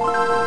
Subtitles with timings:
[0.00, 0.37] you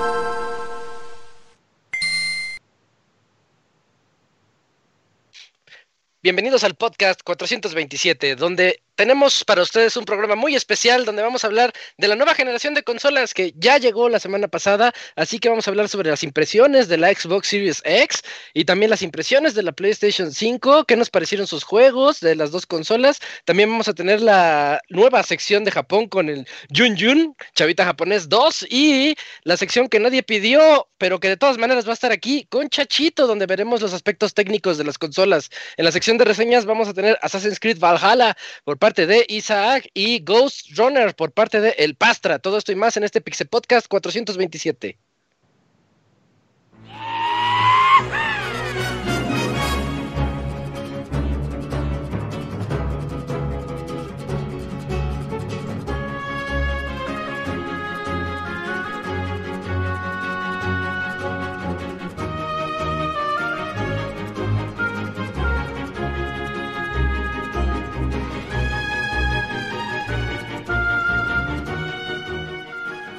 [6.24, 11.48] Bienvenidos al podcast 427, donde tenemos para ustedes un programa muy especial donde vamos a
[11.48, 15.50] hablar de la nueva generación de consolas que ya llegó la semana pasada, así que
[15.50, 18.22] vamos a hablar sobre las impresiones de la Xbox Series X
[18.54, 22.52] y también las impresiones de la PlayStation 5, qué nos parecieron sus juegos de las
[22.52, 23.20] dos consolas.
[23.46, 28.30] También vamos a tener la nueva sección de Japón con el Jun Jun, Chavita Japonés
[28.30, 29.16] 2 y
[29.46, 32.70] la sección que nadie pidió, pero que de todas maneras va a estar aquí con
[32.70, 35.50] Chachito, donde veremos los aspectos técnicos de las consolas.
[35.78, 39.90] En la sección de reseñas vamos a tener Assassin's Creed Valhalla por parte de Isaac
[39.94, 42.40] y Ghost Runner por parte de El Pastra.
[42.40, 45.11] Todo esto y más en este Pixel Podcast 427.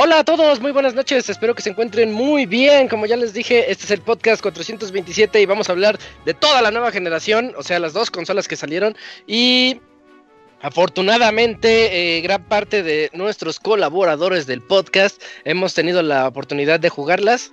[0.00, 2.86] Hola a todos, muy buenas noches, espero que se encuentren muy bien.
[2.86, 6.62] Como ya les dije, este es el podcast 427 y vamos a hablar de toda
[6.62, 8.96] la nueva generación, o sea, las dos consolas que salieron
[9.26, 9.80] y
[10.60, 17.50] Afortunadamente, eh, gran parte de nuestros colaboradores del podcast hemos tenido la oportunidad de jugarlas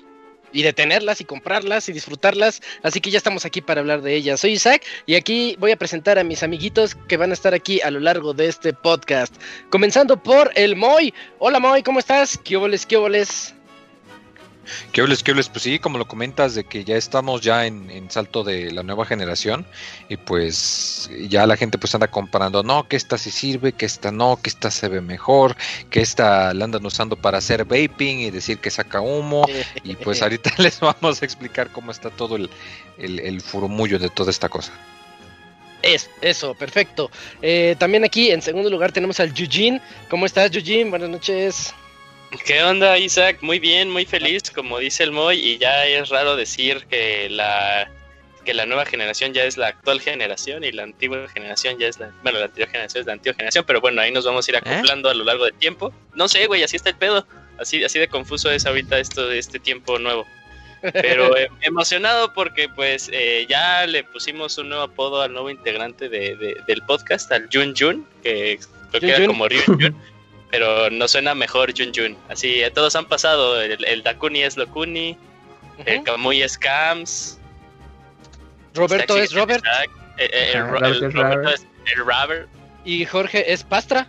[0.56, 2.62] y de tenerlas y comprarlas y disfrutarlas.
[2.82, 4.40] Así que ya estamos aquí para hablar de ellas.
[4.40, 7.82] Soy Isaac y aquí voy a presentar a mis amiguitos que van a estar aquí
[7.82, 9.36] a lo largo de este podcast.
[9.70, 11.14] Comenzando por el Moy.
[11.40, 12.38] Hola Moy, ¿cómo estás?
[12.38, 13.54] ¿Qué óboles, qué óboles?
[14.92, 15.50] ¿Qué hables, qué hables?
[15.50, 19.06] Pues sí, como lo comentas, de que ya estamos ya en, salto de la nueva
[19.06, 19.66] generación
[20.10, 24.12] y pues ya la gente pues anda comparando, no, que esta sí sirve, que esta
[24.12, 25.56] no, que esta se ve mejor,
[25.90, 29.46] que esta la andan usando para hacer vaping y decir que saca humo
[29.84, 32.50] y pues ahorita les vamos a explicar cómo está todo el,
[32.98, 34.72] el, furumullo de toda esta cosa.
[35.82, 37.12] Es, eso, perfecto.
[37.42, 39.80] Eh, también aquí en segundo lugar tenemos al Yujin.
[40.10, 40.90] ¿Cómo estás, Yujin?
[40.90, 41.76] Buenas noches.
[42.44, 43.38] ¿Qué onda, Isaac?
[43.42, 47.90] Muy bien, muy feliz, como dice el Moy, y ya es raro decir que la
[48.44, 52.00] que la nueva generación ya es la actual generación y la antigua generación ya es
[52.00, 54.52] la, bueno, la antigua generación es la antigua generación, pero bueno, ahí nos vamos a
[54.52, 54.60] ir ¿Eh?
[54.60, 55.92] acoplando a lo largo del tiempo.
[56.14, 57.26] No sé, güey, así está el pedo.
[57.58, 60.28] Así, así de confuso es ahorita esto de este tiempo nuevo.
[60.94, 66.08] Pero eh, emocionado porque pues eh, ya le pusimos un nuevo apodo al nuevo integrante
[66.08, 68.60] de, del podcast, al Jun Jun, que
[68.92, 69.96] creo que era como Ryun Jun.
[70.56, 72.18] pero no suena mejor Jun Jun.
[72.30, 73.62] Así, todos han pasado.
[73.62, 75.18] El, Dakuni es Lokuni,
[75.86, 77.38] el Kamui es Kams.
[78.74, 79.66] Roberto es Robert.
[80.18, 82.48] El, Roberto es el Robert.
[82.86, 84.08] Y Jorge es Pastra.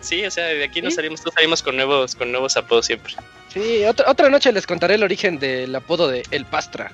[0.00, 3.14] Sí, o sea, de aquí nos salimos, salimos con nuevos, con nuevos apodos siempre.
[3.48, 6.92] Sí, otra, otra noche les contaré el origen del apodo de El Pastra.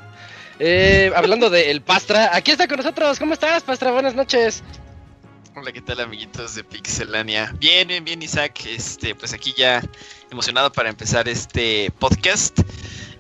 [0.61, 3.19] Eh, hablando de El Pastra, aquí está con nosotros.
[3.19, 3.91] ¿Cómo estás, Pastra?
[3.91, 4.63] Buenas noches.
[5.59, 7.51] Hola, ¿qué tal amiguitos de Pixelania?
[7.59, 9.83] Bien, bien, bien Isaac, este, pues aquí ya
[10.31, 12.61] emocionado para empezar este podcast.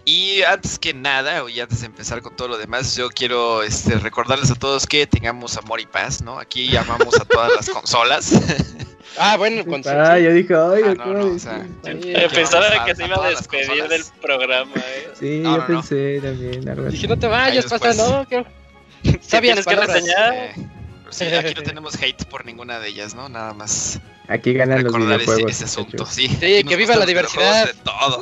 [0.04, 3.94] Y antes que nada, y antes de empezar con todo lo demás, yo quiero este,
[3.94, 6.38] recordarles a todos que tengamos amor y paz, ¿no?
[6.38, 8.32] Aquí llamamos a todas las consolas.
[9.18, 11.66] Ah, bueno, con Ah, yo dije, ay, ah, no, no, o sea,
[12.34, 15.08] Pensaba que se iba a despedir del programa, ¿eh?
[15.18, 16.68] Sí, yo pensé también.
[16.68, 18.44] Algo Dije, no te vayas, pasa, no, ¿qué?
[19.22, 20.75] ¿Sabías que reseñar?
[21.10, 23.28] Sí, aquí no tenemos hate por ninguna de ellas, ¿no?
[23.28, 24.00] Nada más.
[24.28, 25.50] Aquí ganan los videojuegos.
[25.50, 26.28] Ese, asunto, sí.
[26.28, 27.70] Sí, que viva la diversidad.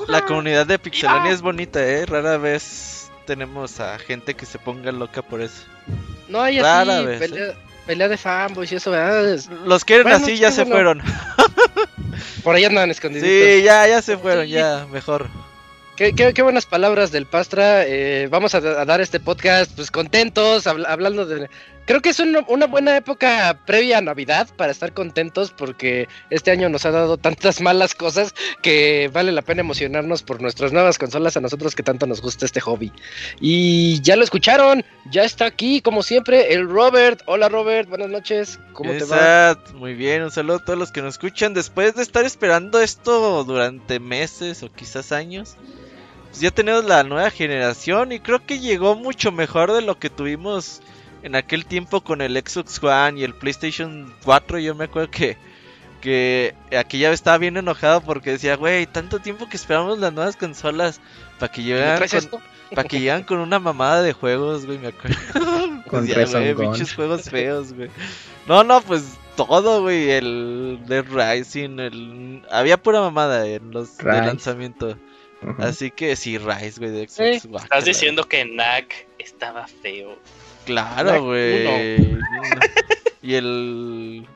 [0.08, 2.06] La comunidad de Pixelania es bonita, ¿eh?
[2.06, 5.62] Rara vez tenemos a gente que se ponga loca por eso.
[6.28, 6.84] No hay así,
[7.18, 7.54] pelea, ¿eh?
[7.86, 9.38] pelea, de fanboys y eso, ¿verdad?
[9.64, 11.02] Los quieren así, ya se fueron.
[12.42, 13.28] Por ahí andan escondidos.
[13.28, 15.28] Sí, ya, ya se fueron, ya, mejor.
[15.96, 17.84] Qué, qué, buenas palabras del Pastra.
[17.86, 21.48] Eh, vamos a, dar este podcast pues contentos, hablando de
[21.86, 26.70] Creo que es una, buena época previa a Navidad para estar contentos porque este año
[26.70, 31.36] nos ha dado tantas malas cosas que vale la pena emocionarnos por nuestras nuevas consolas
[31.36, 32.90] a nosotros que tanto nos gusta este hobby.
[33.38, 37.20] Y ya lo escucharon, ya está aquí como siempre el Robert.
[37.26, 38.58] Hola Robert, buenas noches.
[38.72, 39.58] ¿Cómo te va?
[39.74, 43.44] Muy bien, un saludo a todos los que nos escuchan después de estar esperando esto
[43.44, 45.56] durante meses o quizás años
[46.34, 50.10] pues ya tenemos la nueva generación y creo que llegó mucho mejor de lo que
[50.10, 50.80] tuvimos
[51.24, 54.58] en aquel tiempo con el Xbox One y el PlayStation 4.
[54.58, 55.38] Yo me acuerdo que,
[56.02, 60.36] que aquí ya estaba bien enojado porque decía, güey, tanto tiempo que esperamos las nuevas
[60.36, 61.00] consolas
[61.38, 62.42] para que llegaran con,
[62.74, 65.16] para que llegan con una mamada de juegos, güey, me acuerdo.
[65.88, 67.88] Con Decía, güey, pinches juegos feos, güey.
[68.46, 74.04] No, no, pues todo, güey, el Dead Rising, el había pura mamada en los de
[74.04, 74.98] lanzamiento.
[75.58, 77.46] Así que sí, Rise, güey, de Xbox.
[77.46, 77.64] guácala.
[77.64, 80.18] Estás diciendo que Knack estaba feo.
[80.64, 82.18] Claro, güey.
[83.22, 84.26] y el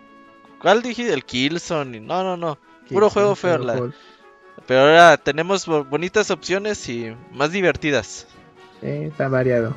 [0.61, 1.13] ¿Cuál dije?
[1.13, 2.01] El Killzone.
[2.01, 2.59] No, no, no.
[2.89, 3.93] Puro juego feo, la- juego.
[4.67, 8.27] Pero ahora tenemos bo- bonitas opciones y más divertidas.
[8.81, 9.75] Sí, está variado.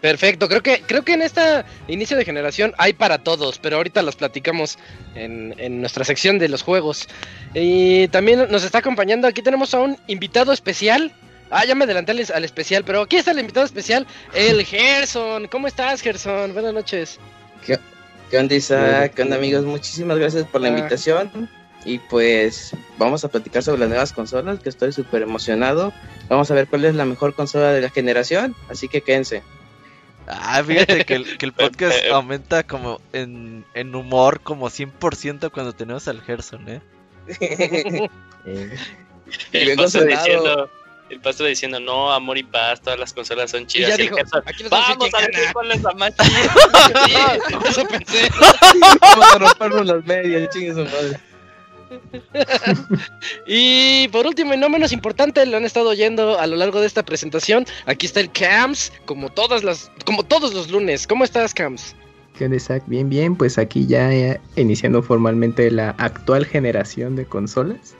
[0.00, 4.02] Perfecto, creo que, creo que en esta inicio de generación hay para todos, pero ahorita
[4.02, 4.78] los platicamos
[5.14, 7.08] en, en nuestra sección de los juegos.
[7.54, 11.12] Y también nos está acompañando, aquí tenemos a un invitado especial.
[11.56, 15.46] Ah, ya me adelanté al, al especial, pero aquí está el invitado especial, el Gerson.
[15.46, 16.52] ¿Cómo estás, Gerson?
[16.52, 17.20] Buenas noches.
[18.30, 19.14] ¿Qué onda Isaac?
[19.14, 19.64] ¿Qué onda amigos?
[19.64, 20.70] Muchísimas gracias por la Ah.
[20.70, 21.48] invitación.
[21.84, 25.92] Y pues vamos a platicar sobre las nuevas consolas, que estoy súper emocionado.
[26.28, 29.42] Vamos a ver cuál es la mejor consola de la generación, así que quédense.
[30.26, 35.74] Ah, fíjate que el, que el podcast aumenta como en, en humor como 100% cuando
[35.74, 36.80] tenemos al Gerson, ¿eh?
[37.38, 38.08] Eh,
[39.52, 40.70] Y vengo diciendo,
[41.14, 43.90] el pastor diciendo, no, amor y paz, todas las consolas son Y chidas.
[43.90, 45.52] ya Y dijo, Gerson, aquí Vamos a ver gana".
[45.52, 47.38] cuál es la más chida.
[47.68, 48.28] Eso pensé.
[49.00, 51.20] Vamos a rompernos las medias, chingue su madre.
[53.46, 56.86] Y por último y no menos importante, lo han estado oyendo a lo largo de
[56.86, 57.66] esta presentación.
[57.86, 61.06] Aquí está el Cams, como todas las, como todos los lunes.
[61.06, 61.94] ¿Cómo estás, Cams?
[62.36, 62.82] ¿Qué onda, Isaac?
[62.86, 67.94] Bien, bien, pues aquí ya eh, iniciando formalmente la actual generación de consolas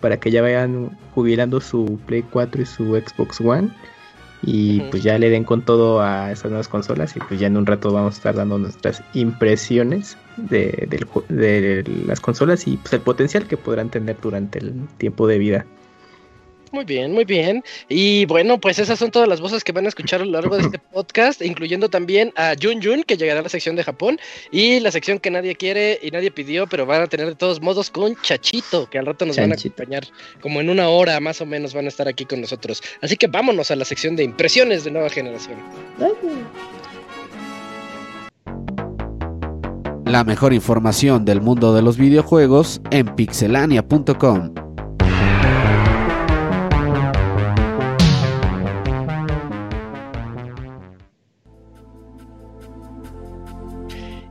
[0.00, 3.70] para que ya vayan jubilando su Play 4 y su Xbox One
[4.42, 7.56] y pues ya le den con todo a estas nuevas consolas y pues ya en
[7.56, 10.86] un rato vamos a estar dando nuestras impresiones de,
[11.28, 15.66] de las consolas y pues el potencial que podrán tener durante el tiempo de vida.
[16.72, 17.62] Muy bien, muy bien.
[17.88, 20.56] Y bueno, pues esas son todas las voces que van a escuchar a lo largo
[20.56, 24.18] de este podcast, incluyendo también a Jun Jun, que llegará a la sección de Japón,
[24.50, 27.60] y la sección que nadie quiere y nadie pidió, pero van a tener de todos
[27.60, 30.04] modos con Chachito, que al rato nos van a acompañar,
[30.40, 32.82] como en una hora más o menos van a estar aquí con nosotros.
[33.00, 35.58] Así que vámonos a la sección de impresiones de nueva generación.
[40.04, 44.67] La mejor información del mundo de los videojuegos en pixelania.com.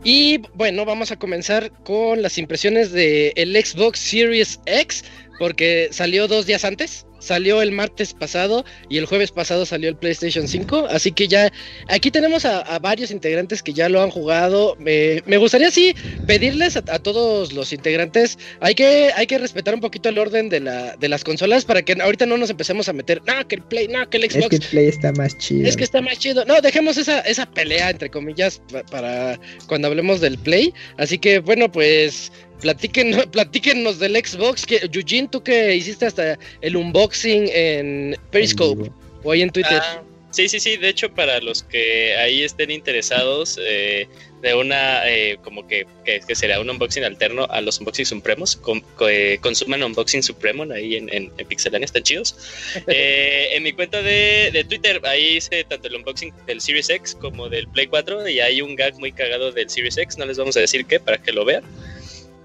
[0.10, 5.04] Y bueno, vamos a comenzar con las impresiones de el Xbox Series X,
[5.38, 7.06] porque salió dos días antes.
[7.20, 10.88] Salió el martes pasado y el jueves pasado salió el PlayStation 5.
[10.90, 11.52] Así que ya
[11.90, 14.76] aquí tenemos a, a varios integrantes que ya lo han jugado.
[14.80, 18.38] Me, me gustaría sí pedirles a, a todos los integrantes.
[18.60, 21.82] Hay que, hay que respetar un poquito el orden de, la, de las consolas para
[21.84, 23.22] que ahorita no nos empecemos a meter.
[23.26, 24.50] No, que el Play, no, que el Es Xbox.
[24.50, 25.68] que el Play está más chido.
[25.68, 26.46] Es que está más chido.
[26.46, 30.74] No, dejemos esa, esa pelea, entre comillas, pa- para cuando hablemos del Play.
[30.98, 34.66] Así que, bueno, pues platiquen, platíquenos del Xbox.
[34.66, 38.92] Que, Eugene, tú que hiciste hasta el unboxing en Periscope
[39.24, 39.80] o ahí en Twitter.
[39.82, 40.78] Ah, sí, sí, sí.
[40.78, 44.08] De hecho, para los que ahí estén interesados eh,
[44.42, 48.56] de una, eh, como que, que, que será un unboxing alterno a los unboxing supremos,
[48.56, 52.36] con, co- eh, consuman unboxing supremo ahí en, en, en Pixelania, están chidos.
[52.88, 57.16] Eh, en mi cuenta de, de Twitter, ahí hice tanto el unboxing del Series X
[57.20, 60.38] como del Play 4 y hay un gag muy cagado del Series X, no les
[60.38, 61.64] vamos a decir qué, para que lo vean.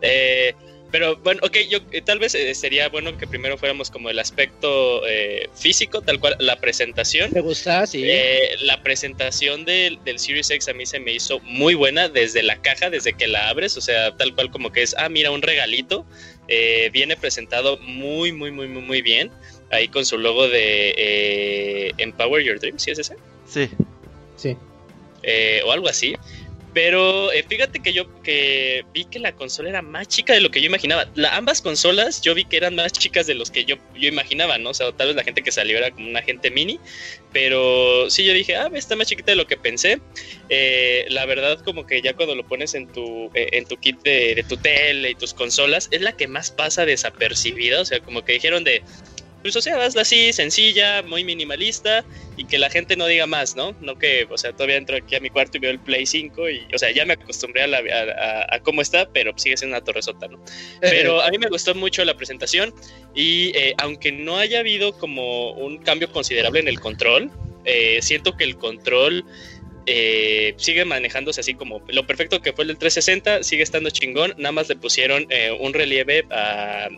[0.02, 0.54] Eh,
[0.90, 4.18] pero bueno, ok, yo eh, tal vez eh, sería bueno que primero fuéramos como el
[4.18, 7.32] aspecto eh, físico, tal cual la presentación.
[7.32, 7.86] ¿Te gusta?
[7.86, 8.02] Sí.
[8.04, 12.42] Eh, la presentación del, del Series X a mí se me hizo muy buena desde
[12.42, 15.30] la caja, desde que la abres, o sea, tal cual como que es, ah, mira,
[15.30, 16.04] un regalito.
[16.48, 19.30] Eh, viene presentado muy, muy, muy, muy, muy bien.
[19.70, 23.16] Ahí con su logo de eh, Empower Your Dreams, ¿sí es ese?
[23.48, 23.70] Sí.
[24.36, 24.56] Sí.
[25.22, 26.14] Eh, o algo así.
[26.74, 30.50] Pero eh, fíjate que yo que vi que la consola era más chica de lo
[30.50, 31.06] que yo imaginaba.
[31.14, 34.56] La, ambas consolas yo vi que eran más chicas de los que yo, yo imaginaba,
[34.56, 34.70] ¿no?
[34.70, 36.80] O sea, tal vez la gente que salió era como una gente mini.
[37.32, 40.00] Pero sí, yo dije, ah, está más chiquita de lo que pensé.
[40.48, 44.00] Eh, la verdad, como que ya cuando lo pones en tu, eh, en tu kit
[44.02, 47.80] de, de tu tele y tus consolas, es la que más pasa desapercibida.
[47.80, 48.82] O sea, como que dijeron de,
[49.42, 52.04] pues, o sea, hazla así, sencilla, muy minimalista
[52.36, 53.74] y que la gente no diga más, ¿no?
[53.80, 56.50] No que, o sea, todavía entro aquí a mi cuarto y veo el Play 5
[56.50, 59.76] y, o sea, ya me acostumbré a, la, a, a, cómo está, pero sigue siendo
[59.76, 60.42] una torre sota, ¿no?
[60.80, 62.74] Pero a mí me gustó mucho la presentación
[63.14, 67.30] y eh, aunque no haya habido como un cambio considerable en el control,
[67.64, 69.24] eh, siento que el control
[69.86, 74.34] eh, sigue manejándose así como lo perfecto que fue el del 360, sigue estando chingón,
[74.38, 76.88] nada más le pusieron eh, un relieve a,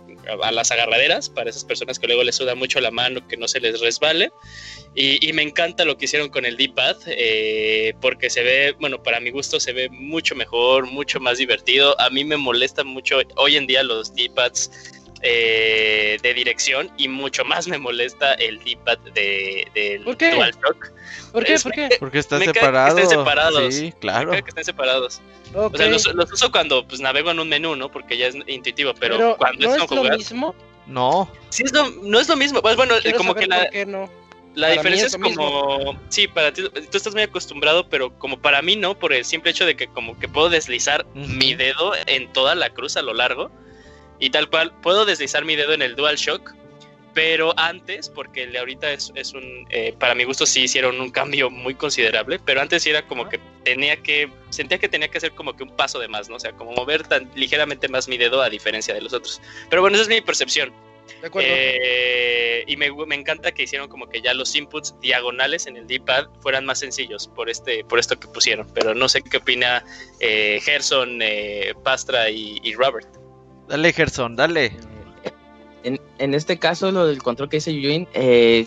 [0.53, 3.61] las agarraderas para esas personas que luego les suda mucho la mano, que no se
[3.61, 4.31] les resbale.
[4.95, 9.03] Y, y me encanta lo que hicieron con el D-pad, eh, porque se ve, bueno,
[9.03, 12.01] para mi gusto se ve mucho mejor, mucho más divertido.
[12.01, 14.71] A mí me molesta mucho hoy en día los D-pads
[15.27, 20.33] eh, de dirección y mucho más me molesta el D-pad de, del ¿Por qué?
[20.35, 20.93] DualShock.
[21.33, 21.55] ¿Por qué?
[21.55, 21.89] Es- ¿Por qué?
[21.99, 22.99] Porque está Me caga que separado.
[22.99, 23.75] estén separados.
[23.75, 24.31] Sí, claro.
[24.33, 25.21] que estén separados.
[25.55, 27.91] O sea, los, los uso cuando pues navego en un menú, ¿no?
[27.91, 30.55] Porque ya es intuitivo, pero, Pero cuando no es es con lo jugar, mismo.
[30.87, 31.31] No.
[31.49, 32.61] sí es lo- no es lo mismo.
[32.61, 34.11] Pues bueno, Quiero como saber que la, por qué no.
[34.55, 35.51] la Para diferencia es es lo mismo.
[35.79, 39.25] como, sí, para ti, tú estás muy acostumbrado, pero como para mí no, por el
[39.25, 43.03] simple hecho de que como que puedo deslizar mi dedo en toda la cruz a
[43.03, 43.51] lo largo
[44.19, 46.55] y tal cual, puedo deslizar mi dedo en el DualShock,
[47.15, 51.01] pero antes, porque el de ahorita es, es un, eh, para mi gusto sí hicieron
[51.01, 55.09] un cambio muy considerable, pero antes sí era como que tenía que, sentía que tenía
[55.09, 56.37] que hacer como que un paso de más, ¿no?
[56.37, 59.41] O sea, como mover tan ligeramente más mi dedo a diferencia de los otros.
[59.71, 60.73] Pero bueno, esa es mi percepción.
[61.21, 61.49] De acuerdo.
[61.53, 65.87] Eh, y me, me encanta que hicieron como que ya los inputs diagonales en el
[65.87, 68.67] D-pad fueran más sencillos por este por esto que pusieron.
[68.75, 69.85] Pero no sé qué opina
[70.21, 73.24] eh, Gerson, eh, Pastra y, y Robert.
[73.69, 74.73] Dale, Gerson, dale.
[75.83, 78.67] En, en este caso, lo del control que dice Yuin, eh,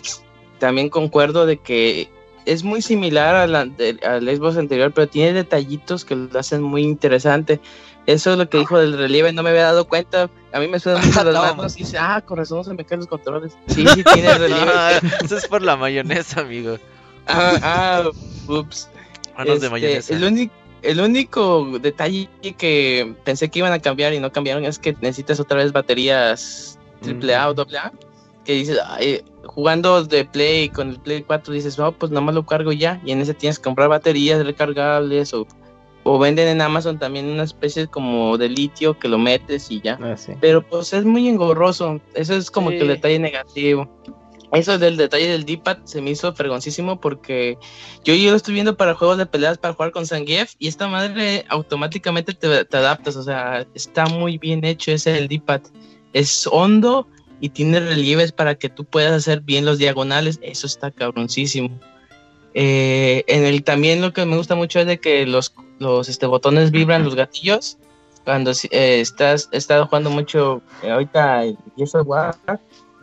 [0.58, 2.08] también concuerdo de que
[2.46, 3.68] es muy similar a la-
[4.06, 7.60] al Xbox anterior, pero tiene detallitos que lo hacen muy interesante.
[8.06, 10.30] Eso es lo que dijo del relieve, no me había dado cuenta.
[10.52, 11.42] A mí me suenan mucho las No.
[11.56, 13.52] manos y dice, ah, con razón se me caen los controles.
[13.66, 14.72] Sí, sí, tiene relieve.
[14.74, 16.78] Ah, eso es por la mayonesa, amigo.
[17.26, 18.10] ah, ah,
[18.46, 18.88] ups.
[19.36, 20.14] Manos de Este, mayonesa.
[20.14, 24.78] El, único el único detalle que pensé que iban a cambiar y no cambiaron es
[24.78, 27.92] que necesitas otra vez baterías AAA o AA.
[28.44, 32.46] Que dices, "Ay, jugando de Play con el Play 4, dices, no, pues nomás lo
[32.46, 33.00] cargo ya.
[33.04, 35.46] Y en ese tienes que comprar baterías recargables o,
[36.04, 39.98] o venden en Amazon también una especie como de litio que lo metes y ya.
[40.00, 40.32] Ah, sí.
[40.40, 42.00] Pero pues es muy engorroso.
[42.14, 42.76] Eso es como Sí.
[42.76, 43.86] que el detalle negativo.
[44.52, 47.58] Eso del detalle del D-pad se me hizo fregoncísimo porque
[48.04, 50.88] yo, yo lo estoy viendo para juegos de peleas para jugar con Zangief y esta
[50.88, 53.16] madre automáticamente te, adaptas.
[53.16, 55.62] O sea, está muy bien hecho ese del D-pad.
[56.14, 57.06] Es hondo
[57.40, 60.38] y tiene relieves para que tú puedas hacer bien los diagonales.
[60.42, 61.78] Eso está cabroncísimo.
[62.54, 66.26] Eh, en el también lo que me gusta mucho es de que los, los este,
[66.26, 67.78] botones vibran, los gatillos
[68.28, 72.08] cuando eh, estás estado jugando mucho eh, ahorita el Gears of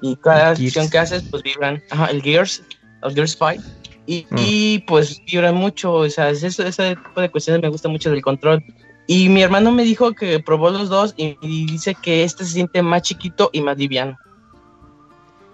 [0.01, 2.61] y cada acción que haces pues vibran Ajá, el Gears
[3.03, 3.63] el Gears 5
[4.07, 4.35] y, Mm.
[4.37, 8.11] y, pues vibran mucho o sea es eso, ese tipo de cuestiones me gusta mucho
[8.11, 8.63] del control.
[9.07, 12.51] Y mi hermano me dijo que probó los dos y, y dice que este se
[12.53, 14.17] siente más chiquito y más liviano.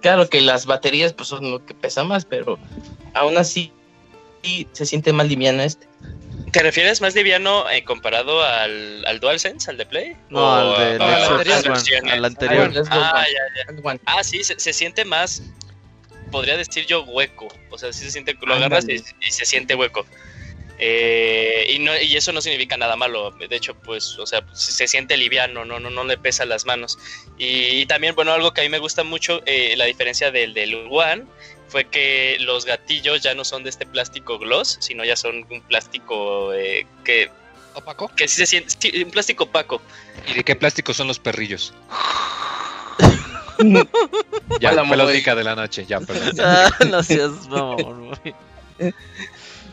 [0.01, 2.57] Claro que las baterías pues son lo que pesa más pero
[3.13, 3.71] aún así
[4.43, 5.88] sí se siente más liviano este
[6.51, 10.15] ¿Te refieres más liviano eh, comparado al, al DualSense, al de Play?
[10.29, 11.62] No, ¿O al a- a anterior.
[11.63, 12.74] Xbox One, al anterior.
[12.89, 13.25] Ah, Juan.
[13.25, 13.81] ya, ya.
[13.81, 14.00] Juan.
[14.05, 15.41] Ah, sí, se, se siente más,
[16.31, 19.75] podría decir yo hueco, o sea, sí se siente, lo agarras y, y se siente
[19.75, 20.05] hueco.
[20.84, 24.88] Eh, y, no, y eso no significa nada malo, de hecho, pues, o sea, se
[24.88, 26.98] siente liviano, no, no, no le pesa las manos.
[27.38, 30.88] Y, también, bueno, algo que a mí me gusta mucho, eh, la diferencia del del
[30.89, 31.25] One,
[31.71, 35.61] fue que los gatillos ya no son de este plástico gloss, sino ya son un
[35.61, 37.31] plástico eh, que,
[37.75, 38.11] ¿Opaco?
[38.13, 39.81] que sí se siente, sí, un plástico opaco.
[40.27, 41.73] ¿Y de qué plástico son los perrillos?
[44.59, 44.99] Ya, la Moy.
[44.99, 46.35] única de la noche, ya, perdón.
[46.43, 48.19] Ah, no seas mamón.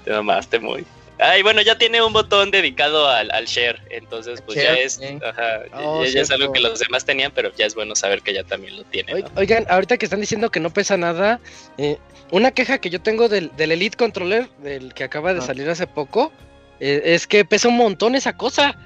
[0.04, 0.84] Te mamaste muy.
[1.20, 5.62] Ay, bueno, ya tiene un botón dedicado al, al share, entonces pues ya es, ajá,
[5.74, 8.32] Oh, ya, ya es algo que los demás tenían, pero ya es bueno saber que
[8.32, 9.14] ya también lo tiene.
[9.14, 9.30] Oi- ¿no?
[9.34, 11.40] Oigan, ahorita que están diciendo que no pesa nada,
[11.76, 11.98] eh,
[12.30, 15.42] una queja que yo tengo del, del Elite Controller, del que acaba de Ah.
[15.42, 16.32] salir hace poco,
[16.78, 18.76] eh, es que pesa un montón esa cosa.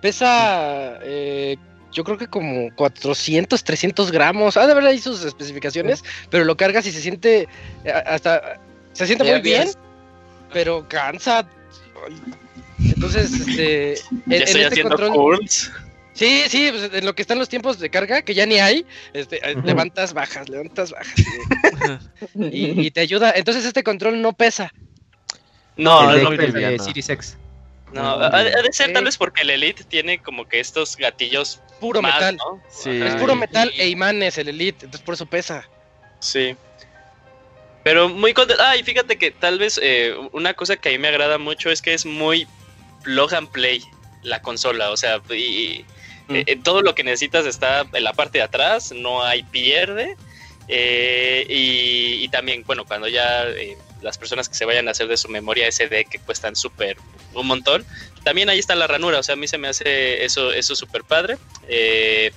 [0.00, 1.56] Pesa, eh,
[1.90, 4.56] yo creo que como 400, 300 gramos.
[4.56, 7.48] Ah, de verdad hay sus especificaciones, pero lo cargas y se siente
[8.06, 8.60] hasta...
[8.92, 9.68] Se siente muy bien,
[10.52, 11.48] pero cansa.
[12.84, 13.92] Entonces, este...
[14.10, 15.72] en- Ya en estoy este haciendo control- curls.
[16.12, 18.86] Sí, sí, pues, en lo que están los tiempos de carga, que ya ni hay,
[19.14, 21.12] este, eh, levantas, bajas, levantas, bajas.
[22.34, 23.32] Y, y te ayuda.
[23.34, 24.72] Entonces este control no pesa.
[25.76, 26.84] No, El no, muy el de liviano.
[26.84, 27.36] Series X.
[27.92, 31.60] no, ha, ha de ser tal vez porque el Elite tiene como que estos gatillos
[31.80, 32.36] Puro más, metal.
[32.36, 32.62] ¿no?
[32.70, 32.90] Sí.
[32.90, 35.68] Es puro y- metal e imanes el Elite, entonces por eso pesa.
[36.20, 36.54] Sí.
[37.84, 38.62] Pero muy contento.
[38.66, 41.70] Ah, y fíjate que tal vez eh, una cosa que a mí me agrada mucho
[41.70, 42.46] es que es muy
[43.04, 43.82] plug and play
[44.22, 44.90] la consola.
[44.90, 45.84] O sea, y,
[46.26, 46.36] Mm.
[46.46, 50.16] eh, todo lo que necesitas está en la parte de atrás, no hay pierde.
[50.68, 53.44] Eh, y, y también, bueno, cuando ya
[54.00, 56.96] las personas que se vayan a hacer de su memoria SD que cuestan súper
[57.34, 57.84] un montón,
[58.22, 59.18] también ahí está la ranura.
[59.18, 61.36] O sea, a mí se me hace eso eso súper padre.
[61.68, 62.32] Eh,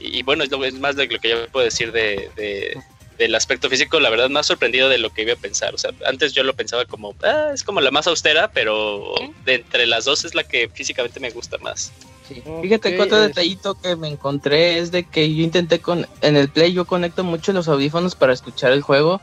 [0.00, 2.76] y, y bueno, es, lo, es más de lo que yo puedo decir de, de-
[3.22, 4.00] del aspecto físico.
[4.00, 5.74] La verdad, más sorprendido de lo que iba a pensar.
[5.74, 9.14] O sea, antes yo lo pensaba como, ah, es como la más austera, pero
[9.44, 11.92] de entre las dos es la que físicamente me gusta más.
[12.28, 12.42] Sí.
[12.62, 16.36] Fíjate que otro es- detallito que me encontré es de que yo intenté con en
[16.36, 19.20] el Play yo conecto mucho los audífonos para escuchar el juego.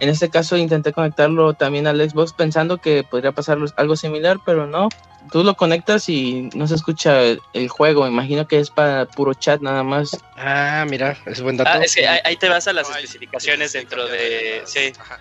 [0.00, 4.66] En este caso intenté conectarlo también al Xbox pensando que podría pasar algo similar, pero
[4.66, 4.88] no.
[5.32, 8.02] Tú lo conectas y no se escucha el, el juego.
[8.04, 10.16] Me imagino que es para puro chat nada más.
[10.36, 11.70] Ah, mira, es buen dato.
[11.72, 14.58] Ah, es que ahí, ahí te vas a las No especificaciones sí, dentro de...
[14.60, 15.18] las- Sí, ajá.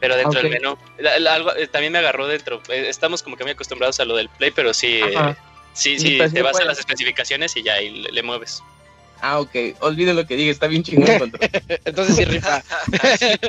[0.00, 0.78] pero dentro del menú.
[0.98, 2.62] La- la- algo, eh, también me agarró dentro.
[2.68, 5.00] eh, Estamos como que muy acostumbrados a lo del Play, pero sí...
[5.02, 5.34] eh.
[5.74, 8.62] Sí, Sí, pues, te sí vas a las especificaciones y ya ahí le, le mueves.
[9.20, 9.50] Ah, ok.
[9.80, 11.48] Olvide lo que diga, está bien chingón el control.
[11.84, 12.62] Entonces sí rifa.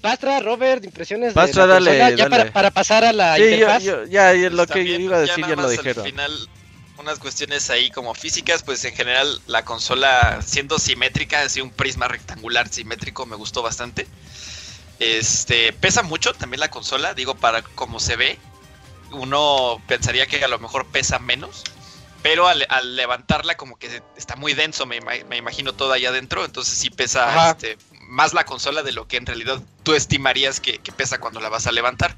[0.00, 2.30] Pastra, Robert, impresiones Pastra, de la dale, consola, ya dale.
[2.30, 3.82] Para, para pasar a la Sí, yo, interfaz.
[3.82, 6.04] yo- ya, ya lo que También, iba a decir ya lo más dijeron.
[6.04, 6.48] Al final,
[6.98, 12.08] unas cuestiones ahí como físicas, pues en general la consola siendo simétrica, así un prisma
[12.08, 14.06] rectangular simétrico, me gustó bastante.
[15.00, 18.38] Este, pesa mucho también la consola, digo, para como se ve,
[19.12, 21.62] uno pensaría que a lo mejor pesa menos,
[22.22, 26.44] pero al, al levantarla como que está muy denso, me, me imagino todo allá adentro,
[26.44, 27.78] entonces sí pesa este,
[28.08, 31.48] más la consola de lo que en realidad tú estimarías que, que pesa cuando la
[31.48, 32.16] vas a levantar.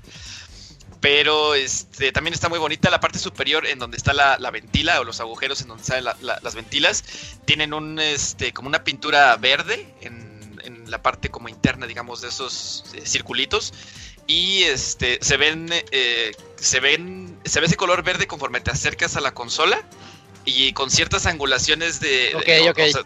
[1.01, 5.01] Pero este, también está muy bonita la parte superior en donde está la, la ventila
[5.01, 7.05] o los agujeros en donde salen la- la- las ventilas.
[7.47, 12.29] Tienen un este, como una pintura verde en, en la parte como interna, digamos, de
[12.29, 13.73] esos eh, circulitos.
[14.27, 19.17] Y este se ven, eh, se ven, se ve ese color verde conforme te acercas
[19.17, 19.83] a la consola.
[20.45, 22.33] Y con ciertas angulaciones de.
[22.35, 23.03] Ok, de- o sea,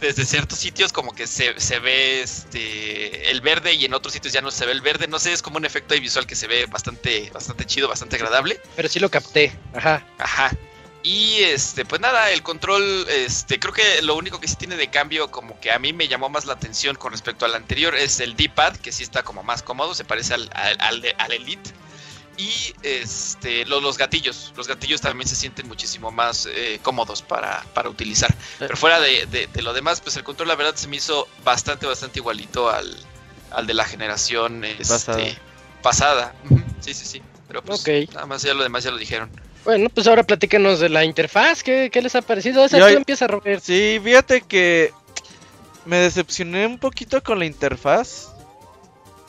[0.00, 4.32] desde ciertos sitios como que se, se ve este el verde y en otros sitios
[4.32, 5.08] ya no se ve el verde.
[5.08, 8.16] No sé, es como un efecto ahí visual que se ve bastante, bastante chido, bastante
[8.16, 8.60] agradable.
[8.76, 9.52] Pero sí lo capté.
[9.74, 10.04] Ajá.
[10.18, 10.50] Ajá.
[11.02, 14.88] Y este, pues nada, el control, este, creo que lo único que sí tiene de
[14.88, 18.18] cambio, como que a mí me llamó más la atención con respecto al anterior, es
[18.18, 21.70] el D-pad, que sí está como más cómodo, se parece al, al, al Elite.
[22.38, 27.62] Y este, lo- los gatillos, los gatillos también se sienten muchísimo más eh, cómodos para,
[27.74, 28.34] para utilizar.
[28.58, 31.26] Pero fuera de, de- de lo demás, pues el control la verdad se me hizo
[31.44, 32.94] bastante, bastante igualito al,
[33.52, 35.38] al de la generación este,
[35.82, 36.34] Pasada.
[36.80, 37.22] Sí, sí, sí.
[37.48, 38.12] Pero pues Ok.
[38.12, 39.30] nada más ya lo demás ya lo dijeron.
[39.64, 41.62] Bueno, pues ahora platícanos de la interfaz.
[41.62, 42.64] ¿Qué, qué les ha parecido?
[42.64, 43.62] Esa Yo- tú empieza, Robert.
[43.62, 44.92] Sí, fíjate que
[45.86, 48.28] me decepcioné un poquito con la interfaz.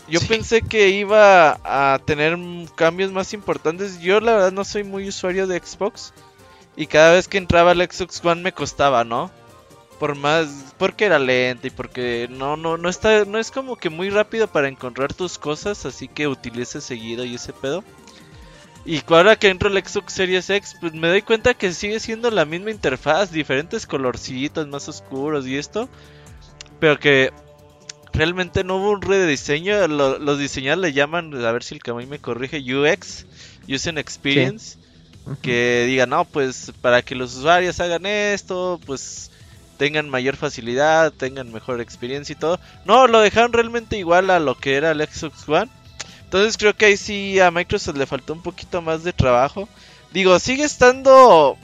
[0.07, 0.27] Yo Sí.
[0.27, 2.37] pensé que iba a tener
[2.75, 3.99] cambios más importantes.
[3.99, 6.13] Yo la verdad no soy muy usuario de Xbox.
[6.75, 9.31] Y cada vez que entraba al Xbox One me costaba, ¿no?
[9.99, 13.89] Por más, porque era lento y porque no, no, no está, no es como que
[13.89, 17.83] muy rápido para encontrar tus cosas, así que utilices seguido y ese pedo.
[18.85, 22.31] Y ahora que entro al Xbox Series X, pues me doy cuenta que sigue siendo
[22.31, 25.89] la misma interfaz, diferentes colorcitos más oscuros y esto.
[26.79, 27.33] Pero que
[28.17, 29.87] realmente no hubo un rediseño.
[29.87, 33.25] lo- los diseñadores le llaman, a ver si el Kamui me corrige, UX,
[33.67, 34.77] User Experience.
[35.41, 39.29] Que digan, no, pues para que los usuarios hagan esto, pues
[39.77, 42.59] tengan mayor facilidad, tengan mejor experiencia y todo.
[42.85, 45.69] No, lo dejaron realmente igual a lo que era el Xbox One.
[46.23, 49.67] Entonces creo que ahí sí a Microsoft le faltó un poquito más de trabajo.
[50.13, 51.57] Digo, sigue estando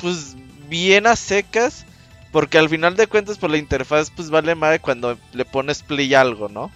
[0.00, 0.36] pues
[0.68, 1.84] bien a secas.
[2.36, 6.14] Porque al final de cuentas por la interfaz pues vale madre cuando le pones play
[6.14, 6.70] algo, ¿no?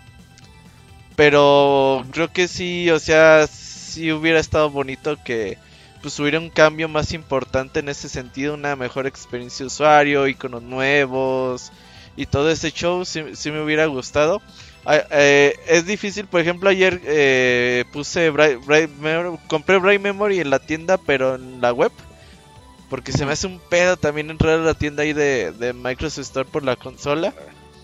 [1.16, 5.58] Pero creo que sí, o sea, sí hubiera estado bonito que
[6.02, 10.62] pues hubiera un cambio más importante en ese sentido, una mejor experiencia de usuario, iconos
[10.62, 11.72] nuevos
[12.16, 14.40] y todo ese show, sí, sí me hubiera gustado.
[14.86, 20.40] Ah, eh, es difícil, por ejemplo, ayer eh, puse Bright, Bright Mem- compré Bright Memory
[20.40, 21.92] en la tienda, pero en la web.
[22.90, 26.26] Porque se me hace un pedo también entrar a la tienda ahí de, de Microsoft
[26.26, 27.32] Store por la consola.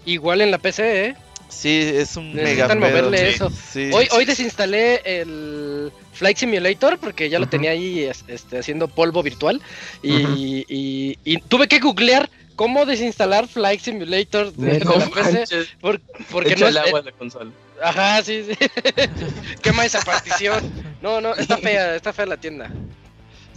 [0.05, 1.17] Igual en la PC, ¿eh?
[1.49, 3.05] Sí, es un Necesitan mega pedo.
[3.05, 3.35] moverle sí.
[3.37, 3.51] eso.
[3.51, 3.91] Sí.
[3.95, 9.23] Hoy, hoy desinstalé el Flight Simulator porque ya lo tenía ahí es- este, haciendo polvo
[9.23, 9.63] virtual
[10.03, 10.35] y, Ujú.
[10.37, 16.01] y- y tuve que googlear cómo desinstalar Flight Simulator de, No la PC por-
[16.33, 17.53] porque echa no el agua a la consola.
[17.81, 18.57] Ajá, sí, sí.
[19.63, 20.73] Quema esa partición.
[21.01, 22.71] No, no, está fea, está fea la tienda.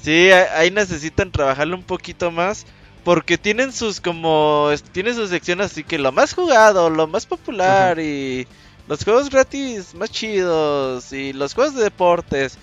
[0.02, 2.66] Sí, ahí necesitan trabajarlo un poquito más.
[3.04, 7.98] porque tienen sus como tienen sus secciones así que lo más jugado, lo más popular
[8.00, 8.48] y
[8.88, 12.58] los juegos gratis más chidos y los juegos de deportes.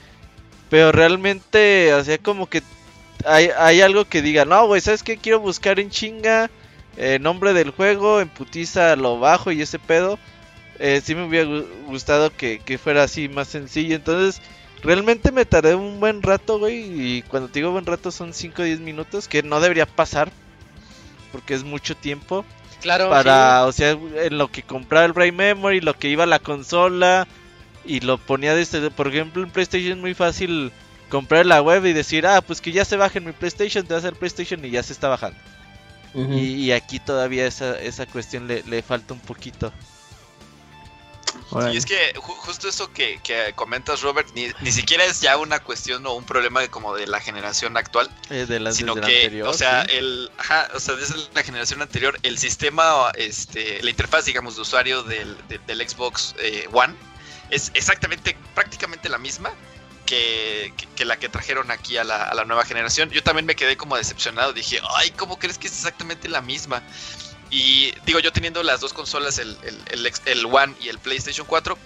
[0.70, 2.62] Pero realmente, o sea, como que
[3.24, 5.18] hay, hay algo que diga, no, güey, ¿sabes qué?
[5.18, 6.50] Quiero buscar en chinga
[6.96, 10.18] el nombre del juego, en putiza lo bajo y ese pedo.
[10.78, 13.96] Eh, sí me hubiera gu- gustado que, que fuera así más sencillo.
[13.96, 14.42] Entonces,
[14.82, 17.16] realmente me tardé un buen rato, güey.
[17.18, 20.30] Y cuando te digo buen rato son 5 o 10 minutos, que no debería pasar.
[21.32, 22.44] Porque es mucho tiempo.
[22.80, 23.08] Claro.
[23.08, 26.38] para, o sea, en lo que compraba el Brain Memory, lo que iba a la
[26.38, 27.26] consola.
[27.84, 30.72] Y lo ponía desde, por ejemplo, en PlayStation es muy fácil
[31.08, 33.94] comprar la web y decir, ah, pues que ya se baje en mi PlayStation, te
[33.94, 35.38] vas al PlayStation y ya se está bajando.
[36.14, 39.70] Y, y aquí todavía esa, esa cuestión le, le falta un poquito.
[41.72, 45.36] Y es que ju- justo eso que, que comentas, Robert, ni, ni siquiera es ya
[45.36, 49.00] una cuestión o un problema de como de la generación actual, Eh, de sino que,
[49.00, 49.96] la anterior, o sea, sí.
[49.96, 54.62] el, ajá, o sea, desde la generación anterior, el sistema, este, la interfaz, digamos, de
[54.62, 56.94] usuario del, de- del Xbox eh, One
[57.50, 59.50] es exactamente, prácticamente la misma
[60.04, 63.10] que, que- que la que trajeron aquí a la, a la nueva generación.
[63.10, 66.82] Yo también me quedé como decepcionado, dije, ay, ¿cómo crees que es exactamente la misma?
[67.50, 71.78] Y digo, yo teniendo las dos consolas, el, el, el, One y el PlayStation 4,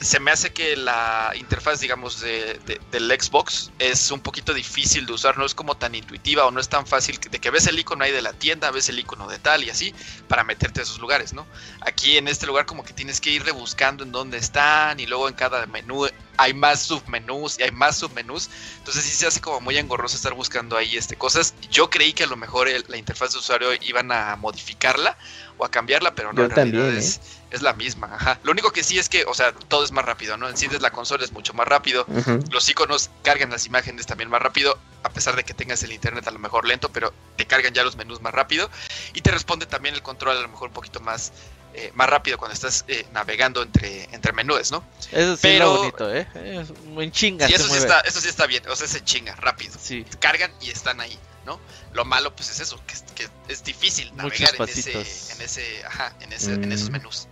[0.00, 5.04] se me hace que la interfaz, digamos, de, de- del Xbox es un poquito difícil
[5.06, 7.66] de usar, no es como tan intuitiva o no es tan fácil de que ves
[7.66, 9.94] el icono ahí de la tienda, ves el icono de tal y así,
[10.26, 11.46] para meterte a esos lugares, ¿no?
[11.80, 15.28] Aquí en este lugar como que tienes que ir rebuscando en dónde están y luego
[15.28, 16.08] en cada menú
[16.38, 20.32] hay más submenús y hay más submenús, entonces sí se hace como muy engorroso estar
[20.32, 21.54] buscando ahí este cosas.
[21.70, 25.18] Yo creí que a lo mejor el- la interfaz de usuario iban a modificarla
[25.60, 26.98] o a cambiarla, pero no, Yo en realidad también, ¿eh?
[26.98, 27.20] es,
[27.50, 28.40] es la misma, ajá.
[28.42, 30.48] Lo único que sí es que, o sea, todo es más rápido, ¿no?
[30.48, 32.06] Enciendes la consola, es mucho más rápido.
[32.50, 36.26] Los iconos cargan las imágenes también más rápido, a pesar de que tengas el internet
[36.26, 38.70] a lo mejor lento, pero te cargan ya los menús más rápido.
[39.12, 41.32] Y te responde también el control a lo mejor un poquito más,
[41.74, 44.82] eh, más rápido cuando estás eh, navegando entre, entre menús, ¿no?
[45.12, 46.26] Eso sí pero- es bonito, ¿eh?
[46.34, 49.02] Es- en chinga Y se eso sí, está, eso sí está bien, o sea, se
[49.04, 49.74] chinga rápido.
[49.80, 51.60] Sí, Cargan y están ahí, ¿no?
[51.92, 55.84] Lo malo pues es eso, que, es- que es difícil navegar en ese, en ese,
[55.86, 56.92] ajá, en, ese, en esos Mm.
[56.92, 57.28] menús.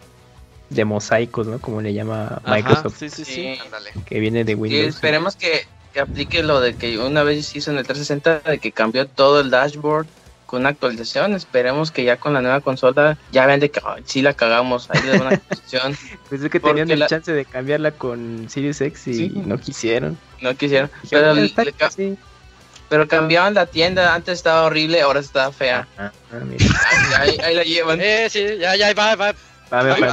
[0.70, 1.58] De mosaicos, ¿no?
[1.60, 3.34] Como le llama Ajá, Microsoft, sí, sí, sí.
[3.34, 3.58] Sí.
[4.04, 4.94] Que viene de Y Windows.
[4.96, 8.70] esperemos que, que aplique lo de que una vez hizo en el 360 de que
[8.72, 10.06] cambió todo el dashboard
[10.48, 11.34] con una actualización.
[11.34, 14.88] Esperemos que ya con la nueva consola ya vean de que "Ay, sí la cagamos.
[14.90, 15.94] Ahí les una actualización.
[16.30, 19.28] Pues es que porque tenían el la- chance de cambiarla con Series X y Sí.
[19.44, 20.16] no quisieron.
[20.40, 20.90] No quisieron.
[21.10, 22.16] Pero, "Ah, le- ca- sí".
[22.88, 24.14] pero cambiaban la tienda.
[24.14, 25.86] Antes estaba horrible, ahora está fea.
[25.98, 26.64] Ah, ah, mira.
[27.18, 28.00] Ahí, ahí- la llevan.
[28.00, 29.34] Eh, sí, ya, ya, va, va.
[29.70, 30.08] Va Ahí va, Ahí va,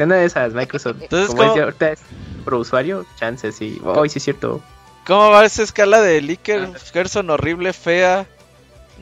[0.00, 0.96] una de esas, Microsoft.
[1.02, 2.00] Entonces, como ¿cómo- dice, ahorita es
[2.46, 3.78] pro usuario, chances y.
[3.84, 4.62] Oh, sí es cierto.
[5.06, 6.68] ¿Cómo va esa escala de Licker?
[6.74, 6.78] Ah.
[6.92, 8.26] Gerson horrible, fea,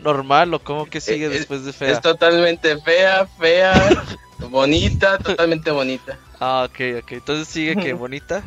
[0.03, 1.91] normal o cómo que sigue Eh, después de fea?
[1.91, 3.73] Es totalmente fea, fea,
[4.39, 6.19] bonita, totalmente bonita.
[6.41, 7.13] Ah, ok, ok.
[7.13, 8.43] Entonces sigue que bonita.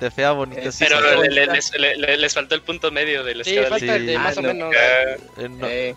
[0.00, 0.60] De fea a bonita.
[0.62, 1.28] Eh, sí, Pero sí.
[1.28, 3.68] le- le- les, le- le- les faltó el punto medio de la Sí, escala.
[3.70, 4.18] falta el de Sí.
[4.18, 4.74] más o Ah, no, menos.
[4.76, 5.94] Eh, no, Eh,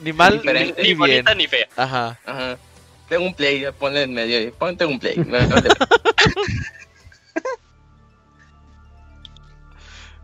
[0.00, 0.98] ni mal ni, ni bien.
[0.98, 1.66] bonita ni fea.
[1.76, 2.18] Ajá.
[2.24, 2.56] ajá.
[3.08, 4.52] Tengo un play, ponle en medio.
[4.54, 5.16] Ponte un play.
[5.16, 5.68] No, no te-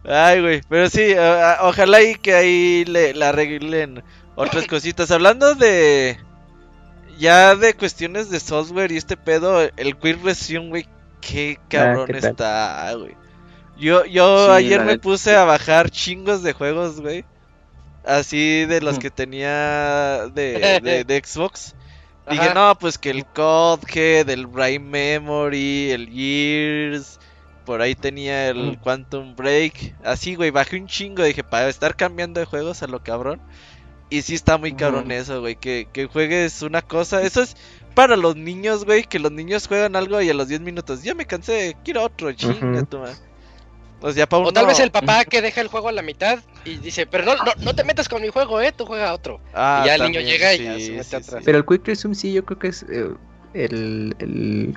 [0.09, 0.61] Ay, güey.
[0.69, 1.15] Pero sí,
[1.61, 4.03] ojalá y que ahí le, le arreglen
[4.35, 5.11] otras cositas.
[5.11, 6.19] Hablando de.
[7.19, 10.89] Ya de cuestiones de software y este pedo, el Quick Resume, güey.
[11.21, 12.31] Qué cabrón ¿qué tal?
[12.31, 13.17] está, güey.
[13.77, 17.25] Yo, yo Sí, ayer me puse a bajar chingos de juegos, güey.
[18.05, 19.01] Así de los Mm.
[19.01, 21.75] que tenía de, de, de Xbox.
[22.31, 22.55] Dije, Ajá.
[22.55, 27.19] no, pues que el Codhead, el Brain Memory, el Gears.
[27.69, 28.75] Por ahí tenía el Mm.
[28.77, 29.95] Quantum Break.
[30.03, 31.23] Así, güey, bajé un chingo.
[31.23, 33.43] Dije, para estar cambiando de juegos a lo cabrón.
[34.09, 35.55] Y sí está muy cabrón eso, güey.
[35.57, 37.21] Que, que juegues una cosa.
[37.21, 37.59] Eso es
[37.95, 39.05] para los niños, güey.
[39.05, 41.03] Que los niños juegan algo y a los 10 minutos.
[41.03, 43.17] Ya me cansé, quiero otro, chinga tu madre.
[44.01, 46.39] O sea, para O tal vez el papá que deja el juego a la mitad
[46.65, 49.41] y dice, pero no, no, no te metas con mi juego, eh, tú juega otro.
[49.53, 51.39] Ah, y ya el niño llega y sí, ya se mete sí, atrás.
[51.41, 51.43] sí.
[51.45, 53.11] Pero el Quick Resume sí, yo creo que es eh,
[53.53, 54.75] el, el-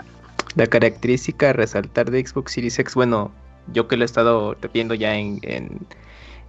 [0.56, 2.96] la característica a resaltar de Xbox Series X.
[2.96, 3.32] Bueno,
[3.72, 5.80] yo que lo he estado viendo ya en, en,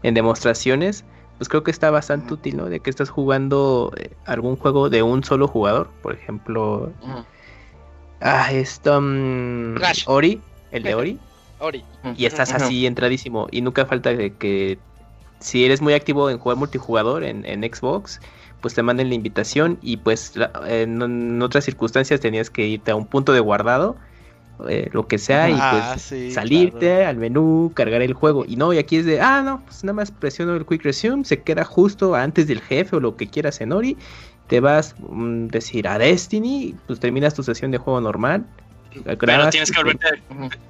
[0.02, 1.04] en demostraciones,
[1.38, 2.66] pues creo que está bastante útil, ¿no?
[2.66, 6.92] De que estás jugando eh, algún juego de un solo jugador, por ejemplo,
[8.20, 9.00] ah, esto,
[9.76, 10.04] Crash.
[10.06, 11.18] Ori, el de Ori,
[11.58, 11.84] Ori.
[12.16, 14.78] y estás así entradísimo y nunca falta de que
[15.40, 18.20] si eres muy activo en jugar multijugador en, en Xbox
[18.62, 22.92] pues te manden la invitación y pues la- en, en otras circunstancias tenías que irte
[22.92, 23.98] a un punto de guardado
[24.68, 27.04] eh, lo que sea, y Ah, pues sí, salirte claro.
[27.04, 28.44] al menú, cargar el juego.
[28.46, 31.24] Y no, y aquí es de, ah, no, pues nada más presiono el Quick Resume,
[31.24, 33.98] se queda justo antes del jefe o lo que quieras en Ori.
[34.46, 38.48] Te vas, mm, decir, a Destiny, pues terminas tu sesión de juego normal.
[39.18, 40.22] Pero tienes que volverte,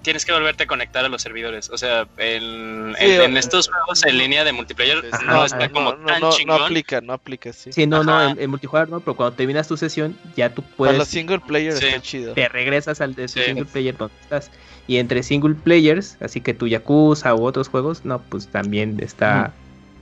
[0.03, 1.71] tienes que volverte a conectar a los servidores.
[1.71, 5.45] O sea, en, Sí, en- o- en estos juegos en línea de multiplayer Ajá, no
[5.45, 7.73] está como no, tan no, aplica, no aplica, sí.
[7.73, 10.77] Sí, no, no, en, en multijugador no, pero cuando terminas tu sesión, ya tú Para
[10.77, 11.87] puedes los single player Sí.
[11.87, 12.35] está chido.
[12.35, 13.41] te regresas al de Sí.
[13.43, 14.51] single player donde estás.
[14.87, 19.53] Y entre single players, así que tu Yakuza u otros juegos, no, pues también está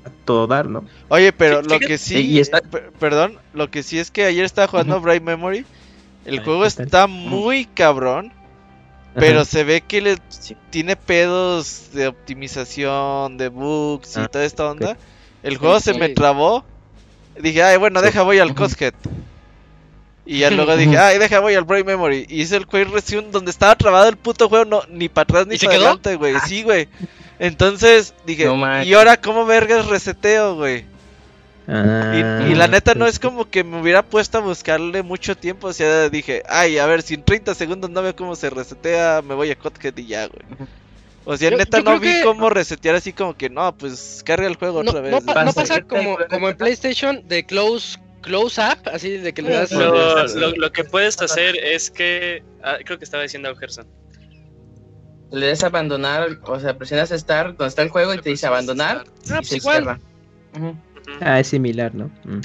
[0.05, 0.85] a todo dar, ¿no?
[1.09, 4.11] Oye, pero Sí, lo fíjate- que sí, y está- per- perdón, lo que sí es
[4.11, 4.99] que ayer estaba jugando.
[5.01, 5.67] Bright Memory.
[6.25, 6.83] El juego está.
[6.83, 8.33] está muy cabrón,
[9.15, 9.45] pero Ajá.
[9.47, 10.57] se ve que le Sí.
[10.71, 14.97] tiene pedos de optimización, de bugs y Ah, toda esta onda.
[15.43, 15.99] El juego se sí.
[15.99, 16.65] me trabó.
[17.41, 18.55] Dije, ay, bueno, deja voy al.
[18.55, 18.93] Coshead.
[20.27, 22.27] Y ya luego dije, ay, deja voy al Bright Memory.
[22.29, 25.47] Y hice el Quick Resume donde estaba trabado el puto juego, no, ni para atrás
[25.47, 26.35] ni ¿Y se para adelante, güey.
[26.47, 26.89] Sí, güey.
[27.39, 28.83] Entonces dije, No.
[28.85, 30.85] ¿y ahora cómo vergas reseteo, güey?
[31.68, 32.12] Ah,
[32.49, 35.37] Y, y la neta no pues, es como que me hubiera puesto a buscarle mucho
[35.37, 35.68] tiempo.
[35.68, 39.23] O sea, dije, ay, a ver, si en 30 segundos no veo cómo se resetea,
[39.23, 40.42] me voy a Cothead y ya, güey.
[41.25, 44.23] O sea, Yo- neta yo no vi que- cómo resetear así como que no, pues
[44.25, 45.12] carga el juego No, otra vez.
[45.12, 45.44] no pa- güey.
[45.46, 45.83] no Pasa.
[45.83, 49.70] como, como en PlayStation de close, close up, así de que le das.
[49.70, 52.42] Lo, lo- lo que puedes hacer es que.
[52.64, 53.87] ah, creo que estaba diciendo Gerson.
[55.31, 58.46] Le des a abandonar, o sea, presionas Start donde está el juego y te dice
[58.49, 59.83] abandonar Ah, y pues se igual.
[59.85, 60.01] cierra.
[60.57, 60.77] Ujú.
[61.21, 62.07] Ah, es similar, ¿no?
[62.25, 62.41] Mm.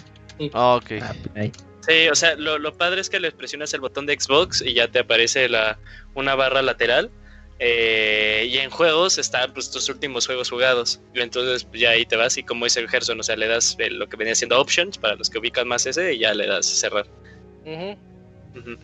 [0.53, 0.91] Ah, ok.
[1.01, 1.51] Ah, pues.
[1.87, 4.73] Sí, o sea, lo, lo padre es que le presionas el botón de Xbox y
[4.73, 5.77] ya te aparece la,
[6.15, 7.11] una barra lateral.
[7.59, 10.99] eh, y en juegos están pues, tus últimos juegos jugados.
[11.13, 13.75] Y entonces pues, ya ahí te vas y como dice Gerson, o sea, le das
[13.79, 16.47] eh, lo que venía siendo options para los que ubican más ese y ya le
[16.47, 17.05] das cerrar.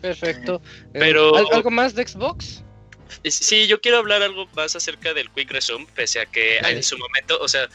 [0.00, 0.62] Perfecto.
[0.92, 2.64] Pero- ¿al- ¿Algo más de Xbox?
[3.30, 6.76] Sí, yo quiero hablar algo más acerca del Quick Resume, pese a que Dale.
[6.76, 7.68] en su momento, o sea,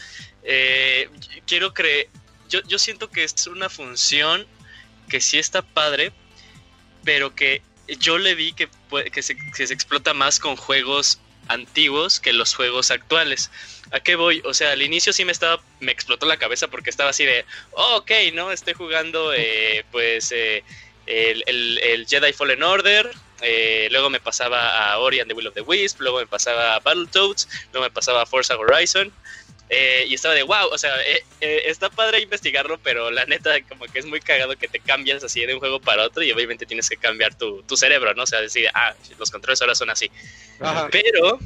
[0.43, 1.09] eh,
[1.45, 2.07] quiero creer,
[2.49, 4.45] yo, yo siento que es una función
[5.09, 6.11] que sí está padre,
[7.03, 7.61] pero que
[7.99, 8.67] yo le vi que,
[9.13, 13.49] que, se, que se explota más con juegos antiguos que los juegos actuales.
[13.91, 14.41] ¿A qué voy?
[14.43, 17.45] O sea, al inicio sí me estaba, me explotó la cabeza porque estaba así de,
[17.71, 18.51] oh, ok, ¿no?
[18.51, 20.63] Estoy jugando, eh, pues, eh,
[21.05, 23.09] el, el- el Jedi Fallen Order,
[23.41, 26.75] eh, luego me pasaba a Ori and the Will of the Wisp, luego me pasaba
[26.75, 29.11] a Battletoads, luego me pasaba a Forza Horizon.
[29.69, 33.61] eh, y estaba de wow, o sea, eh, eh, está padre investigarlo, pero la neta,
[33.67, 36.31] como que es muy cagado que te cambias así de un juego para otro y
[36.31, 38.23] obviamente tienes que cambiar tu, tu cerebro, ¿no?
[38.23, 40.09] O sea, decir, ah, los controles ahora son así.
[40.61, 40.87] Ajá.
[40.89, 41.39] Pero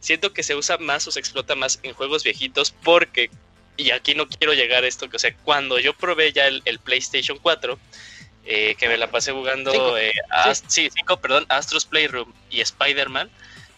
[0.00, 3.30] siento que se usa más o se explota más en juegos viejitos porque,
[3.76, 6.60] y aquí no quiero llegar a esto, que o sea, cuando yo probé ya el,
[6.64, 7.78] el PlayStation 4,
[8.52, 9.96] eh, que me la pasé jugando, Cinco.
[9.96, 10.12] eh,
[10.66, 13.30] sí, cinco, perdón, Astros Playroom y Spider-Man,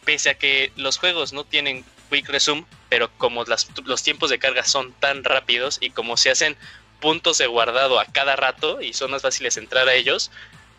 [0.06, 4.38] pese a que los juegos no tienen Quick Resume, pero como las- los tiempos de
[4.38, 6.56] carga son tan rápidos y como se hacen
[7.00, 10.30] puntos de guardado a cada rato y son más fáciles entrar a ellos,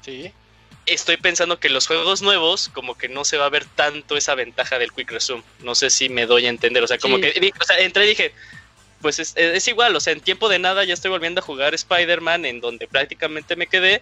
[0.04, 0.32] Sí.
[0.88, 4.34] estoy pensando que los juegos nuevos, como que no se va a ver tanto esa
[4.36, 5.44] ventaja del Quick Resume.
[5.60, 6.84] No sé si me doy a entender.
[6.84, 7.22] O sea, como Sí.
[7.22, 8.34] que di- o sea, entré y dije,
[9.04, 9.96] pues es, es igual.
[9.96, 13.56] O sea, en tiempo de nada ya estoy volviendo a jugar Spider-Man, en donde prácticamente
[13.56, 14.02] me quedé.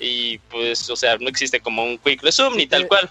[0.00, 3.08] Y pues, o sea, no existe como un Quick Resume ni tal Eh, cual.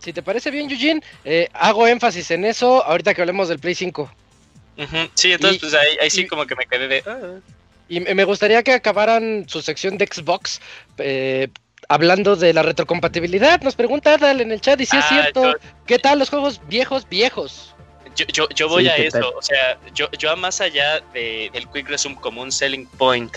[0.00, 3.74] Si te parece bien, Eugene, eh, hago énfasis en eso ahorita que hablemos del Play
[3.74, 4.10] 5.
[4.78, 4.96] Ujú.
[5.14, 7.02] Sí, entonces, y- pues ahí, ahí sí y- como que me quedé de.
[7.06, 7.38] ah.
[7.88, 10.60] Y me gustaría que acabaran su sección de Xbox
[10.98, 11.48] eh,
[11.88, 13.60] hablando de la retrocompatibilidad.
[13.62, 15.42] Nos pregunta Adal en el chat y si es Ah, cierto.
[15.52, 17.74] yo- ¿Qué tal los juegos viejos, viejos?
[18.16, 19.30] Yo, yo, yo voy Sí, a ¿qué eso, tal?
[19.36, 23.36] o sea, yo, yo a más allá de, del Quick Resume como un selling point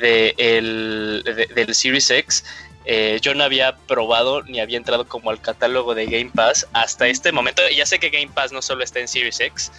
[0.00, 2.44] de el, de- del Series X,
[2.84, 7.06] eh, yo no había probado ni había entrado como al catálogo de Game Pass hasta
[7.06, 7.62] este momento.
[7.68, 9.70] Ya sé que Game Pass no solo está en Series X.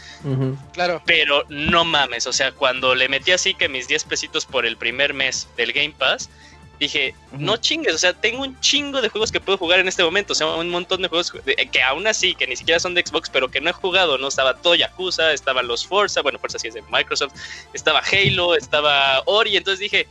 [0.72, 1.02] Claro.
[1.06, 4.78] pero no mames, o sea, cuando le metí así que mis 10 pesitos por el
[4.78, 6.30] primer mes del Game Pass,
[6.84, 10.04] dije, no chingues, o sea, tengo un chingo de juegos que puedo jugar en este
[10.04, 12.94] momento, o sea, un montón de juegos de- que aún así, que ni siquiera son
[12.94, 14.28] de Xbox, pero que no he jugado, ¿no?
[14.28, 17.34] Estaba todo Yakuza, estaban los Forza, bueno, Forza sí es de Microsoft,
[17.74, 20.08] estaba Halo, estaba Ori, entonces dije,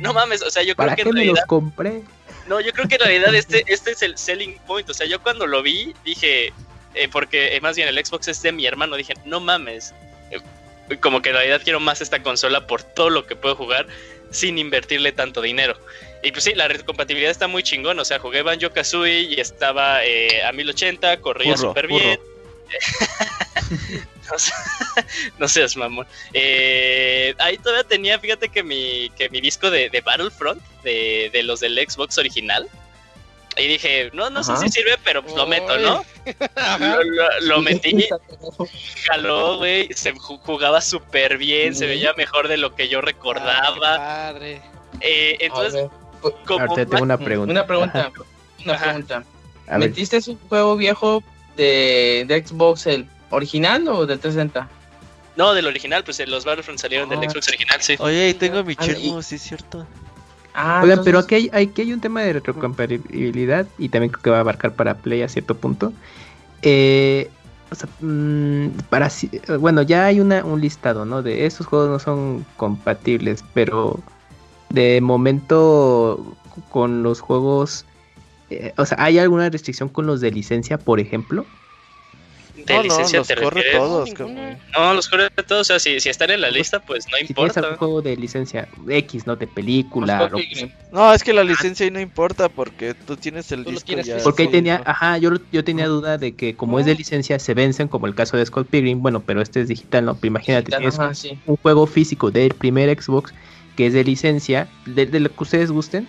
[0.00, 2.02] no mames, o sea, yo creo ¿Para que qué en me los compré?
[2.48, 4.88] no, yo creo que en realidad este, este es el selling point.
[4.90, 6.52] O sea, yo cuando lo vi dije,
[6.94, 9.94] eh, porque eh, más bien el Xbox es de mi hermano, dije, no mames.
[10.30, 10.40] Eh,
[11.00, 13.86] como que en realidad quiero más esta consola por todo lo que puedo jugar
[14.30, 15.76] sin invertirle tanto dinero.
[16.22, 17.98] Y pues sí, la compatibilidad está muy chingón.
[17.98, 22.20] O sea, jugué Banjo Kazooie y estaba eh, a 1080, corría súper bien.
[25.38, 26.06] no, seas mamón.
[26.32, 31.42] Eh, ahí todavía tenía, fíjate que mi, que mi disco de, de Battlefront, de, de
[31.42, 32.68] los del Xbox original,
[33.58, 36.04] Y dije, no, no sé si sirve, pero pues lo meto, ¿no?
[36.78, 38.08] Lo, lo- lo metí,
[39.06, 39.88] jaló, güey.
[39.94, 43.96] Se ju- jugaba súper bien, se veía mejor de lo que yo Ah, qué recordaba.
[43.96, 44.62] padre.
[45.00, 45.86] Eh, entonces,
[46.48, 47.52] Ahorita tengo una pregunta.
[47.52, 48.10] Una pregunta.
[48.64, 49.24] Una pregunta.
[49.68, 51.22] A ver, ¿Metiste un juego viejo
[51.56, 54.68] de, de Xbox, el original o del 360?
[55.36, 57.30] No, del original, pues los Battlefront salieron del Ah.
[57.30, 57.96] Xbox original, sí.
[57.98, 59.86] Oye, y tengo mi Ah, Shenmue, sí es cierto.
[60.54, 64.22] Ah, Oigan, pero entonces- aquí hay, aquí hay un tema de retrocompatibilidad y también creo
[64.22, 65.92] que va a abarcar para Play a cierto punto.
[66.60, 67.30] Eh,
[67.70, 71.22] o sea, mm, para eh, bueno, ya hay una, un listado, ¿no?
[71.22, 73.98] De estos juegos no son compatibles, pero
[74.72, 76.36] de momento
[76.70, 77.84] con los juegos,
[78.50, 81.46] eh, o sea, ¿hay alguna restricción con los de licencia, por ejemplo?
[82.54, 83.80] De no, no, licencia los te corre refieres?
[83.80, 84.10] todos.
[84.76, 85.62] No, los corre todos.
[85.62, 87.78] O sea, si, si están en la lista, pues no Si tienes algún importa.
[87.78, 89.36] juego de licencia X, ¿no?
[89.36, 90.68] De película, Scott lo.
[90.92, 94.06] No, es que la licencia ahí no importa porque tú tienes el Tú disco tienes
[94.06, 94.18] ya.
[94.22, 94.84] Porque ahí tenía, ¿no?
[94.86, 98.14] ajá, yo, yo tenía duda de que como es de licencia se vencen, como el
[98.14, 100.14] caso de Scott Pilgrim, bueno, pero este es digital, ¿no?
[100.14, 101.38] Pero imagínate, tienes Ajá, sí.
[101.46, 103.32] un juego físico del primer Xbox
[103.76, 106.08] que es de licencia, de, de lo que ustedes gusten,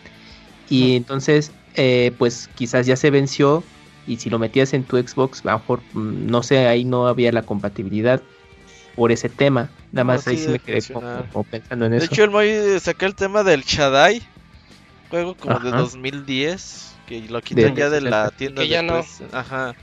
[0.69, 3.63] y entonces, eh, pues quizás ya se venció,
[4.08, 7.08] y si lo metías en tu Xbox, a lo mejor, mm, no sé, ahí no
[7.08, 8.21] había la compatibilidad
[8.95, 12.13] por ese tema, nada No, más ahí sí me quedé como, pensando en De eso.
[12.13, 14.21] hecho, el Moy sacó el tema del Shadai,
[15.10, 15.78] juego como de Ajá.
[15.78, 19.06] 2010, que lo quitan De- ya de la tienda Que ya de no.
[19.32, 19.76] Ajá.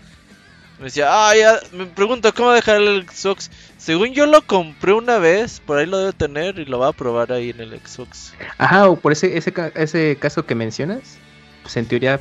[0.80, 3.50] Me decía, ah, ya, me pregunto cómo dejar el Xbox.
[3.76, 6.92] Según yo lo compré una vez, por ahí lo debe tener y lo va a
[6.92, 8.32] probar ahí en el Xbox.
[8.56, 11.18] Ajá, o por ese, ese, ese caso que mencionas,
[11.62, 12.18] pues en teoría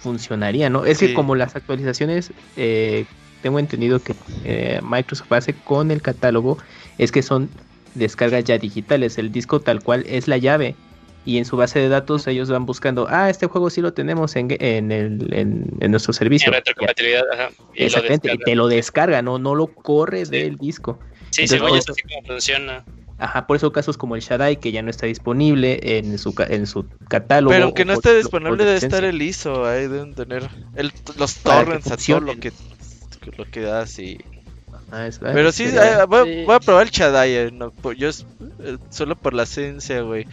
[0.00, 0.86] funcionaría, ¿no?
[0.86, 1.08] Es Sí.
[1.08, 3.04] que como las actualizaciones, eh,
[3.42, 6.56] tengo entendido que eh, Microsoft hace con el catálogo,
[6.96, 7.50] es que son
[7.94, 10.74] descargas ya digitales, el disco tal cual es la llave.
[11.28, 14.34] Y en su base de datos ellos van buscando, ah, este juego sí lo tenemos
[14.36, 16.48] en, en, el, en, en nuestro servicio.
[16.48, 17.50] En retrocompatibilidad, ajá.
[17.74, 20.30] Y lo Exactamente, y te lo descarga, no, no lo corre Sí.
[20.32, 20.98] del disco.
[21.30, 22.84] Sí, Entonces, sí, eso- así como funciona.
[23.18, 26.66] Ajá, por eso casos como el Shaddai, que ya no está disponible en su, en
[26.66, 27.50] su catálogo.
[27.52, 31.90] Pero aunque no esté disponible debe estar el ISO, ahí deben tener el, los torrents
[31.90, 32.52] a todo lo que,
[33.36, 34.16] lo que da, sí.
[34.90, 36.44] Ah, es- Pero sí, sería- eh, voy, a- Sí.
[36.46, 38.24] voy a probar el Shadai, eh, no, por- yo es-
[38.64, 40.26] eh, solo por la esencia, güey.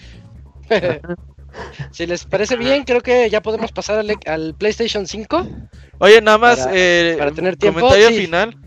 [1.92, 5.48] si les parece bien, creo que ya podemos pasar al, al PlayStation 5.
[6.00, 8.22] Oye, nada más, Para- eh, para tener tiempo, comentario sí.
[8.26, 8.58] final.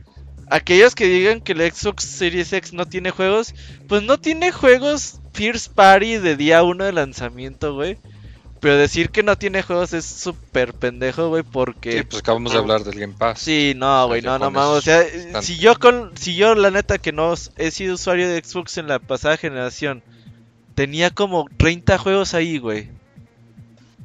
[0.51, 3.55] Aquellos que digan que el Xbox Series X no tiene juegos,
[3.87, 7.99] pues no tiene juegos First Party de día 1 de lanzamiento, güey.
[8.61, 11.99] Pero decir que no tiene juegos es súper pendejo, güey, porque...
[11.99, 13.39] Sí, pues acabamos de hablar del Game Pass.
[13.41, 14.79] Sí, no, güey, no, no mames.
[14.79, 18.29] O sea, eh, si yo con, si yo la neta que no he sido usuario
[18.29, 20.03] de Xbox en la pasada generación,
[20.79, 22.89] tenía como 30 juegos ahí, güey.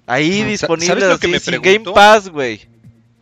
[0.07, 1.93] Ahí disponibles ¿sabes lo que así, me sin pregunto?
[1.93, 2.61] Game Pass, güey.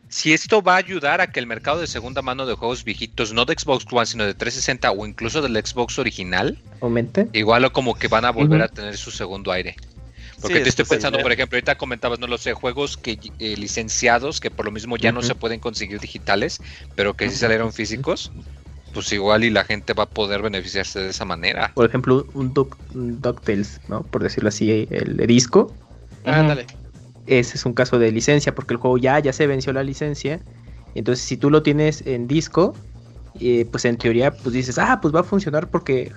[0.08, 3.34] Si esto va a ayudar a que el mercado de segunda mano de juegos viejitos,
[3.34, 7.28] no de Xbox One, sino de 360 o incluso del Xbox original, aumente.
[7.34, 9.76] igual o como que van a volver a tener su segundo aire.
[10.40, 13.20] Porque Sí, te es estoy pensando, por ejemplo, ahorita comentabas, no lo sé, juegos que
[13.40, 16.62] eh, licenciados que por lo mismo ya no se pueden conseguir digitales,
[16.96, 18.32] pero que sí salieron físicos,
[18.94, 21.72] pues igual y la gente va a poder beneficiarse de esa manera.
[21.76, 24.04] Por ejemplo, un, Duck- un DuckTales, ¿no?
[24.04, 25.76] Por decirlo así, el de disco.
[26.26, 26.68] Ándale.
[27.26, 30.42] Ese es un caso de licencia, porque el juego ya, ya se venció la licencia.
[30.96, 32.76] Entonces, si tú lo tienes en disco,
[33.40, 36.12] eh, pues en teoría, pues dices, ah, pues va a funcionar porque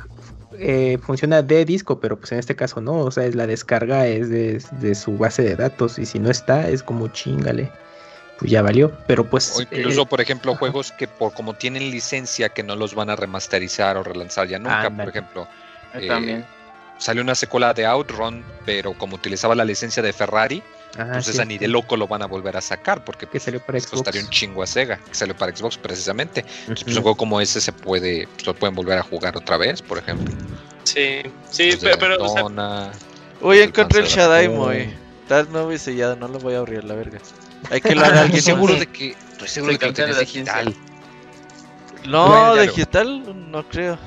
[0.59, 4.07] eh, funciona de disco, pero pues en este caso no, o sea, es la descarga
[4.07, 7.71] es de, de su base de datos y si no está, es como chingale,
[8.39, 8.93] pues ya valió.
[9.07, 9.57] Pero pues...
[9.57, 10.59] O incluso, eh, por ejemplo, ajá.
[10.61, 14.59] juegos que por como tienen licencia que no los van a remasterizar o relanzar ya
[14.59, 14.91] nunca.
[14.91, 15.49] Por ejemplo,
[15.95, 16.45] eh, También.
[16.99, 20.63] salió una secuela de Outrun, pero como utilizaba la licencia de Ferrari,
[20.99, 23.43] ajá, sí, esa ni de loco lo van a volver a sacar, porque que pues,
[23.45, 23.95] salió para les Xbox.
[24.03, 26.45] costaría un chingo a Sega, que salió para Xbox precisamente.
[26.61, 29.57] Entonces, pues, un juego como ese se puede, pues, lo pueden volver a jugar otra
[29.57, 30.35] vez, por ejemplo.
[30.85, 32.93] Sí, sí, pero, pero, o sea, Daytona.
[33.41, 34.57] Uy, El encontré el Dragoon.
[34.57, 34.95] muy.
[35.23, 37.19] Está nuevo y sellado, no lo voy a abrir, la verga.
[37.71, 39.93] Hay que lo haga alguien Estoy seguro de que, estoy seguro Se de que lo
[39.93, 40.75] tenés digital.
[42.07, 43.99] No, Bueno, digital, no creo.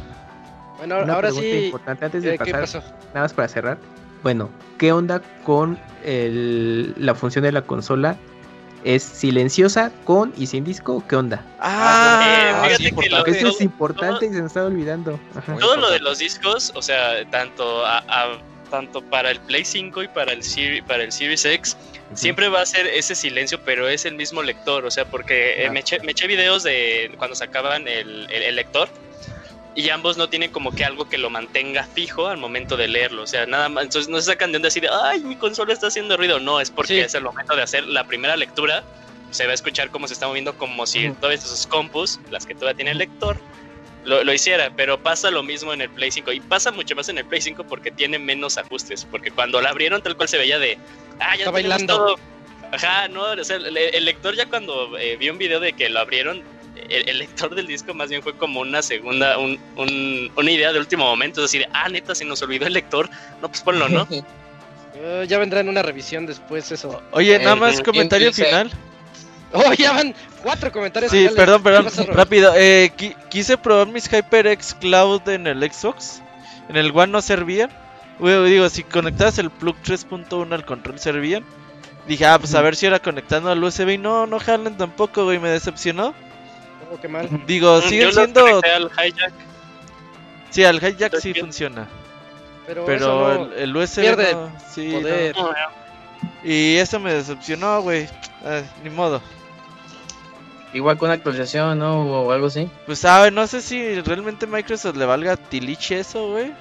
[0.78, 1.66] Bueno, Una ahora sí.
[1.66, 2.80] importante antes de eh, ¿Qué pasar, pasó?
[3.14, 3.78] nada más para cerrar.
[4.24, 8.16] Bueno, ¿qué onda con el- la función de la consola?
[8.84, 11.04] ¿Es silenciosa con y sin disco?
[11.10, 11.44] ¿Qué onda?
[11.60, 13.10] Ah, eh, sí, fíjate que importante.
[13.10, 15.20] lo- Porque eso es importante y se me estaba olvidando.
[15.36, 15.56] Ajá.
[15.58, 18.38] Todo lo de los discos, o sea, tanto a- a-
[18.70, 21.78] tanto para el Play 5 y para el Siri- para el Series X,
[22.14, 25.70] siempre va a ser ese silencio, pero es el mismo lector, o sea, porque eh,
[25.70, 28.90] me, eché, me eché videos de cuando sacaban el, el- el lector
[29.76, 33.22] y ambos no tienen como que algo que lo mantenga fijo al momento de leerlo.
[33.24, 35.72] O sea, nada más, entonces no se sacan de onda así de, ay, mi consola
[35.72, 36.40] está haciendo ruido.
[36.40, 37.00] No, es porque Sí.
[37.02, 38.84] es el momento de hacer la primera lectura.
[39.30, 42.56] Se va a escuchar cómo se está moviendo, como si todas esas compus, las que
[42.56, 43.38] todavía tiene el lector,
[44.08, 44.72] lo, lo hiciera.
[44.76, 46.32] Pero pasa lo mismo en el Play 5.
[46.32, 49.06] Y pasa mucho más en el Play 5 porque tiene menos ajustes.
[49.10, 50.78] Porque cuando la abrieron, tal cual se veía de,
[51.20, 51.96] ah, ya Está bailando.
[51.96, 52.16] todo.
[52.72, 55.88] Ajá, no, o sea, el, el lector ya cuando eh, vi un video de que
[55.90, 56.42] lo abrieron,
[56.90, 60.74] el, el lector del disco más bien fue como una segunda, un, un- una idea
[60.74, 63.10] de último momento, es decir, ah, neta, se nos olvidó el lector,
[63.42, 64.06] no, pues ponlo, ¿no?
[65.00, 67.04] Eh, ya vendrá en una revisión después eso.
[67.12, 68.72] Oye, nada más comentario final.
[69.54, 71.12] Oh, ya van cuatro comentarios.
[71.12, 72.54] Sí, perdón, perdón, rápido.
[72.56, 76.22] Eh, qui- quise probar mis HyperX Cloud en el Xbox.
[76.70, 77.70] En el One no servían.
[78.20, 81.46] Bueno, digo, si conectabas el plug 3.1 al control servían.
[82.08, 85.24] Dije, ah, pues a ver si era conectando al USB y no, no jalan tampoco,
[85.24, 86.14] güey, me decepcionó.
[86.92, 87.30] Oh, qué mal.
[87.48, 88.46] Digo, Mm, siguen Yo lo siendo...
[88.46, 89.34] al hijack,
[90.50, 91.88] Sí, al hijack sí funciona.
[92.66, 95.36] Pero, Pero eso no- el, el USB pierde no, sí, poder.
[95.38, 95.52] no.
[96.44, 98.10] Y eso me decepcionó, güey.
[98.46, 99.22] Ah, ni modo.
[100.74, 102.02] Igual con una actualización, ¿no?
[102.02, 102.70] O algo así.
[102.86, 106.54] Pues, sabe, no sé si realmente Microsoft le valga tiliche eso, güey.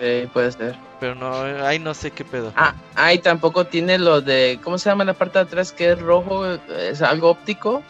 [0.00, 0.76] Eh, puede ser.
[1.00, 1.32] Pero no,
[1.64, 2.52] ahí no sé qué pedo.
[2.56, 4.58] Ah, ah, y tampoco tiene lo de.
[4.62, 6.46] ¿Cómo se llama la parte de atrás que es rojo?
[6.46, 7.82] ¿Es algo óptico?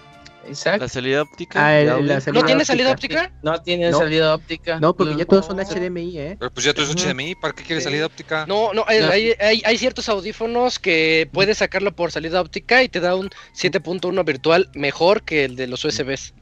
[0.51, 0.81] Isaac.
[0.81, 1.67] La salida óptica.
[1.67, 2.07] Ah, de el- audio.
[2.07, 3.33] la salida ¿No tiene salida óptica?
[3.43, 3.99] No tiene No.
[3.99, 4.81] salida óptica.
[4.81, 5.59] No, porque ya todos son.
[5.59, 6.37] HDMI, ¿eh?
[6.39, 6.93] Pero pues ya es Ujú.
[6.99, 7.91] HDMI, ¿para qué quieres Sí.
[7.91, 8.47] salida óptica?
[8.47, 9.11] No, no, hay, No.
[9.11, 13.31] hay- hay- hay ciertos audífonos que puedes sacarlo por salida óptica y te da un
[13.53, 16.35] 7.1 virtual mejor que el de los USBs,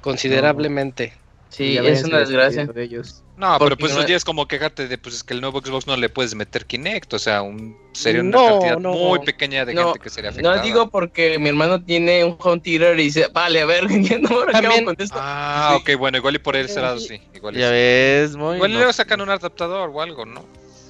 [0.00, 1.12] considerablemente.
[1.50, 2.66] Sí, es una desgracia.
[2.66, 3.24] de ellos.
[3.38, 5.60] No, pero pues no- eso ya es como quejarte de pues es que el nuevo
[5.60, 8.92] Xbox no le puedes meter Kinect, o sea, un, sería una No, cantidad no.
[8.94, 10.56] muy pequeña de No, gente que sería afectada.
[10.56, 13.84] No digo porque mi hermano tiene un home theater y dice, vale, a ver,
[14.20, 15.16] no me También- con esto.
[15.20, 16.80] Ah, ok, bueno, igual y por ese Sí.
[16.80, 17.20] lado sí.
[17.34, 17.72] Igual, y Ya sí.
[17.72, 18.56] ves, muy.
[18.56, 18.78] igual no.
[18.78, 20.44] luego sacan un adaptador o algo, ¿no?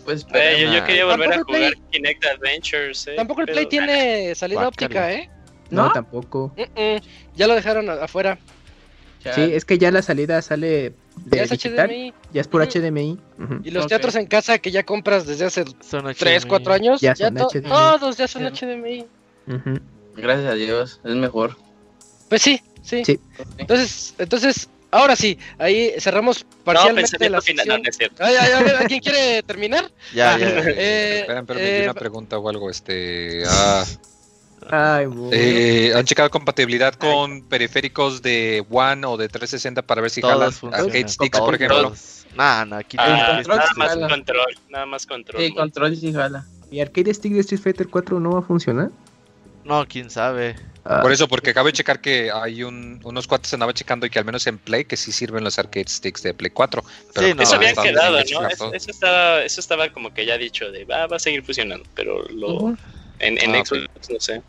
[0.07, 3.07] Pues Eh, yo, yo quería volver a jugar Play- Kinect Adventures.
[3.09, 5.29] eh, Tampoco el Play pero- tiene salida óptica, ¿eh?
[5.71, 5.93] No, ¿No?
[5.93, 6.55] tampoco.
[6.57, 7.01] Mm, mm,
[7.37, 8.39] Ya lo dejaron afuera.
[9.35, 10.95] Sí, es que ya la salida sale
[11.25, 12.15] de Ya es digital, HDMI.
[12.33, 12.63] ya es por.
[12.63, 13.19] HDMI.
[13.39, 13.61] ujú.
[13.65, 13.89] Y los Ok.
[13.91, 16.49] teatros en casa que ya compras desde hace Son 3, HDMI.
[16.49, 17.69] 4 años, Ya ya, son to- HDMI.
[17.69, 18.65] todos ya son Sí.
[18.67, 19.07] HDMI.
[19.47, 19.81] Ujú.
[20.17, 21.57] Gracias a Dios, es mejor.
[22.29, 23.05] Pues sí, sí.
[23.05, 23.21] Sí.
[23.57, 28.25] Entonces, entonces, ahora sí, ahí cerramos No, parcialmente pensamiento la final, no, no es cierto.
[28.25, 29.91] Ay, ay, a ver, ¿alguien quiere terminar?
[30.15, 30.49] Ya, Ah, ya.
[30.49, 33.45] eh, Esperen, esperen, eh, una pregunta o algo, este...
[33.47, 33.85] Ah,
[34.71, 40.21] Ay, eh, ¿Han checado compatibilidad con periféricos de One o de 360 para ver si
[40.21, 41.47] jalan arcade sticks, Todos.
[41.47, 41.93] por ejemplo?
[42.35, 44.09] Nah, no, aquí Ah, control nada sí más jala.
[44.09, 45.43] control, nada más control.
[45.43, 46.47] Sí, control sí jala.
[46.71, 48.91] ¿Mi arcade stick de Street Fighter 4 no va a funcionar?
[49.65, 50.57] No, quién sabe.
[50.85, 54.11] Ah, Por eso, porque acabo de checar que hay un, unos cuates andaba checando y
[54.11, 56.83] que al menos en Play que sí sirven los arcade sticks de Play 4.
[57.15, 58.49] Pero Sí, no, Eso habían quedado, ¿no?
[58.49, 62.23] eso, estaba, eso estaba como que ya dicho de va, va a seguir funcionando, pero
[62.31, 62.71] lo,
[63.19, 64.43] en, en Ah, Xbox no sé.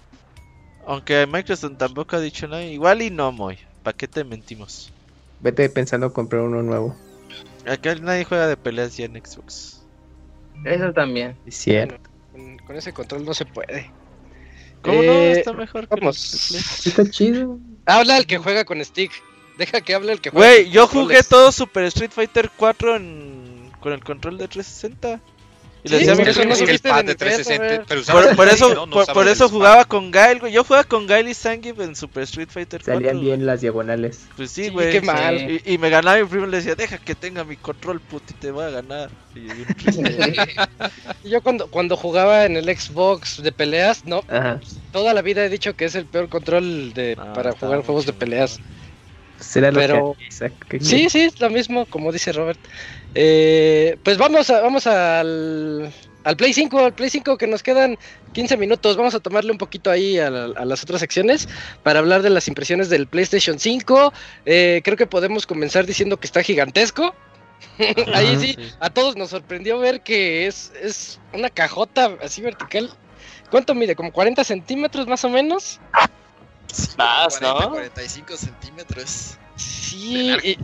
[0.90, 2.64] Aunque Microsoft tampoco ha dicho nada.
[2.64, 3.60] Igual y no, Moy.
[3.84, 4.92] ¿Para qué te mentimos?
[5.40, 6.96] Vete pensando comprar uno nuevo.
[7.68, 9.84] Acá nadie juega de peleas ya en Xbox.
[10.66, 11.38] Eso también.
[11.46, 12.10] Es cierto.
[12.32, 13.92] Con, con ese control no se puede.
[14.82, 15.12] ¿Cómo no?
[15.12, 16.06] Eh, Está mejor que vamos.
[16.06, 16.18] los.
[16.18, 17.60] Sí, Está chido.
[17.86, 19.12] Habla el que juega con stick.
[19.60, 20.54] Deja que hable el que juega.
[20.54, 21.08] Güey, yo controles.
[21.20, 23.72] jugué todo Super Street Fighter 4 en...
[23.80, 25.20] con el control de 360.
[25.84, 27.46] Y le decía a por mi eso no es que el pad de de nivel,
[27.46, 27.86] 360, Robert.
[27.88, 28.86] pero Por, por eso, ¿no?
[28.86, 30.52] No por, por eso jugaba con Gail, güey.
[30.52, 32.94] Yo jugaba con Gail y Zangief en Super Street Fighter 4.
[32.94, 34.22] Salían bien las diagonales.
[34.36, 34.92] Pues sí, Sí, güey.
[34.92, 35.40] qué mal.
[35.40, 35.62] Sí.
[35.66, 38.26] Y, y me ganaba mi primo y le decía, deja que tenga mi control, puto,
[38.32, 39.10] y te voy a ganar.
[39.36, 39.48] Y
[41.30, 44.60] yo cuando, cuando jugaba en el Xbox de peleas, no, Ajá.
[44.92, 48.06] toda la vida he dicho que es el peor control de, No, para jugar juegos
[48.06, 48.60] de peleas.
[49.40, 52.60] Será lo Pero- que Isaac, ¿qué Sí, sí, es lo mismo, como dice Robert.
[53.16, 55.92] Eh, pues vamos a, vamos al,
[56.24, 57.98] al Play 5, al Play 5 que nos quedan
[58.34, 58.98] 15 minutos.
[58.98, 61.48] Vamos a tomarle un poquito ahí a, la- a las otras secciones
[61.84, 64.14] para hablar de las impresiones del PlayStation 5.
[64.46, 67.16] Eh, creo que podemos comenzar diciendo que está gigantesco.
[68.14, 68.70] ahí sí, sí.
[68.80, 72.90] a todos nos sorprendió ver que es, es una cajota así vertical.
[73.50, 73.96] ¿Cuánto mide?
[73.96, 75.80] ¿Como 40 centímetros más o menos?
[76.97, 77.70] Más, ¿no?
[77.72, 79.38] 45 centímetros.
[79.55, 80.32] Sí.
[80.43, 80.57] y-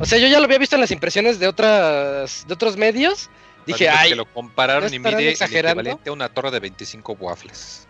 [0.00, 3.28] o sea, yo ya lo había visto en las impresiones de otras de otros medios.
[3.66, 7.16] Dije, ay, que lo compararon ¿no y mide el equivalente a una torre de 25
[7.20, 7.86] waffles.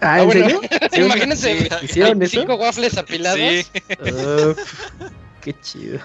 [0.00, 0.44] Ah, Ah, ¿en bueno.
[0.44, 0.60] serio?
[0.92, 1.00] ¿Sí?
[1.00, 1.68] imagínense Sí.
[1.84, 2.36] ¿Hicieron eso?
[2.40, 3.38] 25 waffles apilados.
[3.38, 3.66] Sí.
[5.40, 6.00] Qué chido.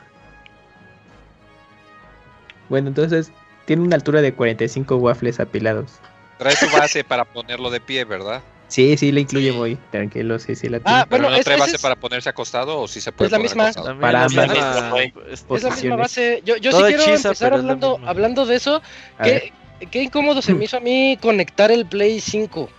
[2.70, 3.32] Bueno, entonces
[3.66, 5.92] tiene una altura de 45 waffles apilados.
[6.38, 8.42] Trae su base para ponerlo de pie, ¿verdad?
[8.72, 9.76] Sí, sí, le incluye muy.
[9.92, 11.00] Tranquilo, sí, sí la tiene.
[11.02, 13.28] Ah, ¿Pero bueno, no es- trae base es- para ponerse acostado o sí se puede
[13.28, 13.64] Es la poner misma.
[13.66, 14.00] acostado?
[14.00, 15.00] Para es la ambas misma,
[15.30, 16.42] es- Es la misma base.
[16.46, 18.82] Yo, yo sí quiero hechiza, empezar pero la hablando, hablando de eso.
[19.22, 19.52] ¿Qué,
[19.92, 22.70] qué incómodo se me hizo a mí conectar el Play 5.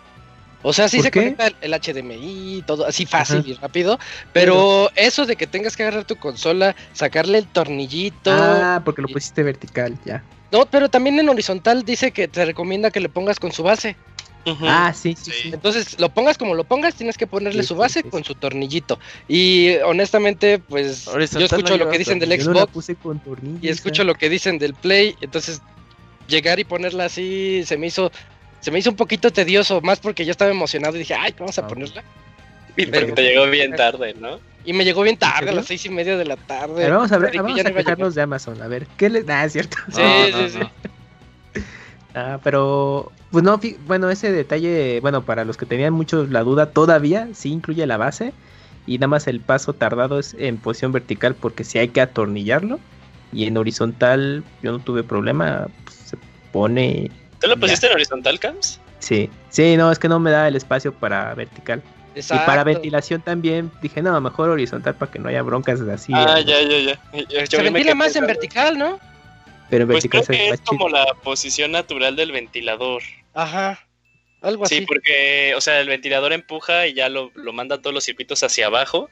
[0.62, 1.18] O sea, sí ¿Por se qué?
[1.20, 3.98] conecta el, el HDMI y todo así fácil y rápido.
[4.32, 8.30] Pero eso de que tengas que agarrar tu consola, sacarle el tornillito.
[8.32, 10.22] Ah, porque lo pusiste vertical, ya.
[10.52, 13.96] No, pero también en horizontal dice que te recomienda que le pongas con su base.
[14.62, 15.38] Ah, sí, sí, Sí.
[15.44, 15.50] sí.
[15.52, 18.22] Entonces, lo pongas como lo pongas, tienes que ponerle Sí, su sí, base sí, con
[18.24, 18.28] sí.
[18.28, 18.98] su tornillito.
[19.28, 22.96] Y honestamente, pues yo escucho no lo que dicen del Yo no la Xbox puse
[22.96, 23.58] con tornillo.
[23.60, 25.60] y escucho lo que dicen del Play, entonces
[26.28, 28.10] llegar y ponerla así se me hizo
[28.60, 31.58] se me hizo un poquito tedioso, más porque yo estaba emocionado y dije, ay, vamos
[31.58, 32.04] a Ah, ponerla.
[32.76, 34.38] Y porque te llegó bien tarde, ¿no?
[34.64, 36.74] Y me llegó bien tarde, a las seis y media de la tarde.
[36.84, 38.62] ver, vamos a ver, vamos a a quejarnos de Amazon.
[38.62, 39.28] A ver, ¿qué les.
[39.28, 39.76] Ah, es cierto.
[39.92, 40.58] Sí, No, sí, no, sí.
[42.14, 43.12] Ah, pero.
[43.30, 47.50] Pues no, bueno, ese detalle, bueno, para los que tenían mucho la duda, todavía sí
[47.50, 48.34] incluye la base.
[48.86, 52.78] Y nada más el paso tardado es en posición vertical porque si hay que atornillarlo.
[53.32, 56.16] Y en horizontal yo no tuve problema, pues, se
[56.52, 57.10] pone.
[57.40, 57.60] ¿Tú lo Ya.
[57.60, 58.78] pusiste en horizontal, Cams?
[58.98, 61.82] Sí, sí, no, es que no me da el espacio para vertical.
[62.14, 62.64] Y para Exacto.
[62.66, 66.12] ventilación también dije, no, mejor horizontal para que no haya broncas así.
[66.14, 66.98] Ah, ya, ya, ya.
[67.26, 68.98] Yo- Se ventila más en vertical, ¿no?
[69.72, 73.02] Pero en Pues vertical creo que es como la posición natural del ventilador.
[73.32, 73.80] Ajá.
[74.42, 74.80] Algo así.
[74.80, 78.42] Sí, porque, o sea, el ventilador empuja y ya lo, lo manda todos los circuitos
[78.42, 79.08] hacia abajo.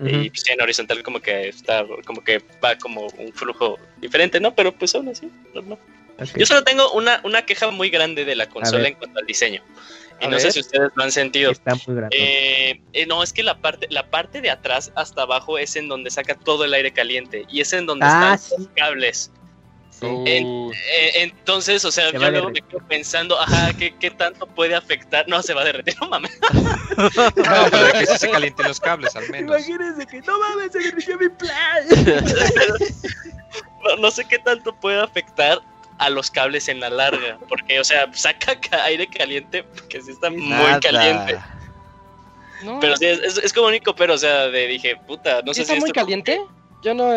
[0.00, 4.54] Y pues, en horizontal como que está, como que va como un flujo diferente, ¿no?
[4.54, 5.78] Pero pues aún así, normal.
[6.18, 6.36] Ok.
[6.36, 9.62] Yo solo tengo una, una queja muy grande de la consola en cuanto al diseño.
[10.20, 10.40] Y A no ver.
[10.42, 11.52] sé si ustedes lo han sentido.
[11.52, 12.14] Está muy grande.
[12.20, 15.88] Eh, eh, no, es que la parte, la parte de atrás hasta abajo es en
[15.88, 19.30] donde saca todo el aire caliente y es en donde Ah, están los cables.
[20.10, 24.46] Uh, Eh, entonces, o sea, Se yo luego me quedo pensando, ajá, ¿qué, ¿qué tanto
[24.46, 25.24] puede afectar?
[25.28, 26.38] No, se va a derretir, no mames.
[26.98, 29.48] no, pero de que sí se calienten los cables al menos.
[29.68, 31.86] Imagínense que no mames, se derritió mi plan.
[33.84, 35.60] No, no sé qué tanto puede afectar
[35.98, 40.12] a los cables en la larga, porque, o sea, saca ca- aire caliente, porque sí
[40.12, 40.78] está muy Nada.
[40.80, 41.38] caliente.
[42.62, 45.52] No, Pero sí, es, es, es como único, pero, o sea, de, dije, puta, no
[45.52, 46.40] ¿Sí sé está si muy esto- caliente?
[46.82, 47.12] Yo no,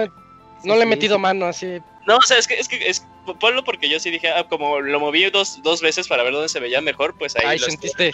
[0.63, 1.81] no le he metido mano así.
[2.07, 3.05] No, o sea, es que, es que, es,
[3.39, 6.49] ponlo porque yo sí dije, ah, como lo moví dos, dos veces para ver dónde
[6.49, 8.11] se veía mejor, pues ahí Ay, lo sentiste.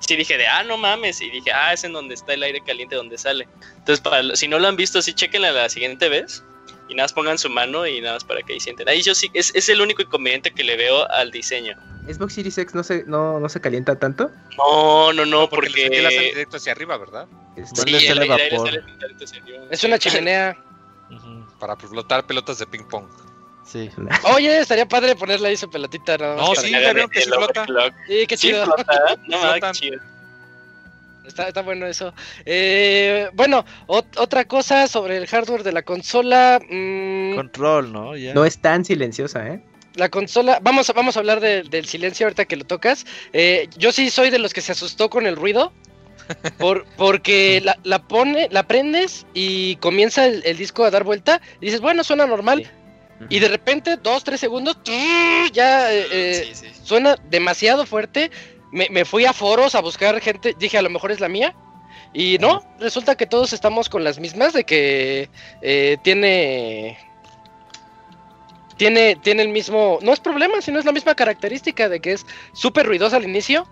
[0.00, 2.60] Sí dije de, ah, no mames, y dije, ah, es en donde está el aire
[2.60, 3.46] caliente, donde sale.
[3.76, 6.42] Entonces, para, si no lo han visto, sí, chequenla la siguiente vez,
[6.88, 8.88] y nada más pongan su mano y nada más para que ahí sienten.
[8.88, 11.76] Ahí yo sí, es, es el único inconveniente que le veo al diseño.
[12.08, 14.30] Xbox Series X no se, no, no se calienta tanto.
[14.56, 15.90] No, no, no, porque, porque...
[15.90, 17.28] le lanzan directo hacia arriba, ¿verdad?
[17.56, 18.82] Sí, sale el aire sale.
[19.70, 20.56] Es una chimenea.
[21.58, 23.06] Para flotar pelotas de ping pong.
[23.64, 23.90] Sí.
[24.34, 26.16] Oye, estaría padre ponerle ahí su pelotita.
[26.16, 27.66] No, para sí, ya vieron que sí flota.
[28.06, 28.64] Sí, qué Sí, chido.
[28.64, 28.84] flota,
[29.26, 29.72] no mames, Flotan.
[29.72, 30.00] qué chido.
[31.26, 32.14] Está, está bueno eso.
[32.46, 36.58] Eh, bueno, ot- otra cosa sobre el hardware de la consola.
[36.70, 38.12] mm, Control, ¿no?
[38.34, 39.62] No es tan silenciosa, ¿eh?
[39.94, 43.04] la consola, vamos a, vamos a hablar de- del silencio ahorita que lo tocas.
[43.32, 45.72] Eh, yo sí soy de los que se asustó con el ruido.
[46.58, 51.40] Por, porque la, la pone, la prendes y comienza el, el disco a dar vuelta.
[51.60, 52.64] Y dices, bueno, suena normal.
[52.64, 53.26] Sí.
[53.30, 54.78] Y de repente, dos, tres segundos,
[55.52, 56.80] ya eh, eh, Sí, sí.
[56.84, 58.30] suena demasiado fuerte.
[58.70, 61.54] Me, me fui a foros a buscar gente, dije a lo mejor es la mía.
[62.12, 65.28] Y no, resulta que todos estamos con las mismas, de que
[65.62, 66.98] eh, tiene...
[68.76, 69.98] Tiene, tiene el mismo...
[70.02, 73.66] No es problema, sino es la misma característica de que es súper ruidosa al inicio.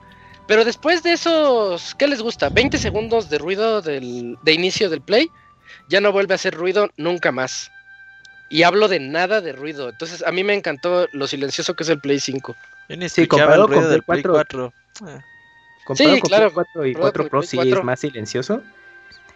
[0.47, 2.49] Pero después de esos, ¿qué les gusta?
[2.49, 5.29] 20 segundos de ruido del, de inicio del play,
[5.89, 7.71] ya no vuelve a hacer ruido nunca más.
[8.49, 9.89] Y hablo de nada de ruido.
[9.89, 12.55] Entonces a mí me encantó lo silencioso que es el Play 5.
[12.89, 14.73] Yo ni Sí, comparado el ruido con del Play Play 4.
[15.03, 15.25] Ah,
[15.85, 16.53] Comparado Sí, con claro.
[16.53, 17.79] Play 4 y Comparado 4 con Pro sí 4.
[17.79, 18.63] es más silencioso.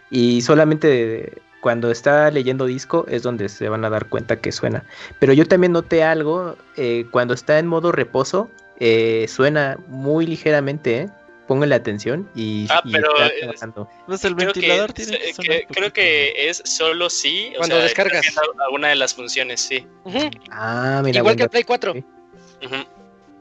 [0.09, 4.85] Y solamente cuando está leyendo disco es donde se van a dar cuenta que suena.
[5.19, 8.49] Pero yo también noté algo, eh, cuando está en modo reposo,
[8.83, 11.09] eh, suena muy ligeramente, ¿eh?
[11.47, 13.87] Pónganle atención y, Ah, y pero es- trabajando.
[14.07, 17.51] Pues el Creo ventilador que, tiene que eh, que- creo que es solo sí.
[17.55, 18.25] o Cuando sea, descargas.
[18.65, 19.85] Alguna de las funciones, sí.
[20.05, 21.49] Ujú, Ah, mira, Igual buen que el.
[21.49, 21.93] Play 4.
[21.93, 22.03] Sí.
[22.65, 22.75] Ujú.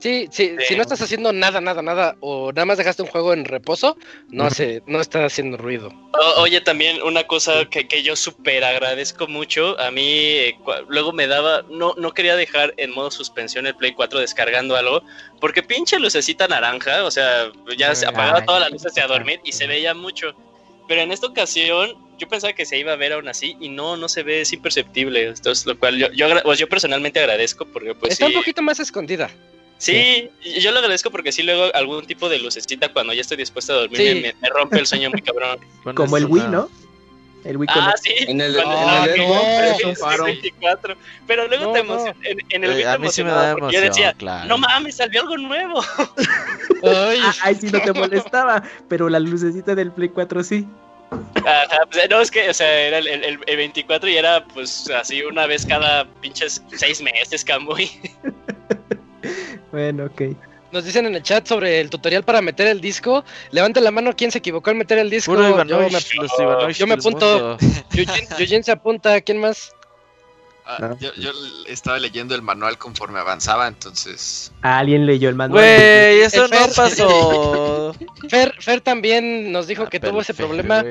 [0.00, 0.64] Sí, sí, Sí.
[0.68, 3.98] si no estás haciendo nada, nada, nada, o nada más dejaste un juego en reposo,
[4.28, 5.92] no hace, no está haciendo ruido.
[6.14, 9.78] O- oye, también una cosa que, que yo súper agradezco mucho.
[9.78, 10.56] A mí, eh,
[10.88, 11.62] luego me daba.
[11.70, 15.02] No, no quería dejar en modo suspensión el Play 4 descargando algo.
[15.38, 17.04] Porque pinche lucecita naranja.
[17.04, 20.34] O sea, ya se apagaba todas las sí, luces hacia dormir y se veía mucho.
[20.88, 23.56] Pero en esta ocasión, yo pensaba que se iba a ver aún así.
[23.60, 25.28] Y no, no se ve, es imperceptible.
[25.28, 27.66] Entonces, lo cual yo, yo, pues yo personalmente agradezco.
[27.66, 28.32] Porque, pues está sí.
[28.32, 29.30] un poquito más escondida.
[29.80, 30.28] Sí,
[30.60, 33.76] yo lo agradezco porque sí luego algún tipo de lucecita cuando ya estoy dispuesto a
[33.76, 34.14] dormir Sí.
[34.20, 35.58] me, me rompe el sueño muy cabrón.
[35.94, 36.68] Como el Wii, ¿no?
[37.44, 38.12] El Wii con Ah, sí.
[38.18, 40.24] En el, cuando- en Ah, el no, no.
[40.24, 40.94] 24.
[41.26, 41.92] Pero luego No, te no.
[41.94, 42.18] emociona.
[42.24, 44.46] En, en el Eh, Wii te mí sí me emocionaba da yo decía, claro.
[44.48, 45.82] no mames, salió algo nuevo.
[46.82, 50.66] Ay, Ah, Ay, sí, no te molestaba, pero la lucecita del Play 4 sí.
[51.10, 54.88] Ajá, pues, no, es que, o sea, era el, el- el 24 y era pues
[54.90, 57.90] así una vez cada pinches seis meses, Camuy.
[59.72, 60.22] Bueno, ok.
[60.72, 63.24] Nos dicen en el chat sobre el tutorial para meter el disco.
[63.50, 65.32] Levanten la mano quién se equivocó al meter el disco.
[65.32, 67.26] Puro Yo me- Ivanovich yo me apunto.
[67.26, 67.58] mundo.
[67.92, 69.20] Eugene, Eugene se apunta.
[69.20, 69.72] ¿Quién más?
[70.64, 71.30] Ah, yo, yo
[71.66, 74.52] estaba leyendo el manual conforme avanzaba, entonces.
[74.62, 75.60] Alguien leyó el manual.
[75.64, 77.94] Güey, eso no Fer- pasó.
[78.28, 80.84] Fer, Fer también nos dijo Ah, que tuvo ese problema.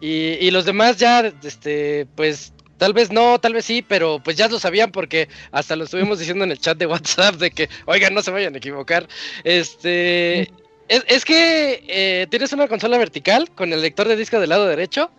[0.00, 0.08] Y,
[0.40, 4.48] y los demás ya, este, pues, tal vez no, tal vez sí, pero pues ya
[4.48, 8.14] lo sabían porque hasta lo estuvimos diciendo en el chat de WhatsApp de que, oigan,
[8.14, 9.06] no se vayan a equivocar.
[9.44, 10.50] Este,
[10.88, 15.10] es, que eh, tienes una consola vertical con el lector de disco del lado derecho.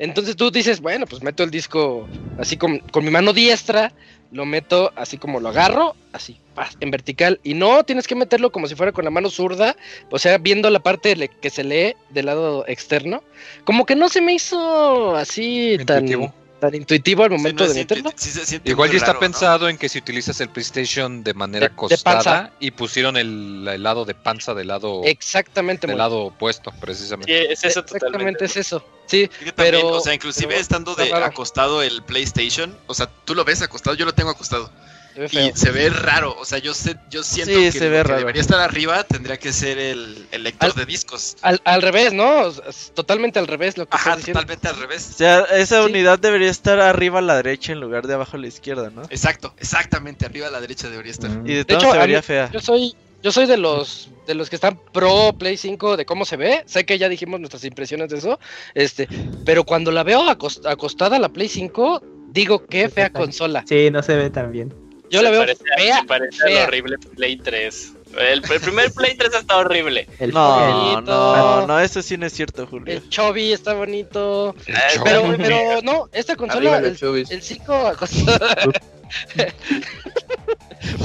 [0.00, 3.92] Entonces tú dices, bueno, pues meto el disco así con, con mi mano diestra,
[4.32, 6.40] lo meto así como lo agarro, así,
[6.80, 7.38] en vertical.
[7.44, 9.76] Y no tienes que meterlo como si fuera con la mano zurda,
[10.10, 13.22] o sea, viendo la parte que se lee del lado externo.
[13.62, 16.08] Como que no se me hizo así tan
[16.72, 18.10] intuitivo al Sí, momento no de meterlo.
[18.16, 19.20] sí Igual ya está raro, ¿no?
[19.20, 22.52] pensado en que si utilizas el PlayStation de manera De- de acostada panza.
[22.60, 27.52] y pusieron el, el lado de panza del lado, Exactamente, del lado opuesto, Sí, precisamente.
[27.52, 28.44] es eso Exactamente totalmente.
[28.44, 28.84] es eso.
[29.06, 33.34] Sí, también, pero o sea, inclusive pero estando de acostado el PlayStation, o sea, tú
[33.34, 34.70] lo ves acostado, yo lo tengo acostado.
[35.14, 37.88] Se ve Y se ve raro, o sea, yo sé, yo siento Sí, que se
[37.88, 38.18] ve que raro.
[38.18, 41.36] debería estar arriba tendría que ser el, el lector Al- de discos.
[41.42, 42.50] Al, al revés, ¿no?
[42.94, 45.02] Totalmente al revés lo que Ajá, estás totalmente al O revés.
[45.02, 45.90] sea, esa Sí.
[45.90, 49.02] unidad debería estar arriba a la derecha en lugar de abajo a la izquierda, ¿no?
[49.10, 51.30] Exacto, exactamente, arriba a la derecha debería estar.
[51.30, 51.46] Mm.
[51.46, 52.50] Y de, De todo hecho, se vería mí- fea.
[52.52, 56.24] Yo soy, yo soy de los de los que están pro Play 5 de cómo
[56.24, 56.62] se ve.
[56.66, 58.40] Sé que ya dijimos nuestras impresiones de eso.
[58.74, 59.06] Este,
[59.44, 63.64] pero cuando la veo acost- acostada la Play 5, digo qué fea consola.
[63.68, 64.74] Sí, no se ve tan bien.
[65.14, 66.00] Yo la veo parece a- fea.
[66.00, 66.64] se parece al fea.
[66.66, 67.92] horrible Play 3.
[68.18, 70.06] El, el primer Play 3 está horrible.
[70.20, 72.94] El No, no, no, eso sí no es cierto, Julio.
[72.94, 74.54] El Chubby está bonito.
[74.66, 74.78] El Eh.
[75.02, 78.56] Pero, pero no, esta consola, Arriba el, el 5 acostada.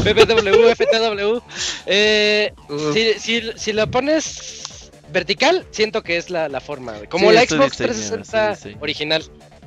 [0.04, 1.40] BBW, FTW.
[1.86, 2.52] Eh,
[2.94, 6.94] si, si, si la pones vertical, siento que es la, la forma.
[7.10, 7.88] Como Sí, la Xbox diseño,
[8.24, 8.78] 360 sí, sí.
[8.80, 9.24] original.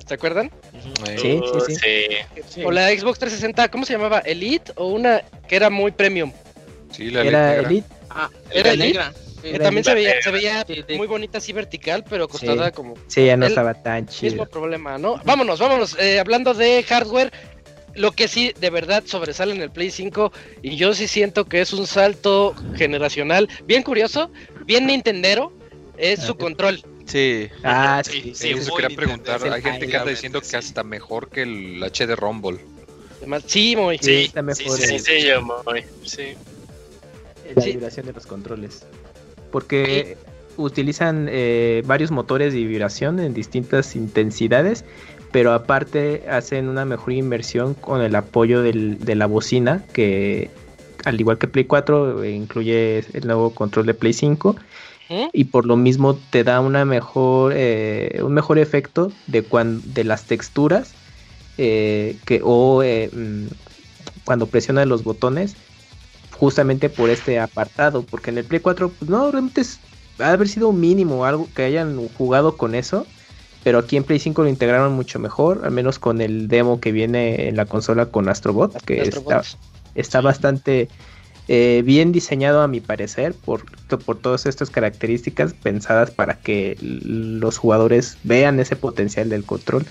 [0.06, 0.50] ¿Se acuerdan?
[1.08, 1.76] Eh, Sí, Uh, sí,
[2.48, 2.64] sí.
[2.64, 4.18] O la Xbox 360, ¿cómo se llamaba?
[4.20, 6.32] Elite o una que era muy premium.
[6.90, 7.68] Sí, la Era negra.
[7.68, 7.88] Elite.
[8.10, 8.86] Ah, Era Elite.
[8.88, 9.12] negra.
[9.40, 10.94] Que Era también se veía, se veía Sí, sí.
[10.96, 12.72] muy bonita así vertical, pero acostada Sí.
[12.72, 14.46] como Sí, ya no El estaba tan mismo chido.
[14.46, 15.20] problema, ¿no?
[15.24, 15.96] Vámonos, vámonos.
[15.98, 17.32] Eh, hablando de hardware,
[17.94, 20.32] lo que sí de verdad sobresale en el Play 5
[20.62, 24.30] y yo sí siento que es un salto generacional bien curioso,
[24.64, 25.52] bien nintendero,
[25.98, 26.82] es su control.
[27.12, 27.48] Sí.
[27.62, 30.82] Ah, Sí, sí, sí, Eso quería Nintendo, preguntar, hay gente que anda diciendo que hasta
[30.82, 32.58] mejor que el HD Rumble.
[33.18, 33.98] Además, sí, muy.
[33.98, 35.84] Sí, Sí, está mejor sí, Sí, sí, yo muy.
[36.04, 36.22] Sí.
[37.54, 38.86] la vibración de los controles.
[39.50, 40.16] Porque
[40.56, 44.84] utilizan eh, varios motores de vibración en distintas intensidades,
[45.32, 50.50] pero aparte hacen una mejor inversión con el apoyo del- de la bocina, que
[51.04, 54.56] al igual que Play 4 eh, incluye el nuevo control de Play 5
[55.32, 60.04] Y por lo mismo te da una mejor eh, un mejor efecto de cuan- de
[60.04, 60.98] las texturas
[61.58, 63.48] eh, que o eh, mm,
[64.24, 65.58] cuando presionas los botones
[66.36, 69.84] justamente por este apartado porque en el Play 4 pues, no realmente es,
[70.18, 73.12] ha de haber sido mínimo algo que hayan jugado con eso
[73.62, 76.92] pero aquí en Play 5 lo integraron mucho mejor al menos con el demo que
[76.92, 79.50] viene en la consola con Astrobot que está,
[79.94, 80.90] está bastante
[81.48, 83.66] eh, bien diseñado a mi parecer por,
[84.04, 89.90] por todas estas características pensadas para que los jugadores vean ese potencial del control.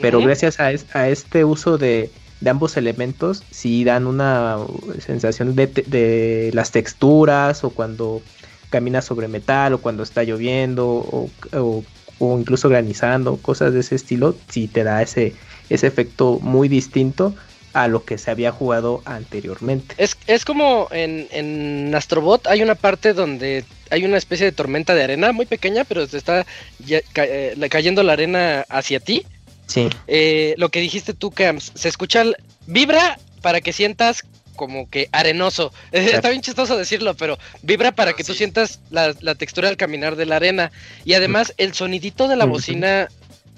[0.00, 4.58] Pero gracias a, es- a este uso de, de ambos elementos, sí dan una
[4.98, 8.24] sensación de, te- de las texturas o cuando
[8.68, 11.86] caminas sobre metal o cuando está lloviendo o, o-
[12.18, 15.36] o incluso granizando, cosas de ese estilo, sí te da ese,
[15.68, 17.34] ese efecto muy distinto
[17.72, 19.94] a lo que se había jugado anteriormente.
[19.98, 24.94] Es, es como en, en Astrobot hay una parte donde hay una especie de tormenta
[24.94, 26.46] de arena muy pequeña, pero te está
[26.78, 29.24] ya ca- eh, cayendo la arena hacia ti.
[29.66, 34.22] Sí, Eh, lo que dijiste tú, Cams, se escucha, el- vibra para que sientas
[34.56, 35.72] como que arenoso.
[35.92, 39.76] Está bien chistoso decirlo, pero vibra para Ah, que tú sientas la, la textura al
[39.78, 40.70] caminar de la arena.
[41.06, 43.08] Y además el sonidito de la bocina,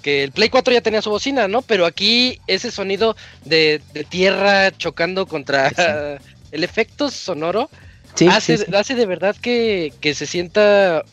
[0.05, 1.63] que el Play 4 ya tenía su bocina, ¿no?
[1.63, 5.71] Pero aquí ese sonido de, de tierra chocando contra
[6.51, 7.71] el efecto sonoro
[8.13, 8.75] Sí, hace, sí, sí.
[8.75, 11.03] hace de verdad que, que se sienta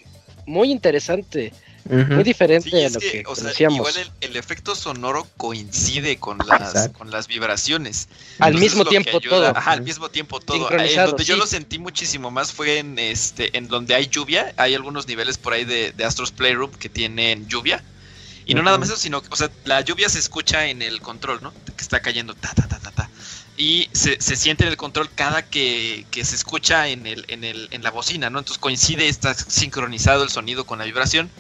[0.45, 1.53] muy interesante,
[1.89, 3.77] muy diferente Sí, a es lo que, que, o sea, conocíamos.
[3.79, 8.09] igual el, el efecto sonoro coincide con las, con las vibraciones.
[8.39, 9.57] Al Entonces, mismo tiempo ayuda- todo.
[9.57, 10.69] Ajá, al mismo tiempo todo.
[10.69, 14.53] Donde yo lo sentí muchísimo más fue en este, en donde hay lluvia.
[14.59, 17.83] Hay algunos niveles por ahí de, de Astros Playroom que tienen lluvia.
[18.45, 21.01] Y no nada más eso, sino que, o sea, la lluvia se escucha en el
[21.01, 21.53] control, ¿no?
[21.77, 23.11] Que está cayendo ta ta ta ta ta.
[23.57, 27.45] Y se, se siente en el control cada que, que se escucha en el, en
[27.45, 28.39] el, en la bocina, ¿no?
[28.39, 31.31] Entonces coincide, está sincronizado el sonido con la vibración.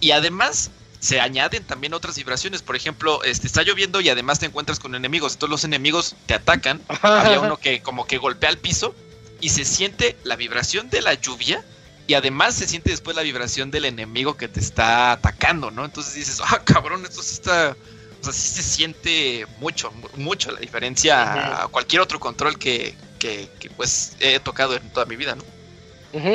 [0.00, 2.62] Y además se añaden también otras vibraciones.
[2.62, 5.32] Por ejemplo, este, está lloviendo y además te encuentras con enemigos.
[5.32, 6.80] Entonces los enemigos te atacan.
[7.02, 8.94] Había uno que como que golpea el piso
[9.40, 11.64] y se siente la vibración de la lluvia
[12.06, 15.84] y además se siente después la vibración del enemigo que te está atacando, ¿no?
[15.84, 17.76] Entonces dices, ah, cabrón, esto sí está...
[18.20, 22.94] O sea, sí se siente mucho, mu- mucho la diferencia a cualquier otro control que,
[23.18, 25.42] que, que, pues he tocado en toda mi vida, ¿no?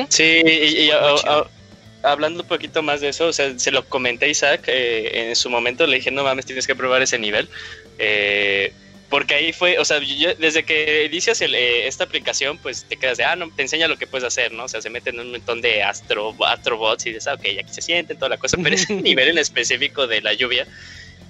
[0.09, 1.49] Sí, y, y, Muy a- chido.
[2.03, 5.30] a- hablando un poquito más de eso, o sea, se lo comenté a Isaac eh,
[5.30, 7.49] en su momento, le dije, no mames, tienes que probar ese nivel.
[7.97, 8.74] Eh,
[9.09, 12.97] porque ahí fue, o sea, yo- desde que inicias el, eh, esta aplicación, pues te
[12.97, 14.65] quedas de, ah, no, te enseña lo que puedes hacer, ¿no?
[14.65, 17.81] O sea, se meten un montón de astro, astrobots y dices, ah, ok, aquí se
[17.81, 20.67] sienten, toda la cosa, pero ese nivel en específico de la lluvia,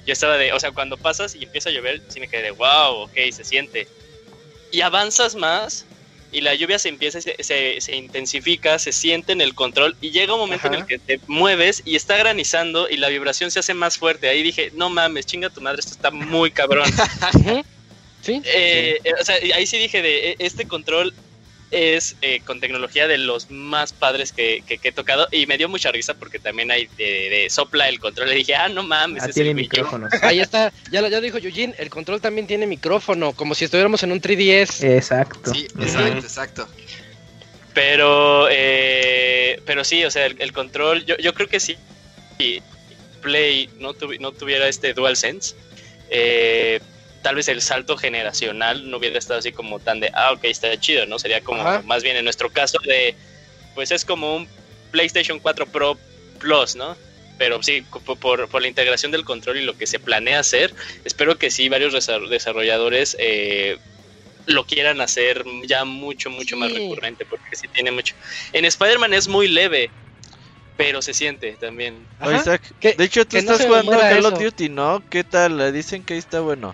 [0.05, 2.51] yo estaba de, o sea, cuando pasas y empieza a llover, sí me quedé de,
[2.51, 3.87] wow, ok, se siente.
[4.71, 5.86] Y avanzas más
[6.31, 10.11] y la lluvia se empieza, se, se, se intensifica, se siente en el control y
[10.11, 13.59] llega un momento en el que te mueves y está granizando y la vibración se
[13.59, 14.27] hace más fuerte.
[14.27, 16.89] Ahí dije, no mames, chinga tu madre, esto está muy cabrón.
[18.19, 18.41] Sí.
[18.43, 21.13] Eh, eh, o sea, ahí sí dije de, eh, este control
[21.69, 25.57] es eh, con tecnología de los más padres que, que- que he tocado y me
[25.57, 28.29] dio mucha risa porque también hay de, de sopla el control.
[28.29, 29.69] Le dije, ah, no mames, Ah, es tiene el Wii U".
[29.69, 30.13] micrófonos.
[30.23, 34.01] Ahí está, ya lo ya dijo Eugene, el control también tiene micrófono, como si estuviéramos
[34.03, 34.83] en un 3DS.
[34.95, 35.53] Exacto.
[35.53, 36.69] Sí, exacto, exacto.
[37.73, 41.77] Pero, eh, pero sí, o sea, el, el control, yo, yo creo que sí.
[42.39, 42.61] Si
[43.21, 45.53] Play no, tuvi- no tuviera este DualSense,
[46.09, 46.79] eh,
[47.27, 50.79] tal vez el salto generacional no hubiera estado así como tan de, ah, ok, está
[50.79, 51.19] chido, ¿no?
[51.19, 51.81] Sería como Ajá.
[51.81, 53.17] más bien en nuestro caso de,
[53.75, 54.47] pues es como un
[54.91, 55.99] PlayStation 4 Pro
[56.39, 56.95] Plus, ¿no?
[57.37, 57.85] Pero sí,
[58.21, 60.73] por, por la integración del control y lo que se planea hacer,
[61.03, 63.77] espero que sí varios desa- desarrolladores eh,
[64.45, 68.15] lo quieran hacer ya mucho, mucho más recurrente, porque sí tiene mucho.
[68.53, 69.91] En Spider-Man es muy leve,
[70.77, 72.07] pero se siente también.
[72.21, 72.37] Oye.
[72.37, 74.41] Isaac, de hecho tú no estás jugando muera Call of.
[74.41, 75.03] Duty, ¿no?
[75.09, 75.57] ¿Qué tal?
[75.57, 76.73] Le Dicen que ahí está bueno.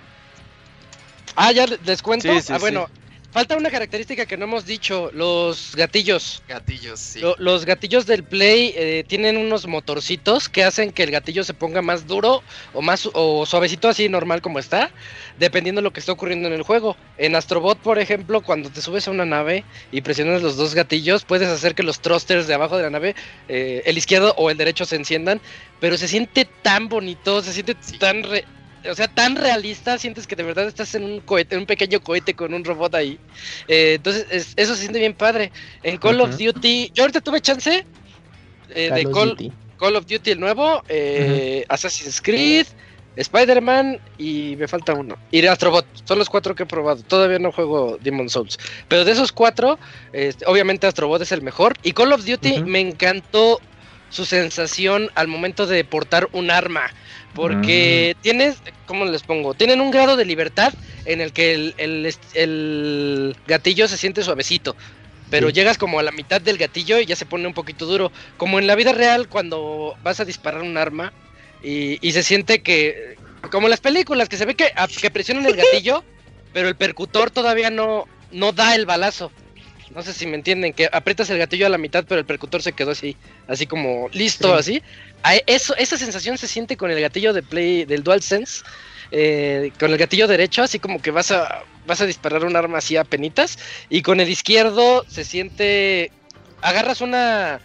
[1.36, 2.32] Ah, ya les cuento.
[2.34, 2.88] Sí, sí, ah, bueno,
[3.32, 6.44] falta una característica que no hemos dicho, los gatillos.
[6.48, 7.20] Gatillos, sí.
[7.20, 11.54] Lo- los gatillos del Play eh, tienen unos motorcitos que hacen que el gatillo se
[11.56, 14.92] ponga más duro o más o suavecito así normal como está,
[15.38, 16.96] dependiendo de lo que está ocurriendo en el juego.
[17.18, 21.24] En Astrobot, por ejemplo, cuando te subes a una nave y presionas los dos gatillos,
[21.26, 23.16] puedes hacer que los thrusters de abajo de la nave,
[23.48, 25.42] eh, el izquierdo o el derecho se enciendan,
[25.80, 28.46] pero se siente tan bonito, se siente tan re-
[28.90, 32.02] o sea, tan realista, sientes que de verdad estás en un cohete, en un pequeño
[32.02, 33.20] cohete con un robot ahí.
[33.68, 35.52] Eh, entonces, es- eso se siente bien padre.
[35.84, 36.38] En Call of.
[36.38, 37.86] Duty, yo ahorita tuve chance
[38.76, 39.52] eh, de Call of Call, Duty.
[39.78, 42.66] Call of Duty el nuevo, eh, Assassin's Creed,
[43.16, 45.16] Spider-Man y me falta uno.
[45.32, 47.04] Y Astrobot, son los cuatro que he probado.
[47.04, 48.58] Todavía no juego Demon Souls.
[48.88, 49.78] Pero de esos cuatro,
[50.14, 51.76] este, obviamente Astrobot es el mejor.
[51.84, 53.60] Y Call of Duty me encantó
[54.10, 56.92] su sensación al momento de portar un arma.
[57.34, 59.54] Porque tienes, ¿cómo les pongo?
[59.56, 60.74] Tienen un grado de libertad
[61.06, 61.76] en el que el,
[62.34, 64.76] el gatillo se siente suavecito.
[65.30, 65.54] Pero Sí.
[65.56, 68.12] llegas como a la mitad del gatillo y ya se pone un poquito duro.
[68.38, 71.12] Como en la vida real cuando vas a disparar un arma
[71.62, 73.18] y, y se siente que,
[73.52, 76.04] como en las películas, que se ve que, a- que presionan el gatillo,
[76.52, 79.32] pero el percutor todavía no, no da el balazo.
[79.96, 82.62] No sé si me entienden, que aprietas el gatillo a la mitad, pero el percutor
[82.64, 83.16] se quedó así,
[83.48, 84.60] así como listo, Sí.
[84.60, 84.84] así.
[85.24, 88.64] A- Eso, esa sensación se siente con el gatillo de play del DualSense,
[89.12, 92.80] eh, con el gatillo derecho, así como que vas a, vas a disparar un arma
[92.80, 93.58] así a penitas,
[93.90, 96.12] y con el izquierdo se siente,
[96.62, 97.62] agarras una,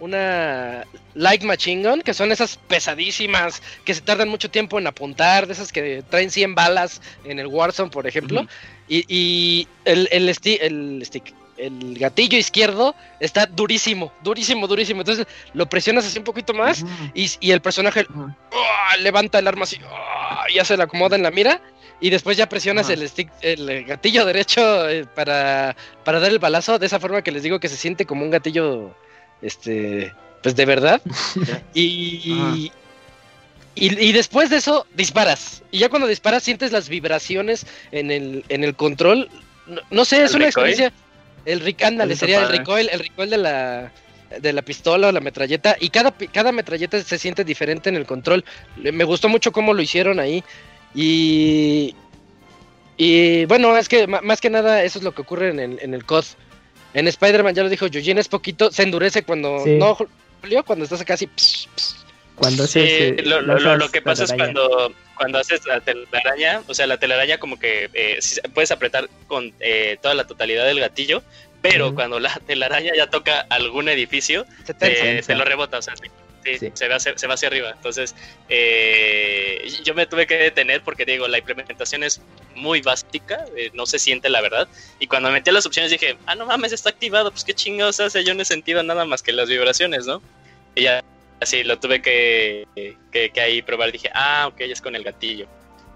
[0.00, 5.46] una Light Machine Gun, que son esas pesadísimas que se tardan mucho tiempo en apuntar,
[5.46, 8.46] de esas que traen 100 balas en el Warzone, por ejemplo,
[8.88, 11.32] y, y el, el, sti- el stick,
[11.66, 15.00] el gatillo izquierdo está durísimo, durísimo, durísimo.
[15.00, 16.84] Entonces lo presionas así un poquito más
[17.14, 18.06] y, y el personaje.
[18.52, 18.96] ¡ah!
[19.00, 20.44] levanta el arma así, ¡ah!
[20.54, 21.60] ya se la acomoda en la mira.
[22.00, 26.80] Y después ya presionas el stick, el gatillo derecho eh, para, para dar el balazo.
[26.80, 28.92] De esa forma que les digo que se siente como un gatillo,
[29.40, 31.00] este, pues de verdad.
[31.74, 32.72] y,
[33.76, 35.62] y, y después de eso disparas.
[35.70, 39.30] Y ya cuando disparas sientes las vibraciones en el, en el control.
[39.68, 40.70] no, no sé, es ¿El una recoil?
[40.70, 40.92] experiencia.
[41.44, 43.92] El Rick, ándale, sería el recoil, el recoil de la
[44.40, 47.96] de la pistola o la metralleta y cada pi- cada metralleta se siente diferente en
[47.96, 48.44] el control.
[48.76, 50.42] Me gustó mucho cómo lo hicieron ahí
[50.94, 51.94] y
[52.96, 55.92] y bueno, es que más que nada eso es lo que ocurre en el, en
[55.94, 56.24] el COD.
[56.94, 59.72] En Spider-Man ya lo dijo Eugene, es poquito, se endurece cuando Sí.
[59.78, 59.96] no
[60.40, 61.28] Julio, cuando estás casi.
[62.34, 66.74] Cuando Sí, eh, lo, lo- lo- que pasa es cuando, cuando haces la telaraña, o
[66.74, 68.18] sea, la telaraña como que eh,
[68.54, 71.22] puedes apretar con eh, toda la totalidad del gatillo,
[71.60, 71.94] pero Ujú.
[71.94, 75.04] cuando la telaraña ya toca algún edificio, se tensa.
[75.04, 76.08] eh, te lo rebota, o sea, sí,
[76.44, 76.72] sí, Sí.
[76.74, 77.70] Se, va hacia, se va hacia arriba.
[77.70, 78.16] Entonces,
[78.48, 82.20] eh, yo me tuve que detener porque digo, la implementación es
[82.56, 84.66] muy básica, eh, no se siente la verdad.
[84.98, 88.24] Y cuando metí las opciones dije, ah, no mames, está activado, pues qué chingados hace,
[88.24, 90.20] yo no he sentido nada más que las vibraciones, ¿no?
[90.74, 91.02] Y ya,
[91.42, 92.66] así lo tuve que,
[93.10, 93.92] que, que ahí probar.
[93.92, 95.46] Dije, ah, ok, es con el gatillo.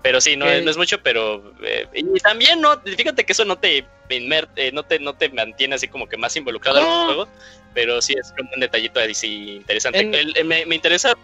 [0.03, 1.53] Pero sí, no, es, no es mucho, pero.
[1.65, 5.29] eh, y también no, fíjate que eso no te, inmer- eh, no te, no te
[5.31, 7.01] mantiene así como que más involucrado en No.
[7.01, 7.29] el juego.
[7.75, 10.01] Pero sí es como un detallito ahí sí interesante.
[10.01, 11.15] En- El- el- me, me interesa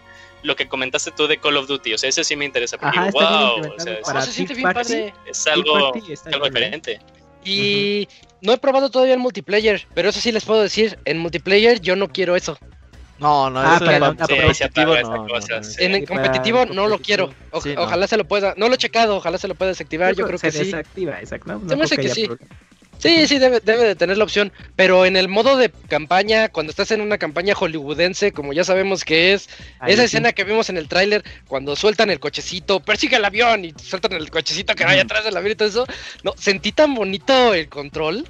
[0.43, 1.93] lo que comentaste tú de Call of Duty.
[1.93, 2.77] O sea, ese sí me interesa.
[2.77, 5.13] Porque Ajá, wow, o implementado sea, es- para se bien padre.
[5.51, 5.93] algo,
[6.33, 6.99] algo diferente.
[7.45, 8.07] Y
[8.41, 11.95] no he probado todavía el multiplayer, pero eso sí les puedo decir, en multiplayer yo
[11.95, 12.57] no quiero eso.
[13.23, 15.83] No, no, Ah, para se competitivo no, no, cosa, sí.
[15.83, 17.33] En el competitivo no lo quiero.
[17.51, 17.83] O- Sí, no.
[17.83, 18.53] Ojalá se lo pueda.
[18.57, 20.13] No lo he checado, ojalá se lo pueda desactivar.
[20.13, 20.65] Yo creo se que sí.
[20.65, 21.53] desactiva, exacto.
[21.53, 22.27] No, no me hace que sí.
[22.27, 22.53] problema.
[22.99, 24.51] Sí, sí, debe, debe de tener la opción.
[24.75, 29.05] Pero en el modo de campaña, cuando estás en una campaña hollywoodense, como ya sabemos
[29.05, 29.49] que es,
[29.79, 30.05] Ahí esa sí.
[30.07, 34.13] escena que vimos en el tráiler, cuando sueltan el cochecito, persigue el avión y sueltan
[34.13, 35.85] el cochecito que vaya atrás del avión y todo eso.
[36.23, 38.25] No, sentí tan bonito el control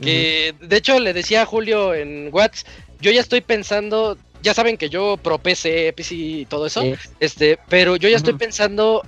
[0.00, 2.66] que, de hecho, le decía a Julio en Whats,
[3.04, 6.94] yo ya estoy pensando, ya saben que yo pro PC, PC y todo eso, Sí.
[7.20, 9.02] este, pero yo ya estoy pensando,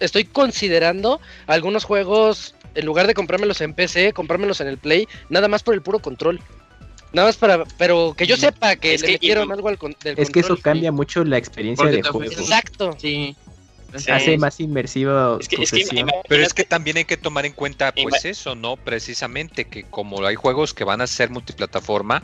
[0.00, 5.48] estoy considerando algunos juegos, en lugar de comprármelos en PC, comprármelos en el Play, nada
[5.48, 6.40] más por el puro control.
[7.14, 9.96] Nada más para, pero que yo sepa que Es le que- metieron algo al con-
[10.04, 12.32] del Es que eso cambia mucho la experiencia Porque de juego.
[12.32, 12.96] Exacto.
[12.98, 13.34] Sí.
[13.98, 14.10] Sí.
[14.10, 16.08] Hace más inmersiva Es que, tu es que sesión.
[16.26, 18.76] Pero es que también hay que tomar en cuenta, pues eso, ¿no?
[18.78, 22.22] Precisamente que como hay juegos que van a ser multiplataforma,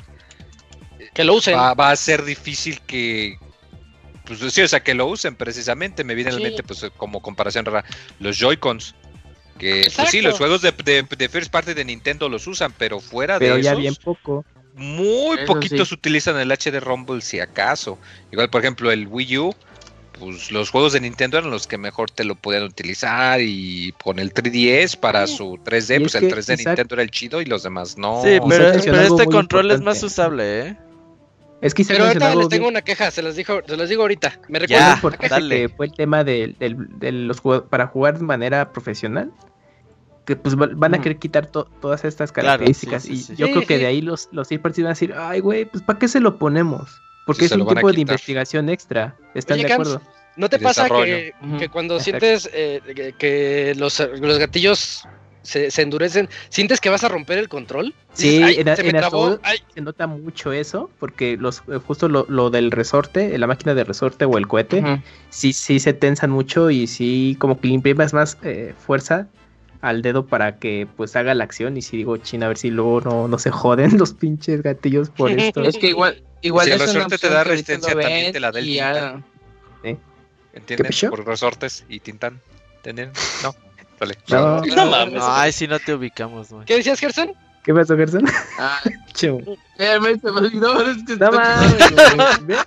[1.18, 1.56] Que lo usen.
[1.56, 3.36] va, va a ser difícil que,
[4.24, 6.04] pues sí, o sea, que lo usen precisamente.
[6.04, 6.44] Me viene a la Sí.
[6.44, 7.84] mente, pues como comparación rara,
[8.20, 8.94] los Joy-Cons.
[9.58, 13.00] Que pues sí, los juegos de, de, de first party de Nintendo los usan, pero
[13.00, 14.44] fuera Pero de ya esos, bien poco.
[14.76, 15.94] muy Eso poquitos sí.
[15.94, 17.98] utilizan el HD Rumble si acaso.
[18.30, 19.54] Igual, por ejemplo, el Wii U,
[20.20, 24.20] pues los juegos de Nintendo eran los que mejor te lo podían utilizar y con
[24.20, 25.36] el 3DS para Sí.
[25.38, 27.64] su 3D, Y pues es el que, 3D de Nintendo era el chido y los
[27.64, 28.22] demás no.
[28.22, 30.76] Sí, pero, este control es más usable, ¿eh?
[31.60, 34.02] Es que Pero ahorita les tengo bien- una queja, se las dijo, se las digo
[34.02, 34.38] ahorita.
[34.48, 39.32] Me recuerdo que fue el tema de, del- de los para jugar de manera profesional
[40.24, 43.02] que pues va- van a querer quitar to- todas estas Claro, características.
[43.02, 43.36] sí, sí, y sí.
[43.36, 45.98] yo Sí, creo que de ahí los los van a decir ay güey pues para
[45.98, 49.16] qué se lo ponemos porque es un tipo de investigación extra.
[49.34, 50.02] Están Oye, de acuerdo
[50.36, 52.20] ¿No te pasa que, que cuando Exacto.
[52.20, 55.02] sientes eh, que, que los, los gatillos
[55.42, 57.94] se, se endurecen, sientes que vas a romper el control?
[58.12, 59.58] Sí, Dices, "Ay, en- se me en trabó, Assault- ay".
[59.74, 63.84] se nota mucho eso porque los eh, justo lo, lo del resorte la máquina de
[63.84, 64.82] resorte o el cohete
[65.30, 69.28] sí sí se tensan mucho y sí como que imprimas más eh, fuerza
[69.80, 72.70] al dedo para que pues haga la acción y si digo china a ver si
[72.70, 76.72] luego no, no se joden los pinches gatillos por esto Es que igual, igual Si
[76.72, 79.24] el resorte te da resistencia, también te la da el Tintán.
[80.86, 81.10] pasó?
[81.10, 82.40] Por resortes y Tintán.
[82.76, 83.12] ¿Entienden?
[83.42, 83.54] No.
[84.00, 84.14] Vale.
[84.28, 84.60] No.
[84.62, 85.14] No mames.
[85.14, 86.64] No, ay, si no te ubicamos, güey.
[86.64, 87.32] ¿Qué decías, Gerson?
[87.64, 88.24] ¿qué pasó Gerson?
[88.58, 88.80] Ah,
[89.14, 89.42] Chu.
[89.76, 90.90] espérame, se me olvidó.
[90.90, 92.66] es que- no mames.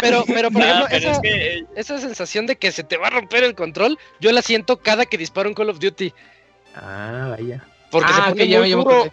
[0.00, 2.84] Pero, pero por Ah, ejemplo, pero esa, es que eh, esa sensación de que se
[2.84, 5.78] te va a romper el control, yo la siento cada que disparo un Call of
[5.78, 6.12] Duty.
[6.74, 9.12] ah vaya Porque Ah, se pone ya muy me- ya duro.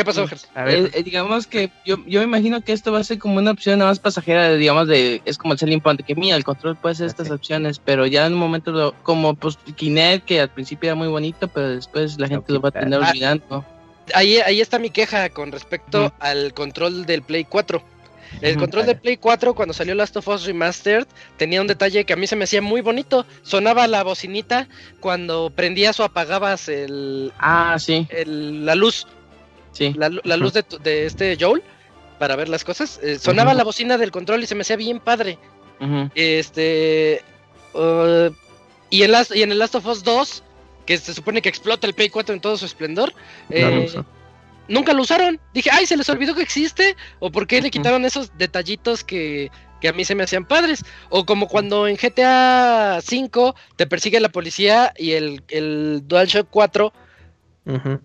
[0.00, 0.26] ¿Qué pasó.
[0.26, 0.50] Gerson?
[0.54, 3.18] a ver Eh, eh, digamos que yo, yo me imagino que esto va a ser
[3.18, 6.06] como una opción nada más pasajera, de, digamos, de es como el selling point, de
[6.06, 7.32] que mira, el control puede hacer estas Sí.
[7.34, 11.08] opciones, pero ya en un momento, lo- como pues Kinect, que al principio era muy
[11.08, 13.08] bonito, pero después la gente lo va a tener Ah.
[13.10, 13.64] olvidando.
[14.14, 17.82] Ahí, ahí está mi queja con respecto al control del Play 4.
[18.40, 21.04] El control del Play 4 cuando salió Last of Us Remastered
[21.36, 23.26] tenía un detalle que a mí se me hacía muy bonito.
[23.42, 24.68] Sonaba la bocinita
[25.00, 29.06] cuando prendías o apagabas el, Ah, sí, el- la luz,
[29.72, 29.92] sí.
[29.96, 31.62] la, la luz de, de este Joel
[32.18, 33.00] para ver las cosas.
[33.02, 35.38] Eh, sonaba la bocina del control y se me hacía bien padre.
[36.14, 37.22] Este.
[37.74, 38.30] uh,
[38.90, 40.42] y, en Last- y en el Last of Us 2,
[40.86, 43.12] que se supone que explota el Play 4 en todo su esplendor,
[43.48, 43.86] eh,
[44.68, 45.40] nunca lo usaron.
[45.54, 46.96] Dije, ay, se les olvidó que existe.
[47.20, 49.50] ¿O por qué le quitaron esos detallitos que,
[49.80, 50.84] que a mí se me hacían padres?
[51.08, 56.92] O como cuando en GTA 5 te persigue la policía y el, el DualShock 4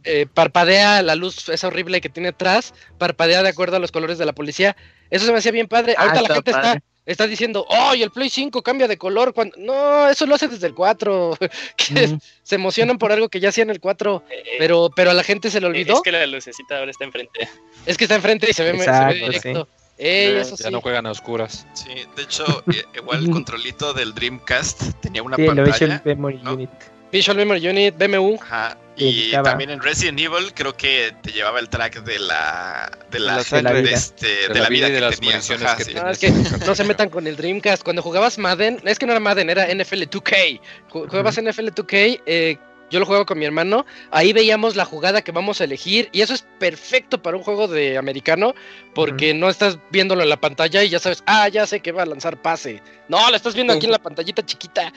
[0.04, 4.18] Eh, parpadea la luz esa horrible que tiene atrás, parpadea de acuerdo a los colores
[4.18, 4.76] de la policía.
[5.10, 5.96] Eso se me hacía bien padre.
[5.98, 6.84] Ah, Ahorita la gente está, padre.
[7.06, 9.34] está diciendo, ¡ay, el Play 5 cambia de color!
[9.34, 9.56] Cuando...
[9.58, 11.38] No, eso lo hace desde el 4.
[11.78, 12.20] que Ujú.
[12.44, 15.50] se emocionan por algo que ya hacían el 4, Eh, pero, pero a la gente
[15.50, 15.96] se le olvidó.
[15.96, 17.48] Es que la lucecita ahora está enfrente.
[17.86, 19.68] Es que está enfrente y se ve, se ve Exacto, directo.
[19.98, 20.72] Ey, eso Ya sí.
[20.72, 21.66] no juegan a oscuras.
[21.74, 22.44] Sí, de hecho,
[22.74, 26.02] eh, igual el controlito del Dreamcast tenía una Sí, pantalla.
[26.04, 26.54] Memory ¿no?
[26.56, 26.70] Unit.
[27.12, 28.36] Visual Memory Unit, BMU.
[28.42, 28.78] Ajá.
[28.98, 33.20] Y indicaba- también en Resident Evil creo que te llevaba el track de la de
[33.20, 33.82] la, la de sangre.
[33.82, 35.52] de este, de la la vida vida y de que las tenías.
[35.52, 35.94] Ajá, que sí.
[35.94, 36.04] tenías.
[36.06, 36.20] No, es
[36.60, 37.84] que no se metan con el Dreamcast.
[37.84, 40.62] Cuando jugabas Madden, es que no era Madden, era NFL 2K.
[40.92, 42.58] Ju- Jugabas NFL 2K, eh,
[42.90, 43.86] yo lo jugaba con mi hermano.
[44.12, 46.08] Ahí veíamos la jugada que vamos a elegir.
[46.14, 48.54] Y eso es perfecto para un juego de americano,
[48.94, 52.04] porque no estás viéndolo en la pantalla y ya sabes, ah, ya sé que va
[52.04, 52.82] a lanzar pase.
[53.10, 54.94] No, lo estás viendo aquí en la pantallita chiquita.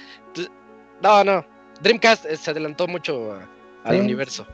[1.02, 1.44] No, no.
[1.82, 3.48] Dreamcast eh, se adelantó mucho a-
[3.88, 4.00] al Sí.
[4.00, 4.46] universo.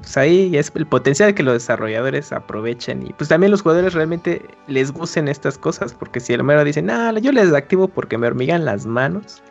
[0.00, 4.42] Pues ahí es el potencial que los desarrolladores aprovechen y pues también los jugadores realmente
[4.68, 8.16] les gusten estas cosas porque si a lo mejor dicen, ah, yo les desactivo porque
[8.16, 9.42] me hormigan las manos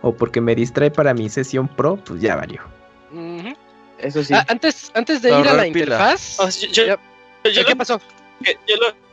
[0.00, 2.62] o porque me distrae para mi sesión pro, pues ya valió.
[3.12, 3.54] Ujú.
[3.98, 4.32] Eso sí.
[4.34, 5.66] Ah, antes, antes de ir a la pila.
[5.66, 8.00] interfaz, O sea, yo, yo- yo ¿qué, pasó?
[8.42, 9.06] que- yo lo-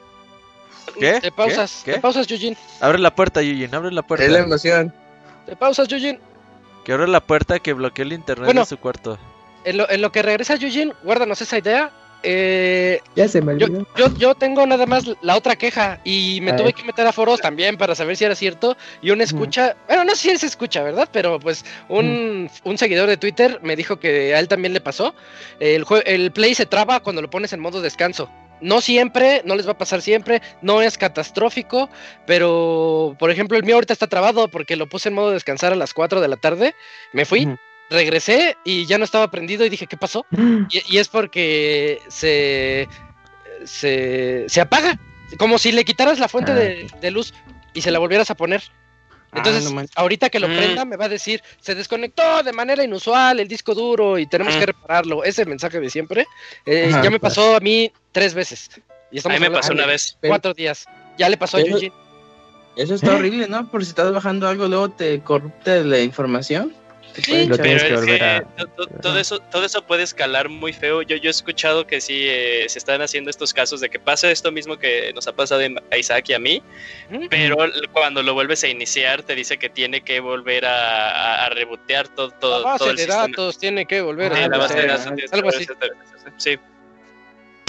[0.99, 1.19] ¿Qué?
[1.21, 1.93] Te pausas, ¿Qué?
[1.93, 2.57] te pausas, Eugene.
[2.79, 4.25] Abre la puerta, Yujin, abre la puerta.
[4.25, 4.93] es la emoción.
[5.45, 6.19] Te pausas, Eugene.
[6.83, 8.61] Que abre la puerta que bloquee el internet Bueno.
[8.61, 9.17] de su cuarto.
[9.65, 11.91] En lo, en lo que regresa Eugene, guárdanos esa idea.
[12.25, 13.85] Eh, Ya se me yo, olvidó.
[13.97, 16.73] yo, yo tengo nada más la otra queja y me A tuve ver.
[16.75, 18.77] que meter a foros también para saber si era cierto.
[19.01, 21.09] Y un escucha, bueno, no sé si se escucha, ¿verdad?
[21.11, 25.13] Pero pues un, un seguidor de Twitter me dijo que a él también le pasó.
[25.59, 28.29] El, el play se traba cuando lo pones en modo descanso.
[28.63, 31.89] No siempre, no les va a pasar siempre, no es catastrófico,
[32.25, 35.75] pero por ejemplo el mío ahorita está trabado porque lo puse en modo descansar a
[35.75, 36.73] las 4 de la tarde,
[37.11, 37.47] me fui,
[37.89, 40.25] regresé y ya no estaba prendido y dije, ¿qué pasó?
[40.71, 42.87] Y, y es porque se,
[43.65, 44.97] se, se apaga,
[45.37, 47.33] como si le quitaras la fuente Ah, de, de luz
[47.73, 48.63] y se la volvieras a poner.
[49.33, 50.55] Ah, Entonces, no ahorita que lo Mm.
[50.57, 54.55] prenda, me va a decir, se desconectó de manera inusual el disco duro y tenemos
[54.55, 54.59] Mm.
[54.59, 55.23] que repararlo.
[55.23, 56.27] Ese mensaje de siempre.
[56.65, 57.33] Eh, Ajá, ya me pues.
[57.33, 58.69] pasó a mí tres veces.
[59.11, 60.17] Y A mí me pasó una vez.
[60.25, 60.85] cuatro días.
[61.17, 61.91] Ya le pasó a Eugene.
[62.75, 63.69] Eso está horrible, ¿no?
[63.69, 66.73] Por si estás bajando algo, luego te corrupte la información.
[67.15, 68.43] Sí, lo Pero que volver a-
[69.01, 71.01] todo, eso, todo eso puede escalar muy feo.
[71.03, 74.31] Yo, yo he escuchado que sí eh, se están haciendo estos casos de que pasa
[74.31, 75.61] esto mismo que nos ha pasado
[75.91, 76.63] a Isaac y a mí,
[77.29, 77.55] pero
[77.91, 82.07] cuando lo vuelves a iniciar te dice que tiene que volver a, a, a rebotear
[82.07, 83.27] todo, todo, La base todo el de sistema.
[83.27, 85.67] datos tiene que volver Sí, a la base de datos algo así.
[86.37, 86.57] Sí.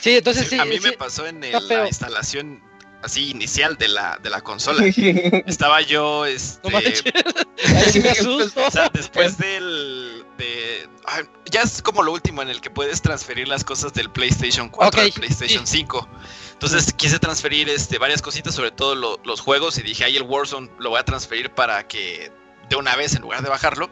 [0.03, 0.59] Sí, entonces sí.
[0.59, 2.62] a mí sí, me pasó en el- la instalación
[3.05, 4.84] así inicial de la, de la consola.
[5.46, 7.02] Estaba yo, este, No manches.
[7.76, 8.66] Ahí sí me asusto.
[8.66, 13.00] o sea, después del, de, ay, ya es como lo último en el que puedes
[13.02, 16.09] transferir las cosas del PlayStation 4 Ok, al PlayStation 5.
[16.52, 20.22] Entonces quise transferir este, varias cositas, sobre todo lo- los juegos, y dije, ahí el
[20.22, 22.32] Warzone lo voy a transferir para que
[22.68, 23.90] de una vez en lugar de bajarlo.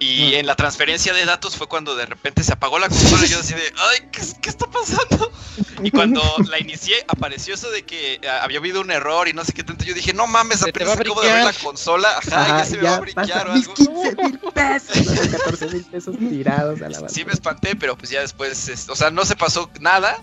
[0.00, 3.28] Y en la transferencia de datos fue cuando de repente se apagó la consola y
[3.28, 5.32] yo así de, ay, ¿qué, qué está pasando?
[5.82, 9.44] Y cuando la inicié apareció eso de que eh, había habido un error y no
[9.44, 9.84] sé qué tanto.
[9.84, 12.08] Yo dije, no mames, apenas acabo de ver la consola.
[12.18, 13.74] Ajá, Ajá, ya se me va a brinquear pasa o algo.
[13.74, 17.08] 15 mil pesos, o 14 mil pesos tirados a la basura.
[17.08, 20.22] Sí me espanté, pero pues ya después, es- o sea, no se pasó nada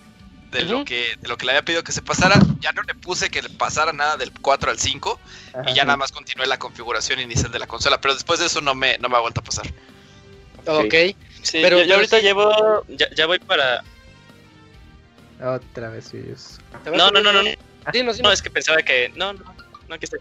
[0.55, 2.39] de lo que de lo que le había pedido que se pasara.
[2.59, 5.19] Ya no le puse que le pasara nada del 4 al 5
[5.67, 8.61] y ya nada más continué la configuración inicial de la consola, pero después de eso
[8.61, 9.67] no me no me ha vuelto a pasar.
[10.65, 10.93] Ok.
[11.41, 13.83] Sí, Pero- yo, ahorita sí- llevo, ya, ya voy para...
[15.43, 16.59] Otra vez ellos.
[16.83, 19.11] ¿Te vas No, no, no, no, no, es que pensaba que...
[19.15, 19.43] No, no,
[19.87, 20.19] no, estoy.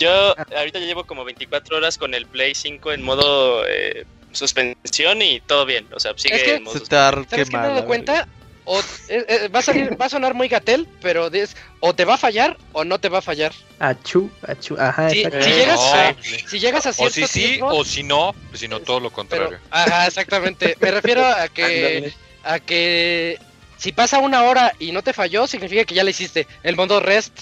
[0.00, 0.10] Yo
[0.56, 5.40] ahorita ya llevo como 24 horas con el Play 5 en modo eh, suspensión y
[5.40, 8.28] todo bien, o sea, sigue Es que en modo ¿Sabes qué me he dado cuenta?
[8.70, 12.04] O, eh, eh, va, a salir- va a sonar muy gatel, pero es, o te
[12.04, 13.50] va a fallar o no te va a fallar.
[13.78, 15.94] Achú, achú, ajá, Si, llegas, No.
[15.94, 18.80] a, si llegas a O cierto si sí, tiempo, o si no, pues si no,
[18.80, 19.58] todo lo pero, contrario.
[19.70, 20.76] ajá, exactamente.
[20.80, 22.12] Me refiero a que,
[22.44, 23.38] a que
[23.78, 26.46] si pasa una hora y no te falló, significa que ya le hiciste.
[26.62, 27.32] El modo rest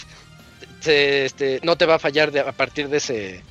[0.80, 3.42] se- este, no te va a fallar de- a partir de ese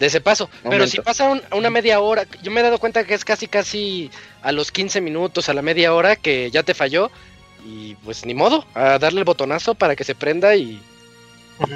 [0.00, 0.50] de ese paso.
[0.68, 3.46] Pero si pasa un- una media hora, yo me he dado cuenta que es casi
[3.46, 4.10] casi
[4.42, 7.10] a los 15 minutos, a la media hora que ya te falló
[7.66, 10.80] y pues ni modo, a darle el botonazo para que se prenda y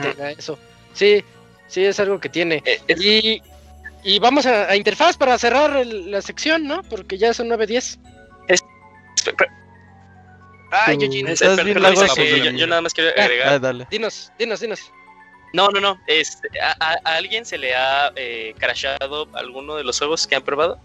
[0.03, 0.59] tenga eso.
[0.95, 1.23] Sí,
[1.69, 2.63] sí es algo que tiene.
[2.65, 3.43] Eh, es- Y,
[4.03, 6.83] y vamos a, a interfaz para cerrar el- la sección, ¿no?
[6.83, 7.99] Porque ya son 9.10.
[10.71, 12.53] Ay, Tú- Eugene, Estás Per- bien perdón, lagoso, Isaac, eh, Felipe.
[12.53, 13.49] yo, yo nada más quiero Ah, agregar.
[13.49, 13.87] Ah, dale.
[13.91, 14.81] dinos, dinos, dinos.
[15.55, 16.01] No, no, no.
[16.09, 20.35] Este, a, a- a alguien se le ha eh, crashado alguno de los juegos que
[20.35, 20.81] han probado?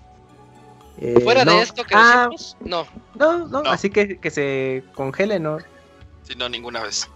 [1.01, 1.55] Eh, Fuera no.
[1.55, 2.87] de esto que Ah, decimos, no.
[3.15, 3.71] no, no, No.
[3.71, 5.57] así que, que se congele, ¿no?
[6.21, 7.09] Sí, no, ninguna vez.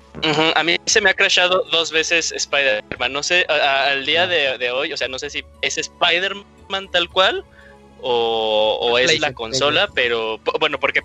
[0.56, 3.14] A mí se me ha crashado dos veces Spider-Man.
[3.14, 5.78] No sé, a- a- al día de, de hoy, o sea, no sé si es
[5.78, 7.46] Spider-Man tal cual
[8.02, 11.02] o, o es la consola, pero bueno, porque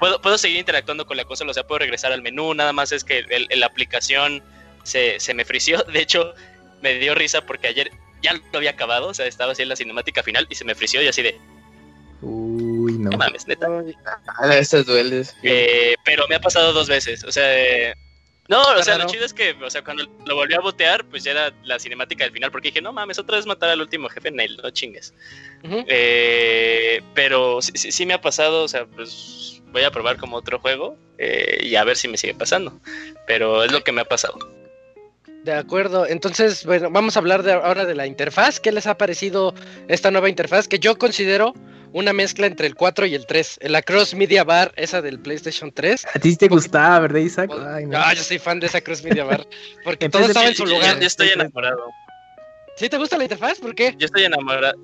[0.00, 2.90] puedo, puedo seguir interactuando con la consola, o sea, puedo regresar al menú, nada más
[2.90, 4.42] es que el- el- la aplicación
[4.84, 5.82] se, se me frició.
[5.92, 6.34] De hecho,
[6.80, 7.90] me dio risa porque ayer
[8.22, 10.74] ya lo había acabado, o sea, estaba así en la cinemática final y se me
[10.74, 11.38] frició y así de,
[12.22, 13.10] Uy, no.
[13.10, 13.66] no mames, neta.
[14.38, 15.36] A esas dueles.
[15.42, 17.22] Eh, pero me ha pasado dos veces.
[17.24, 17.94] O sea, eh,
[18.48, 19.04] no, o sea, Raro.
[19.04, 21.78] lo chido es que, o sea, cuando lo volví a botear, pues ya era la
[21.78, 24.70] cinemática del final, porque dije, no mames, otra vez matar al último jefe, Nail, no
[24.70, 25.14] chingues.
[25.62, 30.36] Eh, pero sí, sí, sí me ha pasado, o sea, pues voy a probar como
[30.36, 32.78] otro juego eh, y a ver si me sigue pasando.
[33.26, 34.38] Pero es lo que me ha pasado.
[35.44, 38.60] De acuerdo, entonces, bueno, vamos a hablar de, ahora de la interfaz.
[38.60, 39.54] ¿Qué les ha parecido
[39.88, 40.66] esta nueva interfaz?
[40.68, 41.52] Que yo considero
[41.92, 43.58] una mezcla entre el 4 y el 3.
[43.64, 46.06] La Cross Media Bar, esa del PlayStation 3.
[46.14, 47.50] A ti sí te gustaba, ¿verdad, Isaac?
[47.68, 47.98] Ay, no.
[47.98, 49.46] Ah, yo soy fan de esa Cross Media Bar.
[49.84, 50.98] Porque todo estaba en su yo- lugar.
[50.98, 51.78] yo estoy enamorado.
[52.76, 53.58] ¿Sí te gusta la interfaz?
[53.60, 53.94] ¿Por qué?
[53.98, 54.74] Yo estoy enamorado.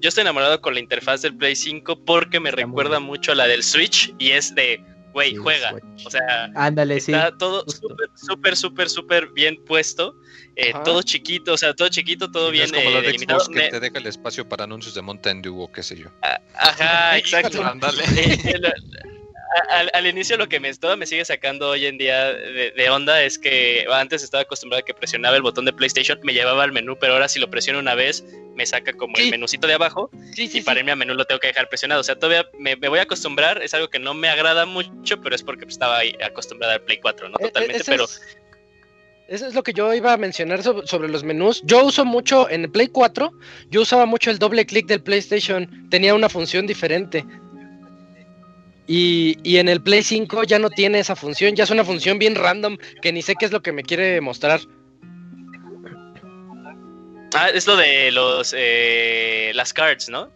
[0.00, 3.46] Yo estoy enamorado con la interfaz del Play 5 porque me recuerda mucho a la
[3.46, 4.80] del Switch y es de,
[5.12, 5.70] güey, Sí, juega.
[5.70, 6.06] Switch.
[6.06, 7.12] O sea, Ándale, sí.
[7.12, 10.14] Está todo súper, súper, súper, súper bien puesto.
[10.56, 13.06] eh, todo chiquito, o sea, todo chiquito, todo No bien es como eh, la de
[13.06, 13.40] delimitado.
[13.40, 16.06] Xbox que te deja el espacio para anuncios de Mountain Dew o qué sé yo.
[16.54, 17.62] Ajá, exacto.
[17.64, 18.02] Ándale.
[19.52, 22.26] Eh, a- al, al inicio lo que me, todo me sigue sacando hoy en día
[22.32, 26.20] de, de onda es que antes estaba acostumbrado a que presionaba el botón de PlayStation,
[26.22, 28.24] me llevaba al menú, pero ahora si lo presiono una vez
[28.60, 29.22] me saca como Sí.
[29.22, 32.02] el menucito de abajo Sí, y para irme a menú lo tengo que dejar presionado.
[32.02, 35.18] O sea, todavía me, me voy a acostumbrar, es algo que no me agrada mucho,
[35.22, 37.36] pero es porque estaba ahí acostumbrado al Play 4, ¿no?
[37.38, 38.04] Eh, eh, Totalmente, pero...
[38.04, 38.20] es-
[39.28, 41.62] Eso es lo que yo iba a mencionar sobre, sobre los menús.
[41.64, 43.32] Yo uso mucho en el Play 4,
[43.70, 47.24] yo usaba mucho el doble clic del PlayStation, tenía una función diferente.
[48.86, 52.18] Y, y en el Play 5 ya no tiene esa función, ya es una función
[52.18, 54.60] bien random que ni sé qué es lo que me quiere mostrar.
[57.34, 60.28] Ah, es lo de los eh, las cards, ¿no?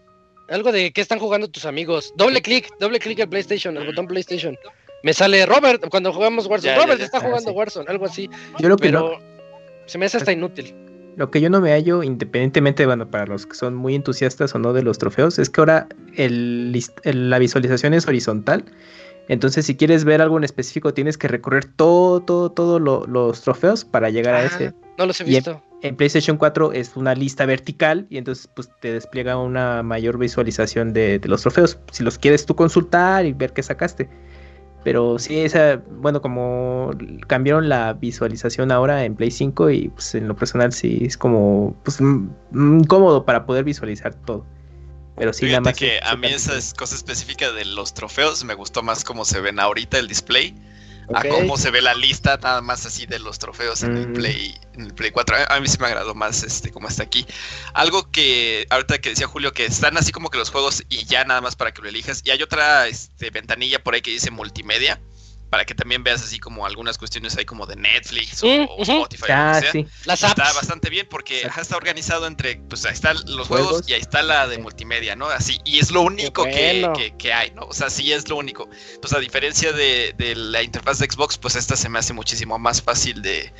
[0.48, 2.12] Algo de qué están jugando tus amigos.
[2.16, 4.56] Doble clic, doble clic al PlayStation, el botón PlayStation.
[5.02, 6.74] Me sale Robert cuando jugamos Warzone.
[6.74, 7.04] Ya, Robert ya.
[7.06, 7.56] está Ah, jugando sí.
[7.56, 8.30] Warzone, algo así.
[8.58, 9.12] Yo lo que no,
[9.86, 10.74] se me hace hasta inútil.
[11.16, 14.58] Lo que yo no me hallo, independientemente, bueno, para los que son muy entusiastas o
[14.58, 15.86] no de los trofeos, es que ahora
[16.16, 16.72] el-
[17.04, 18.64] la visualización es horizontal.
[19.28, 23.84] Entonces, si quieres ver algo en específico, tienes que recorrer todo, todo, todos los trofeos
[23.84, 24.72] para llegar a Ah, ese.
[24.98, 25.62] No los he Y en- visto.
[25.82, 30.94] En PlayStation 4 es una lista vertical y entonces pues te despliega una mayor visualización
[30.94, 31.78] de, de los trofeos.
[31.92, 34.08] Si los quieres tú consultar y ver qué sacaste.
[34.82, 36.90] Pero sí, esa, bueno, como
[37.26, 41.76] cambiaron la visualización ahora en Play 5 y pues en lo personal sí es como
[41.84, 41.98] pues
[42.52, 44.46] incómodo para poder visualizar todo.
[45.16, 45.76] Pero sí, nada Fíjate más.
[45.78, 49.24] que a mí es- esa es cosa específica de los trofeos me gustó más cómo
[49.24, 50.54] se ven ahorita el display
[51.12, 54.12] A cómo se ve la lista nada más así de los trofeos en el Mm.
[54.14, 55.36] Play en el Play 4.
[55.36, 57.26] A a mí sí me agradó más este como está aquí.
[57.74, 61.24] Algo que ahorita que decía Julio que están así como que los juegos y ya
[61.24, 64.30] nada más para que lo elijas y hay otra este, ventanilla por ahí que dice
[64.30, 65.00] multimedia
[65.54, 68.82] para que también veas así como algunas cuestiones ahí como de Netflix o, Mm.
[68.82, 69.70] Spotify o lo Ah, que sea.
[69.72, 69.86] sí.
[70.04, 70.54] Las Está apps.
[70.56, 71.60] bastante bien porque Exacto.
[71.62, 73.68] está organizado entre, pues ahí están los Juegos.
[73.68, 75.26] juegos, y ahí está la de multimedia, ¿no?
[75.26, 76.92] Así, y es lo único que, bueno.
[76.92, 77.66] que- que hay, ¿no?
[77.66, 78.68] O sea, sí es lo único.
[78.94, 82.58] Entonces, a diferencia de, de la interfaz de Xbox, pues esta se me hace muchísimo
[82.58, 83.52] más fácil de,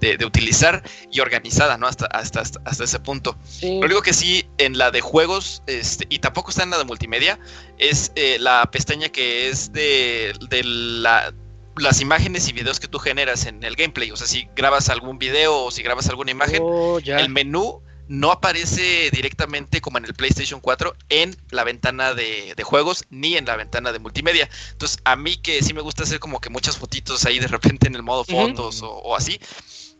[0.00, 0.82] de- de utilizar
[1.12, 1.86] y organizada, ¿no?
[1.86, 3.36] Hasta, hasta, hasta, hasta ese punto.
[3.44, 3.80] Sí.
[3.80, 6.84] Lo único que sí, en la de juegos, este, y tampoco está en la de
[6.84, 7.38] multimedia,
[7.76, 11.34] es eh, la pestaña que es de, de la,
[11.80, 14.10] las imágenes y videos que tú generas en el gameplay.
[14.10, 17.18] O sea, si grabas algún video o si grabas alguna imagen, Oh, ya.
[17.18, 22.62] el menú no aparece directamente como en el PlayStation 4 en la ventana de, de
[22.64, 24.48] juegos ni en la ventana de multimedia.
[24.72, 27.86] Entonces, a mí que sí me gusta hacer como que muchas fotitos ahí de repente
[27.86, 29.38] en el modo fotos o, o así,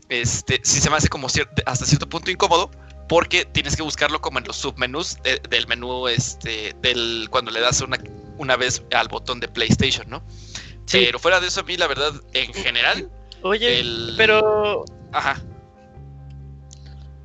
[0.08, 2.70] este, sí se me hace como cier- hasta cierto punto incómodo
[3.08, 7.60] porque tienes que buscarlo como en los submenús de- del menú este del cuando le
[7.60, 7.98] das una,
[8.38, 10.22] una vez al botón de PlayStation, ¿no?
[10.90, 11.02] Sí.
[11.06, 13.08] Pero fuera de eso a mí la verdad en general
[13.42, 15.40] Oye, el pero ajá.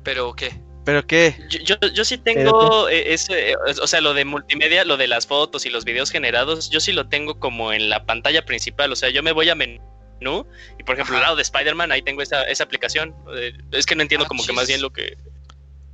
[0.02, 0.60] Pero qué?
[0.84, 1.36] ¿Pero qué?
[1.50, 5.08] yo, yo, yo sí tengo eh, ese, eh, o sea, lo de multimedia, lo de
[5.08, 8.92] las fotos y los videos generados, yo sí lo tengo como en la pantalla principal.
[8.92, 10.46] O sea, yo me voy a menú
[10.78, 11.16] y, por ejemplo, Ajá.
[11.16, 13.16] al lado de Spider-Man, ahí tengo esa, esa aplicación.
[13.34, 15.18] Eh, es que no entiendo Ah, como que más bien lo que.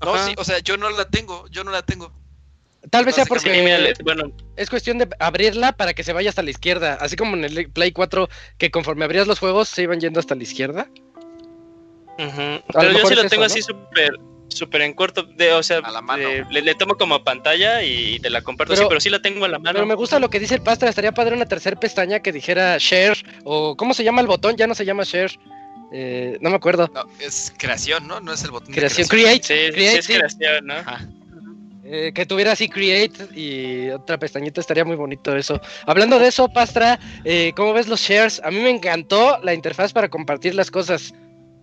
[0.02, 2.12] No, sí, o sea, yo no la tengo, yo no la tengo.
[2.90, 6.28] Tal vez sea Sí, porque le- bueno, es cuestión de abrirla para que se vaya
[6.30, 6.94] hasta la izquierda.
[7.00, 8.28] Así como en el Play 4,
[8.58, 10.88] que conforme abrías los juegos se iban yendo hasta la izquierda.
[12.18, 14.12] lo pero yo sí es lo tengo eso, así súper
[14.48, 16.28] súper en corto, de, o sea, A la mano.
[16.28, 19.22] de- le, le tomo como pantalla y te la comparto, Pero- sí, pero sí la
[19.22, 19.72] tengo a la mano.
[19.74, 22.76] Pero me gusta lo que dice el Pastra, estaría padre una tercera pestaña que dijera
[22.78, 24.56] share o ¿cómo se llama el botón?
[24.56, 25.38] Ya no se llama share.
[25.94, 26.90] Eh, no me acuerdo.
[26.92, 28.20] No, es creación, ¿no?
[28.20, 29.38] No es el botón de Creación, creación.
[29.40, 30.12] create, Sí, sí, create, es sí.
[30.14, 30.74] creación, ¿no?
[30.74, 31.08] Ajá.
[31.94, 35.60] Eh, que tuviera así create y otra pestañita estaría muy bonito eso.
[35.84, 38.40] Hablando de eso, Pastra, eh, ¿cómo ves los shares?
[38.42, 41.12] A mí me encantó la interfaz para compartir las cosas.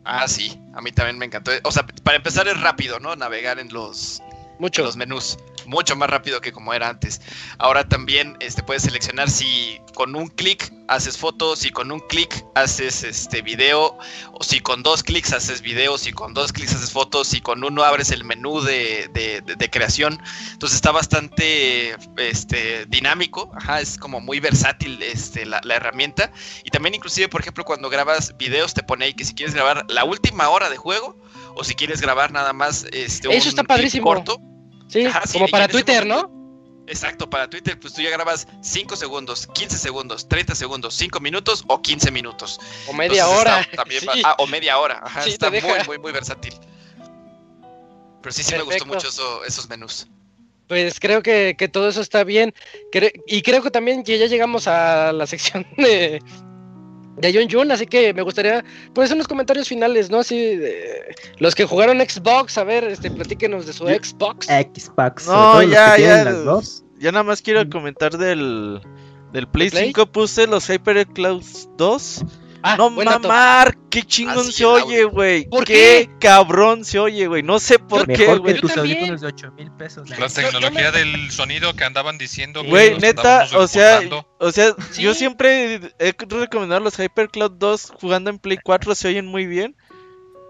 [0.04, 1.50] Ah, sí, a mí también me encantó.
[1.64, 3.16] O sea, para empezar es rápido, ¿no?
[3.16, 4.22] Navegar en los,
[4.60, 4.84] Mucho.
[4.84, 5.38] los menús.
[5.65, 7.22] Mucho más rápido que como era antes.
[7.60, 12.44] Ahora también este, puedes seleccionar si con un clic haces fotos, si con un clic
[12.56, 13.98] haces este video,
[14.34, 17.64] o si con dos clics haces video, si con dos clics haces fotos, si con
[17.64, 20.19] uno abres el menú de, de- creación.
[20.52, 26.31] Entonces está bastante este, dinámico, es como muy versátil este, la, la herramienta.
[26.64, 29.86] Y también inclusive, por ejemplo, cuando grabas videos te pone ahí que si quieres grabar
[29.90, 31.15] la última hora de juego
[31.56, 34.06] o si quieres grabar nada más este, Eso está clip padrísimo.
[34.06, 34.38] corto.
[34.88, 36.38] Sí, Ajá, como para Twitter, ¿no?
[36.88, 41.64] Exacto, para Twitter, pues tú ya grabas 5 segundos, 15 segundos, 30 segundos, 5 minutos
[41.68, 42.60] o 15 minutos.
[42.88, 43.60] O media Entonces, hora.
[43.62, 44.22] está también Sí.
[44.24, 45.00] va- ah, o media hora.
[45.04, 46.54] Ajá, Sí, está muy, muy, muy versátil.
[48.22, 50.08] Pero sí, sí me gustó mucho eso- esos menús.
[50.68, 52.54] Pues creo que, que todo eso está bien.
[52.92, 56.22] Cre- y creo que también que ya llegamos a la sección de,
[57.22, 58.64] de John Jun, así que me gustaría,
[58.94, 60.20] pues, unos comentarios finales, ¿no?
[60.20, 64.48] Así, de- los que jugaron Xbox, a ver, este, platíquenos de su Xbox.
[64.48, 65.28] Xbox.
[65.28, 66.24] No, ya, ya.
[66.24, 66.84] las dos.
[67.00, 68.82] Yo nada más quiero comentar del,
[69.32, 69.86] del Play, Play?
[69.88, 70.06] 5.
[70.08, 71.44] Puse los HyperCloud
[71.78, 72.26] 2.
[72.61, 75.48] Ah, no mamar, qué chingón se oye, güey.
[75.49, 77.41] ¿Por qué cabrón se oye, güey.
[77.41, 78.56] No sé por qué, güey.
[78.56, 78.98] Yo tus también.
[78.98, 80.10] audífonos de 8 mil pesos.
[80.10, 82.64] La Yo- yo tecnología me- del sonido que andaban diciendo.
[82.64, 84.02] Güey, neta, o sea,
[84.40, 85.02] o sea, Sí.
[85.03, 89.76] yo siempre he recomendado los HyperCloud 2 jugando en Play 4, se oyen muy bien.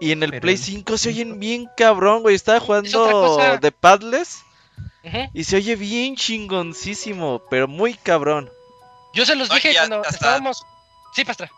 [0.00, 2.34] Y en el Pero Play en- 5 se oyen bien cabrón, güey.
[2.34, 4.38] Estaba jugando de Padless
[5.04, 5.18] Ujú.
[5.34, 8.50] y se oye bien chingoncísimo, pero muy cabrón.
[9.14, 10.62] Yo se los No, dije ya cuando hasta- estábamos.
[11.14, 11.50] Sí, Pastra.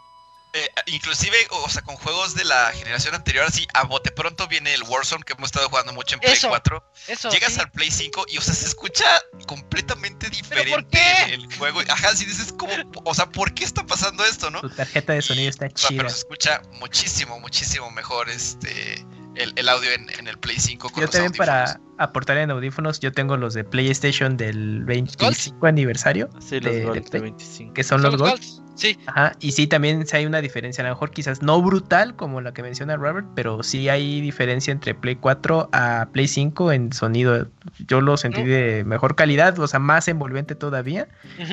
[0.55, 4.75] Eh, inclusive, o sea, con juegos de la generación anterior, así a bote pronto viene
[4.75, 6.85] el Warzone que hemos estado jugando mucho en Play Eso, 4.
[7.09, 7.31] Eso.
[7.31, 7.61] Llegas sí.
[7.61, 9.05] al Play 5 y, o sea, se escucha
[9.47, 11.35] completamente diferente por qué?
[11.35, 11.81] el juego.
[11.89, 12.73] Ajá, si dices, como,
[13.05, 14.61] o sea, ¿por qué está pasando esto, no?
[14.61, 15.99] Tu tarjeta de sonido está O sea, chida.
[15.99, 19.05] pero se escucha muchísimo, muchísimo mejor este
[19.35, 22.51] el, el audio en, en el Play 5 con Yo los también para aportar en
[22.51, 27.23] audífonos, yo tengo los de PlayStation del 25 aniversario, Sí, los De- Gold de Play.
[27.23, 27.73] 25.
[27.73, 28.62] que son los Gold.
[28.75, 28.99] Sí.
[29.07, 32.41] Ajá, y sí, también sí hay una diferencia, a lo mejor quizás no brutal como
[32.41, 36.93] la que menciona Robert, pero sí hay diferencia entre Play 4 a Play 5 en
[36.93, 37.49] sonido.
[37.87, 41.07] Yo lo sentí de mejor calidad, o sea, más envolvente todavía,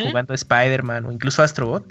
[0.07, 1.83] jugando Spider-Man o incluso Astrobot.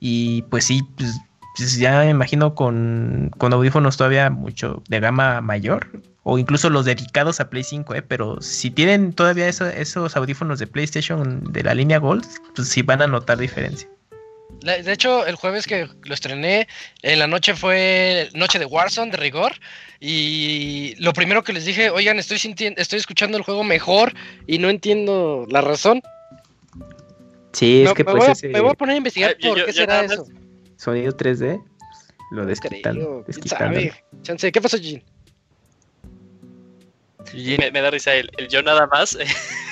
[0.00, 1.18] Y pues sí, pues,
[1.56, 5.88] pues ya me imagino con, con audífonos todavía mucho de gama mayor,
[6.22, 8.02] o incluso los dedicados a Play 5, ¿eh?
[8.02, 12.24] pero si tienen todavía eso- esos audífonos de PlayStation de la línea Gold,
[12.54, 13.88] pues sí van a notar diferencia.
[14.60, 16.66] De hecho, el jueves que lo estrené,
[17.02, 19.52] en la noche fue noche de Warzone, de rigor.
[20.00, 24.12] Y lo primero que les dije, oigan, estoy sintiendo, estoy escuchando el juego mejor
[24.46, 26.02] y no entiendo la razón.
[27.52, 29.36] Sí, es me, que me pues voy a, ese me voy a poner a investigar
[29.38, 30.26] yo- por yo- qué yo será eso.
[30.76, 33.80] sonido 3D pues, lo desquitan, Creo, quién desquitándolo.
[33.80, 34.04] sabe.
[34.22, 35.02] Chance, ¿Qué pasó, Jin?
[37.58, 39.16] Me, me da risa el, el yo nada más.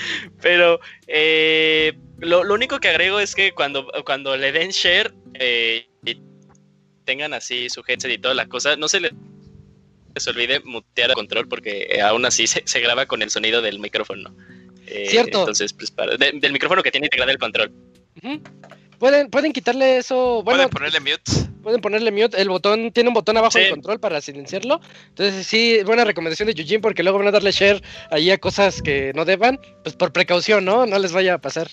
[0.42, 5.88] Pero eh, lo, lo único que agrego es que cuando, cuando le den share eh,
[6.04, 6.20] y
[7.04, 9.12] tengan así su headset y toda la cosa, no se les
[10.26, 13.78] olvide mutear el control porque eh, aún así se, se graba con el sonido del
[13.78, 14.34] micrófono.
[14.86, 15.40] Eh, Cierto.
[15.40, 17.72] Entonces, pues para, de- del micrófono que tiene integrado el control.
[18.98, 20.42] Pueden, pueden quitarle eso.
[20.42, 21.47] Bueno, Pueden ponerle mute.
[21.68, 22.40] Pueden ponerle mute.
[22.40, 23.60] El botón tiene un botón abajo Sí.
[23.60, 24.80] del control para silenciarlo.
[25.10, 28.80] Entonces, sí, buena recomendación de Yujin porque luego van a darle share ahí a cosas
[28.82, 29.60] que no deban.
[29.82, 30.86] Pues por precaución, ¿no?
[30.86, 31.68] No les vaya a pasar.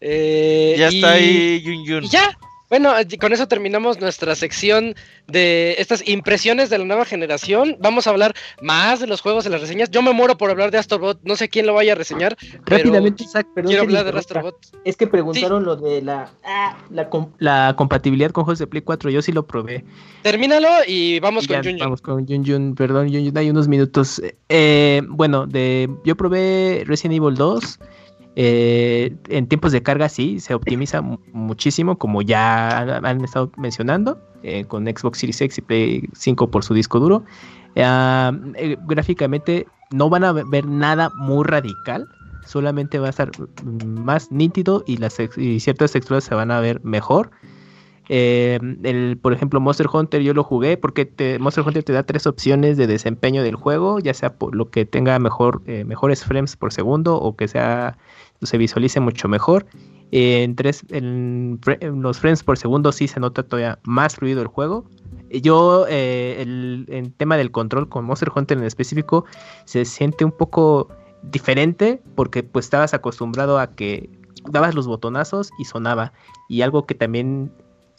[0.00, 2.04] Eh, ya y- está ahí Yun Yun.
[2.04, 2.36] Y ya.
[2.72, 2.90] Bueno,
[3.20, 4.94] con eso terminamos nuestra sección
[5.26, 7.76] de estas impresiones de la nueva generación.
[7.80, 8.32] Vamos a hablar
[8.62, 9.90] más de los juegos, de las reseñas.
[9.90, 11.20] Yo me muero por hablar de Astrobot.
[11.22, 12.34] No sé quién lo vaya a reseñar.
[12.64, 13.68] pero Rápidamente, Isaac, perdón.
[13.68, 14.18] Quiero hablar de.
[14.18, 14.56] Astrobot.
[14.86, 18.80] Es que preguntaron lo de la, ah, la, com- la compatibilidad con juegos de Play
[18.80, 19.10] 4.
[19.10, 19.84] Yo sí lo probé.
[20.22, 21.78] Termínalo y vamos Y con ya Jun Jun.
[21.80, 24.22] Vamos con Yun, perdón, Yun, hay unos minutos.
[24.48, 27.78] Eh, bueno, de, yo probé Resident Evil 2.
[28.36, 34.18] Eh, en tiempos de carga sí, se optimiza mu- muchísimo, como ya han, estado mencionando,
[34.42, 37.24] eh, con Xbox Series X y Play 5 por su disco duro.
[37.74, 42.08] Eh, gráficamente no van a ver nada muy radical,
[42.44, 43.32] solamente va a estar
[43.62, 44.98] más nítido y
[45.60, 47.30] ciertas texturas se van a ver mejor.
[48.08, 52.02] Eh, el, por ejemplo, Monster Hunter yo lo jugué porque te, Monster Hunter te da
[52.02, 56.24] tres opciones de desempeño del juego, ya sea por lo que tenga mejor, eh, mejores
[56.24, 57.96] frames por segundo o que sea
[58.42, 59.66] se visualice mucho mejor.
[60.10, 61.58] En, tres, en,
[62.02, 64.84] los frames por segundo sí se nota todavía más fluido el juego.
[65.30, 69.24] Yo, eh, el, el, tema del control con Monster Hunter en específico,
[69.64, 70.88] se siente un poco
[71.22, 74.10] diferente porque pues estabas acostumbrado a que
[74.50, 76.12] dabas los botonazos y sonaba.
[76.48, 77.52] Y algo que también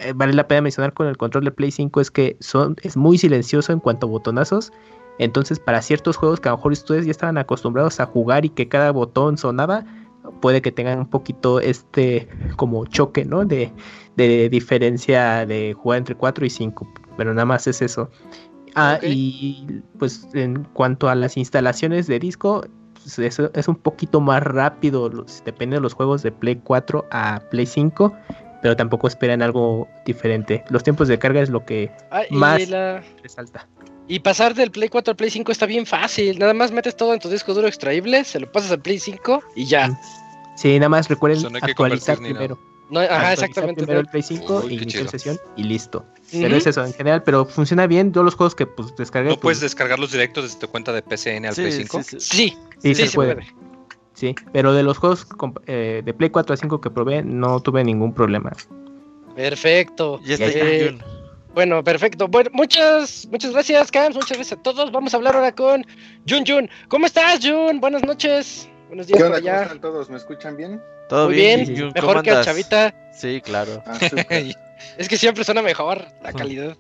[0.04, 2.98] eh, vale la pena mencionar con el control de Play 5 es que son, es
[2.98, 4.72] muy silencioso en cuanto a botonazos.
[5.20, 8.50] Entonces, para ciertos juegos que a lo mejor ustedes ya estaban acostumbrados a jugar y
[8.50, 9.86] que cada botón sonaba,
[10.42, 13.46] puede que tengan un poquito este como choque, ¿no?
[13.46, 13.72] De,
[14.16, 18.10] de diferencia de jugar entre 4 y 5, pero nada más es eso.
[18.76, 19.12] Ah, okay.
[19.14, 24.42] y pues en cuanto a las instalaciones de disco, pues eso es un poquito más
[24.42, 25.10] rápido,
[25.46, 28.14] depende de los juegos de Play 4 a Play 5,
[28.64, 30.64] pero tampoco esperan algo diferente.
[30.70, 33.04] Los tiempos de carga es lo que ah, más la...
[33.22, 33.68] resalta.
[34.08, 36.40] Y pasar del Play 4 al Play 5 está bien fácil.
[36.40, 39.44] Nada más metes todo en tu disco duro extraíble, se lo pasas al Play 5
[39.58, 40.00] y ya.
[40.56, 42.58] Sí, nada más recuerden so, no actualizar primero.
[42.90, 43.82] No, ajá, exactamente.
[43.82, 46.00] Primero el Play 5, Uy, inicio sesión y listo.
[46.00, 46.42] Uh -huh.
[46.44, 48.14] Pero es eso en general, pero funciona bien.
[48.14, 49.28] Yo los juegos que pues descargué.
[49.28, 52.04] ¿No pues, puedes descargarlos directos desde tu cuenta de PCN al sí, Play 5?
[52.04, 52.58] Sí, sí, sí.
[52.80, 53.36] sí, sí se, puede.
[53.36, 53.63] puede.
[54.24, 55.28] Sí, pero de los juegos
[55.68, 58.54] eh, de Play 4 a 5 que probé, no tuve ningún problema.
[59.36, 60.22] Perfecto.
[60.24, 60.98] Ya está eh,
[61.54, 62.30] bueno, perfecto.
[62.30, 64.16] Bueno, muchas, muchas gracias, Cams.
[64.16, 64.94] Muchas gracias a todos.
[64.94, 65.86] Vamos a hablar ahora con
[66.26, 66.70] Jun Jun.
[66.88, 67.82] ¿Cómo estás, Jun?
[67.82, 68.70] Buenas noches.
[68.88, 69.56] Buenos días ¿Qué onda, por allá.
[69.56, 70.10] ¿Cómo están todos?
[70.10, 70.82] ¿Me escuchan bien?
[71.10, 71.66] Todo Muy bien.
[71.66, 71.82] bien.
[71.82, 72.96] Jun, Mejor que a Chavita.
[73.14, 73.84] Sí, claro.
[73.86, 74.00] Ah,
[74.98, 76.78] es que siempre suena mejor la calidad.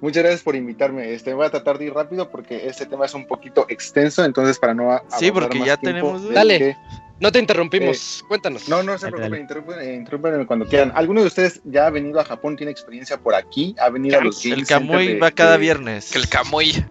[0.00, 1.12] Muchas gracias por invitarme.
[1.12, 4.58] Este, voy a tratar de ir rápido porque este tema es un poquito extenso, entonces
[4.58, 6.28] para no Sí, porque ya tenemos.
[6.30, 6.58] Dale.
[6.58, 6.76] Que,
[7.18, 8.20] no te interrumpimos.
[8.20, 8.68] Eh, Cuéntanos.
[8.68, 10.92] No, no se preocupen, interrumpen, interrumpen cuando quieran.
[10.94, 13.74] ¿Alguno de ustedes ya ha venido a Japón, tiene experiencia por aquí?
[13.78, 16.14] ¿Ha venido Cam a los El Kamui va cada de, viernes.
[16.14, 16.84] El Kamui.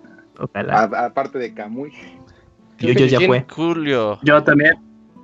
[0.53, 1.91] Aparte de Kamui.
[2.79, 3.45] Yo, yo ya fue.
[3.49, 4.19] Julio.
[4.23, 4.73] Yo también.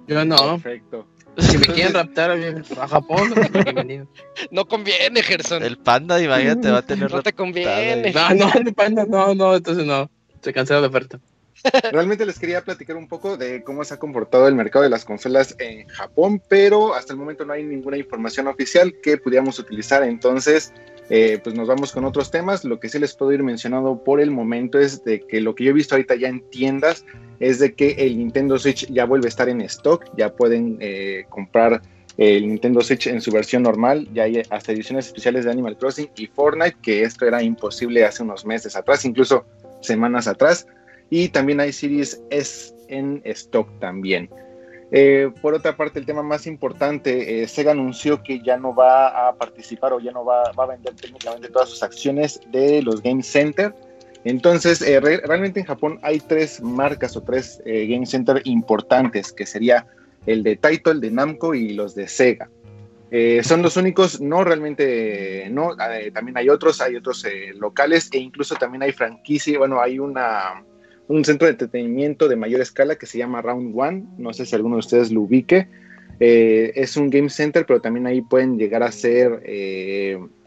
[0.07, 0.59] Yo no.
[0.59, 1.07] Perfecto.
[1.37, 3.33] Si me quieren raptar a Japón,
[3.63, 4.07] bienvenido.
[4.51, 5.63] No conviene, Gerson.
[5.63, 7.11] El panda, imagínate, va a tener.
[7.11, 8.11] No te conviene.
[8.11, 10.09] No, no, el panda, no, no, entonces no.
[10.41, 11.19] Se canceló de oferta.
[11.91, 15.05] Realmente les quería platicar un poco de cómo se ha comportado el mercado de las
[15.05, 20.03] consolas en Japón, pero hasta el momento no hay ninguna información oficial que pudiéramos utilizar.
[20.03, 20.73] Entonces,
[21.13, 22.63] eh, pues nos vamos con otros temas.
[22.63, 25.65] Lo que sí les puedo ir mencionando por el momento es de que lo que
[25.65, 27.05] yo he visto ahorita ya en tiendas
[27.41, 31.25] es de que el Nintendo Switch ya vuelve a estar en stock, ya pueden eh,
[31.27, 31.81] comprar
[32.15, 36.09] el Nintendo Switch en su versión normal, ya hay hasta ediciones especiales de Animal Crossing
[36.15, 39.45] y Fortnite, que esto era imposible hace unos meses atrás, incluso
[39.81, 40.65] semanas atrás,
[41.09, 44.29] y también hay Series S en stock también.
[44.91, 49.30] Eh, por otra parte, el tema más importante, eh, Sega anunció que ya no va
[49.30, 53.01] a participar o ya no va, va a vender técnicamente todas sus acciones de los
[53.01, 53.73] Game Center,
[54.23, 59.31] entonces, eh, re realmente en Japón hay tres marcas o tres eh, Game Center importantes,
[59.31, 59.88] que sería
[60.26, 62.49] el de Taito, el de Namco y los de Sega.
[63.09, 68.19] Eh, son los únicos, no realmente, no, eh, también hay otros, hay otros locales e
[68.19, 70.63] incluso también hay franquicia, bueno, hay una,
[71.11, 74.55] un centro de entretenimiento de mayor escala que se llama Round One, no sé si
[74.55, 75.67] alguno de ustedes lo ubique,
[76.19, 79.41] es un Game Center, pero también ahí pueden llegar a ser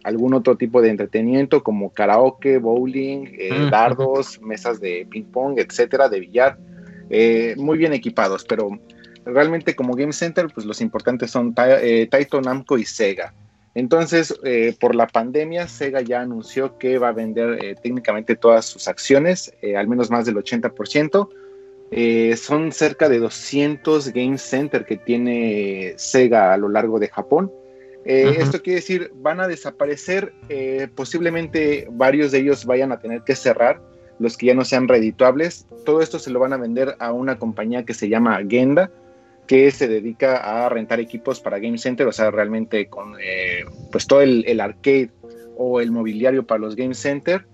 [0.05, 3.71] algún otro tipo de entretenimiento como karaoke, bowling, eh, -huh.
[3.71, 6.59] dardos, mesas de ping pong, etcétera, de billar,
[7.11, 8.79] eh, muy bien equipados, pero
[9.25, 13.33] realmente como Game Center, pues los importantes son Ta eh, Taito, Namco y Sega.
[13.75, 18.65] Entonces, eh, por la pandemia, Sega ya anunció que va a vender eh, técnicamente todas
[18.65, 21.29] sus acciones, al menos más del 80%.
[22.37, 27.51] son cerca de 200 Game Center que tiene Sega a lo largo de Japón.
[28.05, 28.43] Eh, uh -huh.
[28.43, 33.35] Esto quiere decir, van a desaparecer, eh, posiblemente varios de ellos vayan a tener que
[33.35, 33.81] cerrar,
[34.19, 35.67] los que ya no sean redituables.
[35.85, 38.91] Todo esto se lo van a vender a una compañía que se llama Genda,
[39.47, 44.07] que se dedica a rentar equipos para Game Center, o sea, realmente con eh, pues
[44.07, 45.11] todo el, el, arcade
[45.57, 47.47] o el mobiliario para los Game Center.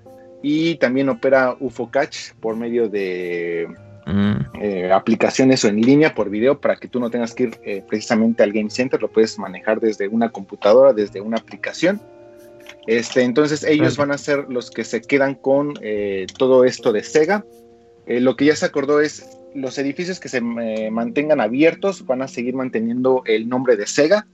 [0.42, 3.68] Y también opera UFO Catch por medio de
[4.60, 7.84] eh, aplicaciones o en línea por video para que tú no tengas que ir eh,
[7.86, 12.00] precisamente al Game Center, lo puedes manejar desde una computadora, desde una aplicación.
[12.86, 15.74] Este, entonces ellos van a ser los que se quedan con
[16.38, 17.44] todo esto de Sega.
[18.06, 22.54] lo que ya se acordó es los edificios que se mantengan abiertos van a seguir
[22.54, 24.26] manteniendo el nombre de Sega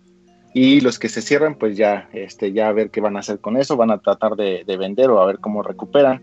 [0.52, 3.38] y los que se cierran pues ya, este, ya a ver qué van a hacer
[3.40, 6.22] con eso, van a tratar de, de vender o a ver cómo recuperan.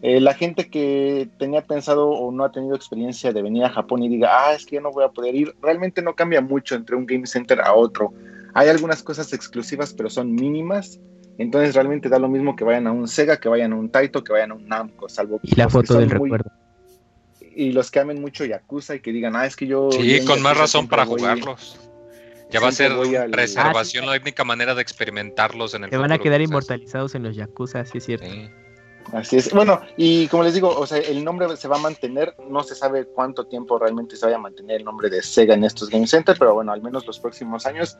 [0.00, 4.02] Eh, la gente que tenía pensado o no ha tenido experiencia de venir a Japón
[4.02, 6.76] y diga, ah, es que yo no voy a poder ir, realmente no cambia mucho
[6.76, 8.12] entre un game center a otro.
[8.54, 11.00] Hay algunas cosas exclusivas, pero son mínimas.
[11.36, 14.22] Entonces realmente da lo mismo que vayan a un Sega, que vayan a un Taito,
[14.24, 16.50] que vayan a un Namco, salvo Y la foto del muy- recuerdo.
[17.60, 19.90] Y los que amen mucho Yakuza y que digan, ah, es que yo...
[19.90, 21.76] Sí, con más razón para voy- jugarlos.
[22.50, 26.12] Ya va a ser al- reservación la única manera de experimentarlos en el Se van
[26.12, 28.26] a quedar inmortalizados en los Yakuza, sí es cierto.
[28.26, 28.48] sí.
[29.12, 29.50] Así es.
[29.52, 32.74] Bueno, y como les digo, o sea, el nombre se va a mantener, no se
[32.76, 36.06] sabe cuánto tiempo realmente se vaya a mantener el nombre de Sega en estos Game
[36.06, 37.96] Center, pero bueno, al menos los próximos años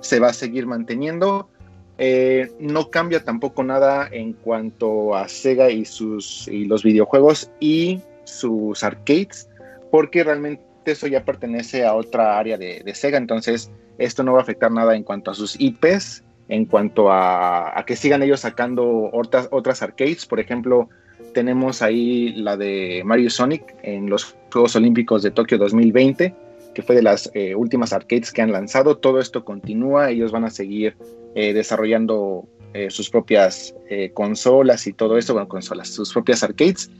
[0.00, 1.48] se va a seguir manteniendo.
[1.96, 8.00] Eh, no cambia tampoco nada en cuanto a Sega y sus y los videojuegos y
[8.28, 9.48] sus arcades,
[9.90, 14.40] porque realmente eso ya pertenece a otra área de, de Sega, entonces esto no va
[14.40, 18.40] a afectar nada en cuanto a sus IPs, en cuanto a, a que sigan ellos
[18.40, 20.24] sacando otras, otras arcades.
[20.24, 20.88] Por ejemplo,
[21.34, 26.34] tenemos ahí la de Mario Sonic en los Juegos Olímpicos de Tokio 2020,
[26.74, 28.96] que fue de las eh, últimas arcades que han lanzado.
[28.96, 30.96] Todo esto continúa, ellos van a seguir
[31.34, 36.90] eh, desarrollando eh, sus propias eh, consolas y todo esto, bueno, consolas, sus propias arcades.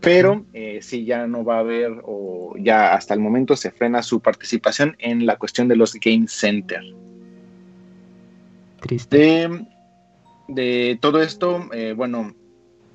[0.00, 4.02] Pero eh, sí, ya no va a haber, o ya hasta el momento se frena
[4.02, 6.82] su participación en la cuestión de los Game Center.
[8.80, 9.18] Triste.
[9.18, 9.66] De,
[10.48, 12.34] de todo esto, eh, bueno,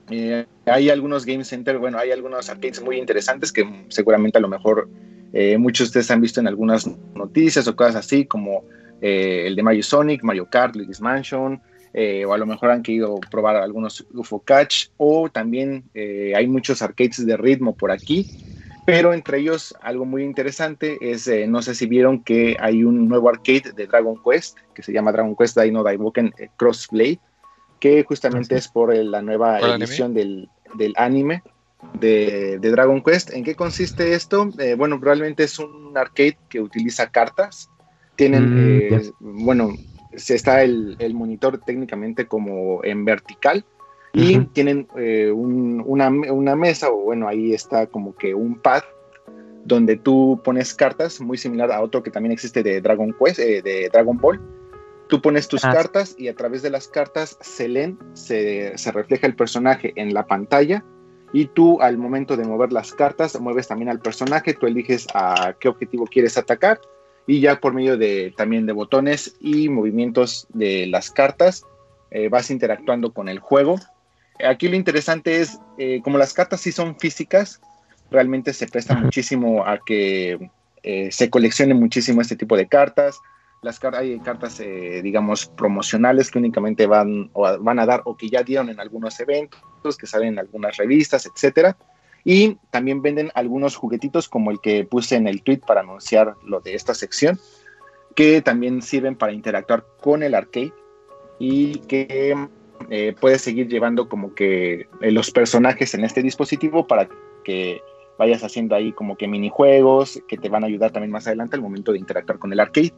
[0.10, 4.48] eh, hay algunos Game Center, bueno, hay algunos arcades muy interesantes que seguramente a lo
[4.48, 4.90] mejor
[5.34, 8.64] eh, muchos de ustedes han visto en algunas noticias o cosas así, como
[9.02, 11.62] el de Mario Sonic, Mario Kart, Luigi's Mansion,
[11.98, 16.46] eh, o a lo mejor han querido probar algunos UFO Catch, o también eh, hay
[16.46, 18.28] muchos arcades de ritmo por aquí.
[18.86, 23.08] Pero entre ellos, algo muy interesante es, eh, no sé si vieron que hay un
[23.08, 27.20] nuevo arcade de Dragon Quest, que se llama Dragon Quest Dino Daiboken eh, Crossblade,
[27.80, 31.42] que justamente es por la nueva ¿Por el edición del, del anime
[32.00, 33.32] de, de Dragon Quest.
[33.34, 34.50] ¿En qué consiste esto?
[34.60, 37.70] Eh, bueno, realmente es un arcade que utiliza cartas.
[38.16, 39.72] Tienen, Mm, eh, bueno,
[40.16, 43.66] está el, el monitor técnicamente como en vertical
[44.14, 48.82] y tienen eh, un- una, una mesa o bueno, ahí está como que un pad
[49.66, 53.62] donde tú pones cartas, muy similar a otro que también existe de Dragon Quest, eh,
[53.62, 54.40] de Dragon Ball.
[55.08, 58.92] Tú pones tus Ah, cartas y a través de las cartas se leen, se, se
[58.92, 60.84] refleja el personaje en la pantalla
[61.34, 65.56] y tú al momento de mover las cartas mueves también al personaje, tú eliges a
[65.60, 66.80] qué objetivo quieres atacar
[67.28, 71.64] y ya por medio de también de botones y movimientos de las cartas
[72.12, 73.80] eh, vas interactuando con el juego.
[74.46, 77.62] Aquí lo interesante es, eh, como las cartas sí son físicas,
[78.12, 80.50] realmente se presta muchísimo a que
[80.84, 83.20] eh, se coleccione muchísimo este tipo de cartas.
[83.64, 84.62] Las car- hay cartas,
[85.02, 88.80] digamos, promocionales que únicamente van, o a- van a dar o que ya dieron en
[88.80, 91.76] algunos eventos, que salen en algunas revistas, etcétera.
[92.26, 96.60] Y también venden algunos juguetitos como el que puse en el tweet para anunciar lo
[96.60, 97.40] de esta sección,
[98.16, 100.74] que también sirven para interactuar con el arcade
[101.38, 102.36] y que
[102.90, 107.08] eh, puedes seguir llevando como que eh, los personajes en este dispositivo para
[107.44, 107.82] que
[108.18, 111.62] vayas haciendo ahí como que minijuegos que te van a ayudar también más adelante al
[111.62, 112.94] momento de interactuar con el arcade.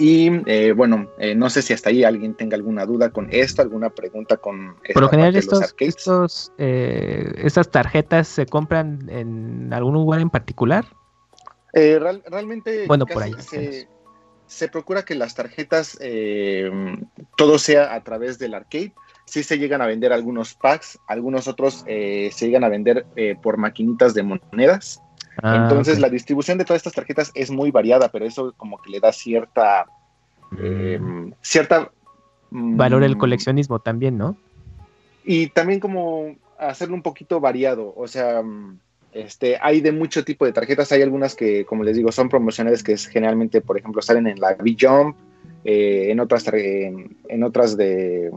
[0.00, 3.60] Y eh, bueno, eh, no sé si hasta ahí alguien tenga alguna duda con esto,
[3.60, 5.94] alguna pregunta con esta Por lo general, estos, arcades.
[5.98, 10.86] estos, eh, estas tarjetas se compran en algún lugar en particular.
[11.74, 13.88] Eh, real- realmente Bueno, por ahí, se,
[14.46, 16.70] se procura que las tarjetas eh,
[17.36, 18.94] todo sea a través del arcade.
[19.26, 23.36] Sí se llegan a vender algunos packs, algunos otros eh, se llegan a vender eh,
[23.42, 24.98] por maquinitas de monedas.
[25.42, 28.90] Ah, Entonces la distribución de todas estas tarjetas es muy variada, pero eso como que
[28.90, 29.86] le da cierta
[30.58, 31.00] eh,
[31.40, 31.90] cierta
[32.50, 34.36] mm, Valor el coleccionismo también, ¿no?
[35.24, 38.42] y también como hacerlo un poquito variado, o sea,
[39.12, 42.82] este, hay de mucho tipo de tarjetas, hay algunas que, como les digo, son promocionales
[42.82, 45.14] que es, generalmente, por ejemplo, salen en la B-Jump,
[45.64, 48.30] eh, en, otras, tar- en, en otras de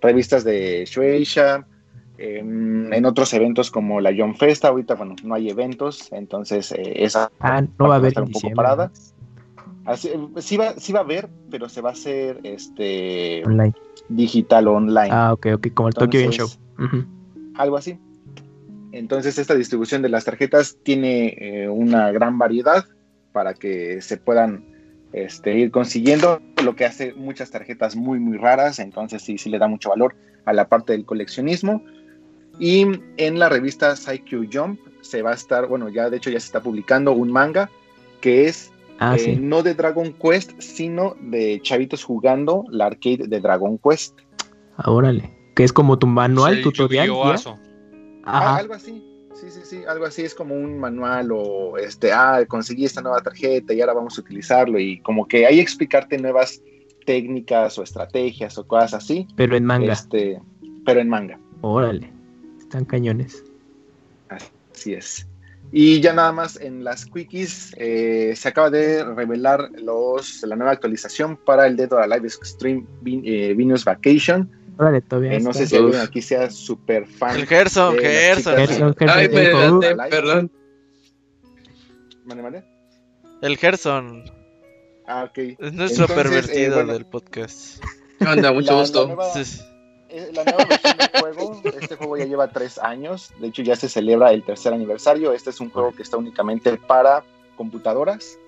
[0.00, 1.66] revistas de Shueisha,
[2.18, 7.30] en otros eventos como la Jump Festa, ahorita, bueno, no hay eventos, entonces eh, esa
[7.40, 8.90] Ah, no va a haber estar un poco parada.
[9.84, 13.72] Así, sí, va, sí va a haber, pero se va a hacer este, Online.
[14.08, 16.48] digital online Ah, ok, ok, como el Tokyo Game Show.
[17.56, 17.98] Algo así.
[18.92, 22.84] Entonces esta distribución de las tarjetas tiene eh, una gran variedad
[23.32, 24.64] para que se puedan
[25.12, 29.58] este, ir consiguiendo, lo que hace muchas tarjetas muy muy raras, entonces sí, sí le
[29.58, 30.14] da mucho valor
[30.44, 31.82] a la parte del coleccionismo.
[32.58, 32.86] Y
[33.16, 36.46] en la revista Psycho Jump se va a estar, bueno, ya de hecho ya se
[36.46, 37.70] está publicando un manga
[38.20, 39.36] que es Ah, eh, sí.
[39.36, 44.18] no de Dragon Quest, sino de chavitos jugando la arcade de Dragon Quest.
[44.76, 45.32] Ah, órale.
[45.54, 47.10] Que es como tu manual, Sí, tutorial.
[48.24, 49.04] Ah, algo así.
[49.34, 53.20] Sí, sí, sí, algo así es como un manual o este, ah, conseguí esta nueva
[53.20, 56.60] tarjeta y ahora vamos a utilizarlo y como que ahí explicarte nuevas
[57.06, 59.28] técnicas o estrategias o cosas así.
[59.36, 59.92] Pero en manga.
[59.92, 60.40] Este,
[60.84, 61.38] pero en manga.
[61.60, 62.12] Órale.
[62.68, 63.42] Están cañones.
[64.28, 65.26] Así es.
[65.72, 70.72] Y ya nada más en las quickies eh, se acaba de revelar los, la nueva
[70.72, 74.50] actualización para el Dead or Alive Extreme Ven- eh, Venus Vacation.
[74.76, 77.36] Todavía Eh, no sé si alguien aquí sea super fan.
[77.36, 78.56] El Gerson, Gerson.
[78.56, 79.28] Gerson, Gerson, Ay,
[80.10, 80.50] perdón.
[82.24, 82.64] ¿Mande, mande?
[83.42, 84.24] El Gerson
[85.06, 85.38] Ah, ok.
[85.58, 86.92] es nuestro Entonces, pervertido eh, bueno.
[86.92, 87.82] del podcast.
[88.18, 88.52] ¿Qué onda?
[88.52, 89.06] Mucho La- la gusto.
[89.06, 89.60] nueva- Sí.
[90.10, 93.76] Eh, La nueva versión del juego, este juego ya lleva tres años, de hecho ya
[93.76, 97.24] se celebra el tercer aniversario, este es un juego que está únicamente para
[97.56, 98.38] computadoras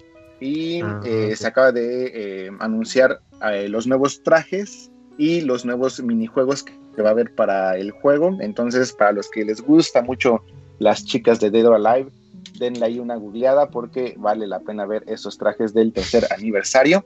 [0.41, 1.37] y Ah, eh, ok.
[1.37, 3.21] se acaba de eh, anunciar
[3.53, 8.37] eh, los nuevos trajes y los nuevos minijuegos que va a haber para el juego,
[8.41, 10.43] entonces para los que les gusta mucho
[10.79, 12.11] las chicas de Dead or Alive,
[12.59, 17.05] denle ahí una googleada porque vale la pena ver esos trajes del tercer aniversario.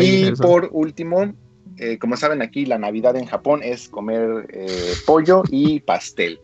[0.00, 1.32] Y por último,
[1.78, 6.40] eh, como saben aquí, la Navidad en Japón es comer eh, pollo y pastel.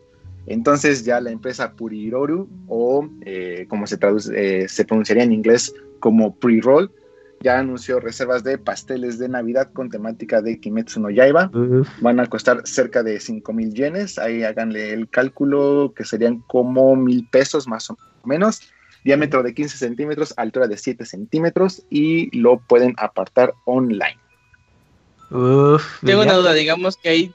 [0.47, 4.31] Entonces ya la empresa Puriroru, o eh, como se, traduce,
[4.63, 6.89] eh, se pronunciaría en inglés como pre-roll,
[7.41, 11.51] ya anunció reservas de pasteles de Navidad con temática de Kimetsu no Yaiba.
[12.01, 14.17] Van a costar cerca de 5 mil yenes.
[14.17, 18.61] Ahí háganle el cálculo que serían como mil pesos más o menos.
[19.03, 24.17] Diámetro de 15 centímetros, altura de 7 centímetros y lo pueden apartar online.
[25.31, 26.29] Uf, Tengo ya.
[26.29, 27.33] una duda, digamos que ahí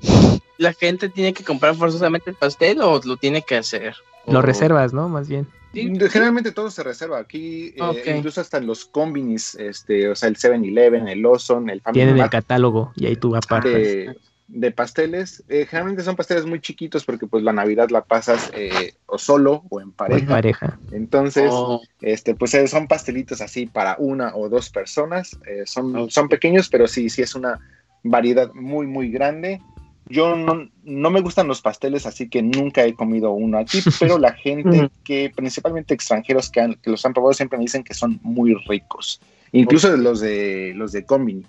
[0.58, 3.96] la gente tiene que comprar forzosamente el pastel o lo tiene que hacer.
[4.26, 5.08] Lo O- reservas, ¿no?
[5.08, 5.46] Más bien.
[5.74, 10.28] Sí, Generalmente todo se reserva aquí, eh, incluso hasta en los combinis, este, o sea,
[10.28, 13.72] el 7-Eleven, el Lawson, el Family Tienen el catálogo y ahí tú apartas.
[13.72, 14.14] de,
[14.48, 15.42] de pasteles.
[15.48, 19.64] Eh, generalmente son pasteles muy chiquitos porque pues la Navidad la pasas eh, o solo
[19.70, 20.26] o en En pareja.
[20.28, 20.78] pareja.
[20.90, 25.38] Entonces, Oh, Este, pues son pastelitos así para una o dos personas.
[25.46, 27.58] eh, son, son pequeños, pero sí, sí es una
[28.02, 29.60] variedad muy, muy grande.
[30.08, 34.18] Yo no, no me gustan los pasteles, así que nunca he comido uno aquí, pero
[34.18, 37.94] la gente que, principalmente extranjeros que, han- que los han probado, siempre me dicen que
[37.94, 39.20] son muy ricos.
[39.52, 41.44] Incluso los de los de Combini.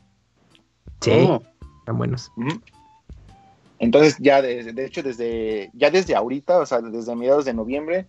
[1.01, 1.41] Sí, oh.
[1.79, 2.31] están buenos.
[3.79, 8.05] Entonces ya de, de hecho desde ya desde ahorita, o sea, desde mediados de noviembre,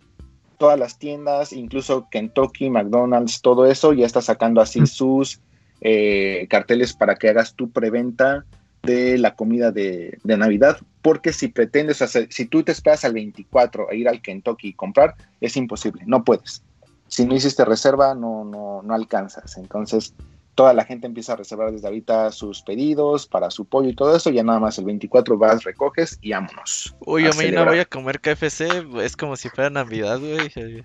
[0.58, 4.86] todas las tiendas, incluso Kentucky, McDonald's, todo eso ya está sacando así Mm.
[4.86, 5.40] sus
[5.84, 8.44] eh, carteles para que hagas tu preventa
[8.82, 13.12] de la comida de, de Navidad, porque si pretendes hacer, si tú te esperas al
[13.12, 16.62] 24 a ir al Kentucky y comprar, es imposible, no puedes.
[17.08, 19.56] Si no hiciste reserva, no, no, no alcanzas.
[19.58, 20.14] Entonces,
[20.54, 24.16] toda la gente empieza a reservar desde ahorita sus pedidos para su pollo y todo
[24.16, 26.96] eso, ya nada más el 24 vas, recoges y vámonos.
[27.00, 30.82] Uy, yo mañana voy a comer KFC, es como si fuera Navidad, güey.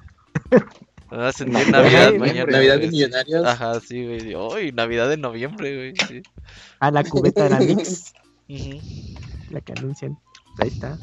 [1.11, 2.52] Me voy a sentir Navidad mañana.
[2.52, 3.45] Navidad de millonarios.
[3.45, 4.36] Ajá, sí, güey.
[4.36, 5.94] Uy, Navidad de noviembre, güey.
[6.07, 6.22] Sí.
[6.80, 8.14] Ah, la cubeta de la Mix,
[9.49, 10.18] la que anuncian.
[10.60, 10.98] Ahí está.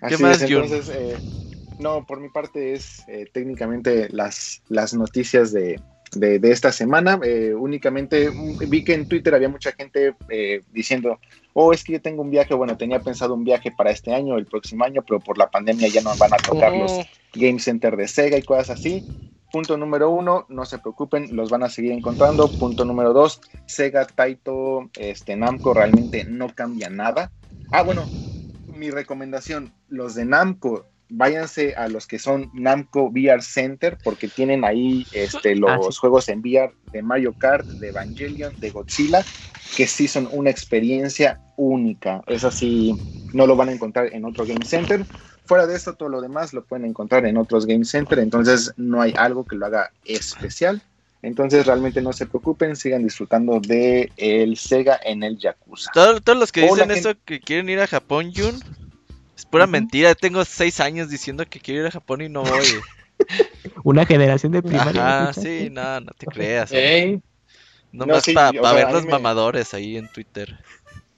[0.00, 1.16] Así más, es, entonces, eh,
[1.78, 5.80] no, por mi parte es eh, técnicamente las, las noticias de,
[6.12, 7.20] de, de esta semana.
[7.24, 11.18] Eh, únicamente mm, vi que en Twitter había mucha gente eh, diciendo,
[11.54, 14.36] oh, es que yo tengo un viaje, bueno, tenía pensado un viaje para este año,
[14.36, 17.96] el próximo año, pero por la pandemia ya no van a tocar los Game Center
[17.96, 19.04] de Sega y cosas así.
[19.50, 22.48] Punto número uno, no se preocupen, los van a seguir encontrando.
[22.48, 27.30] Punto número dos, Sega, Taito, este, Namco realmente no cambia nada.
[27.70, 28.06] Ah, bueno,
[28.66, 34.64] mi recomendación, los de Namco, váyanse a los que son Namco VR Center porque tienen
[34.64, 35.98] ahí este, los Ah, sí.
[35.98, 39.24] juegos en VR de Mario Kart, de Evangelion, de Godzilla,
[39.74, 42.22] que sí son una experiencia única.
[42.26, 42.96] Eso sí,
[43.32, 45.06] no lo van a encontrar en otro Game Center.
[45.44, 49.00] Fuera de esto, todo lo demás lo pueden encontrar en otros Game Center, entonces no
[49.02, 50.82] hay algo que lo haga especial.
[51.20, 55.92] Entonces realmente no se preocupen, sigan disfrutando de el Sega en el Yakuza.
[55.94, 56.98] Todo- todos los que dicen gente.
[56.98, 58.60] eso que quieren ir a Japón, Jun,
[59.52, 60.14] pura mentira.
[60.14, 62.66] Tengo seis años diciendo que quiero ir a Japón y no voy.
[63.84, 65.02] Una generación de primaria.
[65.02, 65.42] ¿no escuchaste?
[65.42, 66.72] sí, no, no te creas.
[66.72, 67.20] Ey,
[67.92, 70.58] Nomás sí, para ver los me- mamadores ahí en Twitter.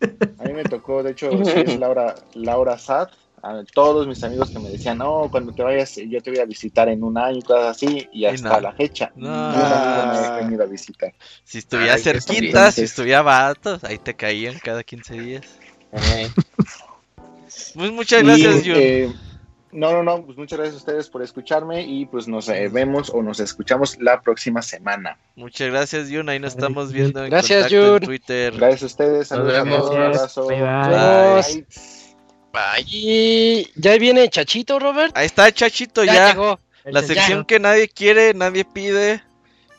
[0.39, 3.09] A mí me tocó, de hecho, sí, es Laura, Laura Sad.
[3.43, 6.47] A todos mis amigos que me decían, no, cuando te vayas, yo te voy a
[6.47, 9.31] visitar en un año y cosas así, y hasta la fecha, No.
[9.75, 11.13] amigo me ha venido a visitar.
[11.45, 15.59] Si estuviera Ay, cerquita, si estuviera barato, ahí te caían cada 15 días.
[17.75, 18.79] Pues muchas gracias, Y, Jun.
[18.81, 19.13] eh,
[19.73, 23.11] no, no, no, pues muchas gracias a ustedes por escucharme y pues nos eh, vemos
[23.11, 25.19] o nos escuchamos la próxima semana.
[25.35, 26.29] Muchas gracias, Jun.
[26.29, 28.01] Ahí nos estamos viendo en Gracias, contacto en Jun.
[28.01, 28.55] Twitter.
[28.57, 29.79] Gracias a ustedes, saludos a vemos.
[29.79, 30.47] todos, un abrazo.
[30.47, 31.67] Bye,
[32.53, 32.85] bye.
[32.87, 35.17] Y ya viene Chachito, Robert.
[35.17, 36.29] Ahí está, Chachito, Ya, ya.
[36.31, 36.61] llegó.
[36.85, 37.07] La Ya.
[37.07, 39.23] sección que nadie quiere, nadie pide.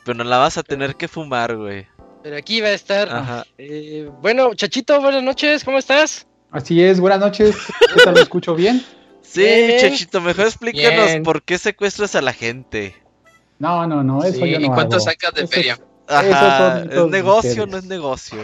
[0.04, 1.86] Pero no la vas a tener que fumar, güey.
[2.22, 3.08] Pero aquí va a estar.
[3.08, 3.46] Ajá.
[3.58, 6.26] Eh, bueno, Chachito, buenas noches, ¿cómo estás?
[6.50, 7.56] Así es, buenas noches.
[7.94, 8.14] ¿Qué tal?
[8.14, 8.84] ¿Lo escucho bien?
[9.22, 9.76] Sí.
[9.80, 11.22] Chachito, mejor explícanos Bien.
[11.22, 12.94] por qué secuestras a la gente.
[13.58, 15.04] No, no, no, eso Sí, yo no ¿Y cuánto hago.
[15.04, 15.72] sacas de Eso feria?
[15.74, 17.68] es- Ajá, son ¿es mitos de negocio o ustedes.
[17.70, 18.38] no es negocio?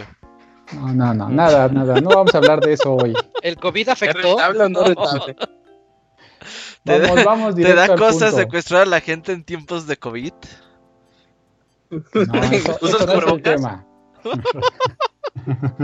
[0.73, 2.01] No, no, no, nada, nada.
[2.01, 3.13] No vamos a hablar de eso hoy.
[3.41, 4.37] ¿El COVID ¿Es afectó?
[4.69, 4.83] no?
[6.83, 10.33] ¿Te da- Vamos, ¿Te da cosa secuestrar a la gente en tiempos de COVID?
[11.89, 11.99] No,
[12.51, 13.85] eso, ¿Usas eso no es el tema.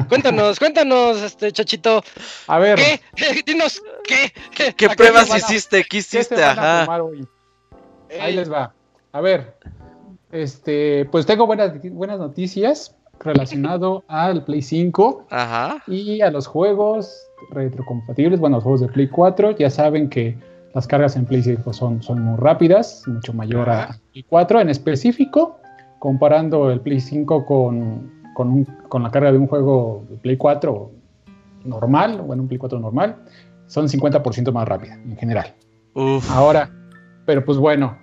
[0.08, 2.04] Cuéntanos, cuéntanos, este Chachito.
[2.48, 3.44] A ver, ¿Qué?
[3.46, 4.32] Dinos, ¿qué?
[4.56, 5.84] ¿Qué ¿A qué pruebas hiciste?
[5.84, 6.44] ¿Qué ¿qué se hiciste?
[6.44, 7.02] Ajá.
[7.02, 7.28] hoy?
[8.22, 8.74] Ahí Eh, les va.
[9.12, 9.56] A ver,
[10.32, 15.84] este, pues tengo buenas, buenas noticias relacionado al Play 5 Ajá.
[15.88, 19.52] y a los juegos retrocompatibles, bueno, los juegos de Play 4.
[19.58, 20.38] Ya saben que
[20.76, 24.70] las cargas en Play 5 son, son muy rápidas, mucho mayor a Play 4 en
[24.70, 25.60] específico,
[25.98, 30.38] comparando el Play 5 con, con, un- con la carga de un juego de Play
[30.38, 30.92] 4
[31.66, 33.18] normal, bueno, un Play 4 normal,
[33.68, 35.54] son 50% más rápida en general.
[35.94, 36.32] Uf.
[36.32, 36.72] Ahora,
[37.26, 37.98] pero pues bueno,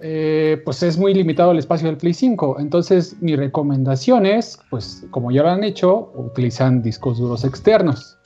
[0.00, 2.56] eh, pues es muy limitado el espacio del Play 5.
[2.58, 8.16] Entonces, mi recomendación es, pues como ya lo han hecho, utilizan discos duros externos.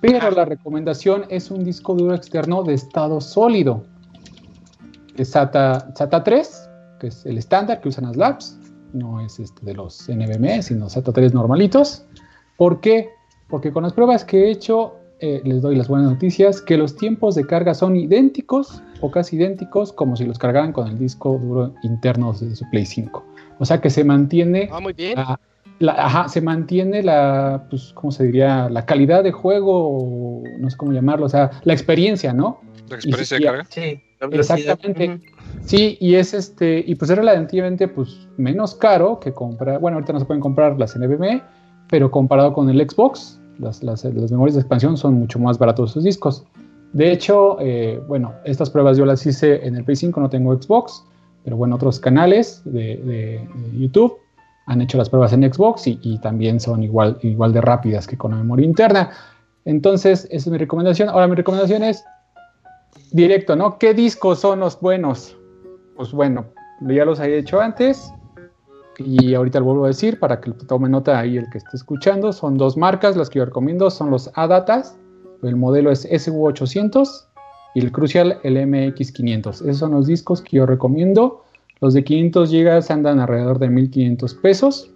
[0.00, 3.82] Pero la recomendación es un disco duro externo de estado sólido.
[5.16, 6.70] Es SATA, SATA 3,
[7.00, 8.58] que es el estándar que usan las labs.
[8.92, 12.04] No es este de los NVMe, sino SATA 3 normalitos.
[12.56, 13.10] ¿Por qué?
[13.48, 16.96] Porque con las pruebas que he hecho, eh, les doy las buenas noticias, que los
[16.96, 21.38] tiempos de carga son idénticos o casi idénticos como si los cargaran con el disco
[21.38, 23.24] duro interno de su Play 5.
[23.58, 25.14] O sea que se mantiene Ah, muy bien.
[25.16, 25.38] la,
[25.78, 28.68] la- ajá, se mantiene la, pues, ¿cómo se diría?
[28.68, 32.60] La calidad de juego, no sé cómo llamarlo, o sea, la experiencia, ¿no?
[32.88, 33.64] La experiencia Y- de carga.
[33.70, 34.00] Sí,
[34.40, 35.04] Exactamente.
[35.64, 40.12] Sí, y es este, y pues es relativamente pues menos caro que comprar, bueno, ahorita
[40.12, 41.42] no se pueden comprar las NVMe,
[41.88, 45.92] pero comparado con el Xbox, las, las, las memorias de expansión son mucho más baratos
[45.92, 46.44] sus discos.
[46.92, 50.54] De hecho, eh, bueno, estas pruebas yo las hice en el Play 5, no tengo
[50.60, 51.04] Xbox,
[51.44, 54.16] pero bueno, otros canales de, de- de YouTube
[54.66, 58.16] han hecho las pruebas en Xbox y, y también son igual, igual de rápidas que
[58.16, 59.10] con la memoria interna.
[59.64, 61.08] Entonces, esa es mi recomendación.
[61.08, 62.04] Ahora, mi recomendación es
[63.12, 63.78] directo, ¿no?
[63.78, 65.36] ¿Qué discos son los buenos?
[65.96, 66.46] Pues bueno,
[66.80, 68.12] ya los he hecho antes
[68.98, 72.32] y ahorita lo vuelvo a decir para que tome nota ahí el que esté escuchando.
[72.32, 74.98] Son dos marcas, las que yo recomiendo son los ADATAS,
[75.42, 77.26] el modelo es SU800
[77.74, 79.48] y el Crucial el MX500.
[79.48, 81.42] Esos son los discos que yo recomiendo.
[81.80, 84.90] Los de 500 GB andan alrededor de 1500 pesos.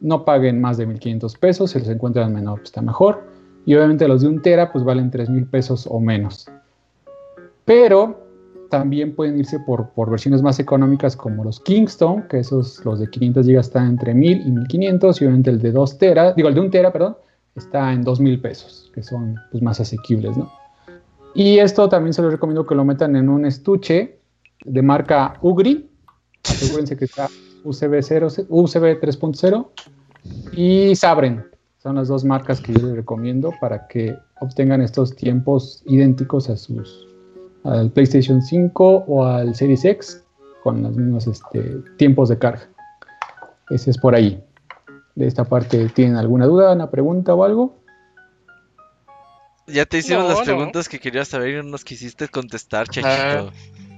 [0.00, 3.22] No paguen más de 1500 pesos, si los encuentran menor pues está mejor.
[3.66, 6.48] Y obviamente los de un tera pues valen 3000 pesos o menos.
[7.64, 8.22] Pero
[8.72, 13.10] también pueden irse por, por versiones más económicas como los Kingston, que esos, los de
[13.10, 16.54] 500 GB están entre 1000 y 1500, y obviamente el de 2 tera, digo el
[16.54, 17.18] de 1 tera, perdón,
[17.54, 20.50] está en 2000 pesos, que son pues, más asequibles, ¿no?
[21.34, 24.18] Y esto también se los recomiendo que lo metan en un estuche
[24.64, 25.90] de marca Ugri,
[26.42, 27.28] asegúrense que está
[27.64, 29.68] USB, 0, USB 3.0
[30.56, 31.44] y Sabren.
[31.82, 36.56] Son las dos marcas que yo les recomiendo para que obtengan estos tiempos idénticos a
[36.56, 37.11] sus
[37.64, 40.22] al PlayStation 5 o al Series X
[40.62, 42.68] con los mismos este, tiempos de carga.
[43.70, 44.42] Ese es por ahí.
[45.14, 47.82] De esta parte, ¿tienen alguna duda, una pregunta o algo?
[49.66, 50.44] Ya te hicimos No, las no.
[50.44, 53.52] preguntas que querías saber y no nos quisiste contestar, Chachito.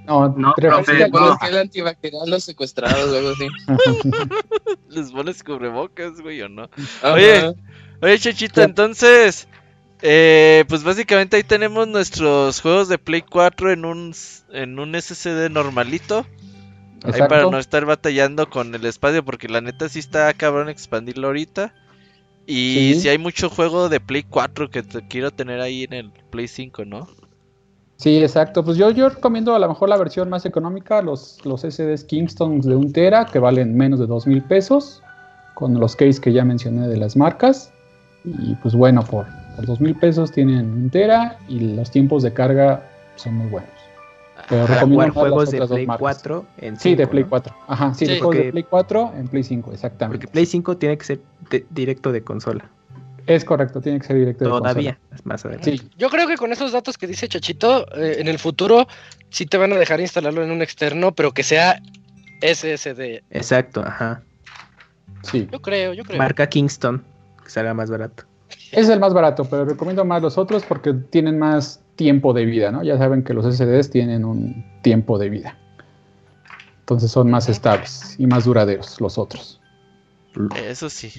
[0.07, 3.49] No, No, profe, bueno, que el antibacterial los secuestrados o algo así.
[4.91, 6.65] ¿Les pones cubrebocas, güey, o no?
[7.03, 7.15] Ajá.
[7.15, 7.55] Oye,
[8.03, 9.49] Oye, Chachito, entonces,
[10.07, 14.15] eh, pues básicamente ahí tenemos nuestros juegos de Play 4 en un,
[14.53, 16.27] en un SSD normalito.
[17.05, 21.29] Ahí para no estar batallando con el espacio, porque la neta sí está cabrón expandirlo
[21.29, 21.75] ahorita.
[22.47, 23.01] Y Sí.
[23.01, 26.49] si hay mucho juego de Play 4 que te quiero tener ahí en el Play
[26.49, 27.09] 5, ¿no?
[27.97, 28.63] Sí, exacto.
[28.63, 32.61] Pues yo, yo recomiendo a lo mejor la versión más económica, los, los SDs Kingston
[32.61, 35.03] de un tera, que valen menos de dos mil pesos,
[35.55, 37.73] con los case que ya mencioné de las marcas.
[38.25, 39.27] Y pues bueno, por,
[39.57, 42.83] por dos mil pesos tienen un tera y los tiempos de carga
[43.17, 43.71] son muy buenos.
[44.49, 46.01] Pero Para recomiendo jugar juegos de Play marcas.
[46.01, 47.31] 4 en Sí, de 5, Play ¿no?
[47.31, 47.55] 4.
[47.67, 48.11] Ajá, sí, Sí.
[48.13, 50.19] los juegos de Play 4 en Play 5, exactamente.
[50.19, 51.21] Porque Play 5 tiene que ser
[51.51, 52.69] de- directo de consola.
[53.27, 55.71] Es correcto, tiene que ser directo de Todavía, es más adelante.
[55.71, 55.89] consola.
[55.91, 58.87] Sí, Yo creo que con esos datos que dice Chachito, eh, en el futuro
[59.31, 61.81] sí te van a dejar instalarlo en un externo, pero que sea
[62.43, 63.23] SSD.
[63.31, 64.23] Exacto, ajá.
[65.23, 65.49] sí.
[65.51, 66.19] Yo creo, yo creo.
[66.19, 67.03] Marca Kingston,
[67.43, 68.25] que salga más barato.
[68.73, 72.73] Es el más barato, pero recomiendo más los otros porque tienen más tiempo de vida,
[72.73, 72.83] ¿no?
[72.83, 75.57] Ya saben que los SSDs tienen un tiempo de vida.
[76.81, 79.61] Entonces son más estables y más duraderos los otros.
[80.69, 81.13] Eso sí.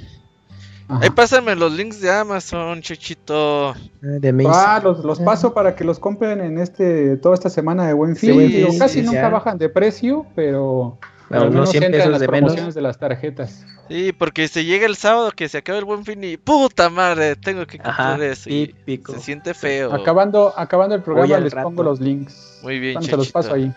[0.87, 3.73] Ahí pásame los links de Amazon, Chechito.
[4.01, 4.49] De Maze.
[4.51, 8.15] Ah, los, los paso para que los compren en este toda esta semana de buen
[8.15, 8.37] fin.
[8.47, 9.29] Sí, casi sí, nunca ya.
[9.29, 10.99] bajan de precio, pero
[11.29, 12.75] No, al 100 entran pesos las de menos.
[12.75, 13.65] de las tarjetas.
[13.89, 17.35] Sí, porque se llega el sábado que se acaba el buen fin y puta madre,
[17.35, 18.49] tengo que comprar Ajá, eso.
[18.49, 19.13] y típico.
[19.13, 19.93] se siente feo.
[19.93, 21.67] Acabando, acabando el programa al les rato.
[21.67, 22.59] pongo los links.
[22.63, 23.71] Muy bien, Bueno, se los paso ahí.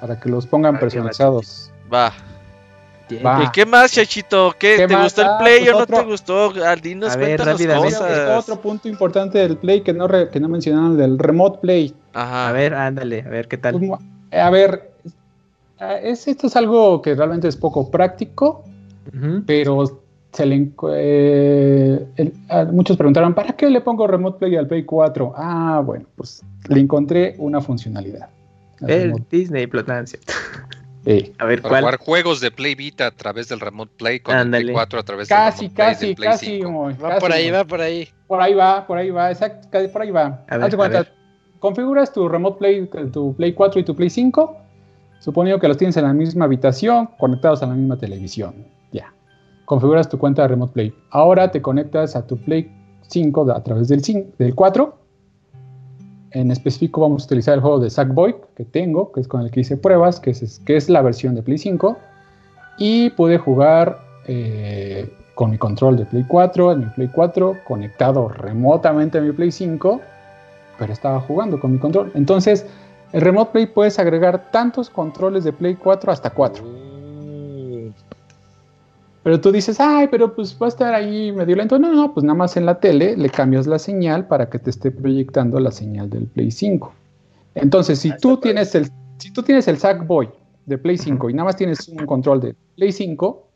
[0.00, 1.70] Para que los pongan personalizados.
[1.92, 2.12] Va.
[3.08, 3.24] Bien.
[3.24, 3.42] Va.
[3.44, 4.54] ¿Y qué más, Chachito?
[4.58, 4.76] ¿Qué?
[4.76, 5.04] ¿Qué ¿Te más?
[5.04, 6.52] gustó el Ah, play pues o no otro- te gustó?
[6.64, 8.38] Ah, dinos, ver, cuéntanos cosas.
[8.38, 11.94] otro punto importante del Play que no, re- que no mencionaron, del Remote Play.
[12.12, 12.48] Ajá.
[12.48, 13.78] A ver, ándale, a ver qué tal.
[13.78, 14.00] Pues,
[14.30, 14.90] a ver,
[16.02, 18.64] es, esto es algo que realmente es poco práctico,
[19.16, 19.42] Ujú.
[19.46, 20.00] pero
[20.32, 22.32] se le eh, el-
[22.72, 25.32] muchos preguntaron, ¿para qué le pongo Remote Play al Play 4?
[25.36, 28.28] Ah, bueno, pues le encontré una funcionalidad.
[28.82, 30.16] al El Remote- Disney ah, sí.
[31.06, 31.82] eh, A ver, Para ¿cuál?
[31.82, 34.64] jugar juegos de Play Vita a través del Remote Play con el Ándale.
[34.66, 36.46] Play 4 a través del Casi, Remote Play casi, del Play casi.
[36.46, 36.70] 5.
[36.70, 38.08] Moy, Va casi, por ahí, va por ahí.
[38.26, 40.44] Por ahí va, por ahí va, exacto, casi por ahí va.
[40.48, 41.12] A ver, Haz de a cuenta, ver.
[41.58, 44.56] configuras tu Remote Play, tu Play 4 y tu Play 5,
[45.18, 48.54] suponiendo que los tienes en la misma habitación, conectados a la misma televisión.
[48.92, 49.12] Ya.
[49.64, 50.94] Configuras tu cuenta de Remote Play.
[51.10, 52.70] Ahora te conectas a tu Play
[53.02, 54.02] 5 de- a través del,
[54.38, 54.96] del 4.
[56.30, 59.50] En específico vamos a utilizar el juego de Sackboy que tengo, que es con el
[59.50, 61.96] que hice pruebas, que es, que es la versión de Play 5.
[62.78, 68.28] Y pude jugar eh, con mi control de Play 4, en mi Play 4, conectado
[68.28, 70.00] remotamente a mi Play 5,
[70.78, 72.12] pero estaba jugando con mi control.
[72.14, 72.66] Entonces,
[73.12, 76.64] el Remote Play puedes agregar tantos controles de Play 4 hasta 4.
[79.22, 81.78] Pero tú dices, ay, pero pues va a estar ahí medio lento.
[81.78, 84.70] No, no, pues nada más en la tele le cambias la señal para que te
[84.70, 86.92] esté proyectando la señal del Play 5.
[87.54, 90.30] Entonces, si tú tienes el, si tú tienes el Sackboy
[90.66, 93.46] de Play 5 y nada más tienes un control de Play 5,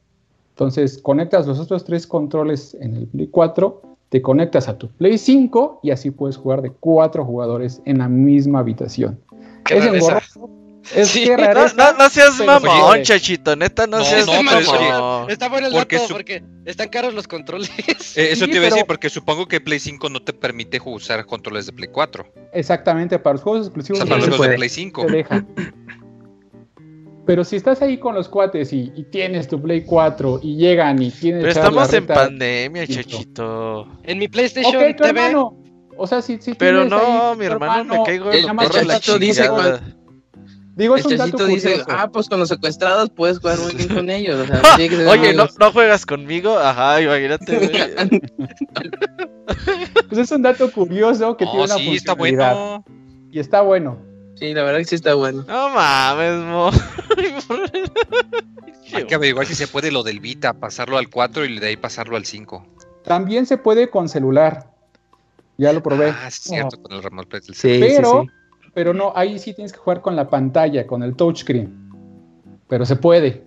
[0.51, 5.17] entonces conectas los otros tres controles en el Play 4, te conectas a tu Play
[5.17, 9.19] 5 y así puedes jugar de cuatro jugadores en la misma habitación.
[9.65, 10.07] Qué es rareza.
[10.09, 10.51] engorroso.
[10.97, 11.25] Es Sí.
[11.25, 14.43] que No, rareza, no, no seas pero mamón, oye, Chachito, neta, no, No, seas no,
[14.43, 15.31] mamón.
[15.31, 17.71] Está bueno el Porque dato su- porque están caros los controles.
[18.17, 20.81] Eh, eso Sí, te iba a decir porque supongo que Play 5 no te permite
[20.85, 22.27] usar controles de Play 4.
[22.53, 24.57] Exactamente, para los juegos O exclusivos sea, no para los juegos de.
[24.57, 25.07] Play 5.
[25.07, 25.45] te deja.
[27.25, 31.01] Pero si estás ahí con los cuates y, y tienes tu Play 4 y llegan
[31.01, 33.87] y tienes Pero estamos en pandemia, Chachito.
[34.03, 35.21] En mi PlayStation Ok, tu TV.
[35.21, 35.57] hermano.
[35.97, 39.49] O sea, si, si Pero no, ahí mi hermano me caigo el Chachito dice.
[40.75, 41.91] Digo, es El un dato chachito dice, curioso.
[41.91, 44.41] ah, pues con los secuestrados puedes jugar muy bien con ellos.
[44.41, 45.47] O sea, tiene que ser Oye, ¿no.
[45.61, 46.59] ¿no juegas conmigo?
[46.59, 47.71] Ajá, imagínate.
[50.09, 52.55] Pues es un dato curioso que tiene No, una sí, está funcionalidad.
[52.55, 52.85] bueno.
[53.31, 53.99] Y está bueno.
[54.37, 55.45] Sí, la verdad que sí está bueno.
[55.47, 56.71] No mames, mo.
[58.95, 61.77] Hay que averiguar si se puede lo del Vita, pasarlo al 4 y de ahí
[61.77, 62.67] pasarlo al 5.
[63.05, 64.72] También se puede con celular.
[65.59, 66.11] Ya lo probé.
[66.11, 68.29] Ah, es cierto, con el Remote Play del Sí, pero, sí,
[68.63, 68.71] sí.
[68.75, 71.73] pero no, ahí sí tienes que jugar con la pantalla, con el touchscreen.
[72.69, 73.45] Pero se puede.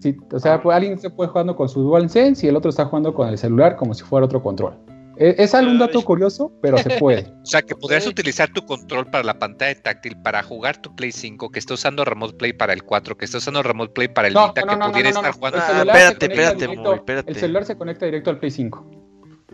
[0.00, 2.86] Sí, o sea, pues, alguien se puede jugando con su DualSense y el otro está
[2.86, 4.74] jugando con el celular como si fuera otro control.
[5.18, 7.30] E- Es algo un dato curioso, pero se puede.
[7.42, 11.12] O sea, que podrías utilizar tu control para la pantalla táctil para jugar tu Play
[11.12, 14.28] 5, que está usando Remote Play para el 4, que está usando Remote Play para
[14.28, 15.38] el No, Vita, no, que no, no, pudiera no, no, estar no.
[15.38, 15.58] jugando.
[15.58, 17.30] El Ah, espérate, espérate, directo- Moy, espérate.
[17.30, 18.86] El celular se conecta directo al Play 5.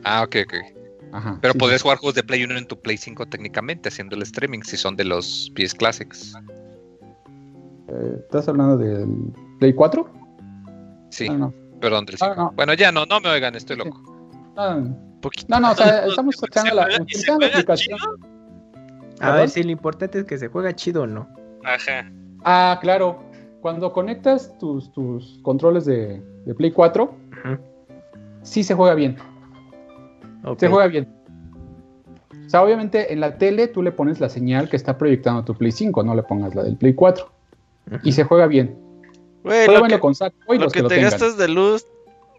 [0.04, 0.54] Ah, ok, ok.
[1.16, 1.84] Ajá, Pero sí, podrías sí.
[1.84, 4.96] jugar juegos de Play 1 en tu Play 5 técnicamente, haciendo el streaming, si son
[4.96, 6.34] de los PS Classics.
[7.88, 10.08] Eh, ¿Estás hablando del Play 4?
[11.10, 11.54] Sí, No, no.
[11.80, 12.34] perdón, del Ah, 5.
[12.36, 12.52] no.
[12.54, 14.02] Bueno, ya no, no me oigan, estoy loco.
[14.56, 15.46] No, Poquito.
[15.48, 17.98] no, no, o sea, estamos ¿Se usando la, utilizando aplicación.
[19.20, 21.26] A ver si lo importante es que se juega chido o no.
[21.64, 22.10] Ajá.
[22.44, 23.24] Ah, claro.
[23.62, 27.58] Cuando conectas tus, tus controles de, de Play 4, Ujú.
[28.42, 29.16] sí se juega bien.
[30.58, 31.08] Se juega bien.
[32.46, 35.54] O sea, obviamente en la tele tú le pones la señal que está proyectando tu
[35.54, 37.28] Play 5, no le pongas la del Play 4.
[38.04, 38.76] Y se juega bien.
[39.42, 40.12] Güey, lo que, con
[40.48, 41.10] lo los que que lo te tengan.
[41.10, 41.86] gastas de luz,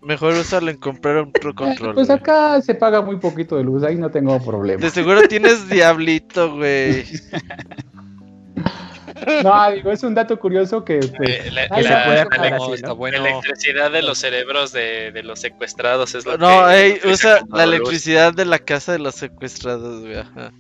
[0.02, 1.96] mejor usarlo en comprar otro Eh, control.
[1.96, 4.82] pues acá se paga muy poquito de luz, ahí no tengo problema.
[4.82, 7.06] De seguro tienes diablito, güey.
[9.44, 12.22] No, digo, es un dato curioso que pues, Eh, la, Ay, se la- puede No,
[12.28, 12.96] apagar así, está ¿no?
[12.96, 13.22] bueno.
[13.22, 16.74] la electricidad de los cerebros de, de los secuestrados es lo No, que...
[16.86, 20.18] ey, que usa la electricidad de la casa de los secuestrados, güey.
[20.18, 20.52] ajá.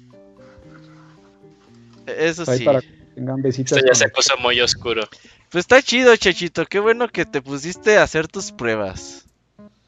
[2.06, 2.64] Eso ahí sí.
[2.66, 3.78] para que tengan besitos.
[3.78, 5.04] Esto ya se puso muy oscuro.
[5.50, 6.66] Pues está chido, Chachito.
[6.66, 9.26] Qué bueno que te pusiste a hacer tus pruebas.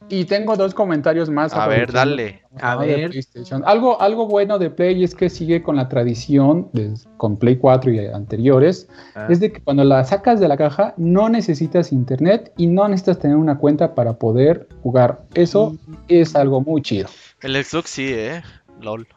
[0.10, 1.54] Y tengo dos comentarios más.
[1.54, 2.42] A ver, dale.
[2.60, 3.10] A de ver.
[3.12, 3.62] PlayStation.
[3.66, 7.92] Algo, algo bueno de Play es que sigue con la tradición de- con Play 4
[7.92, 8.88] y anteriores.
[9.16, 9.28] Ah.
[9.30, 13.20] Es de que cuando la sacas de la caja no necesitas internet y no necesitas
[13.20, 15.22] tener una cuenta para poder jugar.
[15.36, 15.78] Eso
[16.08, 17.08] es algo muy chido.
[17.42, 18.42] El Xbox sí, eh.
[18.82, 19.08] LOL.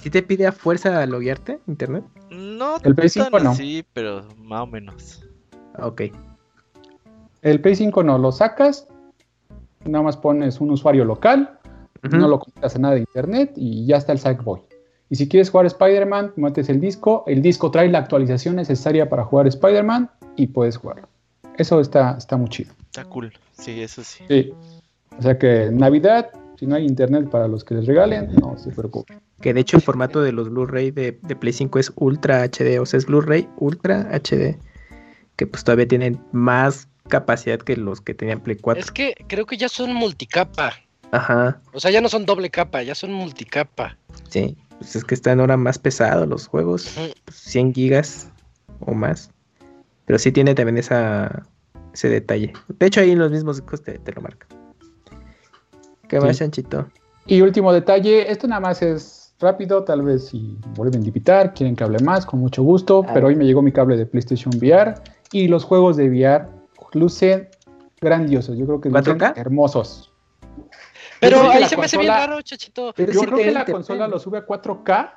[0.00, 2.04] ¿Sí te pide a fuerza loguearte internet?
[2.30, 3.50] no El Play tan 5 no.
[3.50, 5.22] así, pero más o menos.
[5.78, 6.02] Ok.
[7.42, 8.86] El Play 5 no lo sacas,
[9.84, 11.58] nada más pones un usuario local,
[12.02, 14.60] no lo conectas a nada de internet y ya está el Sackboy.
[15.10, 19.24] Y si quieres jugar Spider-Man, metes el disco, el disco trae la actualización necesaria para
[19.24, 21.08] jugar Spider-Man y puedes jugarlo.
[21.58, 22.72] Eso está, está muy chido.
[22.86, 23.32] Está cool.
[23.52, 24.24] Sí, eso sí.
[24.28, 24.52] Sí.
[25.18, 28.70] O sea que Navidad, si no hay internet para los que les regalen, no se
[28.70, 29.20] preocupen.
[29.40, 32.78] Que de hecho el formato de los Blu-ray de, de Play 5 es Ultra HD,
[32.80, 34.56] o sea, es Blu-ray Ultra HD,
[35.36, 38.82] que pues todavía tienen más capacidad que los que tenían Play 4.
[38.82, 40.72] Es que creo que ya son multicapa.
[41.12, 43.98] Ajá, O sea, ya no son doble capa, ya son multicapa.
[44.30, 44.56] sí.
[44.78, 46.90] Pues es que están ahora más pesados los juegos,
[47.26, 48.30] pues, 100 gigas
[48.78, 49.30] o más.
[50.06, 51.42] Pero sí tiene también esa,
[51.92, 52.54] ese detalle.
[52.78, 54.48] De hecho ahí en los mismos discos te, te lo marcan.
[56.08, 56.26] ¿Qué Sí.
[56.26, 56.88] más, Chanchito?
[57.26, 61.76] Y último detalle, esto nada más es rápido, tal vez si vuelven a invitar, quieren
[61.76, 63.10] que hable más, con mucho gusto, Ah.
[63.12, 64.94] pero hoy me llegó mi cable de PlayStation VR
[65.30, 66.46] y los juegos de VR
[66.92, 67.48] lucen
[68.00, 69.32] grandiosos, yo creo que lucen 4K?
[69.36, 70.12] hermosos.
[71.20, 72.92] Pero ahí se me hace bien raro, chachito.
[72.96, 75.12] Pero Yo creo que la consola lo sube a 4K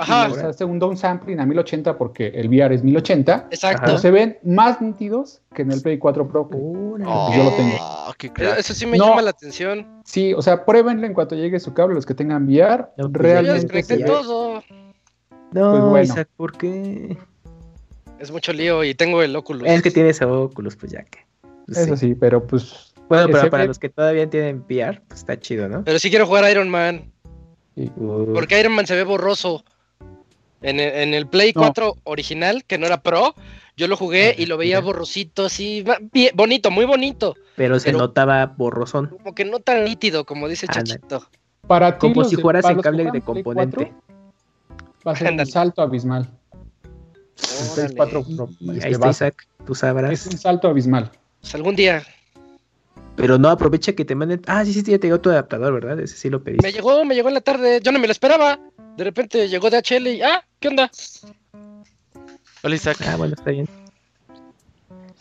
[0.00, 3.82] Ajá, y les hace un downsampling a 1080 porque el VR es 1080, exacto.
[3.84, 6.48] pero se ven más nítidos que en el Play 4 Pro.
[6.52, 7.04] Órale.
[7.04, 7.74] Pues yo lo tengo.
[7.80, 8.58] Oh, qué Eh, crack.
[8.60, 9.08] Eso sí me No.
[9.08, 9.84] llama la atención.
[10.04, 13.22] Sí, o sea, pruébenlo en cuanto llegue su cable, los que tengan VR, No, pues
[13.22, 14.62] realmente se ve- todo.
[15.50, 16.04] No, Pues bueno.
[16.04, 17.16] Isaac, ¿por qué?
[18.18, 19.68] Es mucho lío y tengo el Oculus.
[19.68, 21.18] Es que tienes Oculus, pues ya que.
[21.66, 25.38] pues, Eso sí, pero pues Bueno, pero para los que todavía tienen VR, pues está
[25.38, 25.84] chido, ¿no?
[25.84, 27.10] Pero sí quiero jugar Iron Man.
[27.74, 27.90] sí.
[27.96, 29.64] Uh, Porque Iron Man se ve borroso.
[30.60, 31.60] En el, en el Play No.
[31.62, 33.36] 4 original, que no era Pro,
[33.76, 37.36] yo lo jugué y lo veía borrosito, así, bien- bonito, muy bonito.
[37.54, 39.06] pero se pero- notaba borrosón.
[39.06, 40.82] Como que no tan nítido, como dice Anda.
[40.82, 41.28] Chachito.
[41.68, 43.76] Para ti, Como si de- fueras en cable de componente.
[43.76, 44.02] 4,
[45.06, 46.28] Va a ser un salto abismal.
[47.40, 47.94] El Play Órale.
[47.96, 50.12] 4 Y, Pro, y este, ahí está Isaac, tú sabrás.
[50.12, 51.10] Es un salto abismal.
[51.40, 52.02] Pues algún día.
[53.16, 54.42] Pero no aprovecha que te manden.
[54.46, 55.98] Ah, sí, sí, ya te llegó tu adaptador, ¿verdad?
[56.00, 56.66] Ese sí lo pediste.
[56.66, 58.58] Me llegó, me llegó en la tarde, yo no me lo esperaba.
[58.96, 60.90] De repente llegó DHL y, ah, ¿qué onda?
[62.62, 62.98] Hola, Isaac.
[63.06, 63.68] Ah, bueno, está bien.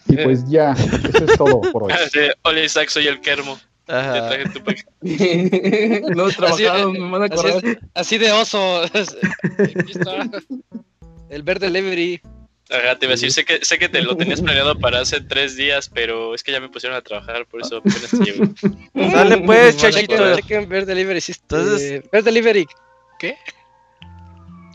[0.09, 0.23] Y Eh.
[0.23, 1.91] pues ya, eso es todo por hoy.
[2.11, 3.57] Sí, Hola Isaac, soy el Kermo.
[3.85, 6.01] Te traje tu paquete.
[6.15, 8.83] no, trabajado, Así- me van a Así, es- así de oso.
[8.83, 10.29] Aquí está.
[11.29, 12.21] El verde delivery.
[12.69, 15.21] Ajá, te iba a decir, sé que, sé que te lo tenías planeado para hace
[15.21, 18.45] tres días, pero es que ya me pusieron a trabajar, por eso apenas te llegó.
[19.11, 20.35] Sale pues, Chachito.
[20.35, 21.21] Chequen, Bear Delivery.
[21.21, 22.67] sí, Entonces- eh, Bear Delivery.
[23.19, 23.37] ¿Qué?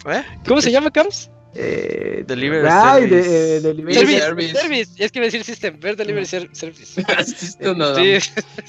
[0.06, 0.22] ¿Eh?
[0.48, 1.30] ¿Cómo se llama, Cams?
[1.54, 3.28] Eh, Delivery ay, service.
[3.28, 4.52] de, delivery Service.
[4.58, 5.04] Service.
[5.04, 5.78] Es que iba a decir System.
[5.78, 6.98] Bear Delivery ser- Service.
[7.76, 8.18] Nada Sí.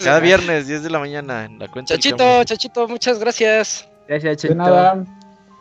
[0.04, 1.94] Cada viernes, 10 de la mañana, en la cuenta.
[1.96, 2.44] Chachito.
[2.44, 3.88] Chachito, muchas gracias.
[4.10, 5.06] Gracias, De Chachito.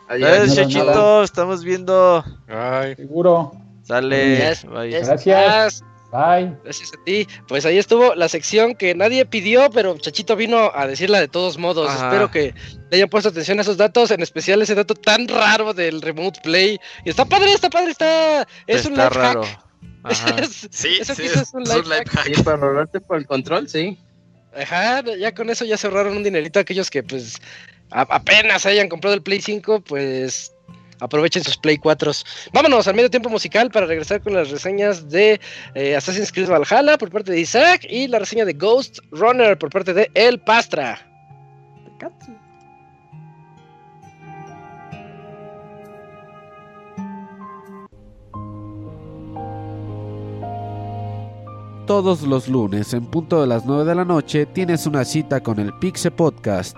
[0.09, 1.23] Gracias, Nada, Chachito.
[1.23, 2.23] Estamos viendo.
[2.47, 3.51] Ay, seguro.
[3.83, 4.37] Sale.
[4.37, 4.91] Yes, Bye.
[4.91, 5.07] yes.
[5.07, 5.83] Gracias.
[6.11, 6.55] Bye.
[6.63, 7.27] Gracias a ti.
[7.47, 11.57] Pues ahí estuvo la sección que nadie pidió, pero Chachito vino a decirla de todos
[11.57, 11.89] modos.
[11.89, 12.07] Ajá.
[12.07, 12.53] Espero que
[12.91, 16.39] le hayan puesto atención a esos datos, en especial ese dato tan raro del Remote
[16.43, 16.79] Play.
[17.03, 18.47] Y está padre, está padre, está.
[18.67, 19.43] Es un life raro.
[19.43, 19.59] hack.
[20.03, 20.35] Ajá.
[20.39, 22.09] Es- Sí, eso sí, es es un un life hack.
[22.09, 22.25] hack.
[22.35, 23.97] Sí, para rolarte por el control, sí.
[24.55, 27.41] Ajá, ya con eso ya se ahorraron un dinerito aquellos que pues
[27.93, 30.53] apenas hayan comprado el Play 5, pues
[30.99, 32.11] aprovechen sus Play 4.
[32.53, 35.39] Vámonos al medio tiempo musical para regresar con las reseñas de
[35.75, 39.69] eh, Assassin's Creed Valhalla por parte de Isaac y la reseña de Ghost Runner por
[39.69, 41.09] parte de El Pastra.
[51.85, 55.59] Todos los lunes en punto de las 9 de la noche tienes una cita con
[55.59, 56.77] el Pixe Podcast.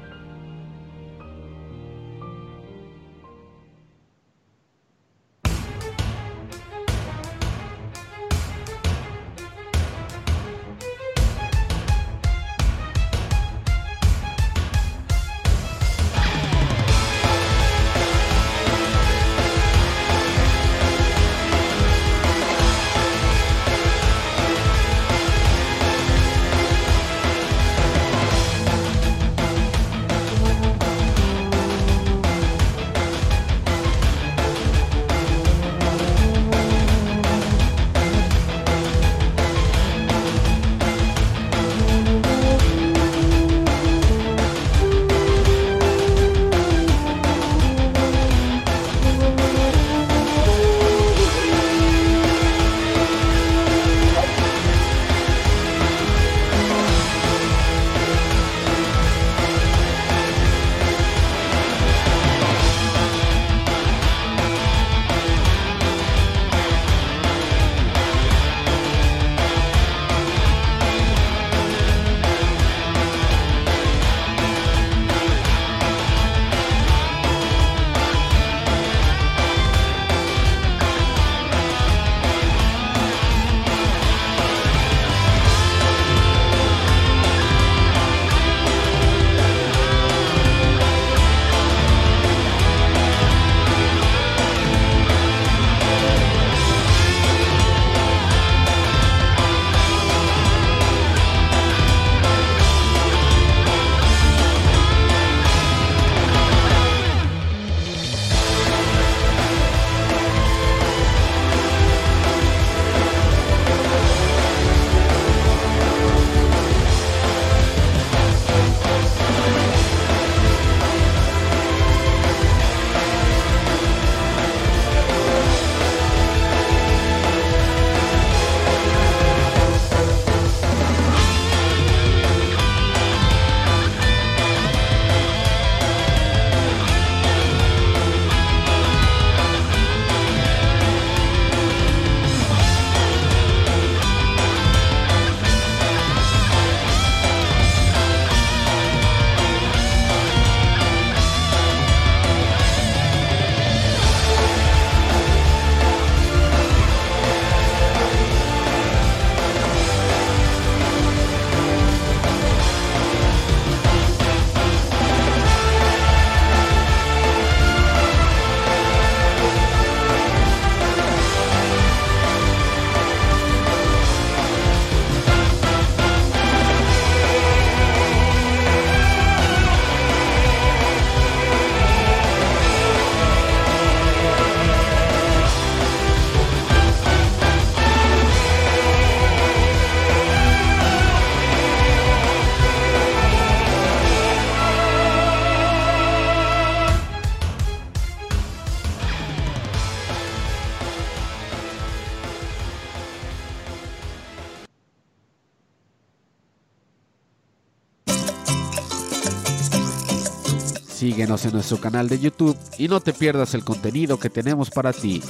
[211.21, 214.91] Síguenos en nuestro canal de YouTube y no te pierdas el contenido que tenemos para
[214.91, 215.21] ti.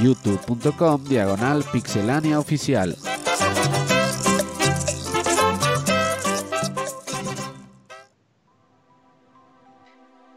[0.00, 2.96] youtube.com diagonal pixelania oficial.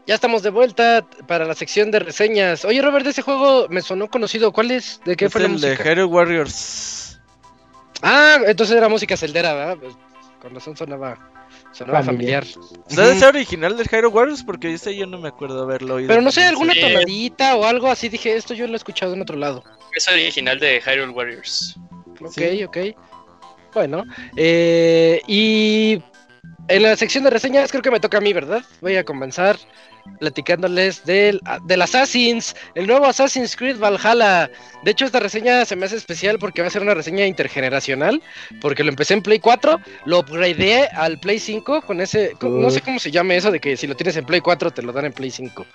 [0.06, 2.66] Ya estamos de vuelta para la sección de reseñas.
[2.66, 4.52] Oye, Robert, ese juego me sonó conocido.
[4.52, 5.00] ¿Cuál es?
[5.06, 5.90] ¿De qué Es fue la el de música?
[5.90, 7.18] Hero Warriors.
[8.02, 9.78] Ah, entonces era música celdera, ¿verdad?
[9.80, 9.94] Pues,
[10.42, 11.16] con razón sonaba,
[11.72, 12.44] sonaba Familiar.
[12.44, 12.84] familiar.
[12.88, 13.18] ¿Debe Ujú.
[13.20, 14.42] ser original del Hero Warriors?
[14.42, 16.08] Porque ese yo no me acuerdo haberlo oído.
[16.08, 16.80] Pero no sé, alguna Sí.
[16.80, 18.08] tonadita o algo así.
[18.08, 19.62] Dije, esto yo lo he escuchado en otro lado.
[19.94, 21.76] Es original de Hyrule Warriors.
[22.20, 22.64] Ok, Sí.
[22.64, 22.76] ok.
[23.72, 24.04] Bueno,
[24.36, 26.02] eh, y
[26.68, 28.64] en la sección de reseñas creo que me toca a mí, ¿verdad?
[28.80, 29.56] Voy a comenzar
[30.18, 34.50] platicándoles del, del Assassins, el nuevo Assassin's Creed Valhalla.
[34.82, 38.22] De hecho, esta reseña se me hace especial porque va a ser una reseña intergeneracional,
[38.60, 42.70] porque lo empecé en Play 4, lo upgradeé al Play 5 con ese, con- no
[42.70, 44.92] sé cómo se llame eso de que si lo tienes en Play 4 te lo
[44.92, 45.66] dan en Play 5.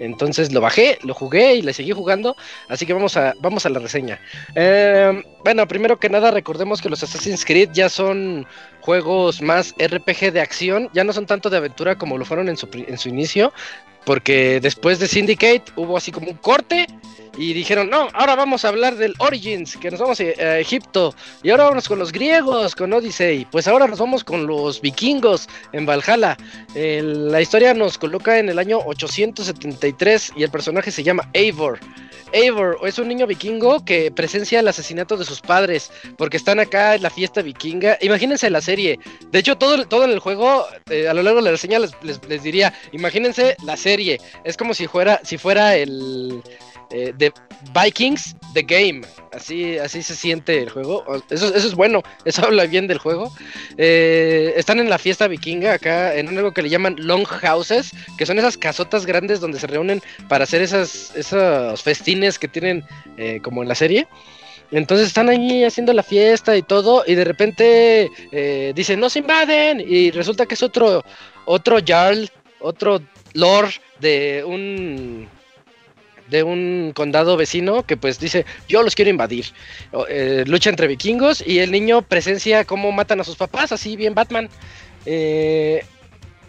[0.00, 2.36] Entonces lo bajé, lo jugué y le seguí jugando,
[2.68, 4.20] así que vamos a, vamos a la reseña.
[4.54, 8.46] Eh, bueno, primero que nada recordemos que los Assassin's Creed ya son
[8.86, 12.56] juegos más RPG de acción, ya no son tanto de aventura como lo fueron en
[12.56, 13.52] su, en su inicio,
[14.04, 16.86] porque después de Syndicate hubo así como un corte
[17.36, 21.50] y dijeron, no, ahora vamos a hablar del Origins, que nos vamos a, Egipto, y
[21.50, 25.86] ahora vamos con los griegos, con Odyssey, pues ahora nos vamos con los vikingos en
[25.86, 26.36] Valhalla.
[26.74, 31.78] La historia nos coloca en el año 873 y el personaje se llama Eivor.
[32.32, 36.96] Eivor es un niño vikingo que presencia el asesinato de sus padres porque están acá
[36.96, 37.98] en la fiesta vikinga.
[38.00, 38.98] Imagínense la serie.
[39.30, 41.92] De hecho, todo, todo en el juego, eh, a lo largo de la reseña les,
[42.02, 44.20] les- les diría, imagínense la serie.
[44.44, 46.42] Es como si fuera, si fuera el
[46.90, 47.32] eh, de
[47.74, 49.02] Vikings The Game.
[49.32, 51.04] Así, así se siente el juego.
[51.28, 52.02] Eso, eso es bueno.
[52.24, 53.32] Eso habla bien del juego.
[53.76, 58.38] Eh, están en la fiesta vikinga acá, en algo que le llaman longhouses, que son
[58.38, 62.84] esas casotas grandes donde se reúnen para hacer esas, esos festines que tienen
[63.16, 64.08] eh, como en la serie.
[64.70, 69.80] Entonces están ahí haciendo la fiesta y todo, y de repente eh, dicen, nos invaden,
[69.80, 71.04] y resulta que es otro,
[71.44, 72.28] otro Jarl,
[72.60, 73.00] otro
[73.34, 75.28] Lord de un
[76.28, 79.46] de un condado vecino que pues dice yo los quiero invadir
[80.08, 84.14] eh, lucha entre vikingos y el niño presencia cómo matan a sus papás así bien
[84.14, 84.48] Batman.
[85.04, 85.84] Eh,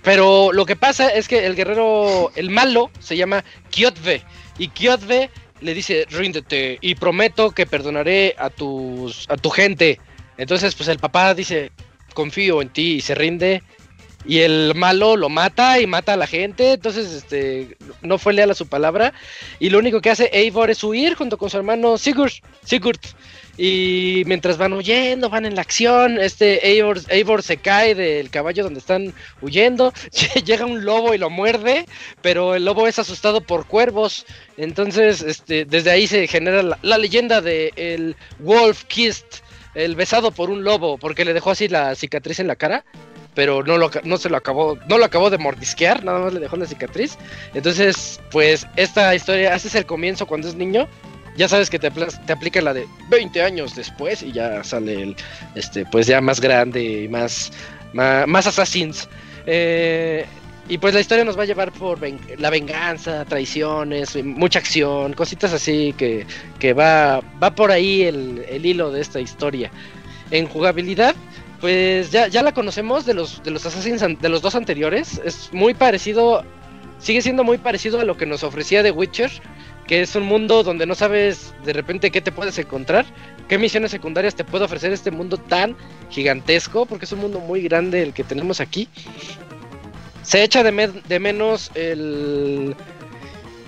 [0.04, 4.24] pero lo que pasa es que el guerrero el malo se llama Kiotve
[4.58, 5.30] y Kiotve
[5.62, 10.00] le dice ríndete y prometo que perdonaré a tus a tu gente
[10.38, 11.72] entonces pues el papá dice
[12.14, 13.62] confío en ti y se rinde
[14.26, 18.52] y el malo lo mata y mata a la gente, entonces este no fue leal
[18.52, 19.14] a su palabra
[19.60, 22.34] y lo único que hace Eivor es huir junto con su hermano Sigurd,
[22.64, 23.00] Sigurd.
[23.60, 28.64] Y mientras van huyendo, van en la acción, este Eivor, Eivor se cae del caballo
[28.64, 29.92] donde están huyendo,
[30.46, 31.88] llega un lobo y lo muerde,
[32.22, 34.28] pero el lobo es asustado por cuervos,
[34.58, 39.26] entonces este desde ahí se genera la, la leyenda de el Wolf Kissed,
[39.74, 42.86] el besado por un lobo, porque le dejó así la cicatriz en la cara
[43.38, 46.40] pero no, lo, no se lo acabó, no lo acabó de mordisquear, nada más le
[46.40, 47.20] dejó la cicatriz.
[47.54, 50.88] Entonces, pues esta historia, ese es el comienzo cuando es niño.
[51.36, 55.16] Ya sabes que te, te aplica la de 20 años después y ya sale el,
[55.54, 57.52] este, pues ya más grande y más,
[57.94, 59.08] más, assassins.
[59.46, 60.26] Eh,
[60.68, 62.00] y pues la historia nos va a llevar por
[62.40, 66.26] la venganza, traiciones, mucha acción, cositas así que,
[66.58, 69.70] que va, va por ahí el, el hilo de esta historia.
[70.32, 71.16] En jugabilidad,
[71.60, 75.20] pues ya, ya la conocemos de los, de los Assassins de los dos anteriores.
[75.24, 76.44] Es muy parecido,
[77.00, 79.32] sigue siendo muy parecido a lo que nos ofrecía The Witcher,
[79.88, 83.06] que es un mundo donde no sabes de repente qué te puedes encontrar,
[83.48, 85.76] qué misiones secundarias te puede ofrecer este mundo tan
[86.10, 88.90] gigantesco, porque es un mundo muy grande el que tenemos aquí.
[90.24, 92.76] Se echa de, de menos el...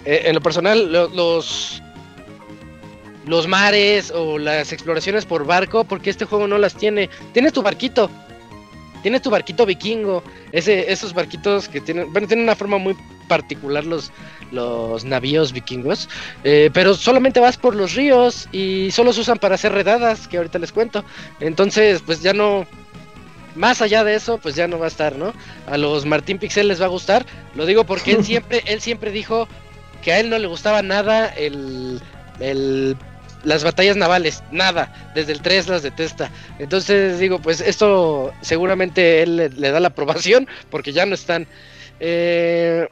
[0.06, 1.82] eh, en lo personal, lo- los
[3.30, 7.10] los mares o las exploraciones por barco, porque este juego no las tiene.
[7.31, 8.10] Tienes tu barquito,
[9.03, 12.95] tienes tu barquito vikingo, ese, esos barquitos que tienen, bueno, tienen una forma muy
[13.27, 14.11] particular los,
[14.51, 16.10] los navíos vikingos,
[16.43, 20.38] eh, pero solamente vas por los ríos y solo se usan para hacer redadas, que
[20.38, 21.06] ahorita les cuento.
[21.39, 22.65] Entonces, pues ya no,
[23.56, 25.34] más allá de eso, pues ya no va a estar, ¿no?
[25.68, 29.11] A los Martín Pixel les va a gustar, lo digo porque él siempre, él siempre
[29.11, 29.47] dijo
[30.01, 32.01] que a él no le gustaba nada el,
[32.39, 32.97] el
[33.44, 36.32] las batallas navales, nada, desde el 3 las detesta.
[36.60, 41.48] Entonces digo, pues esto seguramente él le, da la aprobación porque ya no están.
[41.99, 42.88] Eh,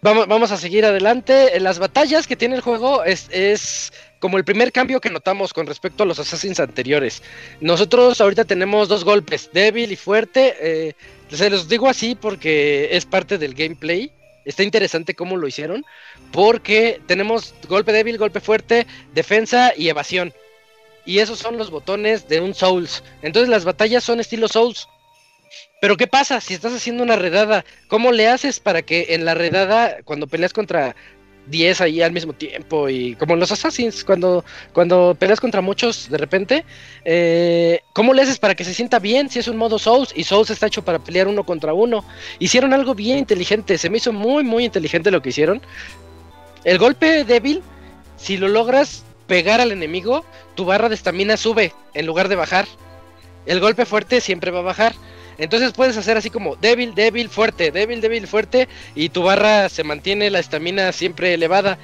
[0.00, 1.58] vamos, vamos a seguir adelante.
[1.60, 5.66] Las batallas que tiene el juego es, es como el primer cambio que notamos con
[5.66, 7.22] respecto a los Assassins anteriores.
[7.60, 10.56] Nosotros ahorita tenemos dos golpes, débil y fuerte.
[10.60, 10.92] eh,
[11.28, 14.12] se los digo así porque es parte del gameplay.
[14.44, 15.84] Está interesante cómo lo hicieron,
[16.32, 20.32] porque tenemos golpe débil, golpe fuerte, defensa y evasión.
[21.04, 23.02] Y esos son los botones de un Souls.
[23.22, 24.88] Entonces las batallas son estilo Souls.
[25.80, 27.64] Pero ¿qué pasa si estás haciendo una redada?
[27.88, 30.94] ¿Cómo le haces para que en la redada, cuando peleas contra
[31.46, 36.18] 10 ahí al mismo tiempo y como los Assassins, cuando, cuando peleas contra muchos de
[36.18, 36.64] repente,
[37.04, 40.24] eh, ¿cómo le haces para que se sienta bien si es un modo Souls y
[40.24, 42.04] Souls está hecho para pelear uno contra uno?
[42.38, 45.60] Hicieron algo bien inteligente, se me hizo muy muy inteligente lo que hicieron.
[46.64, 47.62] El golpe débil,
[48.16, 50.24] si lo logras pegar al enemigo,
[50.54, 52.66] tu barra de estamina sube en lugar de bajar.
[53.46, 54.94] El golpe fuerte siempre va a bajar.
[55.38, 59.84] Entonces puedes hacer así como débil, débil, fuerte, débil, débil, fuerte y tu barra se
[59.84, 61.78] mantiene la estamina siempre elevada.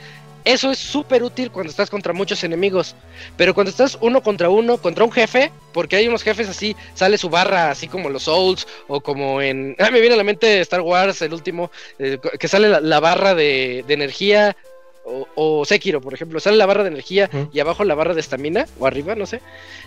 [0.45, 2.95] Eso es súper útil cuando estás contra muchos enemigos.
[3.37, 7.19] Pero cuando estás uno contra uno, contra un jefe, porque hay unos jefes así, sale
[7.19, 9.77] su barra, así como los Souls, o como en.
[9.79, 13.01] Ah, me viene a la mente Star Wars, el último, eh, que sale la, la
[13.01, 14.57] barra de, de energía.
[15.05, 18.21] O, o, Sekiro, por ejemplo, sale la barra de energía y abajo la barra de
[18.21, 19.41] estamina, o arriba, no sé.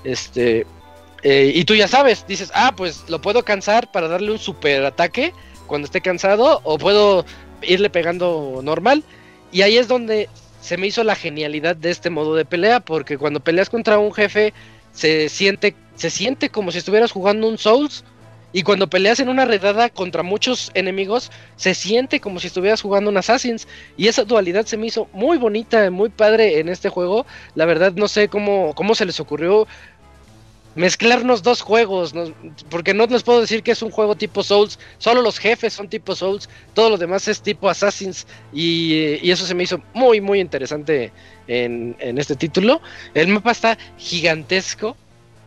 [0.04, 0.66] Este.
[1.24, 4.84] Eh, y tú ya sabes, dices, ah, pues lo puedo cansar para darle un super
[4.86, 5.34] ataque
[5.68, 7.26] cuando esté cansado, o puedo
[7.62, 9.04] irle pegando normal.
[9.52, 10.30] Y ahí es donde
[10.62, 14.14] se me hizo la genialidad de este modo de pelea, porque cuando peleas contra un
[14.14, 14.54] jefe,
[14.94, 18.04] se siente, se siente como si estuvieras jugando un Souls.
[18.54, 23.10] Y cuando peleas en una redada contra muchos enemigos, se siente como si estuvieras jugando
[23.10, 23.66] un Assassin's.
[23.96, 27.26] Y esa dualidad se me hizo muy bonita, muy padre en este juego.
[27.56, 29.68] La verdad no sé cómo, cómo se les ocurrió
[30.76, 32.14] mezclarnos dos juegos,
[32.70, 35.90] porque no les puedo decir que es un juego tipo Souls, solo los jefes son
[35.90, 40.22] tipo Souls, todo lo demás es tipo Assassins y, y eso se me hizo muy
[40.22, 41.12] muy interesante
[41.48, 42.82] en, este título.
[43.14, 44.96] El mapa está gigantesco,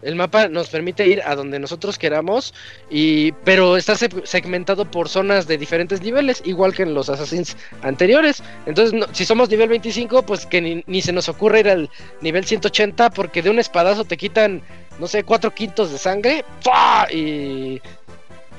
[0.03, 2.53] el mapa nos permite ir a donde nosotros queramos,
[2.91, 8.43] y, pero está segmentado por zonas de diferentes niveles, igual que en los Assassins anteriores.
[8.67, 11.91] Entonces, si somos nivel 25, pues que ni, ni, se nos ocurre ir al
[12.21, 14.63] nivel 180, porque de un espadazo te quitan,
[14.99, 17.07] no sé, cuatro quintos de sangre, ¡fua!
[17.11, 17.81] y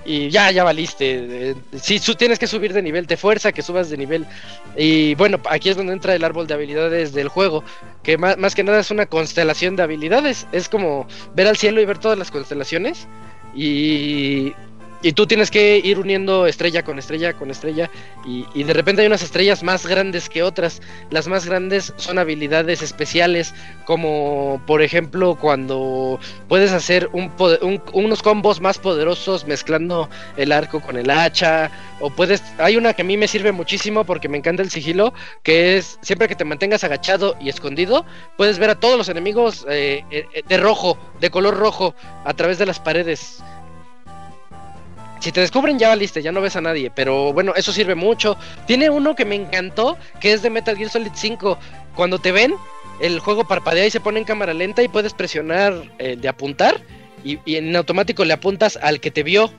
[0.06, 1.56] y ya, ya valiste.
[1.74, 4.26] Si sí, tienes que subir de nivel, de fuerza que subas de nivel.
[4.78, 7.64] Y bueno, aquí es donde entra el árbol de habilidades del juego,
[8.04, 10.46] que más, más, que nada es una constelación de habilidades.
[10.52, 13.08] Es como ver al cielo y ver todas las constelaciones.
[13.56, 14.54] Y,
[15.02, 17.90] y tú tienes que ir uniendo estrella con estrella con estrella.
[18.26, 20.82] Y, y, de repente hay unas estrellas más grandes que otras.
[21.12, 23.54] Las más grandes son habilidades especiales,
[23.86, 27.32] como por ejemplo cuando puedes hacer un,
[27.62, 31.70] un, unos combos más poderosos mezclando el arco con el hacha.
[32.00, 32.44] O puedes.
[32.58, 35.14] Hay una que a mí me sirve muchísimo porque me encanta el sigilo,
[35.44, 38.06] que es siempre que te mantengas agachado y escondido,
[38.38, 41.96] puedes ver a todos los enemigos eh, eh, de rojo, de color rojo,
[42.26, 43.42] a través de las paredes.
[45.26, 48.38] Si te descubren ya valiste, ya no ves a nadie, pero bueno, eso sirve mucho.
[48.68, 51.58] Tiene uno que me encantó, que es de Metal Gear Solid 5.
[51.96, 52.54] Cuando te ven,
[53.00, 56.80] el juego parpadea y se pone en cámara lenta y puedes presionar eh, de apuntar
[57.24, 59.52] y, en automático le apuntas al que te vio.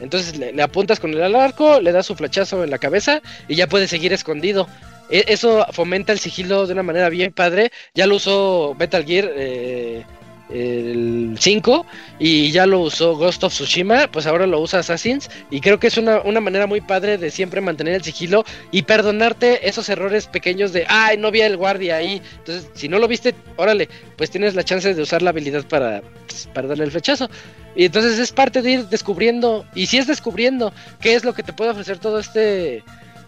[0.00, 3.56] Entonces le, le, apuntas con el arco, le das su flechazo en la cabeza y
[3.56, 4.68] ya puedes seguir escondido.
[5.10, 7.72] E eso fomenta el sigilo de una manera bien padre.
[7.92, 9.30] Ya lo usó Metal Gear.
[9.36, 10.02] Eh,
[10.52, 11.86] el 5
[12.18, 15.86] y ya lo usó Ghost of Tsushima, pues ahora lo usa Assassins y creo que
[15.86, 20.26] es una, una, manera muy padre de siempre mantener el sigilo y perdonarte esos errores
[20.26, 24.30] pequeños de, ay, no vi el guardia ahí, entonces si no lo viste, órale, pues
[24.30, 27.30] tienes la chance de usar la habilidad para, pues, para darle el flechazo.
[27.76, 31.42] Y entonces es parte de ir descubriendo, y si es descubriendo qué es lo que
[31.42, 32.82] te puede ofrecer todo este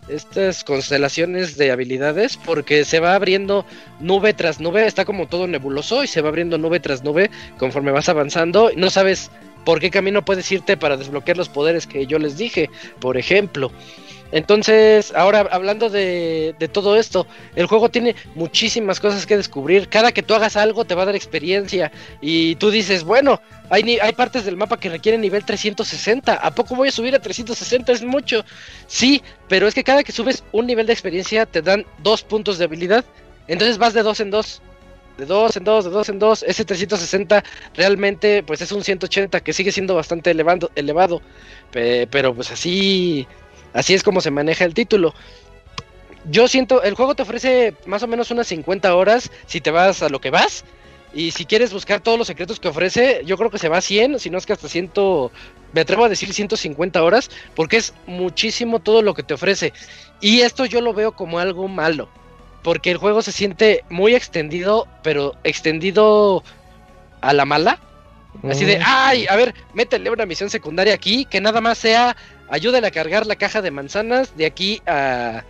[0.08, 3.64] estas constelaciones de habilidades porque se va abriendo
[4.00, 7.92] nube tras nube, está como todo nebuloso y se va abriendo nube tras nube conforme
[7.92, 9.30] vas avanzando no sabes
[9.64, 12.70] por qué camino puedes irte para desbloquear los poderes que yo les dije,
[13.00, 13.70] por ejemplo.
[14.32, 19.88] Entonces, ahora hablando de, de, todo esto, el juego tiene muchísimas cosas que descubrir.
[19.88, 21.92] Cada que tú hagas algo te va a dar experiencia.
[22.20, 23.40] Y tú dices, bueno,
[23.72, 26.34] hay, partes del mapa que requieren nivel 360.
[26.34, 27.92] ¿A poco voy a subir a 360?
[27.92, 28.44] Es mucho.
[28.86, 32.58] Sí, pero es que cada que subes un nivel de experiencia te dan dos puntos
[32.58, 33.02] de habilidad.
[33.48, 34.60] Entonces vas de dos en dos.
[35.16, 36.42] De dos en dos, de dos en dos.
[36.42, 37.42] Ese 360
[37.74, 41.22] realmente pues es un 180 que sigue siendo bastante elevado.
[41.70, 43.26] Pero pues así
[43.72, 45.14] Así es como se maneja el título.
[46.30, 50.02] Yo siento, el juego te ofrece más o menos unas 50 horas si te vas
[50.02, 50.64] a lo que vas.
[51.14, 53.82] Y si quieres buscar todos los secretos que ofrece, yo creo que se va a
[53.82, 54.92] 100, si no es que hasta 100,
[55.72, 59.74] me atrevo a decir 150 horas, porque es muchísimo todo lo que te ofrece.
[60.20, 62.08] Y esto yo lo veo como algo malo,
[62.62, 66.42] porque el juego se siente muy extendido, pero extendido
[67.20, 67.78] a la mala.
[68.48, 72.16] Así de, ay, a ver, métele una misión secundaria aquí, que nada más sea
[72.52, 75.42] ayúdale a cargar la caja de manzanas de aquí a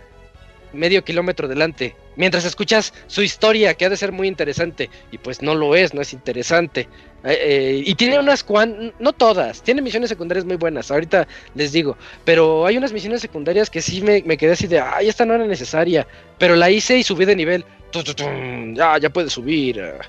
[0.71, 1.95] medio kilómetro delante.
[2.15, 4.89] Mientras escuchas su historia, que ha de ser muy interesante.
[5.11, 6.87] Y pues no lo es, no es interesante.
[7.23, 11.25] Eh, eh, y tiene unas cuan, no todas, tiene misiones secundarias muy buenas, ahorita
[11.55, 15.07] les digo, pero hay unas misiones secundarias que sí me, me quedé así de, ay,
[15.07, 16.05] esta no era necesaria,
[16.37, 20.01] pero la hice y subí de nivel, Tu, tu, tum, ya, ya puedes subir ah,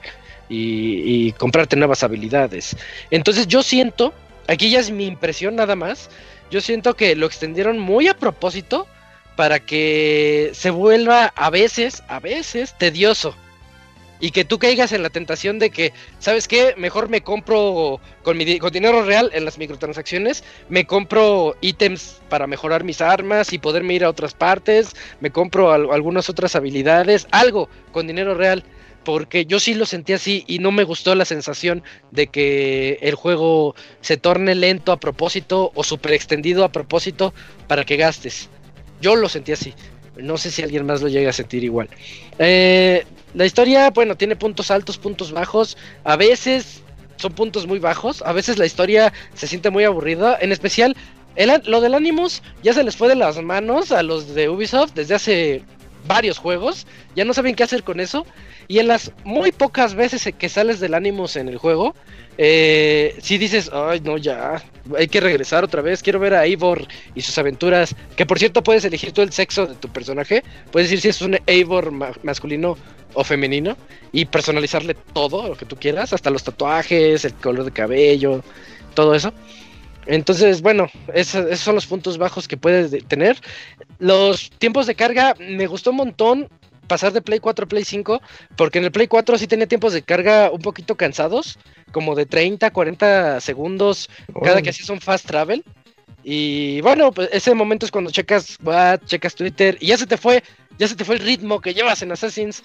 [0.48, 2.76] y, y comprarte nuevas habilidades.
[3.12, 4.12] Entonces yo siento,
[4.48, 6.10] aquí ya es mi impresión nada más,
[6.55, 8.86] yo siento que lo extendieron muy a propósito
[9.35, 13.35] para que se vuelva a veces, a veces tedioso.
[14.20, 16.74] Y que tú caigas en la tentación de que, ¿sabes qué?
[16.76, 23.01] Mejor me compro con dinero real en las microtransacciones, me compro ítems para mejorar mis
[23.01, 28.06] armas y poderme ir a otras partes, me compro al- algunas otras habilidades, algo con
[28.06, 28.62] dinero real.
[29.05, 33.14] Porque yo sí lo sentí así y no me gustó la sensación de que el
[33.14, 37.35] juego se torne lento a propósito o super extendido a propósito
[37.68, 38.48] para que gastes.
[39.01, 39.74] Yo lo sentí así.
[40.16, 41.89] No sé si alguien más lo llega a sentir igual.
[42.39, 43.05] Eh,
[43.35, 45.76] la historia, bueno, tiene puntos altos, puntos bajos.
[46.05, 46.82] A veces
[47.16, 48.22] son puntos muy bajos.
[48.22, 50.39] A veces la historia se siente muy aburrida.
[50.40, 50.97] En especial,
[51.36, 54.94] el lo del Animus ya se les fue de las manos a los de Ubisoft
[54.94, 55.64] desde hace
[56.06, 56.86] varios juegos.
[57.16, 58.24] Ya no saben qué hacer con eso.
[58.68, 61.94] Y en las muy pocas veces que sales del Animus en el juego,
[62.38, 64.62] eh, si dices, ay, no, ya,
[64.96, 68.62] hay que regresar otra vez, quiero ver a Eivor y sus aventuras, que por cierto
[68.62, 70.42] puedes elegir tú el sexo de tu personaje,
[70.72, 72.76] puedes decir si es un Eivor ma- masculino
[73.12, 73.76] o femenino,
[74.12, 78.42] y personalizarle todo lo que tú quieras, hasta los tatuajes, el color de cabello,
[78.94, 79.32] todo eso.
[80.06, 83.38] Entonces, bueno, esos, esos son los puntos bajos que puedes de- tener.
[83.98, 86.48] Los tiempos de carga, me gustó un montón
[86.86, 88.20] pasar de Play 4 a Play 5,
[88.56, 91.59] porque en el Play 4 sí tenía tiempos de carga un poquito cansados,
[91.93, 94.11] como de 30, 40 segundos
[94.43, 95.65] cada que hacías un fast travel.
[96.24, 100.16] Y bueno, pues ese momento es cuando checas WhatsApp, checas Twitter y ya se te
[100.16, 100.43] fue,
[100.78, 102.62] ya se te fue el ritmo que llevas en Assassins.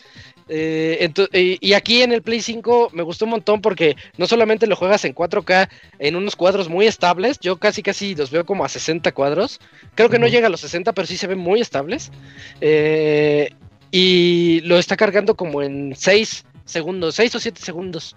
[0.47, 1.11] Eh,
[1.61, 5.03] y, aquí en el Play 5 me gustó un montón porque no solamente lo juegas
[5.05, 5.69] en 4K
[5.99, 9.59] en unos cuadros muy estables, yo casi casi los veo como a 60 cuadros.
[9.93, 12.11] Creo que no llega a los 60, pero sí se ven muy estables.
[12.61, 13.53] Eh,
[13.91, 18.15] y lo está cargando como en 6 segundos, 6 o 7 segundos.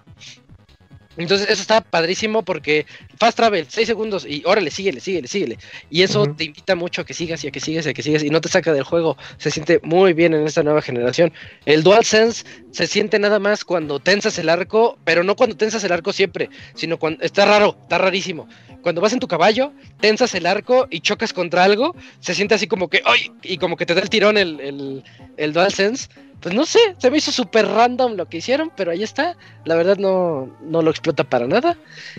[1.16, 2.86] Entonces eso está padrísimo porque
[3.18, 5.58] fast travel, 6 segundos y órale, síguele, síguele, síguele.
[5.90, 8.02] Y eso te invita mucho a que sigas y a que sigas y a que
[8.02, 9.16] sigas y no te saca del juego.
[9.38, 11.32] Se siente muy bien en esta nueva generación.
[11.66, 15.92] El DualSense se siente nada más cuando tensas el arco, pero no cuando tensas el
[15.92, 18.48] arco siempre, sino cuando está raro, está rarísimo.
[18.82, 22.66] Cuando vas en tu caballo, tensas el arco y chocas contra algo, se siente así
[22.66, 23.30] como que, ¡ay!
[23.42, 25.04] Y como que te da el tirón el, el,
[25.36, 26.08] el DualSense.
[26.42, 29.36] Pues no sé, se me hizo súper random lo que hicieron, pero ahí está.
[29.64, 31.76] La verdad no, no lo explota para nada.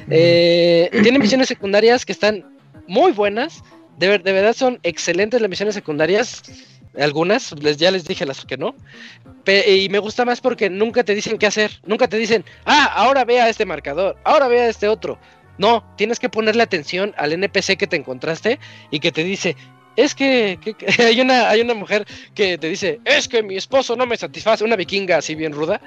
[0.10, 2.46] Eh, tiene misiones secundarias que están
[2.88, 3.64] muy buenas.
[3.98, 6.42] De, ver- de verdad son excelentes las misiones secundarias.
[6.98, 8.76] Algunas, les, ya les dije las que no.
[9.44, 11.82] Pe- y me gusta más porque nunca te dicen qué hacer.
[11.86, 15.20] Nunca te dicen, ah, ahora ve a este marcador, ahora ve a este otro.
[15.58, 18.58] No, tienes que ponerle atención al NPC que te encontraste
[18.90, 19.56] y que te dice,
[19.96, 20.60] es que,
[21.00, 24.64] hay, una, hay una mujer que te dice, es que mi esposo no me satisface,
[24.64, 25.80] una vikinga así bien ruda,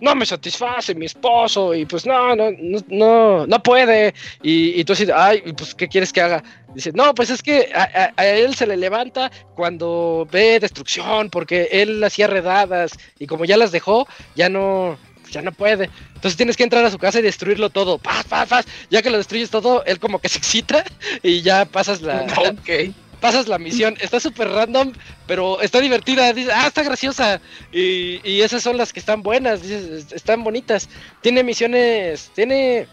[0.00, 4.14] no me satisface mi esposo y pues no, no, no, no, no puede.
[4.42, 6.42] Y, y tú así, ay, pues ¿qué quieres que haga?
[6.74, 11.30] Dice, no, pues es que a, a- a él se le levanta cuando ve destrucción
[11.30, 14.98] porque él hacía redadas y como ya las dejó, ya no,
[15.30, 15.88] ya no puede.
[16.14, 17.98] Entonces tienes que entrar a su casa y destruirlo todo.
[17.98, 18.66] Paz, paz, paz.
[18.90, 20.84] Ya que lo destruyes todo, él como que se excita
[21.22, 22.94] y ya pasas la, Ok.
[23.24, 23.96] Pasas la misión.
[24.00, 24.92] Está súper random,
[25.26, 26.30] pero está divertida.
[26.34, 27.40] Dices, ah, está graciosa.
[27.72, 30.90] Y, y esas son las que están buenas, dices, están bonitas.
[31.22, 32.86] Tiene misiones, tiene...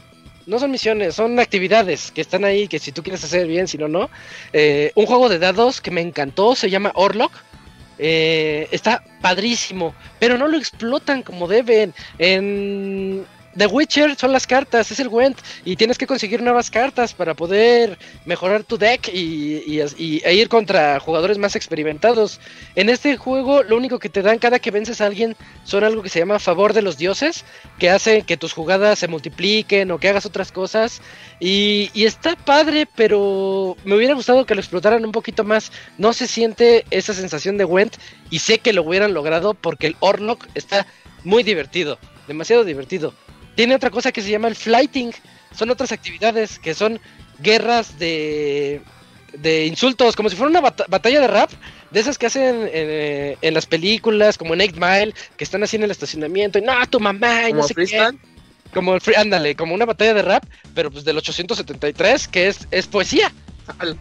[0.48, 3.78] No son misiones, son actividades que están ahí, que si tú quieres hacer bien, si
[3.78, 4.10] no, no.
[4.53, 7.34] Eh, un juego de dados que me encantó, se llama Orlok.
[7.99, 11.94] Eh, está padrísimo, pero no lo explotan como deben.
[12.18, 13.26] En
[13.57, 17.34] The Witcher son las cartas, es el Gwent, y tienes que conseguir nuevas cartas para
[17.34, 19.61] poder mejorar tu deck y,
[19.98, 22.40] y- e ir contra jugadores más experimentados.
[22.76, 26.02] En este juego, lo único que te dan cada que vences a alguien son algo
[26.02, 27.44] que se llama favor de los dioses,
[27.78, 31.02] que hace que tus jugadas se multipliquen o que hagas otras cosas.
[31.41, 35.73] Y, y está padre, pero me hubiera gustado que lo explotaran un poquito más.
[35.98, 37.98] No se siente esa sensación de Gwent
[38.30, 40.88] y sé que lo hubieran logrado porque el Orlok está
[41.26, 41.98] muy divertido,
[42.30, 43.14] demasiado divertido.
[43.56, 45.11] Tiene otra cosa que se llama el flighting.
[45.56, 46.99] Son otras actividades que son
[47.40, 48.82] guerras de,
[49.34, 51.49] de insultos, como si fuera una bata- batalla de rap,
[51.91, 55.76] de esas que hacen eh, en las películas, como en 8 Mile, que están así
[55.76, 57.82] en el estacionamiento, y no, tu mamá, y no Como sé qué.
[58.73, 62.68] Como el free, ándale, como una batalla de rap, pero pues del 873, que es,
[62.72, 63.32] es poesía.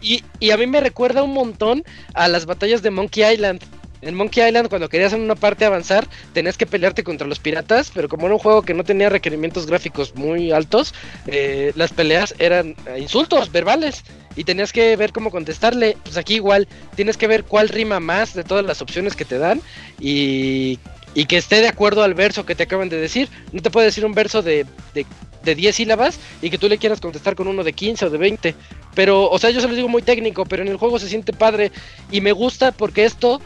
[0.01, 1.82] Y, y a mí me recuerda un montón
[2.14, 3.60] a las batallas de Monkey Island.
[4.02, 7.90] En Monkey Island, cuando querías en una parte avanzar, tenías que pelearte contra los piratas,
[7.94, 10.94] pero como era un juego que no tenía requerimientos gráficos muy altos,
[11.27, 14.05] eh, las peleas eran insultos verbales
[14.36, 15.97] y tenías que ver cómo contestarle.
[16.02, 19.39] Pues aquí igual, tienes que ver cuál rima más de todas las opciones que te
[19.39, 19.60] dan
[19.98, 20.78] y,
[21.14, 23.28] y que esté de acuerdo al verso que te acaban de decir.
[23.52, 25.05] No te puede decir un verso de, de,
[25.43, 28.18] de 10 sílabas y que tú le quieras contestar con uno de 15 o de
[28.18, 28.55] 20.
[28.94, 31.32] Pero, o sea, yo se los digo muy técnico, pero en el juego se siente
[31.32, 31.70] padre
[32.10, 33.40] y me gusta porque esto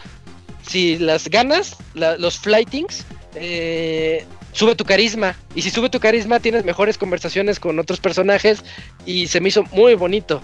[0.66, 3.05] si las ganas, los flightings,
[3.35, 5.36] eh, sube tu carisma.
[5.55, 8.65] Y si sube tu carisma, tienes mejores conversaciones con otros personajes.
[9.05, 10.43] Y se me hizo muy bonito.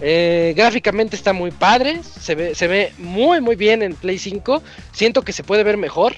[0.00, 2.00] Eh, gráficamente está muy padre.
[2.02, 4.62] Se ve, se ve muy, muy bien en Play 5.
[4.92, 6.14] Siento que se puede ver mejor.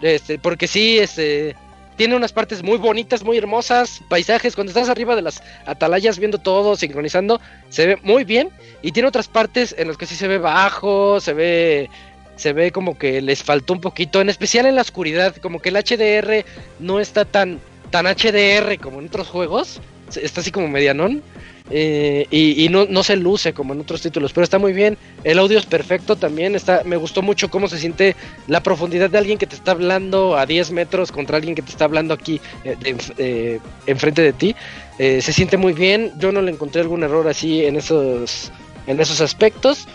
[0.00, 1.54] Este, porque sí, este.
[1.94, 4.54] Tiene unas partes muy bonitas, muy hermosas, paisajes.
[4.54, 7.38] Cuando estás arriba de las atalayas viendo todo, sincronizando,
[7.68, 8.48] se ve muy bien.
[8.80, 11.90] Y tiene otras partes en las que sí se ve bajo, se ve
[12.36, 15.70] se ve como que les faltó un poquito, en especial en la oscuridad, como que
[15.70, 16.44] el HDR
[16.80, 17.60] no está tan,
[17.90, 19.80] tan HDR como en otros juegos,
[20.20, 21.22] está así como medianón,
[21.70, 25.38] eh, y, no, no se luce como en otros títulos, pero está muy bien, el
[25.38, 29.38] audio es perfecto también, está, me gustó mucho cómo se siente la profundidad de alguien
[29.38, 32.76] que te está hablando a 10 metros contra alguien que te está hablando aquí eh,
[32.80, 34.56] de eh, enfrente de ti,
[34.98, 38.52] Eh, se siente muy bien, yo no le encontré algún error así en esos,
[38.86, 39.88] en esos aspectos.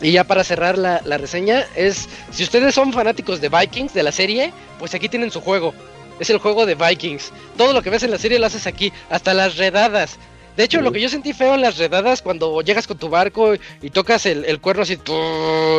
[0.00, 4.02] Y ya para cerrar la, la reseña, es si ustedes son fanáticos de Vikings, de
[4.02, 5.74] la serie, pues aquí tienen su juego.
[6.20, 7.32] Es el juego de Vikings.
[7.56, 10.18] Todo lo que ves en la serie lo haces aquí, hasta las redadas.
[10.58, 13.54] De hecho, lo que yo sentí feo en las redadas cuando llegas con tu barco
[13.80, 14.98] y, tocas el, el cuerno así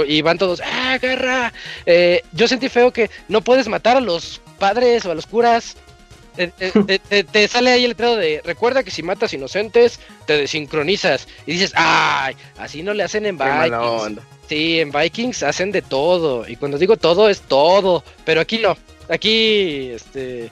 [0.07, 1.51] y van todos ¡Ah, guerra!
[1.85, 5.75] Eh, yo sentí feo que no puedes matar a los padres o a los curas.
[6.47, 10.37] Te, te- te- te- sale ahí el letrero de recuerda que si matas inocentes te
[10.37, 14.21] desincronizas y dices ay así no le hacen en Vikings.
[14.47, 16.47] Sí, en Vikings hacen de todo.
[16.47, 18.03] Y cuando digo todo, es todo.
[18.25, 18.75] Pero aquí no.
[19.09, 20.49] Aquí, este.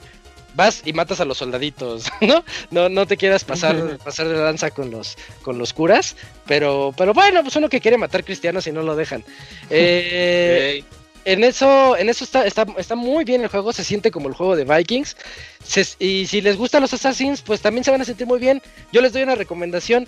[0.54, 2.44] Vas y matas a los soldaditos, ¿no?
[2.70, 6.16] No, no te quieras pasar, pasar de lanza con los, con los curas.
[6.46, 9.24] Pero, pero bueno, pues uno que quiere matar cristianos y no lo dejan.
[9.70, 10.84] Eh,
[11.32, 14.34] en eso, en eso está, está, está muy bien el juego, se siente como el
[14.34, 15.16] juego de Vikings.
[15.62, 18.62] Se- y si les gustan los Assassins, pues también se van a sentir muy bien.
[18.92, 20.06] Yo les doy una recomendación.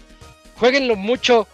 [0.56, 1.46] Jueguenlo mucho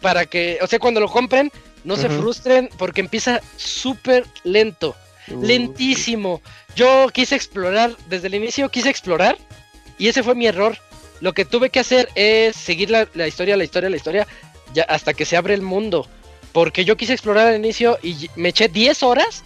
[0.00, 1.50] para que, o sea, cuando lo compren,
[1.84, 4.94] no se frustren porque empieza súper lento,
[5.26, 6.42] Uh, lentísimo.
[6.76, 9.38] Yo quise explorar, desde el inicio quise explorar
[9.98, 10.76] y ese fue mi error.
[11.20, 14.26] Lo que tuve que hacer es seguir la, la historia, la historia, la historia,
[14.74, 16.06] ya hasta que se abre el mundo.
[16.54, 19.42] Porque yo quise explorar al inicio y me eché 10 horas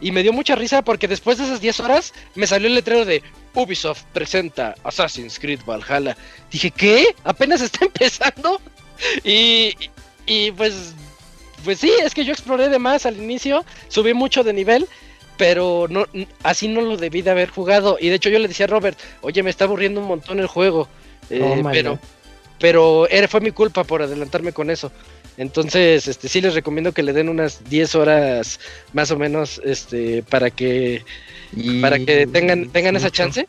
[0.00, 3.04] y me dio mucha risa porque después de esas 10 horas me salió el letrero
[3.04, 3.22] de
[3.54, 6.16] Ubisoft presenta Assassin's Creed Valhalla.
[6.50, 7.14] Dije, ¿qué?
[7.22, 8.60] Apenas está empezando.
[9.22, 9.72] Y,
[10.26, 10.94] y pues,
[11.64, 14.88] pues sí, es que yo exploré de más al inicio, subí mucho de nivel,
[15.36, 16.06] pero no,
[16.42, 17.98] así no lo debí de haber jugado.
[18.00, 20.48] Y de hecho yo le decía a Robert, oye, me está aburriendo un montón el
[20.48, 20.88] juego.
[21.30, 22.00] Eh, pero,
[22.58, 24.90] pero era, fue mi culpa por adelantarme con eso.
[25.36, 28.60] Entonces, este, sí les recomiendo que le den unas 10 horas
[28.92, 31.04] más o menos, este, para que,
[31.56, 33.46] y- para que tengan, tengan esa chance.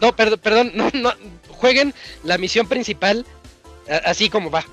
[0.00, 1.12] No, perdón, perdón, no, no,
[1.48, 1.94] jueguen
[2.24, 3.24] la misión principal
[4.04, 4.64] así como va.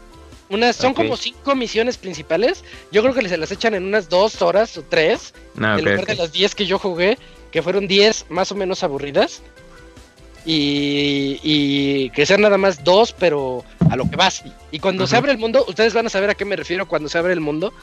[0.49, 2.63] Unas, son como cinco misiones principales.
[2.91, 5.33] Yo creo que se las echan en unas dos horas o tres.
[5.59, 7.17] Ah, en lugar de las 10 que yo jugué,
[7.51, 9.41] que fueron 10 más o menos aburridas.
[10.45, 14.43] Y, y que sean nada más dos, pero a lo que vas.
[14.71, 17.09] Y cuando se abre el mundo, ustedes van a saber a qué me refiero cuando
[17.09, 17.73] se abre el mundo.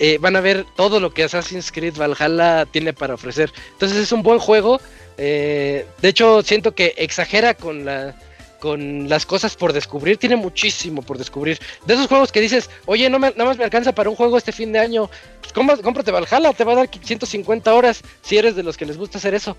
[0.00, 3.52] Eh, van a ver todo lo que Assassin's Creed Valhalla tiene para ofrecer.
[3.72, 4.80] Entonces es un buen juego.
[5.16, 8.14] eh, de hecho, siento que exagera con la
[8.58, 11.58] con las cosas por descubrir, tiene muchísimo por descubrir.
[11.86, 14.36] De esos juegos que dices, oye, no me, nada más me alcanza para un juego
[14.36, 15.08] este fin de año,
[15.40, 18.96] pues cómprate Valhalla, te va a dar 150 horas si eres de los que les
[18.96, 19.56] gusta hacer eso.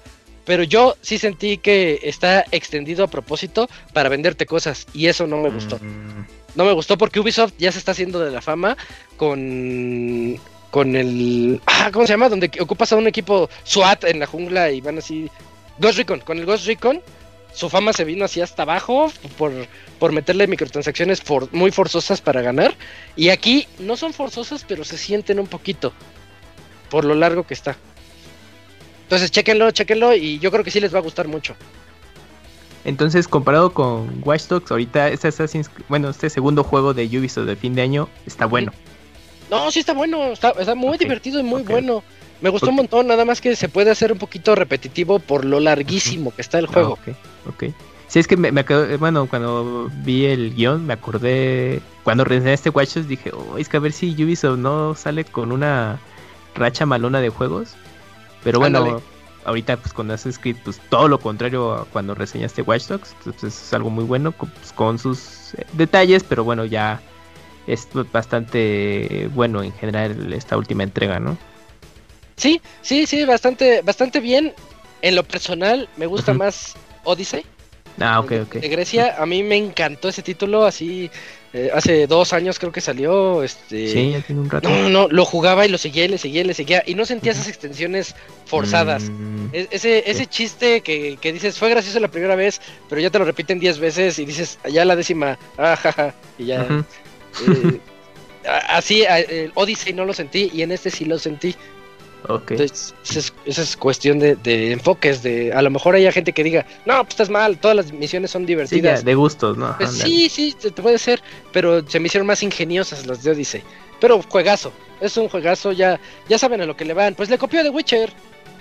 [0.50, 5.38] Pero yo sí sentí que está extendido a propósito para venderte cosas y eso no
[5.38, 5.78] me gustó.
[5.78, 8.76] Mm, No me gustó porque Ubisoft ya se está haciendo de la fama
[9.16, 10.40] con
[10.72, 12.30] con el ah, ¿cómo se llama?
[12.30, 15.30] Donde ocupas a un equipo SWAT en la jungla y van así
[15.78, 17.00] Ghost Recon, con el Ghost Recon
[17.54, 19.52] su fama se vino así hasta abajo por,
[20.00, 22.74] por meterle microtransacciones for- muy forzosas para ganar.
[23.16, 25.92] Y aquí no son forzosas, pero se sienten un poquito
[26.90, 27.76] por lo largo que está.
[29.10, 31.56] Entonces, chéquenlo, chéquenlo y yo creo que sí les va a gustar mucho.
[32.86, 37.56] Entonces, comparado con Watch Dogs, ahorita este Assassin's bueno, este segundo juego de Ubisoft de
[37.56, 38.72] fin de año está bueno.
[39.50, 42.04] No, sí está bueno, está, está muy divertido y muy bueno.
[42.40, 45.60] Me gustó un montón, nada más que se puede hacer un poquito repetitivo por lo
[45.60, 47.00] larguísimo que está el juego.
[47.08, 47.18] Ah, ok,
[47.56, 47.74] ok.
[48.08, 52.54] Sí, es que me, me acordé- bueno, cuando vi el guion me acordé, cuando reseñé
[52.54, 56.00] este Watch Dogs dije, oh, es que a ver si Ubisoft no sale con una
[56.54, 57.74] racha malona de juegos.
[58.44, 59.04] Pero bueno, Ándale.
[59.46, 63.62] ahorita pues con Assassin's Creed, pues todo lo contrario a cuando reseñaste Watch Dogs, entonces
[63.62, 67.02] es algo muy bueno, con, pues, con sus eh, detalles, pero bueno, ya
[67.68, 71.38] es bastante bueno en general esta última entrega, ¿no?
[72.36, 74.54] Sí, sí, sí, bastante, bastante bien.
[75.02, 77.46] En lo personal, me gusta más Odyssey.
[78.00, 78.54] Ah, ok, ok.
[78.56, 81.12] De Grecia, a mí me encantó ese título, así,
[81.54, 83.88] eh, hace dos años creo que salió, este...
[83.88, 84.70] Sí, ya tiene un rato.
[84.70, 86.94] No, no, no, lo jugaba y lo seguía y le seguía y le seguía, y
[86.96, 88.16] no sentía esas extensiones
[88.46, 89.10] forzadas.
[89.10, 93.10] Mm, E- Ese, ese chiste que, que dices fue gracioso la primera vez, pero ya
[93.10, 96.68] te lo repiten 10 veces y dices, ya la décima, ah, jaja, y ya.
[97.48, 97.80] eh,
[98.70, 101.56] así, el Odyssey no lo sentí y en este sí lo sentí.
[102.28, 102.52] Ok.
[102.52, 105.24] Entonces, esa es, esa es cuestión de, de enfoques.
[105.24, 108.32] de A lo mejor hay gente que diga, no, pues estás mal, todas las misiones
[108.32, 109.06] son Sí, ya, divertidas.
[109.06, 109.76] de gustos, ¿no?
[109.78, 111.22] Pues sí, sí, te, te puede ser,
[111.54, 113.64] pero se me hicieron más ingeniosas las de Odyssey.
[114.02, 114.72] Pero juegazo,
[115.02, 117.16] es un juegazo, ya, ya saben a lo que le van.
[117.16, 118.12] Pues le copió a The Witcher,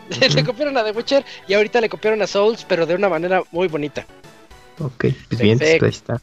[0.34, 3.42] le copiaron a The Witcher y ahorita le copiaron a Souls, pero de una manera
[3.50, 4.06] muy bonita.
[4.80, 6.20] Ok, pues bien, pues ahí está.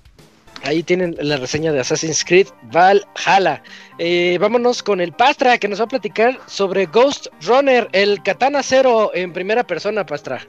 [0.66, 3.62] Ahí tienen la reseña de Assassin's Creed Valhalla.
[4.00, 8.64] Eh, vámonos con el Pastra que nos va a platicar sobre Ghost Runner, el Katana
[8.64, 10.46] Zero en primera persona, Pastra.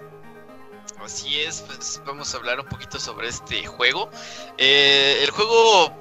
[1.04, 4.10] Así es, pues vamos a hablar un poquito sobre este juego.
[4.56, 5.92] Eh, el juego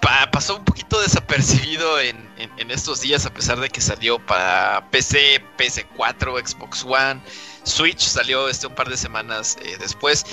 [0.00, 5.42] pa- pasó un poquito desapercibido en estos días, a pesar de que salió para PC,
[5.58, 7.20] PS4, Xbox One,
[7.66, 10.24] Switch, salió este un par de semanas eh, después.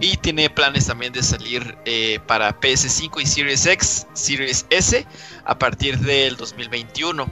[0.00, 5.06] Y tiene planes también de salir eh, para PS5 y Series X, Series S,
[5.44, 7.30] a partir del 2021.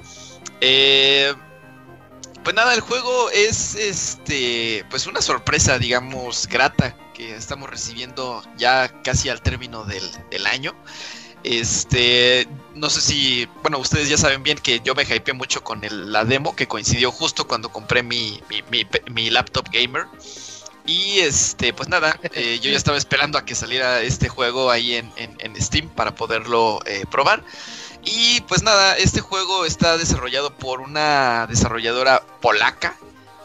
[0.61, 1.35] Eh,
[2.43, 9.03] pues nada, el juego es este pues una sorpresa, digamos, grata que estamos recibiendo ya
[9.03, 10.75] casi al término del, del año.
[11.45, 15.85] Este, no sé si, bueno, ustedes ya saben bien que yo me hypeé mucho con
[15.85, 20.07] el- la demo que coincidió justo cuando compré mi, mi, mi- mi laptop gamer.
[20.85, 24.95] Y este, pues nada, eh, yo ya estaba esperando a que saliera este juego ahí
[24.97, 27.45] en, en- en Steam para poderlo eh, probar.
[28.05, 32.97] Y pues nada, este juego está desarrollado por una desarrolladora polaca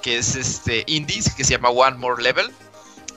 [0.01, 2.49] que es este indies que se llama One More Level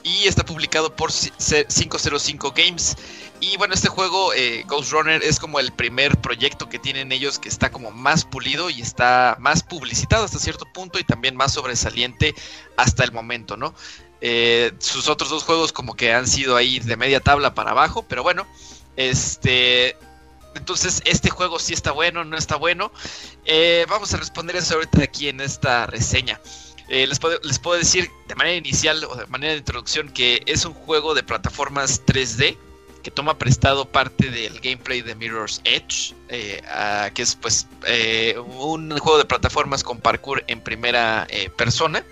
[0.03, 2.95] y está publicado por C- C- 505 Games.
[3.41, 7.39] Y bueno, este juego eh, Ghost Runner es como el primer proyecto que tienen ellos
[7.39, 11.53] que está como más pulido y está más publicitado hasta cierto punto y también más
[11.53, 12.35] sobresaliente
[12.77, 13.73] hasta el momento, ¿no?
[14.21, 18.05] Eh, sus otros dos juegos como que han sido ahí de media tabla para abajo,
[18.07, 18.45] pero bueno,
[18.95, 19.97] este...
[20.53, 22.91] Entonces, este juego sí está bueno, no está bueno.
[23.45, 26.41] Eh, vamos a responder eso ahorita aquí en esta reseña.
[26.89, 30.65] Les, puedo, les puedo decir de manera inicial o de manera de introducción que es
[30.65, 32.57] un juego de plataformas 3D
[33.01, 36.61] que toma prestado parte del gameplay de Mirror's Edge, eh,
[37.13, 42.03] que es pues eh, un juego de plataformas con parkour en primera eh, persona.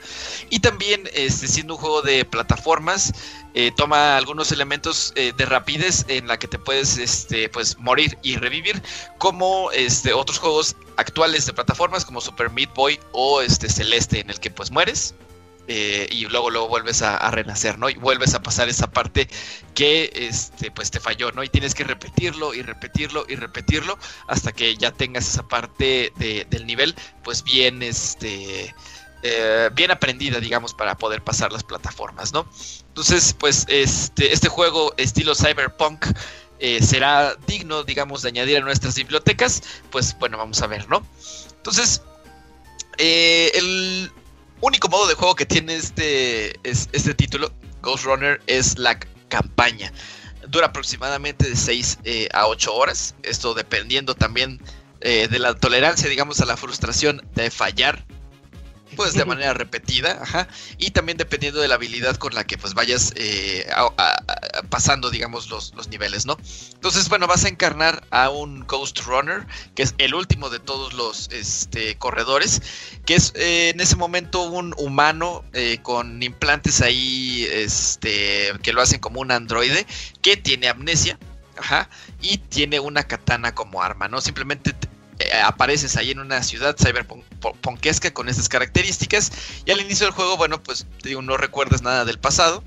[0.50, 3.14] Y también, este, siendo un juego de plataformas,
[3.76, 8.82] toma algunos elementos de rapidez en la que te puedes este, pues, morir y revivir,
[9.18, 14.30] como este, otros juegos actuales de plataformas como Super Meat Boy o este, Celeste, en
[14.30, 15.14] el que pues mueres.
[15.72, 17.92] Eh, y luego luego vuelves a, renacer, ¿no?
[17.92, 19.30] Y vuelves a pasar esa parte
[19.76, 21.44] que este pues te falló, ¿no?
[21.44, 26.48] Y tienes que repetirlo y repetirlo y repetirlo hasta que ya tengas esa parte de-
[26.50, 28.74] del nivel pues bien este
[29.22, 32.50] eh, bien aprendida, digamos, para poder pasar las plataformas, ¿no?
[32.88, 36.04] Entonces, pues este, este juego estilo cyberpunk
[36.60, 41.06] eh, será digno, digamos, de añadir a nuestras bibliotecas, pues bueno, vamos a ver, ¿no?
[41.58, 42.02] Entonces,
[42.98, 44.12] el
[44.62, 49.00] único modo de juego que tiene este, es- este título, Ghost Runner, es la
[49.30, 49.92] campaña.
[50.48, 52.00] Dura aproximadamente de 6
[52.34, 54.62] a 8 horas, esto dependiendo también
[55.02, 58.04] eh, de la tolerancia, digamos, a la frustración de fallar
[58.96, 60.48] pues de manera repetida, ajá,
[60.78, 64.62] y también dependiendo de la habilidad con la que pues vayas eh, a- a- a-
[64.70, 66.38] pasando, digamos, los, los niveles, ¿no?
[66.74, 69.46] Entonces, bueno, vas a encarnar a un Ghost Runner,
[69.76, 72.62] que es el último de todos los este, corredores,
[73.06, 78.82] que es eh, en ese momento un humano eh, con implantes ahí, este, que lo
[78.82, 79.86] hacen como un androide,
[80.22, 81.18] que tiene amnesia,
[81.58, 81.90] ajá,
[82.22, 84.20] y tiene una katana como arma, ¿no?
[84.22, 84.89] Simplemente te-
[85.20, 89.32] eh, apareces ahí en una ciudad cyberpunkesca con estas características.
[89.66, 92.64] Y al inicio del juego, bueno, pues te digo, no recuerdas nada del pasado,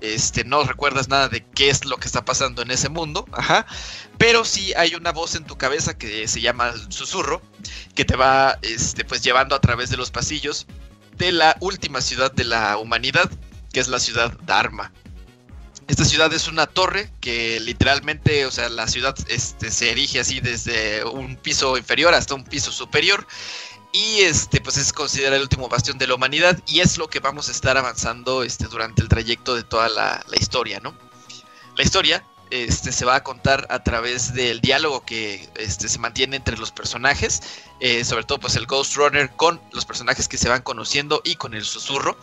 [0.00, 3.66] este, no recuerdas nada de qué es lo que está pasando en ese mundo, ajá,
[4.18, 7.42] pero sí hay una voz en tu cabeza que se llama susurro,
[7.94, 10.66] que te va, este, pues llevando a través de los pasillos
[11.18, 13.30] de la última ciudad de la humanidad,
[13.72, 14.92] que es la ciudad Dharma.
[15.90, 20.38] Esta ciudad es una torre que literalmente, o sea, la ciudad este, se erige así
[20.38, 23.26] desde un piso inferior hasta un piso superior.
[23.92, 26.56] Y este, pues es considerado el último bastión de la humanidad.
[26.68, 30.24] Y es lo que vamos a estar avanzando este, durante el trayecto de toda la,
[30.28, 30.94] la historia, ¿no?
[31.76, 36.36] La historia este, se va a contar a través del diálogo que este, se mantiene
[36.36, 37.42] entre los personajes,
[37.80, 41.34] eh, sobre todo pues el Ghost Runner con los personajes que se van conociendo y
[41.34, 42.16] con el susurro.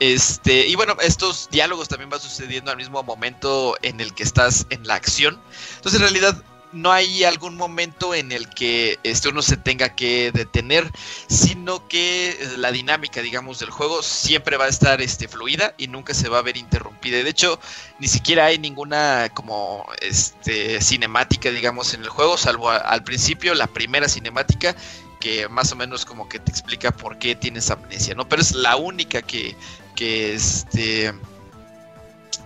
[0.00, 4.66] Este, y bueno, estos diálogos también van sucediendo al mismo momento en el que estás
[4.70, 5.38] en la acción.
[5.76, 10.30] Entonces, en realidad, no hay algún momento en el que este, uno se tenga que
[10.32, 10.90] detener,
[11.28, 16.14] sino que la dinámica, digamos, del juego siempre va a estar este, fluida y nunca
[16.14, 17.22] se va a ver interrumpida.
[17.22, 17.60] De hecho,
[17.98, 23.66] ni siquiera hay ninguna como este, cinemática, digamos, en el juego, salvo al principio, la
[23.66, 24.74] primera cinemática
[25.20, 28.26] que más o menos como que te explica por qué tienes amnesia, ¿no?
[28.26, 29.54] Pero es la única que,
[30.00, 31.12] que este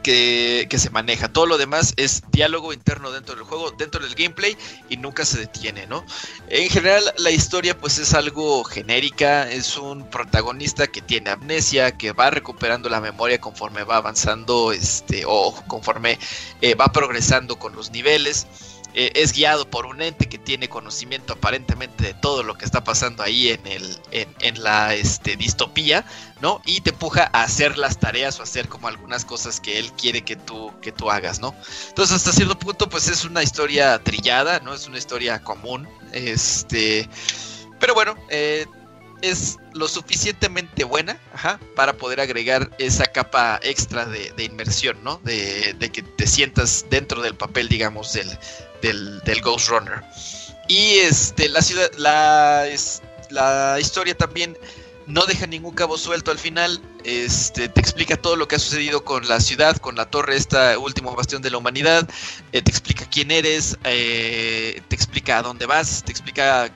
[0.02, 1.28] que, se maneja.
[1.28, 4.56] Todo lo demás es diálogo interno dentro del juego, dentro del gameplay
[4.90, 6.04] y nunca se detiene, ¿no?
[6.48, 12.10] En general la historia pues es algo genérica, es un protagonista que tiene amnesia, que
[12.12, 16.18] va recuperando la memoria conforme va avanzando, este, o conforme
[16.60, 18.48] eh, va progresando con los niveles.
[18.96, 22.84] Eh, es guiado por un ente que tiene conocimiento aparentemente de todo lo que está
[22.84, 26.04] pasando ahí en, el, en, la este, distopía,
[26.40, 26.62] ¿no?
[26.64, 30.22] Y te empuja a hacer las tareas o hacer como algunas cosas que él quiere
[30.22, 31.56] que tú, que tú hagas, ¿no?
[31.88, 34.72] Entonces hasta cierto punto pues es una historia trillada, ¿no?
[34.72, 37.08] Es una historia común, este...
[37.80, 38.66] Pero bueno, eh,
[39.22, 41.18] es lo suficientemente buena
[41.74, 45.20] para poder agregar esa capa extra de, inmersión, ¿no?
[45.24, 48.38] De, de, que te sientas dentro del papel, digamos, del,
[48.92, 50.02] del, Ghost Runner.
[50.68, 54.56] Y este, la ciudad, la, es, la historia también
[55.06, 56.80] no deja ningún cabo suelto al final.
[57.04, 60.78] Este, te explica todo lo que ha sucedido con la ciudad, con la torre, esta
[60.78, 62.08] último bastión de la humanidad.
[62.52, 66.70] Eh, te explica quién eres, eh, te explica a dónde vas, te explica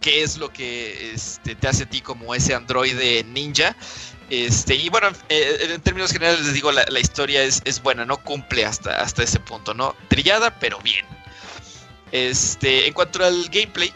[0.00, 3.76] qué es lo que este, te hace a ti como ese androide ninja.
[4.30, 8.04] Este, y bueno, eh, en términos generales les digo, la, la historia es, es, buena,
[8.04, 9.94] no cumple hasta, hasta ese punto, ¿no?
[10.08, 11.04] Trillada, pero bien.
[12.14, 13.92] Este, en cuanto al gameplay,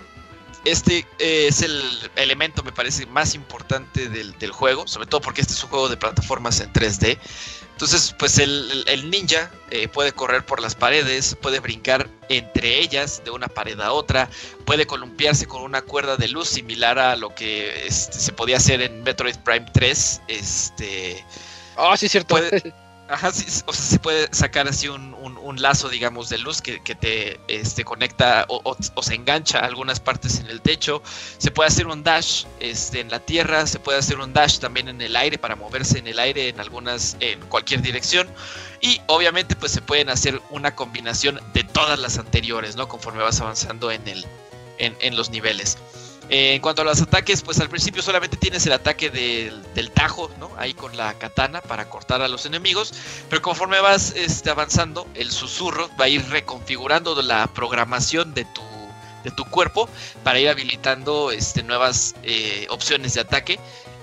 [0.64, 1.80] este eh, es el
[2.16, 5.96] elemento, me parece, más importante del, juego, sobre todo porque este es un juego de
[5.96, 7.16] plataformas en 3D.
[7.70, 13.30] Entonces, pues el, ninja eh, puede correr por las paredes, puede brincar entre ellas de
[13.30, 14.28] una pared a otra,
[14.64, 18.82] puede columpiarse con una cuerda de luz similar a lo que este, se podía hacer
[18.82, 20.22] en Metroid Prime 3.
[20.26, 21.24] Este,
[21.76, 22.36] oh, sí, cierto.
[23.08, 25.14] Ajá, sí, o sea, se puede sacar así un,
[25.56, 30.46] lazo, digamos, de luz que, te este, conecta o, se engancha a algunas partes en
[30.46, 31.02] el techo.
[31.38, 34.88] Se puede hacer un dash este, en la tierra, se puede hacer un dash también
[34.88, 38.28] en el aire para moverse en el aire en algunas, en cualquier dirección.
[38.80, 42.88] Y obviamente, pues se pueden hacer una combinación de todas las anteriores, ¿no?
[42.88, 44.24] Conforme vas avanzando en el,
[44.78, 45.78] en los niveles.
[46.30, 50.30] Eh, en cuanto a los ataques, pues al principio solamente tienes el ataque del, tajo,
[50.38, 50.50] ¿no?
[50.58, 52.92] Ahí con la katana para cortar a los enemigos.
[53.30, 58.62] Pero conforme vas este, avanzando, el susurro va a ir reconfigurando la programación de tu,
[59.24, 59.88] de tu cuerpo
[60.22, 63.58] para ir habilitando este, nuevas eh, opciones de ataque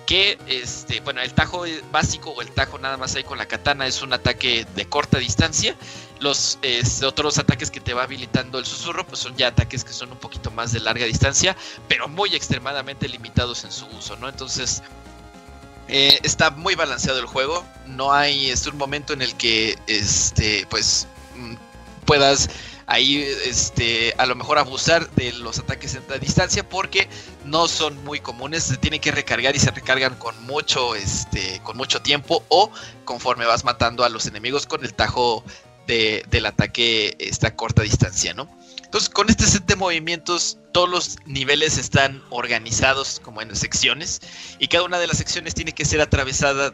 [0.06, 3.88] que este bueno el tajo básico o el tajo nada más ahí con la katana
[3.88, 5.76] es un ataque de corta distancia
[6.20, 6.58] los
[7.06, 10.18] otros ataques que te va habilitando el susurro pues son ya ataques que son un
[10.18, 11.56] poquito más de larga distancia
[11.88, 14.82] pero muy extremadamente limitados en su uso no entonces
[15.88, 17.64] eh, está muy balanceado el juego.
[17.86, 21.56] No hay este, un momento en el que este pues mm,
[22.06, 22.50] puedas
[22.88, 27.08] ahí este, a lo mejor abusar de los ataques a distancia porque
[27.44, 31.78] no son muy comunes, se tienen que recargar y se recargan con mucho, este, con
[31.78, 32.72] mucho tiempo o
[33.04, 35.44] conforme vas matando a los enemigos con el tajo
[35.88, 38.49] de, del ataque esta corta distancia, ¿no?
[38.84, 44.22] Entonces, con este set de movimientos, todos los niveles están organizados como en secciones
[44.57, 46.74] y cada una de las secciones tiene que ser atravesada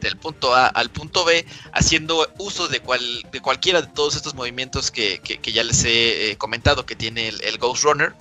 [0.00, 3.00] del punto A al punto B haciendo uso de, cual,
[3.30, 7.58] de cualquiera de todos estos movimientos que, ya les he eh, comentado que tiene el
[7.58, 8.12] Ghost Runner.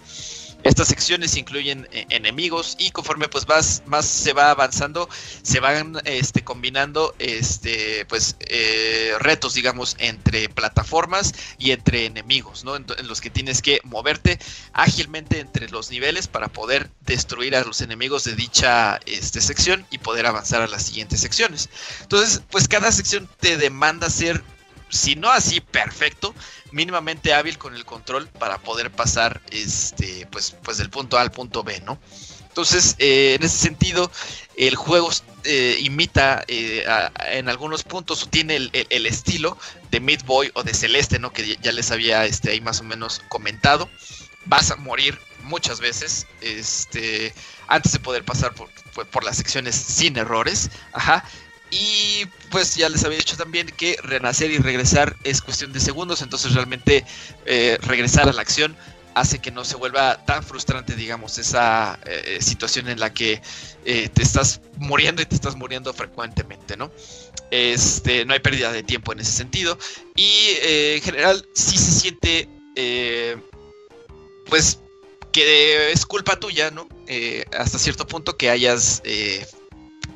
[0.64, 5.10] Estas secciones incluyen eh, enemigos y conforme pues más, más se va avanzando,
[5.42, 12.76] se van este, combinando este, pues, eh, retos, digamos, entre plataformas y entre enemigos, ¿no?
[12.76, 14.40] En, los que tienes que moverte
[14.74, 19.98] ágilmente entre los niveles para poder destruir a los enemigos de dicha este, sección y
[19.98, 21.70] poder avanzar a las siguientes secciones.
[22.02, 24.44] Entonces, pues cada sección te demanda ser
[24.92, 26.36] si no así perfecto,
[26.72, 31.31] mínimamente hábil con el control para poder pasar este, pues, pues del punto A al
[31.31, 31.99] punto B, ¿no?
[32.48, 34.11] Entonces, eh, en ese sentido,
[34.57, 35.10] el juego
[35.45, 36.85] eh, imita eh,
[37.30, 39.58] en algunos puntos o tiene el, el- estilo
[39.90, 41.32] de Meat Boy o de Celeste, ¿no?
[41.32, 43.90] Que ya les había este, ahí más o menos comentado.
[44.45, 47.33] Vas a morir muchas veces este,
[47.67, 48.69] antes de poder pasar por-
[49.08, 50.69] por las secciones sin errores.
[50.91, 51.24] Ajá.
[51.72, 56.22] Y pues ya les había dicho también que renacer y regresar es cuestión de segundos,
[56.22, 57.06] entonces realmente
[57.45, 58.75] eh, regresar a la acción
[59.16, 63.41] hace que no se vuelva tan frustrante, digamos, esa eh, situación en la que
[63.85, 66.91] eh, te estás muriendo y te estás muriendo frecuentemente, ¿no?
[67.51, 69.77] Este, no hay pérdida de tiempo en ese sentido.
[70.16, 72.50] Y en general sí se siente,
[74.48, 74.80] pues,
[75.33, 76.88] que es culpa tuya, ¿no?
[77.58, 79.01] Hasta cierto punto que hayas...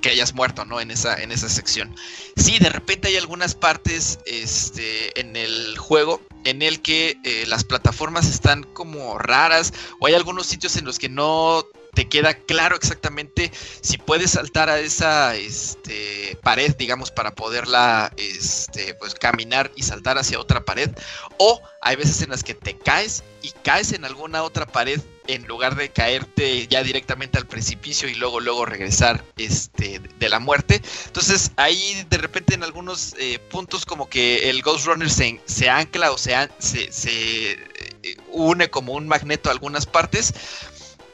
[0.01, 0.79] que hayas muerto, ¿no?
[0.79, 1.95] En esa, en esa sección.
[2.35, 7.63] Sí, de repente hay algunas partes este, en el juego en el que eh, las
[7.63, 12.75] plataformas están como raras o hay algunos sitios en los que no te queda claro
[12.75, 13.51] exactamente
[13.81, 20.17] si puedes saltar a esa este, pared, digamos, para poderla este, pues, caminar y saltar
[20.17, 20.91] hacia otra pared.
[21.37, 25.45] O hay veces en las que te caes y caes en alguna otra pared en
[25.47, 30.81] lugar de caerte ya directamente al precipicio y luego luego regresar este de la muerte
[31.05, 35.69] entonces ahí de repente en algunos eh, puntos como que el Ghost Runner se, se
[35.69, 40.33] ancla o se, se, eh, une como un magneto a algunas partes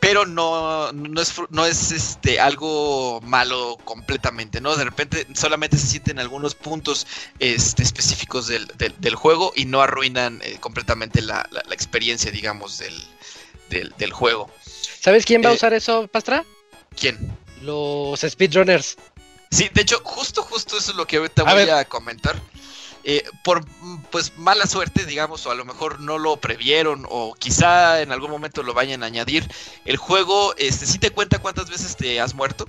[0.01, 4.75] pero no, no es, no es este, algo malo completamente, ¿no?
[4.75, 7.07] De repente solamente se sienten algunos puntos
[7.39, 12.31] este, específicos del, del- del juego y no arruinan eh, completamente la, la- la experiencia,
[12.31, 12.93] digamos, del,
[13.69, 14.49] del, del juego.
[14.99, 16.43] ¿Sabes quién va a Eh, usar eso, Pastra?
[16.99, 17.17] ¿Quién?
[17.61, 18.97] Los speedrunners.
[19.51, 21.71] Sí, de hecho, justo, justo eso es lo que ahorita A voy ver.
[21.71, 22.41] a comentar.
[23.03, 23.65] Eh, por
[24.11, 28.30] pues mala suerte, digamos, o a lo mejor no lo previeron, o quizá en algún
[28.30, 29.47] momento lo vayan a añadir.
[29.85, 32.67] El juego, este, sí te cuenta cuántas veces te has muerto,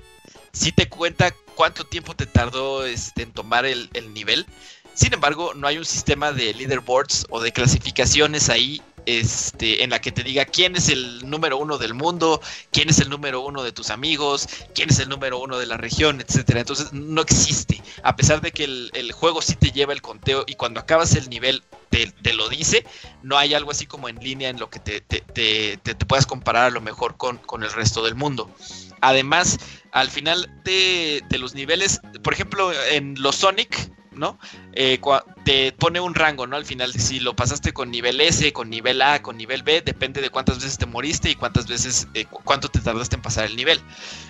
[0.52, 4.46] sí te cuenta cuánto tiempo te tardó este, en tomar el nivel.
[4.94, 10.00] Sin embargo, no hay un sistema de leaderboards o de clasificaciones ahí este, en la
[10.00, 12.40] que te diga quién es el número uno del mundo,
[12.70, 15.76] quién es el número uno de tus amigos, quién es el número uno de la
[15.76, 16.60] región, etcétera.
[16.60, 17.82] Entonces no existe.
[18.02, 21.14] A pesar de que el, el juego sí te lleva el conteo y cuando acabas
[21.16, 22.84] el nivel te, te lo dice,
[23.22, 26.64] no hay algo así como en línea en lo que te, te- te- puedas comparar
[26.66, 28.50] a lo mejor con, con el resto del mundo.
[29.00, 29.58] Además,
[29.92, 34.38] al final de, de los niveles, por ejemplo, en los Sonic, ¿no?
[34.74, 34.98] Eh,
[35.44, 36.56] te pone un rango, ¿no?
[36.56, 40.20] Al final, si lo pasaste con nivel S, con nivel A, con nivel B, depende
[40.20, 43.44] de cuántas veces te moriste y cuántas veces, eh, cu- cuánto te tardaste en pasar
[43.46, 43.80] el nivel.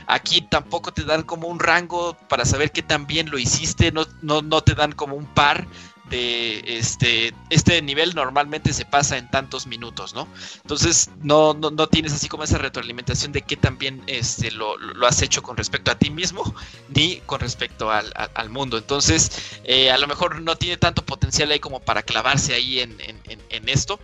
[0.06, 4.06] Aquí tampoco te dan como un rango para saber qué tan bien lo hiciste, no,
[4.22, 5.66] no, no te dan como un par
[6.12, 10.28] este, este nivel normalmente se pasa en tantos minutos, ¿no?
[10.62, 14.76] Entonces no, no, no tienes así como esa retroalimentación de qué tan bien este, lo,
[14.78, 16.54] lo has hecho con respecto a ti mismo,
[16.94, 18.76] ni con respecto al, al- mundo.
[18.76, 19.30] Entonces,
[19.64, 23.20] eh, a lo mejor no tiene tanto potencial ahí como para clavarse ahí en, en-
[23.28, 23.98] en- en esto.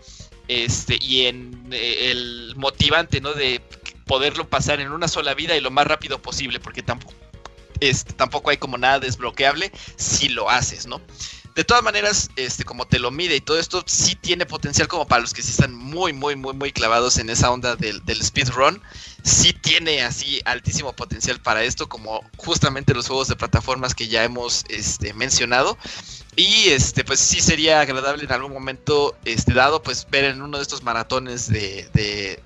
[0.48, 3.34] Este, y en eh, el motivante, ¿no?
[3.34, 3.60] De
[4.06, 7.12] poderlo pasar en una sola vida y lo más rápido posible, porque tampoco,
[7.80, 11.02] este, tampoco hay como nada desbloqueable si lo haces, ¿no?
[11.58, 15.08] De todas maneras, este, como te lo mide y todo esto, sí tiene potencial como
[15.08, 18.80] para los que sí están muy, muy, muy, muy clavados en esa onda del, speedrun.
[19.24, 24.22] Sí tiene así altísimo potencial para esto, como justamente los juegos de plataformas que ya
[24.22, 25.76] hemos este, mencionado.
[26.36, 30.58] Y este, pues sí sería agradable en algún momento este, dado, pues ver en uno
[30.58, 31.88] de estos maratones de-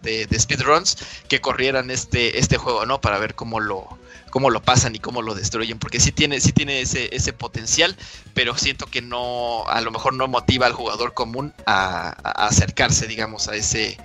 [0.01, 0.97] de speedruns
[1.29, 2.99] que corrieran este, este juego, ¿no?
[3.03, 3.87] Para ver cómo lo,
[4.33, 5.79] cómo lo pasan y cómo lo destruyen.
[5.79, 7.95] Porque sí tiene, sí tiene ese, ese potencial,
[8.35, 12.09] pero siento que no, a lo mejor no motiva al jugador común a,
[12.47, 13.99] acercarse, digamos, a ese,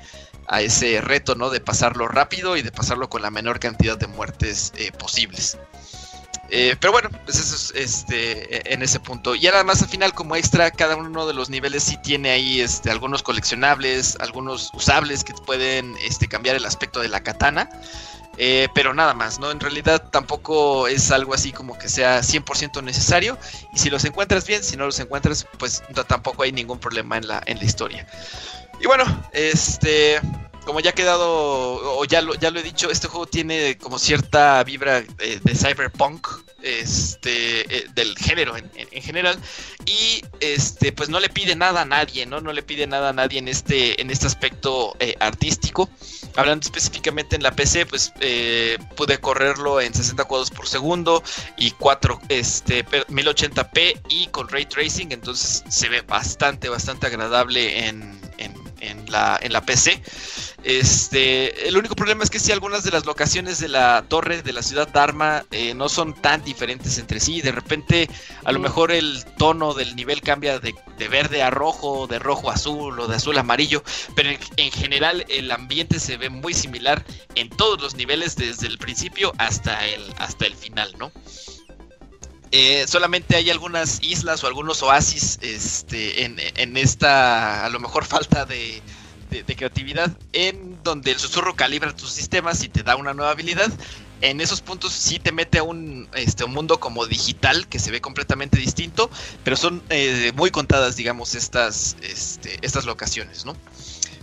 [0.47, 1.49] a ese reto, ¿no?
[1.49, 5.57] De pasarlo rápido y de pasarlo con la menor cantidad de muertes eh, posibles.
[6.49, 9.33] Eh, pero bueno, pues eso es este, en ese punto.
[9.35, 12.61] Y ahora más al final, como extra, cada uno de los niveles sí tiene ahí
[12.61, 17.69] este, algunos coleccionables, algunos usables que pueden este, cambiar el aspecto de la katana.
[18.37, 19.49] Eh, pero nada más, ¿no?
[19.49, 23.37] En realidad tampoco es algo así como que sea 100% necesario.
[23.73, 27.27] Y si los encuentras bien, si no los encuentras, pues tampoco hay ningún problema en
[27.27, 28.07] la, en la historia.
[28.79, 30.21] Y bueno, este,
[30.67, 31.25] como ya ha quedado,
[31.97, 35.55] o ya lo, ya lo he dicho, este juego tiene como cierta vibra eh, de
[35.55, 36.27] cyberpunk,
[36.61, 39.39] este, eh, del género en, en- en general,
[39.85, 42.41] y este, pues no le pide nada a nadie, ¿no?
[42.41, 45.89] No le pide nada a nadie en este, en este aspecto eh, artístico.
[46.35, 48.11] Hablando específicamente en la PC, pues
[48.95, 51.23] pude correrlo en 60 cuadros por segundo
[51.57, 57.87] y 4, este, per- 1080p y con ray tracing, entonces se ve bastante, bastante agradable
[57.87, 58.19] en,
[58.81, 60.01] en- la, en la PC.
[60.63, 64.53] Este, el único problema es que si algunas de las locaciones de la torre de
[64.53, 67.41] la ciudad Dharma eh, no son tan diferentes entre sí.
[67.41, 68.09] De repente,
[68.43, 72.49] a lo mejor el tono del nivel cambia de, de verde a rojo, de rojo
[72.49, 73.83] a azul o de azul a amarillo.
[74.15, 78.67] Pero en, en general el ambiente se ve muy similar en todos los niveles desde
[78.67, 81.11] el principio hasta el, hasta el final, ¿no?
[82.51, 88.05] Eh, solamente hay algunas islas o algunos oasis este, en, en esta, a lo mejor,
[88.05, 88.83] falta de,
[89.29, 93.71] de- creatividad, en donde el susurro calibra tus sistemas y te da una nueva habilidad.
[94.21, 97.91] En esos puntos sí te mete a un, este, un mundo como digital que se
[97.91, 99.11] ve completamente distinto,
[99.43, 103.59] pero son eh, muy contadas, digamos, estas, este, estas locaciones, ¿no?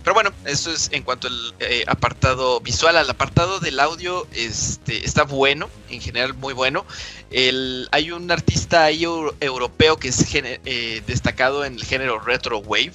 [0.05, 2.95] Pero bueno, eso es en cuanto al eh, apartado visual.
[2.95, 6.85] Al apartado del audio, este, está bueno, en general muy bueno.
[7.31, 12.59] El, hay un artista ahí eu- europeo que es eh, destacado en el género retro
[12.59, 12.93] wave,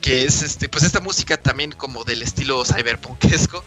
[0.00, 3.64] que es este, pues esta música también como del estilo cyberpunkesco,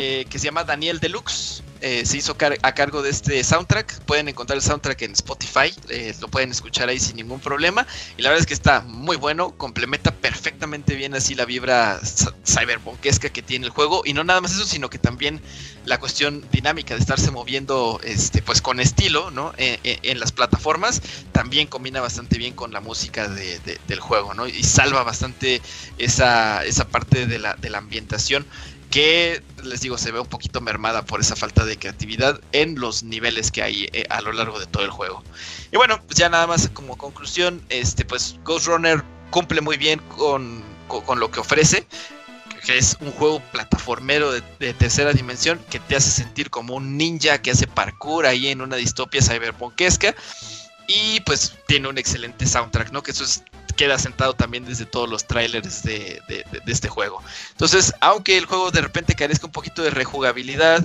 [0.00, 1.62] eh, que se llama Daniel Deluxe.
[1.80, 4.00] Eh, se hizo a cargo de este soundtrack.
[4.04, 5.72] Pueden encontrar el soundtrack en Spotify.
[5.88, 7.86] eh, lo pueden escuchar ahí sin ningún problema.
[8.16, 9.52] Y la verdad es que está muy bueno.
[9.56, 12.00] Complementa perfectamente bien así la vibra
[12.46, 14.02] cyberpunkesca que tiene el juego.
[14.04, 15.40] Y no nada más eso, sino que también
[15.84, 19.52] la cuestión dinámica de estarse moviendo este, pues con estilo ¿no?
[19.56, 21.00] Eh, en las plataformas.
[21.32, 24.34] También combina bastante bien con la música de- de- del juego.
[24.34, 24.46] ¿no?
[24.46, 25.62] Y salva bastante
[25.98, 28.46] esa, esa parte de la, de la ambientación
[28.90, 33.02] que les digo se ve un poquito mermada por esa falta de creatividad en los
[33.02, 35.22] niveles que hay eh, a lo largo de todo el juego.
[35.70, 40.00] Y bueno, pues ya nada más como conclusión, este pues Ghost Runner cumple muy bien
[40.16, 41.86] con, con, lo que ofrece,
[42.64, 46.96] que es un juego plataformero de, de tercera dimensión que te hace sentir como un
[46.96, 50.14] ninja que hace parkour ahí en una distopia cyberpunkesca.
[50.90, 53.02] Y pues tiene un excelente soundtrack, ¿no?
[53.02, 53.42] Que eso es-
[53.78, 56.20] queda sentado también desde todos los trailers de,
[56.66, 57.22] este juego.
[57.52, 60.84] Entonces, aunque el juego de repente carezca un poquito de rejugabilidad,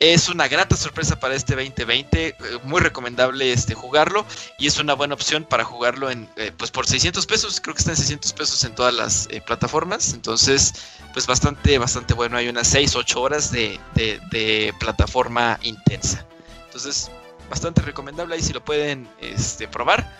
[0.00, 4.24] es una grata sorpresa para este 2020, eh, muy recomendable este jugarlo
[4.58, 7.80] y es una buena opción para jugarlo en eh, pues por 600 pesos, creo que
[7.80, 10.72] está en 600 pesos en todas las eh, plataformas, entonces
[11.12, 16.24] pues bastante bastante bueno, hay unas 6 8 horas de plataforma intensa.
[16.64, 17.10] Entonces,
[17.50, 20.16] bastante recomendable ahí si lo pueden este probar,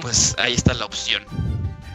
[0.00, 1.24] Pues ahí está la opción.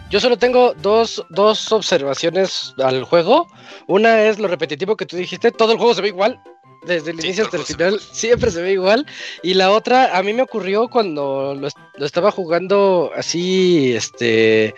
[0.10, 3.48] Yo solo tengo dos, dos observaciones al juego.
[3.88, 6.40] Una es lo repetitivo que tú dijiste, todo el juego se ve igual.
[6.86, 9.06] Desde el Sí, inicio hasta el final siempre se ve igual.
[9.44, 14.74] Y la otra, a mí me ocurrió cuando lo estaba jugando así, este,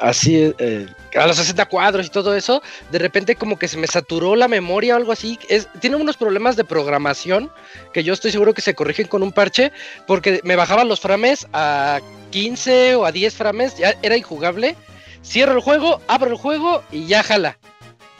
[0.00, 3.86] así, eh, a los 60 cuadros y todo eso, de repente como que se me
[3.86, 5.38] saturó la memoria o algo así.
[5.48, 7.50] Es, tiene unos problemas de programación
[7.92, 9.72] que yo estoy seguro que se corrigen con un parche,
[10.06, 12.00] porque me bajaban los frames a
[12.32, 14.74] 15 o a 10 frames, ya era injugable.
[15.24, 17.56] Cierro el juego, abro el juego y ya jala.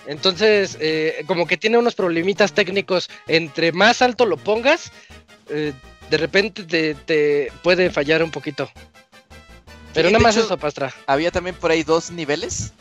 [0.06, 3.10] Entonces, eh, como que tiene unos problemitas técnicos.
[3.26, 4.92] Entre más alto lo pongas,
[5.48, 5.72] eh,
[6.10, 8.70] de repente te, te puede fallar un poquito.
[9.94, 10.92] Pero Sí, nada más hecho- eso, Pastra.
[11.06, 12.72] había también por ahí dos niveles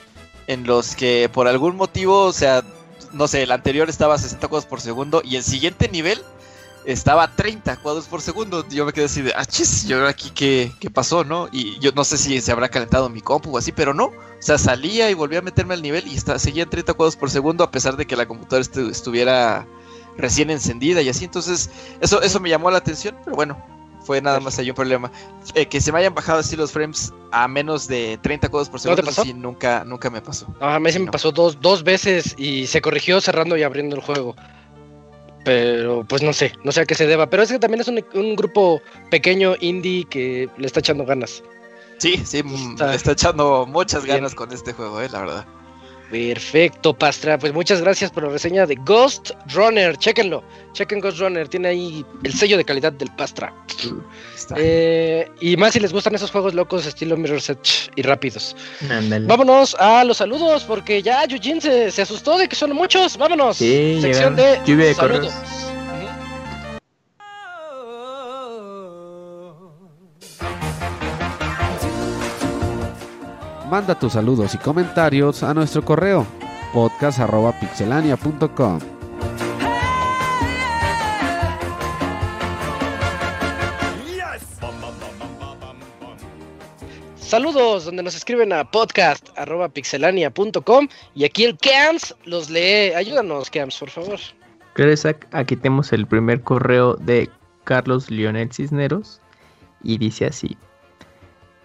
[0.48, 2.64] en los que por algún motivo, o sea,
[3.12, 6.22] no sé, el anterior estaba a 60 cuadros por segundo y el siguiente nivel
[6.86, 8.66] estaba a 30 cuadros por segundo.
[8.70, 11.48] Yo me quedé así de, ah, chis, yo aquí qué, qué pasó, ¿no?
[11.52, 14.06] Y yo no sé si se habrá calentado mi compu o así, pero no.
[14.06, 17.16] O sea, salía y volvía a meterme al nivel y está, seguía en 30 cuadros
[17.16, 19.68] por segundo a pesar de que la computadora estu- estuviera
[20.18, 21.26] recién encendida y así.
[21.26, 21.70] Entonces,
[22.02, 23.64] eso, eso me llamó la atención, pero bueno,
[24.04, 25.12] fue nada más ahí un problema.
[25.54, 28.80] Eh, que se me hayan bajado así los frames a menos de 30 cuadros por
[28.80, 29.24] ¿No segundo, te eso pasó?
[29.28, 30.48] sí, nunca, nunca me pasó.
[30.60, 31.12] No, a mí sí me No.
[31.12, 34.36] pasó dos, dos veces y se corrigió cerrando y abriendo el juego.
[35.44, 37.30] Pero pues no sé, no sé a qué se deba.
[37.30, 41.44] Pero es que también es un, un grupo pequeño indie que le está echando ganas.
[41.98, 44.18] Sí, sí, mm, Está le está echando muchas bien.
[44.18, 45.46] ganas con este juego, eh, la verdad.
[46.12, 47.40] Perfecto, Pastra.
[47.40, 49.96] Pues muchas gracias por la reseña de Ghost Runner.
[49.98, 50.44] Chéquenlo.
[50.74, 51.48] Chequen Ghost Runner.
[51.48, 53.54] Tiene ahí el sello de calidad del Pastra.
[54.58, 58.56] Eh, y más si les gustan esos juegos locos estilo Mirror's Edge y rápidos.
[59.28, 63.18] Vámonos a los saludos porque ya Yujin se, se asustó de que son muchos.
[63.18, 63.58] Vámonos.
[63.58, 65.34] Sí, Sección de de saludos.
[65.34, 65.72] correos.
[73.70, 76.26] Manda tus saludos y comentarios a nuestro correo
[76.74, 78.80] podcast.pixelania.com.
[87.32, 92.92] Saludos, donde nos escriben a podcast.pixelania.com y aquí el Cams los lee.
[92.94, 94.20] Ayúdanos, Cams, por favor.
[94.78, 97.30] Isaac, aquí tenemos el primer correo de
[97.64, 99.22] Carlos Lionel Cisneros
[99.82, 100.58] y dice así.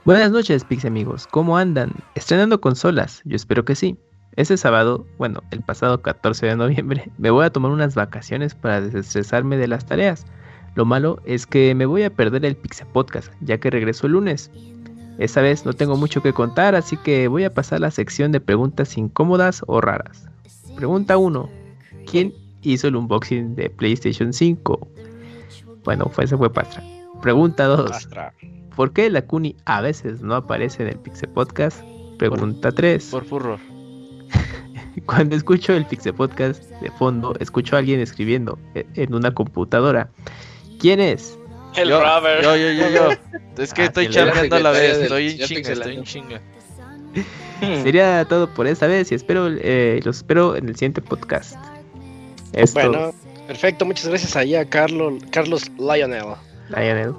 [0.05, 1.27] Buenas noches, Pix amigos.
[1.27, 1.95] ¿Cómo andan?
[2.15, 3.23] ¿Estrenando consolas?
[3.25, 3.97] Yo espero que sí.
[4.37, 8.83] Este sábado, bueno, el pasado 14 de noviembre, me voy a tomar unas vacaciones para
[8.83, 10.27] desestresarme de las tareas.
[10.77, 14.13] Lo malo es que me voy a perder el Pixel Podcast, ya que regreso el
[14.13, 14.53] lunes.
[15.19, 18.33] Esta vez no tengo mucho que contar, así que voy a pasar a la sección
[18.33, 20.29] de preguntas incómodas o raras.
[20.77, 21.49] Pregunta 1.
[22.11, 24.89] ¿Quién hizo el unboxing de PlayStation 5?
[25.85, 26.83] Bueno, fue, ese fue Pastra.
[27.23, 27.91] Pregunta 2.
[27.91, 28.35] Astra.
[28.75, 31.81] ¿Por qué la Kuni a veces no aparece en el Pixel Podcast?
[32.19, 33.07] Pregunta 3.
[33.07, 33.59] Por furro.
[35.07, 40.11] Cuando escucho el Pixel Podcast de fondo, escucho a alguien escribiendo e- en una computadora.
[40.79, 41.39] ¿Quién es?
[41.77, 42.43] El yo, Robert.
[42.43, 43.09] yo, yo, yo, yo.
[43.63, 44.99] Es que Ah, estoy chambeando a la vez.
[44.99, 46.41] Estoy en chinga, estoy en chinga.
[47.61, 51.57] Sería todo por esta vez y espero eh, los espero en el siguiente podcast.
[52.53, 53.15] Esto, Bueno,
[53.47, 53.87] perfecto.
[53.87, 56.35] Muchas gracias ahí a Carlos, Carlos Lionel.
[56.69, 57.15] Lionel,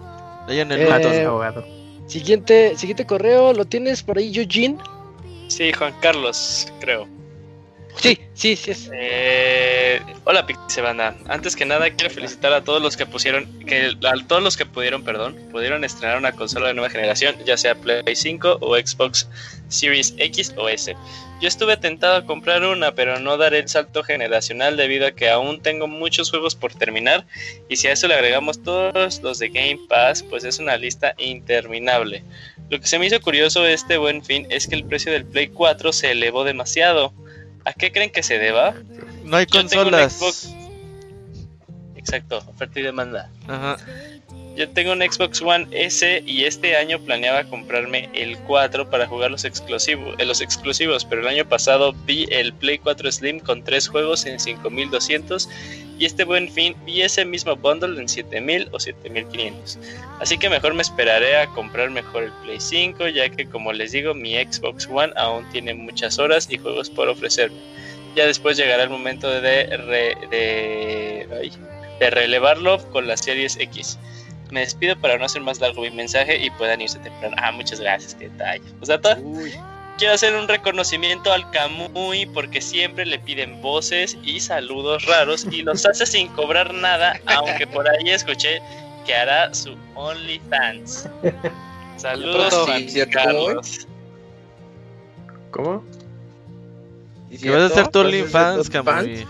[0.48, 1.66] Ahí el Eh, abogado.
[2.08, 4.77] Siguiente, siguiente correo, ¿lo tienes por ahí, Eugene?
[5.48, 7.08] Sí, Juan Carlos, creo.
[8.00, 8.72] Sí, sí, sí.
[8.72, 8.90] Es.
[8.93, 11.16] Eh, hola Pixebanda.
[11.27, 14.66] Antes que nada quiero felicitar a todos los que pusieron, que a todos los que
[14.66, 19.27] pudieron, perdón, pudieron estrenar una consola de nueva generación, ya sea Play 5 o Xbox
[19.69, 20.95] Series X o S.
[21.42, 25.30] Yo estuve tentado a comprar una, pero no daré el salto generacional debido a que
[25.30, 27.26] aún tengo muchos juegos por terminar
[27.69, 31.14] y si a eso le agregamos todos los de Game Pass, pues es una lista
[31.17, 32.24] interminable.
[32.69, 35.48] Lo que se me hizo curioso este buen fin es que el precio del Play
[35.48, 37.14] 4 se elevó demasiado.
[37.68, 38.74] ¿A qué creen que se deba?
[39.26, 40.14] No hay Yo consolas.
[40.14, 40.56] Xbox.
[41.98, 43.30] Exacto, oferta y demanda.
[43.46, 43.76] Ajá.
[44.56, 49.32] Yo tengo un Xbox One S y este año planeaba comprarme el 4 para jugar
[49.32, 53.62] los exclusivos, eh, los exclusivos, pero el año pasado vi el Play 4 Slim con
[53.66, 55.50] 3 juegos en 5200
[56.00, 59.77] y este buen fin vi ese mismo bundle en 7000 o 7500.
[60.19, 63.92] Así que mejor me esperaré a comprar mejor el Play 5, ya que como les
[63.92, 67.58] digo, mi Xbox One aún tiene muchas horas y juegos por ofrecerme.
[68.16, 71.50] Ya después llegará el momento de, re- de,
[72.00, 73.98] de relevarlo con las series X.
[74.50, 77.35] Me despido para no hacer más largo mi mensaje y puedan irse temprano.
[77.40, 78.64] Ah, muchas gracias, qué detalle.
[78.80, 79.17] Pues Data,
[79.98, 85.61] quiero hacer un reconocimiento al Kamui porque siempre le piden voces y saludos raros y
[85.64, 88.61] los hace sin cobrar nada, aunque por ahí escuché
[89.06, 91.09] que hará su OnlyFans.
[91.98, 92.53] Saludos,
[92.88, 93.88] ¿cierto, Carlos.
[95.51, 95.84] ¿Cómo?
[97.42, 99.27] Que vas a hacer tu ¿Vas a hacer OnlyFans, Kamui.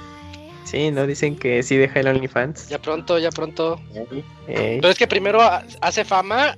[0.65, 2.67] Sí, no dicen que sí deja el OnlyFans.
[2.67, 3.79] Ya pronto, ya pronto.
[4.47, 6.57] Eh, Pero es que primero ha- hace fama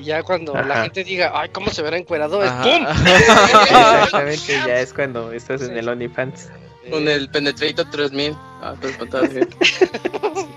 [0.00, 2.42] y ya cuando la gente diga, ay, ¿cómo se verá encuerado?
[2.42, 2.50] Es.
[2.52, 2.86] ¡pum!
[3.06, 6.48] Exactamente, ya es cuando estás en el OnlyFans.
[6.90, 8.34] Con el Penetrator 3000.
[8.62, 8.96] Ah, pues.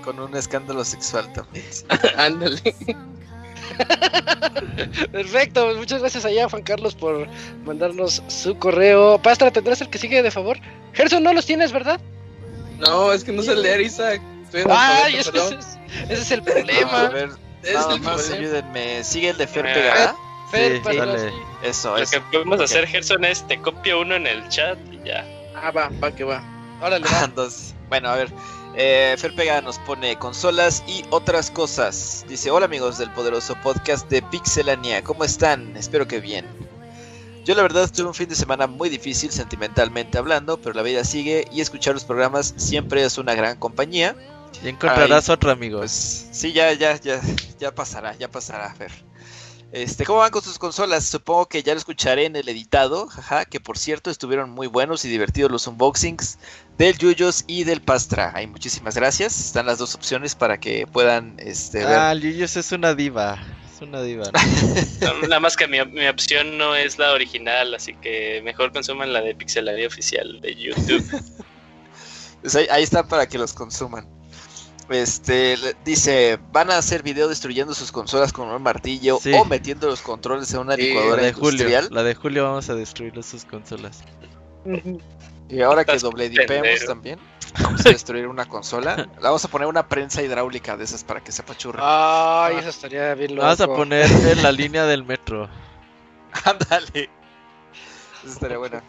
[0.04, 1.64] Con un escándalo sexual también.
[2.16, 2.60] Ándale.
[5.12, 7.26] Perfecto, pues muchas gracias allá Juan Carlos por
[7.64, 9.18] mandarnos su correo.
[9.18, 10.58] Pastra, ¿tendrás el que sigue de favor?
[10.92, 12.00] Gerson, no los tienes, ¿verdad?
[12.78, 14.20] No, es que no sé leer, Isaac.
[14.44, 17.08] Estoy en Ay, ese, es, ese es el A problema.
[17.08, 17.30] ver,
[17.66, 19.04] Es nada el más ayúdenme.
[19.04, 20.16] Sigue el de Fer Eh, Pegada.
[20.50, 21.30] Fer, Sí, Pastra, dale.
[21.30, 21.36] sí.
[21.62, 22.10] Eso, Lo eso.
[22.12, 25.24] que podemos hacer, Gerson, es te copio uno en el chat y ya.
[25.56, 26.42] Ah, va, va que va.
[26.80, 27.20] Órale, va.
[27.24, 28.28] Entonces, bueno, a ver.
[28.76, 32.24] Eh, Fer Pegada nos pone consolas y otras cosas.
[32.28, 35.02] Dice: Hola amigos del poderoso podcast de Pixelania.
[35.04, 35.76] ¿Cómo están?
[35.76, 36.44] Espero que bien.
[37.44, 41.04] Yo la verdad tuve un fin de semana muy difícil sentimentalmente hablando, pero la vida
[41.04, 44.16] sigue y escuchar los programas siempre es una gran compañía.
[44.62, 45.78] Ya encontrarás otro amigo.
[45.78, 47.20] Pues sí, ya, ya, ya,
[47.58, 48.92] ya pasará, ya pasará, Fer.
[49.74, 51.04] Este, ¿cómo van con sus consolas?
[51.04, 55.04] Supongo que ya lo escucharé en el editado, jaja, que por cierto estuvieron muy buenos
[55.04, 56.38] y divertidos los unboxings
[56.78, 58.30] del Yuyos y del Pastra.
[58.36, 59.36] Ay, muchísimas gracias.
[59.46, 61.98] Están las dos opciones para que puedan este, ver.
[61.98, 63.36] ah, Yuyos es una diva.
[63.74, 64.30] Es una diva.
[65.00, 65.22] ¿no?
[65.22, 69.22] Nada más que mi, mi opción no es la original, así que mejor consuman la
[69.22, 71.04] de Pixelaria oficial de YouTube.
[72.42, 74.06] Pues ahí, ahí están para que los consuman.
[74.90, 79.32] Este dice, van a hacer video destruyendo sus consolas con un martillo Sí.
[79.32, 81.50] o metiendo los controles en una Sí, La licuadora de Julio.
[81.50, 81.88] industrial.
[81.90, 84.02] La de Julio vamos a destruir sus consolas.
[85.48, 87.18] Y ahora que doble dipemos también,
[87.60, 88.96] vamos a destruir una consola.
[89.16, 91.78] Le vamos a poner una prensa hidráulica de esas para que se apachurre.
[91.82, 93.46] Ay, eso estaría bien loco.
[93.46, 95.48] Vamos a poner en la línea del metro.
[96.44, 97.08] Ándale.
[98.22, 98.82] Eso estaría bueno.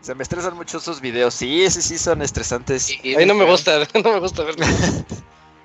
[0.00, 1.34] Se me estresan mucho esos videos.
[1.34, 2.88] Sí, sí, sí, son estresantes.
[3.04, 4.64] Ay, no me gusta, no me gusta verlo.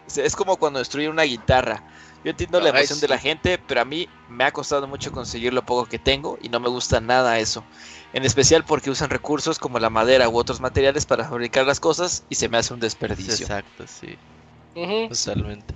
[0.07, 1.83] Es- como cuando destruyen una guitarra.
[2.23, 5.11] Yo entiendo la Ay, emoción de la gente, pero a mí me ha costado mucho
[5.11, 7.67] conseguir lo poco que tengo y no me gusta nada eso.
[8.11, 12.25] En especial porque usan recursos como la madera u otros materiales para fabricar las cosas
[12.29, 13.51] y se me hace un desperdicio.
[13.51, 14.17] Exacto, sí.
[15.07, 15.75] Totalmente.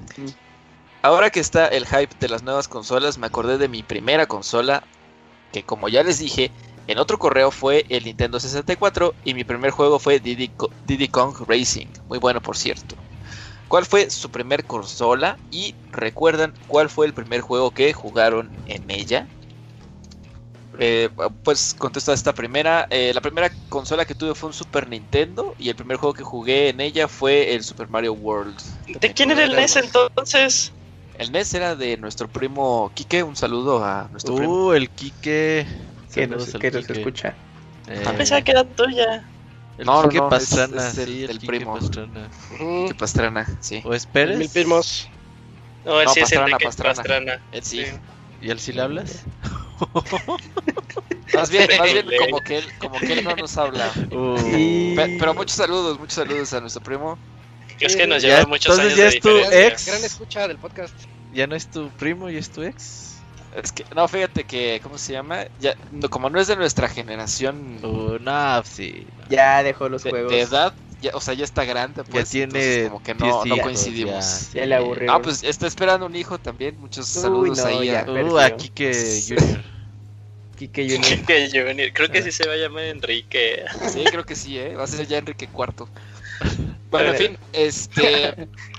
[1.01, 4.87] Ahora que está el hype de las nuevas consolas, me acordé de mi primera consola,
[5.51, 6.53] que como ya les dije,
[6.87, 11.09] El otro correo fue el Nintendo 64 y mi primer juego fue Diddy, Co- Diddy
[11.09, 13.08] Kong Racing, muy bueno por cierto.
[13.69, 15.37] ¿Cuál fue su primer consola?
[15.51, 19.27] Y recuerdan cuál fue el primer juego que jugaron en ella.
[20.79, 21.09] Eh,
[21.43, 22.87] pues contesto a esta primera.
[22.89, 26.23] Eh, la primera consola que tuve fue un Super Nintendo y el primer juego que
[26.23, 28.57] jugué en ella fue el Super Mario World.
[28.87, 30.71] ¿De quién era el NES entonces?
[31.19, 33.21] El NES era de nuestro primo Quique.
[33.21, 34.67] Un saludo a nuestro primo.
[34.67, 35.67] Uh, el Quique.
[36.11, 37.35] Que nos, que nos escucha.
[37.87, 39.29] Eh, Ah, Pensaba que era tuya.
[39.79, 41.73] El No, Quique no, es- Pastrana, es el- sí, el el Quique primo.
[41.79, 42.29] Pastrana.
[42.53, 42.81] Ujú.
[42.83, 43.81] Quique Pastrana, sí.
[43.85, 44.37] ¿O es Pérez?
[44.37, 45.07] Mil primos.
[45.85, 46.95] No, él No, sí es Pastrana, Enrique Pastrana.
[46.95, 47.41] Pastrana.
[47.51, 47.85] Él sí.
[47.85, 47.91] Sí.
[48.41, 49.23] ¿Y él sí le hablas?
[51.33, 53.91] Más bien, más bien como que él, como que él no nos habla.
[54.11, 57.19] Uh, Pe- pero muchos saludos, muchos saludos a nuestro primo.
[57.79, 59.85] Es que nos Ya, lleva muchos entonces años ya de es tu ex.
[59.85, 60.93] Gran escucha del podcast.
[61.31, 63.08] ¿Ya no es tu primo y es tu ex?
[63.55, 65.45] Es que, no, fíjate que, ¿cómo se llama?
[65.57, 69.07] Ya, no, como no es de nuestra generación Uh, no, sí.
[69.29, 70.31] Ya dejó los de, juegos.
[70.31, 72.29] de edad, ya, o sea, ya está grande, pues.
[72.29, 74.51] tiene entonces como que no, 10 no coincidimos.
[74.51, 75.11] ya, Ya le aburrió.
[75.11, 76.79] No, pues está esperando un hijo también.
[76.79, 77.87] Muchos Uy, saludos no, ahí.
[77.87, 78.01] ya.
[78.01, 78.91] a- Uh, aquí que
[79.27, 79.63] Junior.
[80.57, 81.25] Quique Junior.
[81.25, 81.91] Que Junior.
[81.93, 83.63] Creo que sí se va a llamar Enrique.
[83.87, 84.75] Sí, creo que sí, ¿eh?
[84.75, 85.87] Va a ser ya Enrique IV.
[86.91, 88.35] Bueno, en fin, este.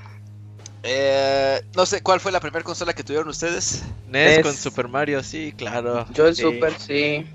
[0.83, 3.83] eh, no sé, ¿cuál fue la primera consola que tuvieron ustedes?
[4.09, 4.42] NES NES.
[4.42, 6.07] con Super Mario, sí, claro.
[6.15, 6.42] Yo el Sí.
[6.42, 7.26] Super, sí.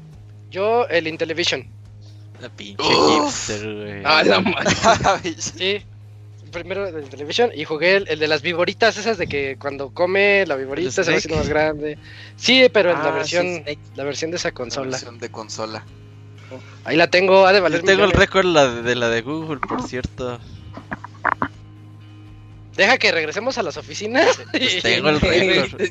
[0.52, 1.68] Yo, el Intellivision.
[2.42, 3.26] La pinche Uf.
[3.50, 4.02] hipster, güey.
[4.04, 5.36] Ah, la madre.
[5.38, 5.82] Sí.
[6.52, 10.46] Primero el Intellivision y jugué el, el de las viboritas, esas de que cuando come
[10.48, 11.98] la viborita se va haciendo más grande.
[12.38, 14.92] Sí, pero en la Ah, versión, sí, la versión de esa La consola.
[14.92, 15.86] versión de consola.
[16.86, 19.22] Ahí la tengo, ha de Yo valer tengo el récord la de, de la de
[19.22, 20.40] Google, por cierto.
[22.76, 25.82] Deja que regresemos a las oficinas Pues y, tengo el récord.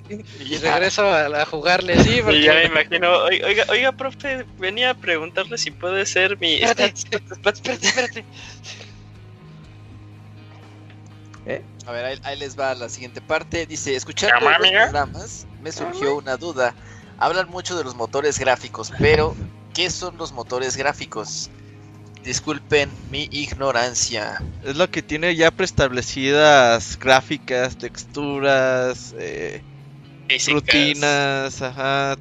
[0.41, 2.39] y regreso a, a jugarle, sí, porque...
[2.39, 6.55] Y ya me imagino, "Oi- oiga, oiga, profe, venía a preguntarle si puede ser mi...
[6.63, 8.25] Espérate, espérate, espérate, espérate.
[11.87, 13.67] A ver, ahí, ahí les va la siguiente parte.
[13.67, 14.85] Dice, escuchando los amiga.
[14.85, 16.75] programas, me surgió una duda.
[17.19, 19.37] Hablan mucho de los motores gráficos, pero
[19.75, 21.51] ¿qué son los motores gráficos?
[22.25, 24.43] Disculpen mi ignorancia.
[24.65, 29.63] Es lo que tiene ya preestablecidas gráficas, texturas, eh,
[30.49, 32.13] rutinas, ajá.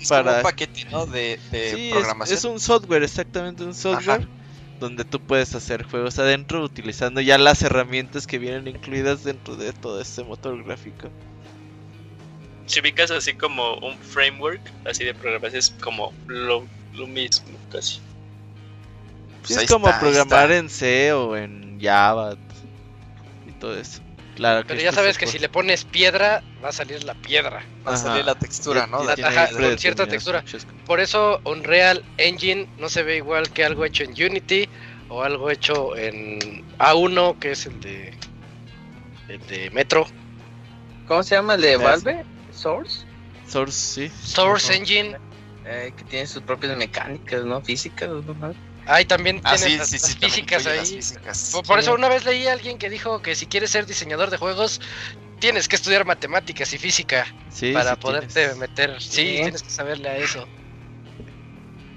[0.00, 1.06] Es como Para- un paquete, ¿no?
[1.06, 2.38] De, de Sí, es, programación.
[2.38, 4.22] es un software, exactamente un software.
[4.22, 4.28] Ajá.
[4.80, 9.72] Donde tú puedes hacer juegos adentro utilizando ya las herramientas que vienen incluidas dentro de
[9.72, 11.08] todo este motor gráfico.
[12.66, 18.00] Si ubicas así como un framework, así de programación, es como lo, lo mismo, casi.
[19.46, 20.56] Pues es como está, programar está.
[20.56, 22.36] en C o en Java
[23.46, 24.00] y todo eso.
[24.36, 27.62] Claro Pero que ya sabes que si le pones piedra, va a salir la piedra.
[27.86, 29.04] Va a salir la textura, ¿no?
[29.04, 30.42] La- Ajá, con cierta textura.
[30.86, 34.68] Por eso Unreal Engine no se ve igual que algo hecho en Unity
[35.08, 38.14] o algo hecho en A1, que es el de
[39.28, 40.06] el de Metro.
[41.06, 41.76] ¿Cómo se llama el de.
[41.76, 42.24] Valve?
[42.52, 43.04] Source.
[43.46, 44.12] Source, sí.
[44.24, 44.74] Source.
[44.74, 45.18] Engine.
[45.64, 47.60] Eh, que tiene sus propias mecánicas, ¿no?
[47.60, 48.54] Físicas, ¿no?
[48.86, 50.76] Ahí también Ah, tiene sí, las, sí, las sí, también físicas ahí.
[50.78, 51.50] las físicas.
[51.52, 51.82] Por, por Sí.
[51.86, 54.80] eso una vez leí a alguien que dijo que si quieres ser diseñador de juegos,
[55.38, 58.56] tienes que estudiar matemáticas y física Sí, para sí poderte tienes.
[58.56, 59.00] meter.
[59.00, 59.24] Sí, Sí.
[59.42, 60.48] tienes que saberle a eso.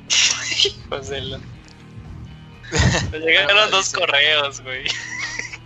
[3.12, 4.86] Me llegaron dos dice- correos, güey.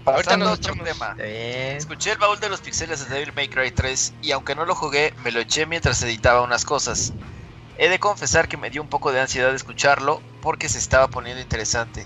[0.06, 0.88] Ahorita nos otro echamos.
[0.89, 1.14] tema.
[1.15, 1.77] Bien.
[1.77, 4.73] Escuché el baúl de los pixeles de Devil May Cry 3 y aunque no lo
[4.75, 7.14] jugué, me lo eché mientras editaba unas cosas.
[7.80, 11.41] He de confesar que me dio un poco de ansiedad escucharlo porque se estaba poniendo
[11.41, 12.06] interesante.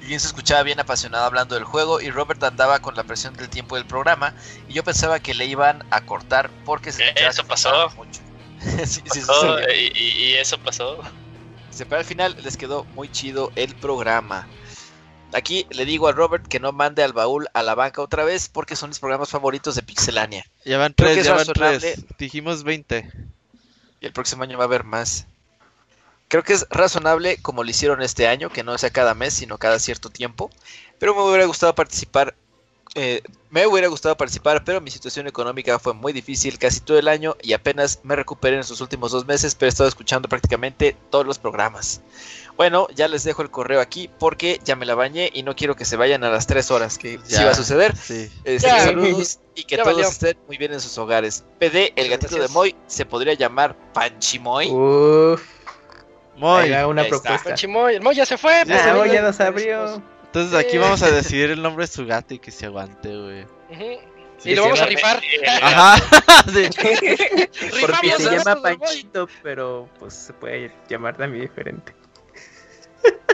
[0.00, 3.50] Yujin se escuchaba bien apasionado hablando del juego y Robert andaba con la presión del
[3.50, 4.34] tiempo del programa
[4.66, 7.92] y yo pensaba que le iban a cortar porque se Eh, escuchaba eso pasó.
[7.96, 8.20] mucho.
[8.86, 9.64] sí, sí, Pasó, sí.
[9.74, 10.98] y, y- y eso pasó.
[11.70, 14.48] Dice, Pero al final les quedó muy chido el programa.
[15.32, 18.48] Aquí le digo a Robert que no mande al baúl a la banca otra vez
[18.48, 20.44] porque son mis programas favoritos de Pixelania.
[20.64, 22.04] Ya van tres, es ya van tres.
[22.18, 23.08] Dijimos 20.
[24.00, 25.26] Y el próximo año va a haber más.
[26.28, 29.58] Creo que es razonable como lo hicieron este año, que no sea cada mes, sino
[29.58, 30.50] cada cierto tiempo.
[30.98, 32.34] Pero me hubiera gustado participar.
[32.94, 37.08] eh, me hubiera gustado participar, pero mi situación económica fue muy difícil casi todo el
[37.08, 40.96] año y apenas me recuperé en estos últimos dos meses, pero he estado escuchando prácticamente
[41.10, 42.00] todos los programas.
[42.60, 45.76] Bueno, ya les dejo el correo aquí porque ya me la bañé y no quiero
[45.76, 47.46] que se vayan a las tres horas, que sí Ya.
[47.46, 47.96] va a suceder.
[47.96, 48.30] Sí.
[48.44, 48.80] Este, Ya.
[48.80, 50.10] saludos y que Ya todos valió.
[50.10, 51.42] estén muy bien en sus hogares.
[51.58, 52.48] PD, el gatito Gracias.
[52.50, 54.68] de Moy, se podría llamar Panchimoy.
[54.70, 55.42] Uf,
[56.36, 56.60] Muy.
[56.64, 57.54] ahí va una ahí propuesta.
[57.54, 58.60] Chimoy, el Moy ya se fue.
[58.66, 60.02] pues, ahorita- Moy ya nos abrió.
[60.26, 63.44] Entonces aquí vamos a decidir el nombre de su gato y que se aguante, güey.
[63.70, 64.00] Ujú.
[64.44, 65.18] Y lo vamos a rifar.
[65.62, 65.96] Ajá.
[66.52, 66.68] Sí.
[67.80, 68.60] Porque se llama.
[68.62, 71.94] Panchito, pero pues se puede llamar también diferente.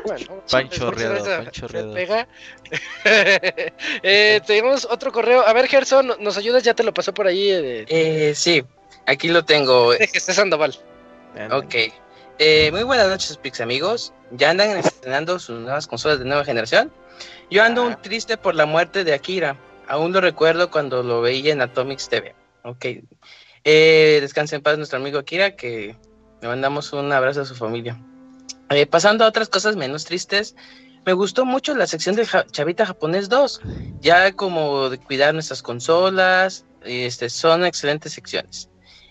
[0.07, 1.95] Bueno, Pancho Redo, Pancho Redo.
[1.95, 2.27] pega.
[3.05, 5.47] eh, tenemos otro correo.
[5.47, 6.63] A ver, Gerson, ¿nos ayudas?
[6.63, 7.51] Ya te lo pasó por ahí.
[7.51, 8.65] eh, Eh, sí,
[9.07, 9.91] aquí lo tengo.
[9.99, 10.77] de que estés Sandoval.
[11.53, 11.75] Ok.
[12.39, 14.13] Eh, muy buenas noches, Pix amigos.
[14.31, 16.93] ¿Ya andan estrenando sus nuevas consolas de nueva generación?
[17.51, 19.57] Yo ando un triste por la muerte de Akira.
[19.89, 22.35] Aún lo recuerdo cuando lo veía en Atomics TV.
[22.63, 22.87] Ok.
[23.65, 25.95] Eh, descanse en paz nuestro amigo Akira, que
[26.43, 27.97] le mandamos un abrazo a su familia.
[28.71, 30.57] Eh, pasando a otras cosas menos tristes,
[31.05, 33.61] me gustó mucho la sección de Ja- Chavita Japonés 2.
[34.01, 38.69] Ya como de cuidar nuestras consolas, este, son excelentes secciones.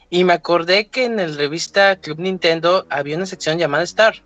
[0.10, 4.24] Y me acordé que en el revista Club Nintendo había una sección llamada Star,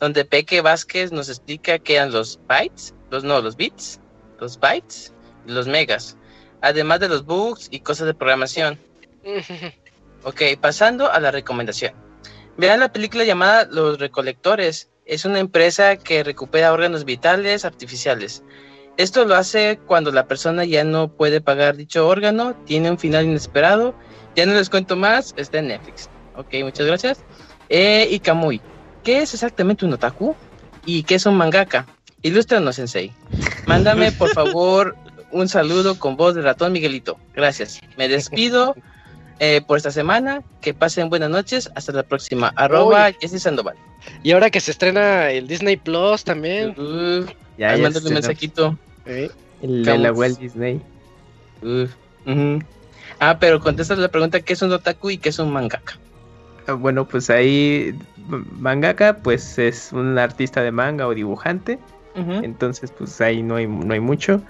[0.00, 4.00] donde Peque Vázquez nos explica qué eran los bytes, los no, los bits,
[4.40, 5.12] los bytes
[5.46, 6.16] y los megas,
[6.60, 8.78] además de los bugs y cosas de programación.
[10.24, 11.92] Ok, pasando a la recomendación.
[12.58, 14.90] Vean la película llamada Los Recolectores.
[15.06, 18.42] Es una empresa que recupera órganos vitales artificiales.
[18.96, 23.26] Esto lo hace cuando la persona ya no puede pagar dicho órgano, tiene un final
[23.26, 23.94] inesperado.
[24.34, 26.10] Ya no les cuento más, está en Netflix.
[26.34, 27.24] Ok, muchas gracias.
[27.68, 28.60] Eh, y Kamui,
[29.04, 30.34] ¿qué es exactamente un otaku?
[30.84, 31.86] ¿Y qué es un mangaka?
[32.22, 33.12] Ilústranos, Sensei.
[33.66, 34.96] Mándame, por favor,
[35.30, 37.20] un saludo con voz de ratón Miguelito.
[37.36, 37.80] Gracias.
[37.96, 38.74] Me despido
[39.38, 40.42] eh, por esta semana.
[40.60, 41.70] Que pasen buenas noches.
[41.74, 42.52] Hasta la próxima.
[42.56, 43.76] Arroba Jessy Sandoval.
[44.22, 46.70] Y ahora que se estrena el Disney Plus también.
[46.70, 48.78] Uf, Ya, ya mándale un mensajito.
[49.06, 49.30] Eh,
[49.62, 50.12] El de la.
[50.12, 50.80] Walt Disney.
[53.20, 55.98] Ah, pero contestas la pregunta: ¿qué es un otaku y qué es un mangaka?
[56.66, 57.94] Ah, Bueno, pues ahí
[58.58, 61.78] mangaka pues es un artista de manga o dibujante,
[62.14, 64.40] entonces pues ahí no hay, no hay mucho.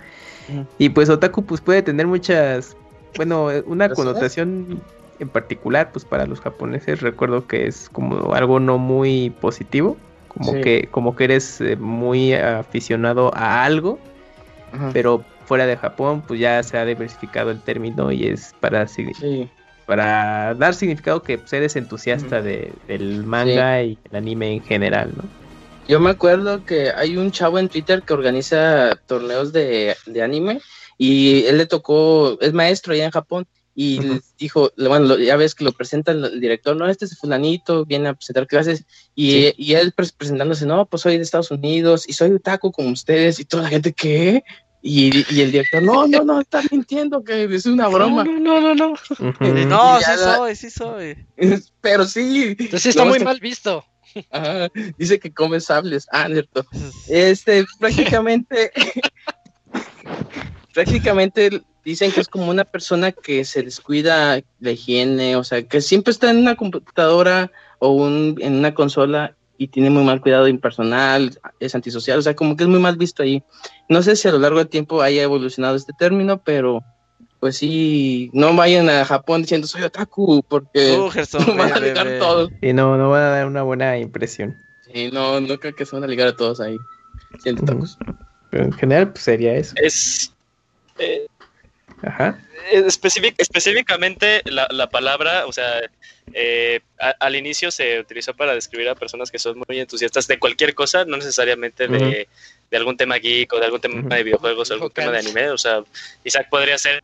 [0.79, 2.77] Y pues otaku pues puede tener muchas,
[3.17, 4.83] bueno, una connotación
[5.19, 9.97] en particular pues para los japoneses recuerdo que es como algo no muy positivo,
[10.29, 10.61] como Sí.
[10.61, 13.99] que como que eres eh, muy aficionado a algo,
[14.93, 19.49] pero fuera de Japón pues ya se ha diversificado el término y es para Sí.
[19.87, 25.13] para dar significado que pues, eres entusiasta de, del manga y el anime en general,
[25.17, 25.25] ¿no?
[25.89, 30.61] Yo me acuerdo que hay un chavo en Twitter que organiza torneos de, de anime
[30.99, 34.09] y él le tocó, es maestro allá en Japón y Ujú.
[34.15, 37.87] le dijo, bueno, lo- ya ves que lo presenta el, director, no, este es fulanito,
[37.87, 42.05] viene a presentar clases y, y él pres- presentándose, no, pues soy de Estados Unidos
[42.09, 44.43] y soy otaku como ustedes y toda la gente, ¿qué?
[44.83, 48.25] Y, y el director, no, no, no, está mintiendo, que es una broma.
[48.25, 48.93] No, no, no, no.
[48.93, 49.45] Ujú.
[49.69, 51.27] No, sí soy, sí soy.
[51.81, 52.57] Pero sí.
[52.59, 53.85] Entonces sí está muy mal visto.
[54.31, 56.07] Ajá, dice que come sables.
[56.13, 56.65] Ah, cierto.
[57.09, 58.71] Este, prácticamente,
[60.73, 65.81] prácticamente dicen que es como una persona que se descuida la higiene, o sea, que
[65.81, 70.47] siempre está en una computadora o un, en una consola y tiene muy mal cuidado
[70.49, 73.43] impersonal, es antisocial, o sea, como que es muy mal visto ahí.
[73.89, 76.85] No sé si a lo largo del tiempo haya evolucionado este término, pero
[77.41, 82.07] pues sí, no vayan a Japón diciendo soy otaku, porque Gerson, no van a ligar
[82.07, 82.19] ve.
[82.19, 82.51] todos.
[82.61, 84.57] Y no, no va a dar una buena impresión.
[84.93, 86.79] Sí, no, no creo que se van a ligar a todos ahí.
[87.39, 87.73] Siendo Ujú.
[87.73, 87.99] tacos.
[88.51, 89.75] Pero en general pues sería eso.
[89.77, 90.33] Es
[90.99, 91.27] eh,
[92.03, 92.39] Ajá.
[92.71, 95.81] eh, específic- específicamente la, la palabra, o sea,
[96.35, 100.39] eh, a- al inicio se utilizó para describir a personas que son muy entusiastas de
[100.39, 102.29] cualquier cosa, no necesariamente de,
[102.71, 105.51] de algún tema geek o de algún tema de videojuegos o algún tema de anime.
[105.51, 105.83] O sea,
[106.25, 107.03] Isaac podría ser.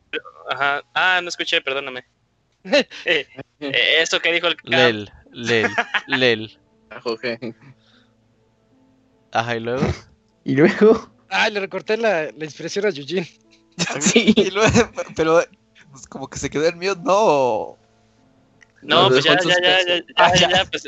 [0.50, 0.82] Ajá.
[0.94, 2.04] Ah, no escuché, perdóname.
[3.04, 3.26] Eh,
[3.60, 5.68] eh, eso que dijo el Lel, Lel,
[6.06, 6.58] Lel.
[6.90, 7.00] Ah.
[9.32, 9.86] Ajá, y luego.
[10.44, 13.28] Y luego, Ah, le recorté la, la inspiración a Eugene.
[14.00, 14.32] Sí.
[14.36, 15.42] Y luego, pero
[15.90, 17.76] pues, como que se quedó en mute, ¿no?
[18.82, 20.64] No, pues ya, ya, ya, ya, Ah, ya, ya.
[20.66, 20.86] pues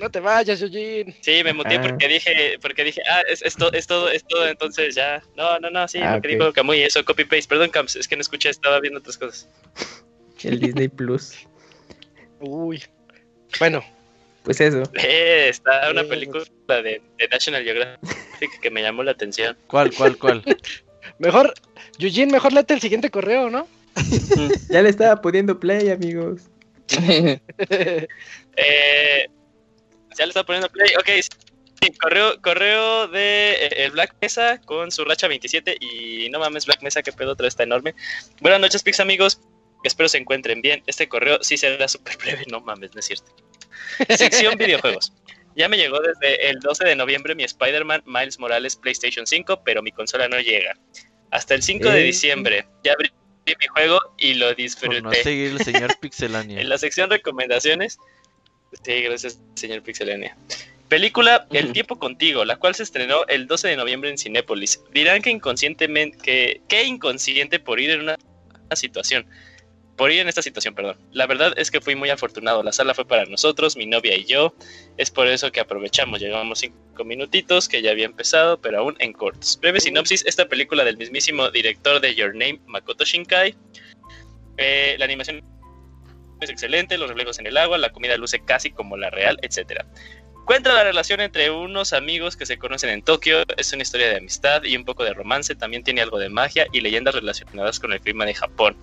[0.00, 1.14] No te vayas, Eugene.
[1.20, 1.82] sí, me muteé Ah.
[1.82, 5.22] porque dije, porque dije, ah, es, es, to- es todo, es todo, entonces ya.
[5.36, 7.46] No, no, no, sí, Ah, lo que dijo Camuy, eso, copy paste.
[7.48, 9.48] Perdón, Camps, es que no escuché, estaba viendo otras cosas.
[10.42, 11.34] el Disney Plus.
[12.40, 12.82] Uy.
[13.58, 13.82] Bueno,
[14.42, 14.82] Pues eso.
[14.94, 19.56] Eh, está una Eh, película de, de National Geographic que me llamó la atención.
[19.68, 20.42] ¿Cuál, cuál, cuál?
[21.18, 21.54] mejor,
[21.98, 23.66] Eugene, mejor lete el siguiente correo, ¿no?
[24.68, 26.42] Ya le estaba poniendo play, amigos.
[28.56, 29.26] Eh,
[30.16, 30.90] ya le estaba poniendo play.
[30.96, 35.76] Ok, sí, correo, correo de eh, el Black Mesa con su racha 27.
[35.80, 37.96] Y no mames, Black Mesa, que pedo, otra está enorme.
[38.40, 39.40] Buenas noches, Pix amigos.
[39.82, 40.84] Espero se encuentren bien.
[40.86, 43.26] Este correo sí será súper breve, no mames, no es cierto.
[44.08, 45.12] Sección videojuegos.
[45.56, 49.82] Ya me llegó desde el 12 de noviembre mi Spider-Man Miles Morales PlayStation 5, pero
[49.82, 50.74] mi consola no llega.
[51.30, 52.04] Hasta el 5 de Eh.
[52.04, 52.66] diciembre.
[52.82, 53.10] Ya abrí
[53.46, 55.02] mi juego y lo Por disfruté.
[55.02, 56.60] no seguir el señor Pixelania.
[56.60, 57.98] En la sección recomendaciones.
[58.84, 60.36] Sí, gracias, señor Pixelania.
[60.88, 64.80] Película El tiempo contigo, la cual se estrenó el 12 de noviembre en Cinépolis.
[64.92, 68.16] Dirán que inconscientemente, que, que inconsciente por ir en una,
[68.66, 69.26] una situación.
[69.96, 70.98] Por ir en esta situación, perdón.
[71.12, 72.62] La verdad es que fui muy afortunado.
[72.62, 74.54] La sala fue para nosotros, mi novia y yo.
[74.96, 76.20] Es por eso que aprovechamos.
[76.20, 79.58] Llegamos cinco minutitos, que ya había empezado, pero aún en cortos.
[79.60, 83.54] Breve sinopsis: esta película del mismísimo director de Your Name, Makoto Shinkai.
[84.56, 85.42] Eh, la animación
[86.40, 89.86] es excelente, los reflejos en el agua, la comida luce casi como la real, etcétera.
[90.44, 94.18] Cuenta la relación entre unos amigos que se conocen en Tokio, es una historia de
[94.18, 97.92] amistad y un poco de romance, también tiene algo de magia y leyendas relacionadas con
[97.92, 98.76] el clima de Japón.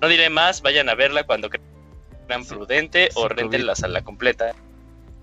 [0.00, 3.64] No diré más, vayan a verla cuando crean prudente o Sí, renten COVID.
[3.64, 4.54] la sala completa.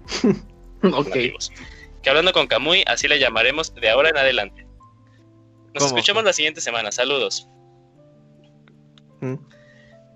[0.84, 1.14] Ok.
[2.02, 4.66] Que hablando con Kamui, así le llamaremos de ahora en adelante.
[5.76, 5.88] Nos ¿Cómo?
[5.88, 7.48] escuchamos la siguiente semana, saludos.
[9.20, 9.36] Mm.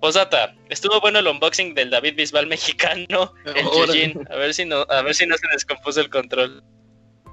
[0.00, 3.64] Posdata, estuvo bueno el unboxing del David Bisbal mexicano, el.
[3.64, 4.28] Yujin.
[4.30, 6.62] A ver si no, a ver si no se descompuso el control.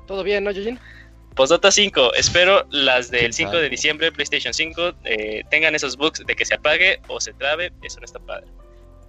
[0.08, 0.80] ¿Todo bien, no, Yujin?
[1.36, 3.64] Postdata 5, espero las del ¿Quién 5 sabe?
[3.64, 7.72] de diciembre, PlayStation 5, eh, tengan esos bugs de que se apague o se trabe,
[7.82, 8.48] eso no está padre.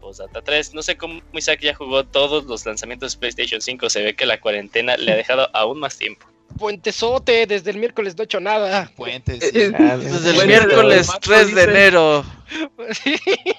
[0.01, 4.03] Postdata 3, no sé cómo Isaac ya jugó todos los lanzamientos de PlayStation 5, se
[4.03, 6.27] ve que la cuarentena le ha dejado aún más tiempo.
[6.59, 8.91] Puentesote, desde el miércoles no he hecho nada.
[8.97, 9.43] Puentes.
[9.55, 12.25] Eh, Ah, Desde el miércoles pero- 3 de enero.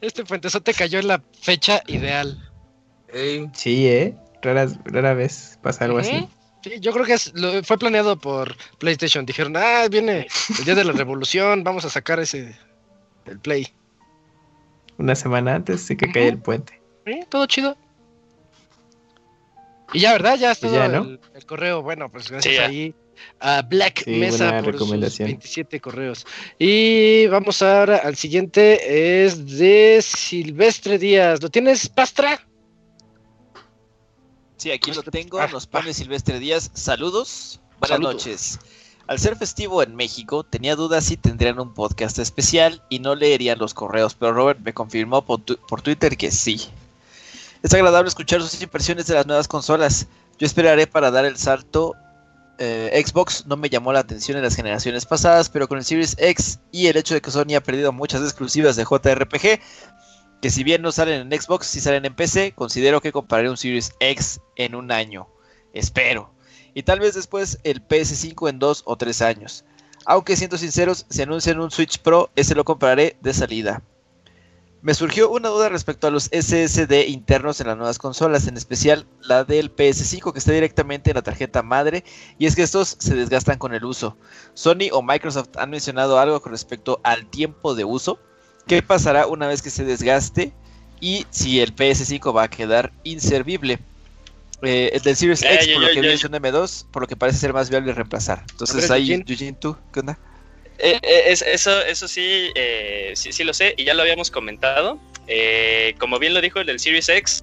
[0.00, 2.50] Este puentesote cayó en la fecha ideal.
[3.12, 4.14] Ey, Sí, ¿eh?
[4.42, 6.28] Raras, rara vez pasa algo así.
[6.62, 9.24] Sí, yo creo que es- lo- fue planeado por PlayStation.
[9.24, 10.26] Dijeron, ah, viene
[10.58, 12.56] el día de la revolución, vamos a sacar ese
[13.26, 13.68] el Play.
[14.98, 16.80] Una semana antes de que caiga el puente.
[17.06, 17.76] Sí, todo chido.
[19.96, 20.36] Y ya, ¿verdad?
[20.38, 21.02] Ya está Pues ya, ¿no?
[21.04, 21.82] el, el correo.
[21.82, 22.94] Bueno, pues gracias Sí, ahí
[23.40, 25.26] a Black Sí, Mesa buena por sus recomendación.
[25.28, 26.26] 27 correos.
[26.58, 31.42] Y vamos ahora al siguiente, es de Silvestre Díaz.
[31.42, 32.46] ¿Lo tienes, Pastra?
[34.56, 35.38] Sí, aquí lo tengo.
[35.38, 36.70] Ah, Nos pone Silvestre Díaz.
[36.74, 37.60] Saludos.
[37.78, 38.14] Buenas Saludos.
[38.14, 38.58] noches.
[39.06, 43.58] Al ser festivo en México, tenía dudas si tendrían un podcast especial y no leerían
[43.58, 46.60] los correos, pero Robert me confirmó por, tu- por Twitter que sí.
[47.66, 50.06] Es agradable escuchar sus impresiones de las nuevas consolas.
[50.38, 51.96] Yo esperaré para dar el salto.
[52.60, 56.14] Eh, Xbox no me llamó la atención en las generaciones pasadas, pero con el Series
[56.16, 59.60] X y el hecho de que Sony ha perdido muchas exclusivas de JRPG,
[60.40, 63.56] que si bien no salen en Xbox, si salen en PC, considero que compraré un
[63.56, 65.26] Series X en un año.
[65.72, 66.32] Espero.
[66.72, 69.64] Y tal vez después el PS5 en dos o tres años.
[70.04, 73.82] Aunque siendo sinceros, si anuncian un Switch Pro, ese lo compraré de salida.
[74.86, 79.04] Me surgió una duda respecto a los SSD internos en las nuevas consolas, en especial
[79.20, 82.04] la del PS5 que está directamente en la tarjeta madre,
[82.38, 84.16] y es que estos se desgastan con el uso.
[84.54, 88.20] Sony o Microsoft han mencionado algo con respecto al tiempo de uso.
[88.68, 90.52] ¿Qué pasará una vez que se desgaste?
[91.00, 93.80] Y si el PS5 va a quedar inservible.
[94.62, 97.16] Eh, el del Series X, por lo que vi, es un M2, por lo que
[97.16, 98.44] parece ser más viable reemplazar.
[98.52, 99.12] Entonces ahí.
[99.12, 100.16] Eugene, ¿tú qué onda?
[100.78, 104.30] Eh, eh, es- eso, eso sí, eh, sí, sí lo sé y ya lo habíamos
[104.30, 104.98] comentado.
[105.26, 107.42] Eh, como bien lo dijo el del Series X,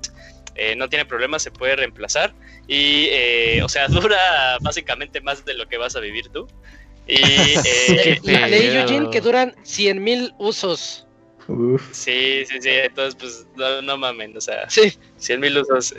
[0.56, 2.34] eh, no tiene problema, se puede reemplazar.
[2.68, 3.88] Y, eh, o sea,
[4.18, 6.48] dura básicamente más de lo que vas a vivir tú.
[7.08, 7.16] Y,
[7.66, 8.78] eh, Leí.
[8.78, 11.06] Eugene, que duran 100.000 usos.
[11.50, 11.82] Uf.
[11.92, 14.94] sí, sí, sí, entonces pues no, no mamen, o sea, Sí.
[15.18, 15.94] 100 mil usos,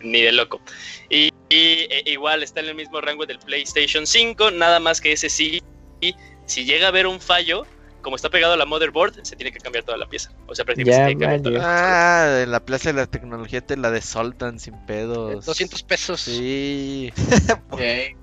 [0.00, 0.62] ni de loco.
[1.10, 5.28] Y, y, igual está en el mismo rango del PlayStation 5, nada más que ese
[5.28, 5.60] sí,
[6.00, 6.14] y
[6.50, 7.64] si llega a haber un fallo,
[8.02, 10.32] como está pegado a la motherboard, se tiene que cambiar toda la pieza.
[10.48, 12.38] O sea, prácticamente Ya se tiene que cambiar toda la pieza.
[12.38, 15.46] Ah, en la Plaza de la Tecnología te la desoltan sin pedos.
[15.46, 16.20] 200 pesos.
[16.20, 17.12] Sí.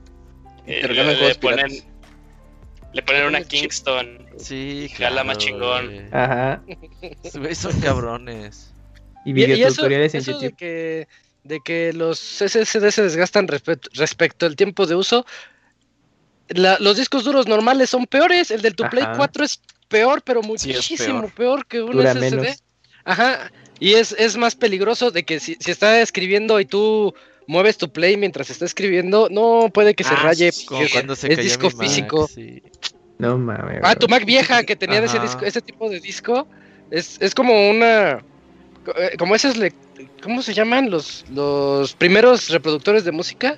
[0.70, 1.72] Eh, te le, ponen,
[2.92, 3.42] le ponen una.
[3.42, 4.28] Kingston.
[4.38, 6.14] Sí, Jala más chingón.
[6.14, 6.62] Ajá.
[7.54, 8.74] Son cabrones.
[9.24, 10.58] Y videotutoriales en eso de YouTube.
[10.58, 11.08] que,
[11.46, 15.26] de que los SSD se desgastan respecto, respecto al tiempo de uso,
[16.50, 18.52] la- los discos duros normales son peores.
[18.52, 19.14] El del tu Play Ajá.
[19.18, 21.34] 4 es peor, pero Sí, muchísimo peor.
[21.34, 21.66] peor.
[21.66, 22.20] que un Dura SSD.
[22.38, 22.64] menos.
[23.06, 23.52] Ajá.
[23.80, 27.14] Y es, es más peligroso de que si, si está escribiendo y tú
[27.48, 30.52] mueves tu Play mientras está escribiendo, no puede que se Ah, raye.
[30.92, 32.28] cuando se es cayó disco mi Mac, físico.
[32.28, 32.62] sí.
[33.20, 33.80] No mames.
[33.84, 34.08] Ah, tu.
[34.08, 36.48] Mac vieja que tenía ese disco, ese tipo de disco,
[36.92, 38.24] es, es como una,
[38.96, 39.74] eh, como esos, le-
[40.22, 43.58] ¿cómo se llaman los, los primeros reproductores de música?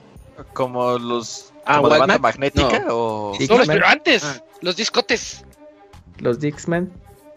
[0.53, 1.48] Como los.
[1.71, 3.37] Ah, como de banda magnética o.
[3.47, 4.41] No, pero antes, Ah.
[4.61, 5.45] los discotes,
[6.17, 6.91] Los Dixman.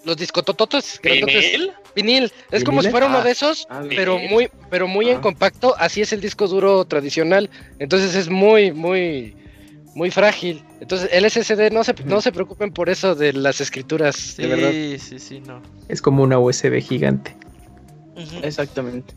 [0.06, 1.70] los discotototos, ¿Vinil?
[1.94, 4.30] vinil, es como si fuera uno Ah, de esos, ah, pero vinil.
[4.30, 9.36] muy, pero muy en compacto, así es el disco duro tradicional, entonces es muy, muy,
[9.94, 14.34] muy frágil, Entonces, el SSD no se, no se preocupen por eso de las escrituras,
[14.38, 14.70] de verdad.
[14.72, 15.62] Sí, sí, sí, no.
[15.88, 17.36] Es como una USB gigante.
[18.42, 19.14] Exactamente.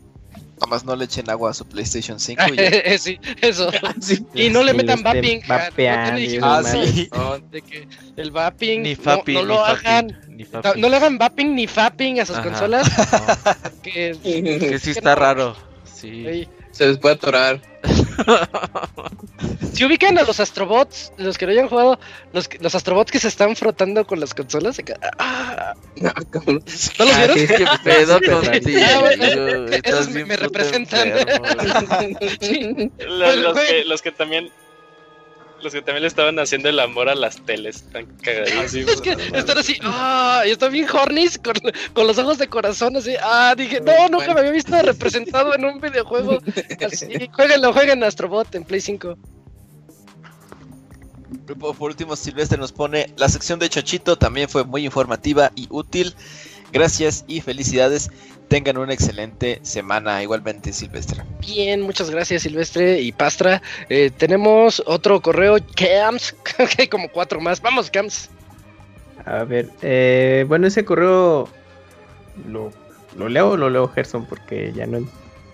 [0.60, 2.98] Nomás no le echen agua a su PlayStation 5 y ya.
[2.98, 3.70] sí, eso.
[4.00, 4.24] Sí.
[4.34, 5.42] Y no le metan vapping.
[5.44, 7.08] ah, vapeando no Ah, sí.
[7.14, 7.86] no, de que
[8.16, 10.20] el vapping Ni no- fapping, no, ni lo fapping, hagan.
[10.28, 10.80] ni No, fapping.
[10.80, 12.48] no le hagan vapping ni fapping a sus Ajá.
[12.48, 12.88] consolas.
[12.88, 15.54] No, Que, que sí está raro.
[15.84, 16.48] Sí.
[16.76, 17.60] Se les puede atorar.
[19.72, 21.98] Si ubican a los astrobots, los que no hayan jugado,
[22.32, 24.78] los, que- los astrobots que se están frotando con las consolas.
[24.78, 26.64] acá, ah, No, cabrón.
[26.98, 27.38] ¿No los Ah, vieron?
[27.38, 28.80] sí, ¿Qué pedo contigo?
[28.82, 31.12] Ah, bueno, esos me representan.
[32.40, 32.90] Sí.
[33.06, 34.50] Los que, los que también.
[35.62, 37.84] Los que también le estaban haciendo el amor a las teles.
[37.90, 38.92] Tan cagadísimos.
[38.92, 41.54] Es que están así, ah, y están bien hornies con,
[41.92, 45.64] con los ojos de corazón, así, ah, dije, no, nunca me había visto representado en
[45.64, 46.38] un videojuego
[46.84, 47.06] así.
[47.32, 49.16] Jueguenlo, jueguen Astrobot en Play 5.
[51.58, 55.66] Por, por último, Silvestre nos pone, la sección de Chochito también fue muy informativa y
[55.70, 56.14] útil.
[56.72, 58.10] Gracias y felicidades.
[58.48, 61.22] Tengan una excelente semana igualmente, Silvestre.
[61.40, 63.60] Bien, muchas gracias Silvestre y Pastra.
[63.88, 66.10] Eh, tenemos otro correo, creo
[66.76, 67.60] que hay como cuatro más.
[67.60, 68.30] Vamos, Cams.
[69.24, 71.48] A ver, eh, bueno, ese correo
[72.46, 72.72] lo,
[73.16, 75.00] lo leo o lo leo Gerson porque ya no.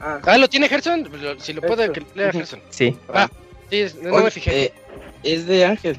[0.00, 1.08] Ah, ¿lo tiene Gerson?
[1.38, 2.60] Si lo puede, que lea Gerson.
[2.70, 3.30] Sí, Va,
[3.70, 4.64] sí, no Oye, me fijé.
[4.64, 4.74] eh,
[5.22, 5.96] es de Ángel.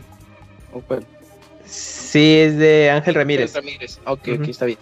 [0.71, 1.05] ¿O cuál?
[1.65, 3.53] sí, es de Ángel Ramírez.
[3.53, 3.97] Ramírez.
[4.05, 4.41] Ok, Ujú.
[4.43, 4.79] ok, está bien.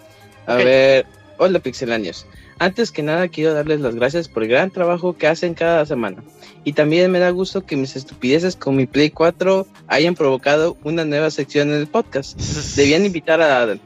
[0.48, 1.06] A ver,
[1.42, 2.28] hola pixelanios.
[2.60, 6.24] Antes que nada quiero darles las gracias por el gran trabajo que hacen cada semana.
[6.64, 11.04] Y también me da gusto que mis estupideces con mi Play 4 hayan provocado una
[11.04, 12.40] nueva sección en el podcast.
[12.76, 13.80] Debían invitar a Adam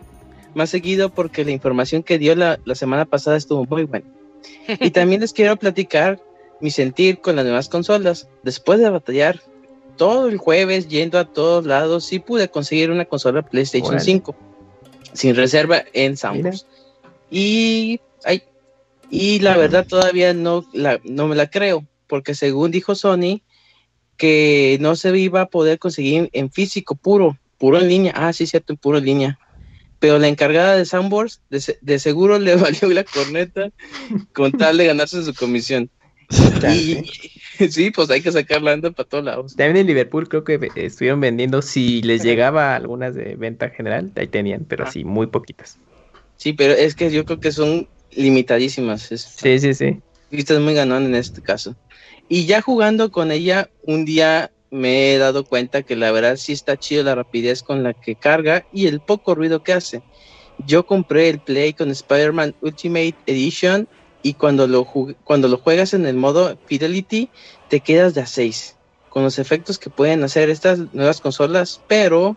[0.53, 4.05] más seguido porque la información que dio la, la semana pasada estuvo muy buena.
[4.67, 6.19] Y también les quiero platicar
[6.59, 8.27] mi sentir con las nuevas consolas.
[8.43, 9.39] Después de batallar
[9.95, 14.03] todo el jueves yendo a todos lados, sí pude conseguir una consola PlayStation Órale.
[14.03, 14.35] 5
[15.15, 16.65] sin reserva en Soundbox.
[17.29, 18.43] Y, ay,
[19.09, 23.41] y la verdad todavía no, la, no me la creo, porque según dijo Sony,
[24.17, 28.13] que no se iba a poder conseguir en físico puro, puro en línea.
[28.15, 29.39] Ah, sí, cierto, en puro en línea.
[29.99, 33.69] Pero la encargada de Soundbox de, se- de seguro le valió la corneta
[34.33, 35.89] con tal de ganarse su comisión.
[36.73, 36.97] Y
[37.69, 39.55] sí, pues hay que sacar la anda para todos lados.
[39.55, 44.27] También en Liverpool creo que estuvieron vendiendo, si les llegaba algunas de venta general, ahí
[44.27, 44.91] tenían, pero Ah.
[44.91, 45.77] sí, muy poquitas.
[46.37, 49.11] Sí, pero es que yo creo que son limitadísimas.
[49.11, 49.99] Es, Sí, sí, sí.
[50.31, 51.75] Viste, es muy ganón en este caso.
[52.27, 56.51] Y ya jugando con ella, un día me he dado cuenta que la verdad sí
[56.51, 60.01] está chido la rapidez con la que carga y el poco ruido que hace.
[60.65, 63.87] Yo compré el Play con Spider-Man Ultimate Edition
[64.23, 64.85] y cuando lo,
[65.23, 67.29] cuando lo juegas en el modo Fidelity
[67.69, 68.75] te quedas de a 6
[69.09, 72.35] con los efectos que pueden hacer estas nuevas consolas, pero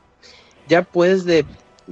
[0.69, 1.45] ya puedes de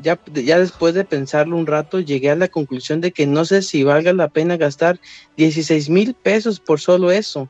[0.02, 3.62] ya, ya después de pensarlo un rato llegué a la conclusión de que no sé
[3.62, 5.00] si valga la pena gastar
[5.36, 7.48] 16 mil pesos por solo eso,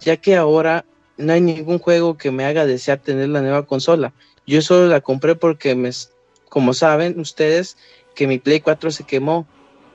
[0.00, 0.84] ya que ahora
[1.16, 4.12] no hay ningún juego que me haga desear tener la nueva consola.
[4.46, 5.90] Yo solo la compré porque, me,
[6.48, 7.76] como saben ustedes,
[8.14, 9.46] que mi Play 4 se quemó.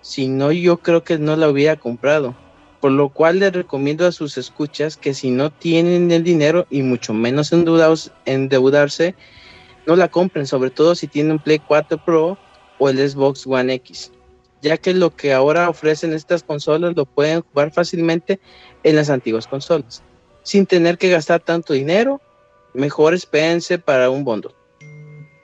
[0.02, 2.36] Si no, yo creo que no la hubiera comprado.
[2.80, 6.82] Por lo cual les recomiendo a sus escuchas que si no tienen el dinero y
[6.82, 9.16] mucho menos endeudarse,
[9.90, 12.38] no la compren, sobre todo si tienen un Play 4 Pro
[12.78, 14.12] o el Xbox One X
[14.62, 18.40] ya que lo que ahora ofrecen estas consolas lo pueden jugar fácilmente
[18.84, 20.04] en las antiguas consolas,
[20.44, 22.22] sin tener que gastar tanto dinero.
[22.74, 24.52] Mejor espérense para un bundle.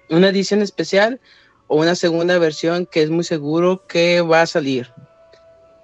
[0.10, 1.20] Una edición especial
[1.68, 4.92] o una segunda versión que es muy seguro que va a salir,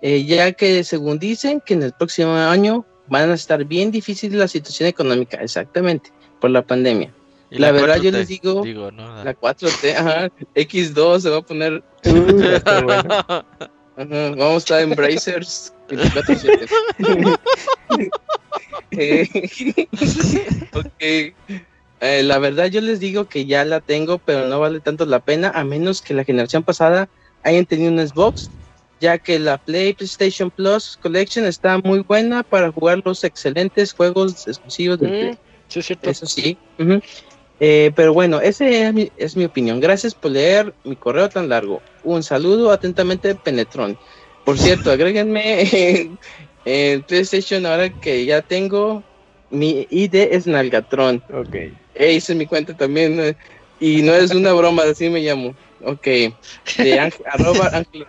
[0.04, 4.36] Eh, ya que según dicen que en el próximo año van a estar bien difícil
[4.36, 7.14] la situación económica, exactamente, por la pandemia.
[7.52, 9.24] Y La verdad, yo 4T, les digo- digo ¿no?
[9.24, 13.04] La 4T, ajá, X2 se va a poner Uh, está bueno.
[13.04, 13.46] Ajá,
[13.98, 16.68] vamos a estar en Brazers 24/7.
[18.92, 19.28] Eh,
[20.74, 21.34] ok.
[22.04, 25.20] Eh, la verdad yo les digo que ya la tengo, pero no vale tanto la
[25.20, 27.08] pena, a menos que la generación pasada
[27.44, 28.50] hayan tenido un Xbox,
[29.00, 34.48] ya que la Play PlayStation Plus Collection está muy buena para jugar los excelentes juegos
[34.48, 35.32] exclusivos del Play.
[35.34, 36.10] Mm, sí, es cierto.
[36.10, 36.58] Eso sí.
[37.64, 39.80] Eh, pero bueno, esa es mi, es mi opinión.
[39.80, 41.80] Gracias por leer mi correo tan largo.
[42.04, 44.00] Un saludo atentamente, Penetrón.
[44.44, 46.18] Por cierto, agréguenme en,
[46.66, 49.04] en PlayStation ahora que ya tengo.
[49.52, 51.22] Mi ID es Nalgatron.
[51.32, 51.56] Ok.
[51.94, 53.20] Eh, hice mi cuenta también.
[53.20, 53.36] eh,
[53.80, 55.54] y no es una broma, así me llamo.
[55.84, 56.04] Ok.
[56.06, 58.08] De Ángel- arroba Ángel.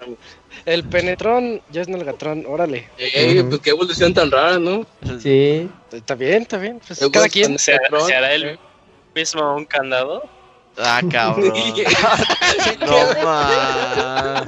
[0.64, 2.88] El penetrón ya es Nalgatrón, órale.
[2.96, 4.86] Eh, pues qué evolución tan rara, ¿no?
[5.20, 5.68] Sí.
[5.92, 6.80] Está bien, está bien.
[6.86, 7.58] Pues cada quien.
[7.58, 8.58] Se, se hará el,
[9.14, 10.22] mismo un candado.
[10.78, 11.52] Ah, cabrón.
[12.80, 14.46] no más.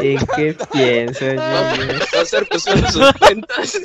[0.00, 1.34] ¿En qué piensas,
[1.78, 2.02] Junior?
[2.14, 3.78] Va a ser pusieron sus cuentas.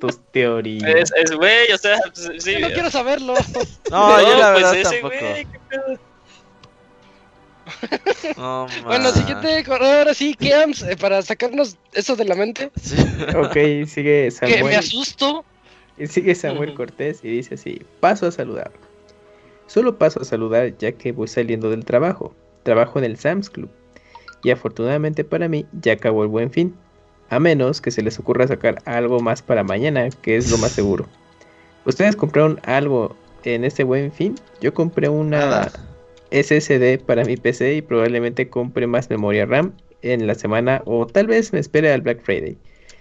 [0.00, 0.84] Tus teorías.
[0.90, 2.56] Es, es güey, o sea, pues, sí.
[2.58, 3.34] No quiero saberlo.
[3.90, 5.14] No, yo la pues verdad ese tampoco.
[5.18, 5.98] güey, qué pedo.
[8.84, 12.70] Bueno, siguiente correo, ahora sí, Keams, eh, para sacarnos eso de la mente.
[12.80, 12.96] Sí.
[13.36, 13.54] Ok,
[13.88, 14.76] sigue Que me Samuel.
[14.76, 15.44] asusto.
[16.06, 16.74] Sigue Samuel.
[16.74, 18.72] Cortés y dice así, paso a saludar.
[19.66, 22.34] Solo paso a saludar ya que voy saliendo del trabajo.
[22.62, 23.70] Trabajo en el Sam's Club.
[24.42, 26.74] Y afortunadamente para mí ya acabó el buen fin.
[27.30, 30.72] A menos que se les ocurra sacar algo más para mañana, que es lo más
[30.72, 31.06] seguro.
[31.84, 34.34] ¿Ustedes compraron algo en este buen fin?
[34.60, 35.70] Yo compré una.
[36.32, 41.26] SSD para mi PC y probablemente compre más memoria RAM en la semana o tal
[41.26, 42.56] vez me espere al Black Friday.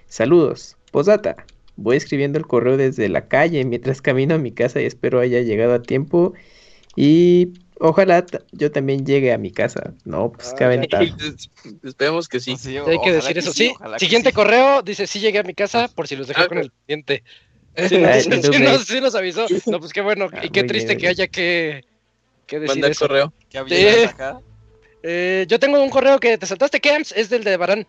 [0.08, 0.76] Saludos.
[0.92, 1.38] Posdata.
[1.82, 5.42] Voy escribiendo el correo desde la calle mientras camino a mi casa y espero haya
[5.42, 6.34] llegado a tiempo.
[6.95, 9.93] Y ojalá yo también llegue a mi casa.
[10.06, 11.03] No, pues qué Ah, aventar.
[11.84, 12.56] Esperemos que sí.
[12.58, 13.53] Sí, Hay que decir eso.
[13.53, 14.35] Sí, siguiente sí.
[14.35, 16.72] correo dice: Sí, llegué a mi casa por si los dejé Ah, con el.
[17.88, 19.45] Sí, nos, Ay, sí, nos- avisó.
[19.68, 20.27] No, pues qué bueno.
[20.34, 21.85] Ah, y qué triste bien, que haya que,
[22.45, 23.08] que decir Manda eso.
[23.08, 23.34] correo.
[23.50, 23.58] ¿Qué
[24.06, 24.40] acá?
[25.03, 27.88] Eh, yo tengo un correo que te saltaste, Camps, es del de Barán.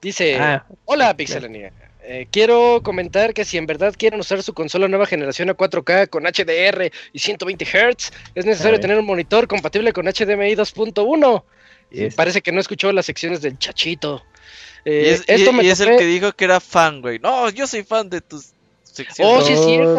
[0.00, 1.72] Dice: Ah, Hola, Pixelania.
[2.04, 6.08] Eh, quiero comentar que si en verdad quieren usar su consola nueva generación a 4K
[6.08, 11.44] con HDR y 120 Hz, es necesario tener un monitor compatible con HDMI 2.1.
[11.92, 14.24] y es- Parece que no escuchó las secciones del chachito.
[14.84, 17.18] Y Eh, es, y- esto me y es el que dijo que era fan, güey.
[17.20, 18.51] No, yo soy fan de tus
[19.20, 19.94] Oh, sí es cierto,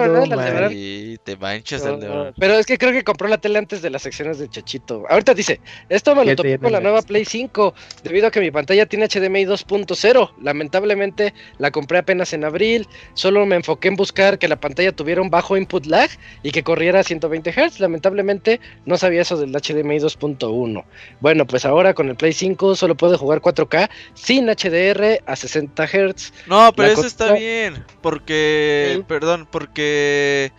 [1.23, 2.33] te manchas el de No.
[2.38, 5.05] Pero es que creo que compró la tele antes de las secciones de Chachito.
[5.09, 7.01] Ahorita dice, esto me lo topé con la nueva.
[7.01, 7.73] Play 5,
[8.03, 10.31] debido a que mi pantalla tiene HDMI 2.0.
[10.41, 15.22] Lamentablemente la compré apenas en abril, solo me enfoqué en buscar que la pantalla tuviera
[15.22, 16.09] un bajo input lag
[16.43, 17.80] y que corriera a 120 Hz.
[17.80, 20.83] Lamentablemente no sabía eso del HDMI 2.1.
[21.19, 25.88] Bueno, pues ahora con el Play 5 solo puedo jugar 4K sin HDR a 60
[25.88, 26.33] Hz.
[26.47, 27.83] No, pero La eso está bien.
[28.01, 29.03] Porque, Sí.
[29.08, 30.52] perdón, porque.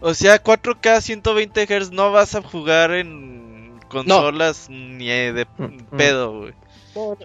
[0.00, 6.38] O sea, 4K 120 Hz no vas a jugar en consolas ni de Mm, pedo,
[6.40, 6.54] güey.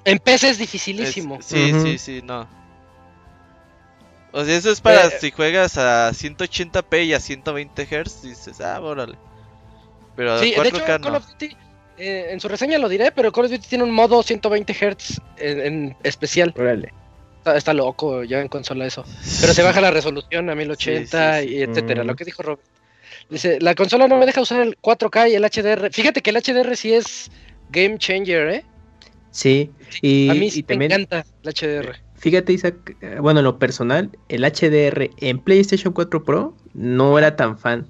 [0.03, 1.40] En PC es Es- dificilísimo.
[1.42, 2.48] sí, sí, sí, no.
[4.32, 8.59] O sea, eso es para Eh, si juegas a 180p y a 120 Hz, dices,
[8.59, 9.16] ah, órale.
[10.17, 11.17] Pero a Sí, de 4K hecho, Call no.
[11.19, 11.56] of Duty,
[11.98, 15.22] eh, en su reseña lo diré, pero Call of Duty tiene un modo 120 Hz
[15.38, 16.53] en, en especial.
[16.58, 16.93] Órale.
[17.45, 19.03] Está, está loco ya en consola eso.
[19.40, 21.56] Pero se baja la resolución a 1080 Sí, sí, sí.
[21.57, 22.03] y etcétera.
[22.03, 22.07] Mm.
[22.07, 22.64] Lo que dijo Robert.
[23.30, 25.91] Dice, la consola no me deja usar el 4K y el HDR.
[25.91, 27.30] Fíjate que el HDR sí es
[27.69, 28.65] game changer, ¿eh?
[29.30, 29.69] Sí,
[30.01, 31.95] y, a mí y sí me también, encanta el HDR.
[32.15, 37.59] fíjate Isaac, bueno, en lo personal, el HDR en PlayStation 4 Pro no era tan
[37.59, 37.85] fan,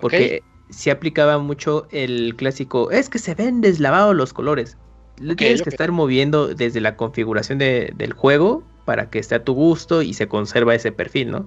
[0.00, 4.76] porque sí aplicaba mucho el clásico, es que se ven deslavados los colores.
[5.20, 9.36] Le Ok, tienes que estar moviendo desde la configuración de- del juego para que esté
[9.36, 11.46] a tu gusto y se conserva ese perfil, ¿no?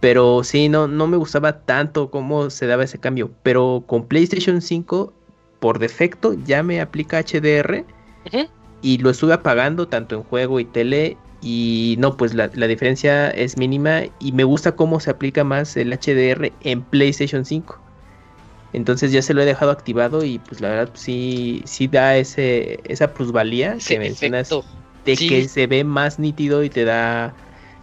[0.00, 3.30] Pero sí, no, no me gustaba tanto cómo se daba ese cambio.
[3.42, 5.12] Pero con PlayStation 5,
[5.58, 7.84] por defecto, ya me aplica HDR.
[8.80, 11.16] Y lo estuve apagando tanto en juego y tele.
[11.42, 14.02] Y no, pues la, la diferencia es mínima.
[14.20, 17.80] Y me gusta cómo se aplica más el HDR en PlayStation 5.
[18.74, 20.22] Entonces ya se lo he dejado activado.
[20.22, 24.64] Y pues la verdad, sí, sí da ese, esa plusvalía Ese que mencionas efecto.
[25.12, 25.28] De Sí.
[25.28, 27.34] que se ve más nítido y te da,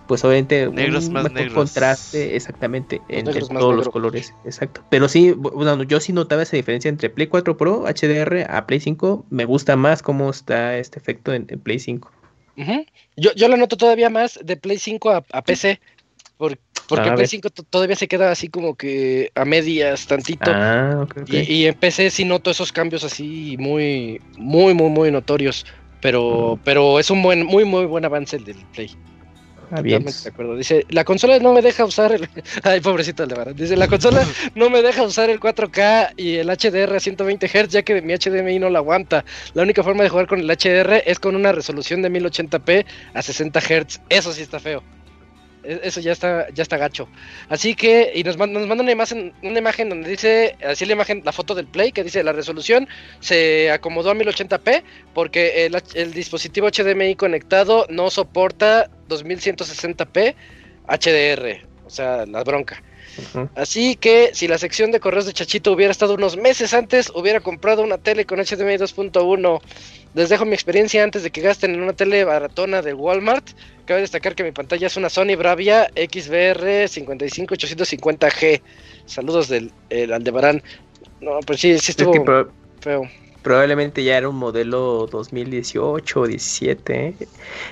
[0.08, 1.54] pues obviamente, Negros un más mejor negros.
[1.56, 4.84] contraste, exactamente, en, negros en más todos los colores, exacto.
[4.90, 8.66] Pero sí, bu- bueno, yo sí notaba esa diferencia entre Play 4 Pro HDR a
[8.68, 9.26] Play 5.
[9.30, 12.12] Me gusta más cómo está este efecto en, en Play 5.
[12.58, 12.86] Ujú.
[13.18, 15.80] yo, yo lo noto todavía más de Play 5 a, a PC.
[16.38, 17.28] por- porque A Play ver.
[17.28, 20.52] 5 to- todavía se queda así como que a medias, tantito.
[20.54, 21.30] Ah, ok, ok.
[21.30, 25.66] Y, y en PC sí noto esos cambios así muy, muy, muy, muy notorios.
[26.06, 28.92] Pero, pero es un buen, muy, muy buen avance el del Play.
[29.72, 30.06] Ah, bien.
[30.06, 30.56] De acuerdo.
[30.56, 32.30] Dice, la consola no me deja usar el...
[32.64, 33.56] Ay, pobrecito el de Barán.
[33.56, 37.70] Dice, la consola no me deja usar el 4K y el HDR a 120 Hz
[37.70, 39.26] ya que mi HDMI no lo aguanta.
[39.56, 42.86] La única forma de jugar con el HDR es con una resolución de 1080p
[43.16, 44.02] a 60 Hz.
[44.08, 44.84] Eso sí está feo.
[45.66, 47.10] E- Eso ya está, ya está gacho.
[47.50, 51.22] Así que, y nos, man- nos una imagen, una imagen donde dice, así la imagen,
[51.26, 52.88] la foto del Play, que dice la resolución
[53.20, 60.36] se acomodó a 1080p porque el, el dispositivo HDMI conectado no soporta 2160p
[60.88, 62.82] HDR, o sea, la bronca.
[63.56, 67.40] Así que si la sección de correos de Chachito hubiera estado unos meses antes, hubiera
[67.40, 69.62] comprado una tele con HDMI 2.1.
[70.14, 73.48] les dejo mi experiencia antes de que gasten en una tele baratona de Walmart.
[73.86, 78.62] Cabe destacar que mi pantalla es una Sony Bravia XBR 55850G.
[79.06, 80.62] Saludos del el Aldebarán.
[81.22, 83.10] No, pues sí, sí Es que estuvo pro- feo.
[83.42, 87.08] probablemente ya era un modelo 2018 o 17.
[87.08, 87.14] ¿eh?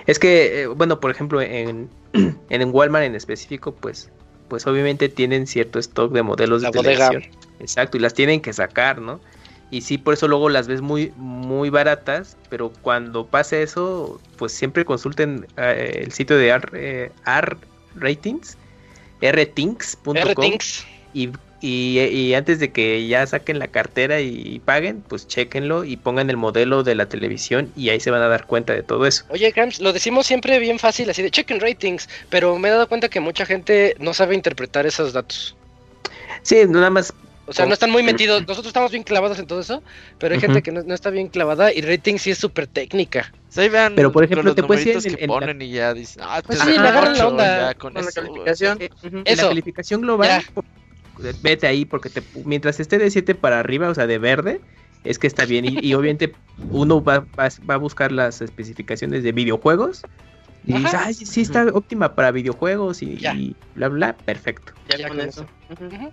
[0.05, 1.89] Es que, eh, bueno, por ejemplo, en,
[2.49, 4.09] en Walmart en específico, pues,
[4.53, 7.09] pues obviamente tienen cierto stock de modelos La de bodega.
[7.09, 7.35] televisión.
[7.59, 9.19] Exacto, y las tienen que sacar, ¿no?
[9.71, 14.51] Y sí, por eso luego las ves muy, muy baratas, pero cuando pase eso, pues
[14.51, 17.57] siempre consulten eh, el sitio de R, eh, R
[17.95, 18.59] Ratings,
[19.23, 20.85] rtinks.com R-Tinks.
[21.15, 21.31] y,
[21.65, 26.29] y, y antes de que ya saquen la cartera y paguen, pues chequenlo y pongan
[26.29, 29.23] el modelo de la televisión y ahí se van a dar cuenta de todo eso.
[29.29, 32.87] Oye, Camps, lo decimos siempre bien fácil, así de checken ratings, pero me he dado
[32.89, 35.55] cuenta que mucha gente no sabe interpretar esos datos.
[36.41, 37.13] Sí, nada más.
[37.45, 38.41] O sea, no están muy metidos.
[38.41, 39.83] Nosotros estamos bien clavados en todo eso,
[40.17, 43.33] pero hay gente que no, no está bien clavada y rating sí es súper técnica.
[43.49, 45.61] Sí, vean Pero, por ejemplo, los te puedes ir numeritos en- que en la- ponen
[45.61, 48.77] y ya dicen, ah, Pues sí, le agarran la onda con, con la eso, calificación.
[48.81, 48.89] Eh,
[49.25, 49.41] Eso.
[49.43, 50.63] la calificación global, Ya.
[51.41, 54.61] Vete ahí porque te, mientras esté de 7 para arriba, o sea, de verde,
[55.03, 55.65] es que está bien.
[55.65, 56.33] Y, y obviamente
[56.71, 60.03] uno va, va, va a buscar las especificaciones de videojuegos.
[60.65, 61.05] Y dices, Ajá.
[61.07, 64.73] ay, sí está óptima para videojuegos y, bla, bla, perfecto.
[64.87, 65.45] Ya, Ya con eso.
[65.69, 66.11] Ujú.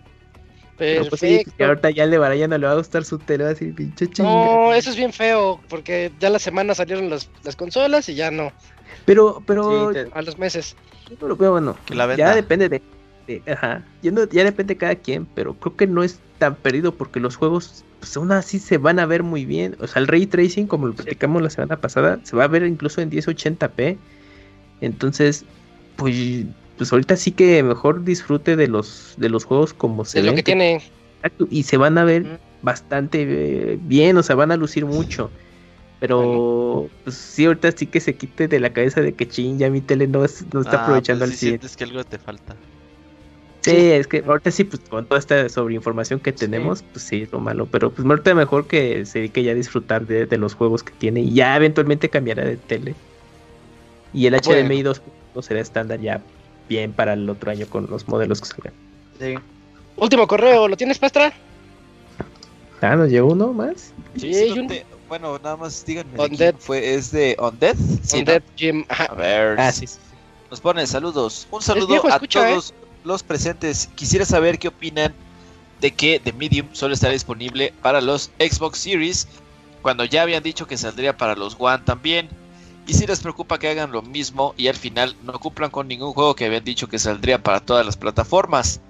[0.76, 3.18] Pero pues sí, que ahorita ya al de Baraya no le va a gustar su
[3.18, 4.30] tele, va a decir, pinche chinga.
[4.30, 8.30] No, eso es bien feo, porque ya la semana salieron las, las consolas y ya
[8.30, 8.50] no,
[9.04, 10.74] Pero, pero Sí, te- a los meses.
[11.08, 11.76] yo no lo veo, bueno.
[11.86, 12.82] Que la ya depende de,
[13.38, 13.84] de- ajá.
[14.02, 17.20] Yo no- ya depende de cada quien, pero creo que no es tan perdido porque
[17.20, 19.76] los juegos, pues aún así se van a ver muy bien.
[19.80, 22.64] O sea, el ray tracing, como lo platicamos la semana pasada, se va a ver
[22.64, 23.98] incluso en 1080p.
[24.80, 25.44] Entonces,
[25.96, 26.44] pues,
[26.78, 30.30] pues ahorita sí que mejor disfrute de los, de los juegos como se Es lo
[30.32, 30.36] ven.
[30.36, 30.82] que tiene.
[31.50, 33.22] Y se van a ver bastante
[33.74, 35.30] eh, bien, o sea, van a lucir mucho.
[36.00, 39.68] Pero pues sí, ahorita sí que se quite de la cabeza de que ching, ya
[39.68, 41.50] mi tele no, es- no está Ah, aprovechando pues al sí 100.
[41.60, 42.56] sientes que algo te falta.
[43.62, 47.32] Sí, es que ahorita sí, pues con toda esta sobreinformación que tenemos, pues sí, es
[47.32, 47.66] lo malo.
[47.66, 50.92] Pero pues ahorita mejor que se dedique ya a disfrutar de, de los juegos que
[50.92, 52.94] tiene y ya eventualmente cambiará de tele.
[54.14, 54.66] Y el Bueno.
[54.68, 56.22] HDMI 2.0 será estándar ya
[56.68, 58.72] bien para el otro año con los modelos que salgan.
[59.18, 59.34] Sí.
[59.96, 61.32] Último correo, ¿lo tienes, Pastra?
[62.80, 63.92] Ah, nos llegó uno más.
[64.16, 66.12] Sí, Sí, no te- Bueno, nada más díganme.
[66.14, 66.38] de Undead.
[66.54, 67.76] quién Fue, es de Undead.
[68.02, 68.18] Sí, ¿no?
[68.20, 68.84] Undead Gym.
[68.88, 69.04] Ajá.
[69.04, 69.60] A ver.
[69.60, 69.86] Ah, sí.
[69.86, 69.98] sí.
[70.50, 71.46] Nos ponen saludos.
[71.50, 72.58] Un saludo viejo, a escucha, ¿eh?
[73.04, 73.88] Los presentes.
[73.94, 75.14] Quisiera saber qué opinan
[75.80, 79.28] de que The Medium solo estará disponible para los Xbox Series
[79.82, 82.28] cuando ya habían dicho que saldría para los One también.
[82.86, 86.12] Y si les preocupa que hagan lo mismo y al final no cumplan con ningún
[86.12, 88.80] juego que habían dicho que saldría para todas las plataformas.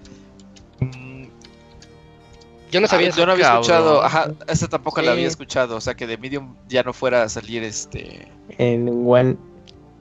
[2.70, 3.62] Yo no sabía ah, yo no había cabrón.
[3.62, 7.24] escuchado, ajá, esta tampoco la había escuchado, o sea que The Medium ya no fuera
[7.24, 9.36] a salir este En One.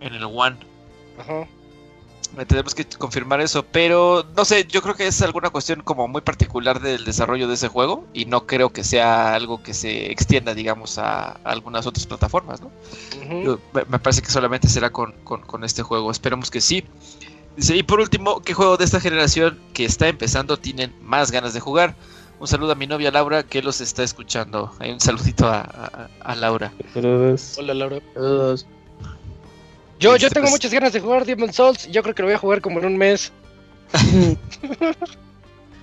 [0.02, 0.56] en el One.
[1.18, 1.48] Ajá.
[2.48, 6.22] Tenemos que confirmar eso, pero no sé, yo creo que es alguna cuestión como muy
[6.22, 10.54] particular del desarrollo de ese juego y no creo que sea algo que se extienda,
[10.54, 12.72] digamos, a, a algunas otras plataformas, ¿no?
[13.74, 16.86] Me, me parece que solamente será con, con- con este juego, esperemos que sí.
[17.58, 21.54] Dice, y por último, ¿qué juego de esta generación que está empezando tienen más ganas
[21.54, 21.96] de jugar?
[22.40, 24.72] Un saludo a mi novia Laura que los está escuchando.
[24.80, 26.72] Hay un saludito a, a- a Laura.
[26.94, 27.56] Saludos.
[27.58, 28.00] Hola, Laura.
[28.14, 28.66] Saludos.
[30.00, 31.88] Yo, Este, yo tengo pues- muchas ganas de jugar Demon Souls.
[31.88, 33.32] y Yo creo que lo voy a jugar como en un mes.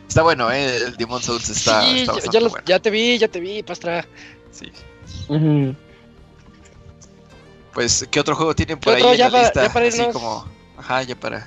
[0.08, 0.76] Está bueno, ¿eh?
[0.76, 2.64] El Demon Souls está, sí, está ya- bastante ya, los- bueno.
[2.66, 4.06] ya te vi, ya te vi, Pastra.
[4.52, 4.72] Sí.
[5.28, 5.74] Ujú.
[7.74, 9.62] Pues, ¿qué otro juego tienen por ¿Qué ahí en Ya la pa- lista?
[9.66, 10.12] ya para Así irnos.
[10.14, 10.46] como,
[10.78, 11.46] ajá, ya para.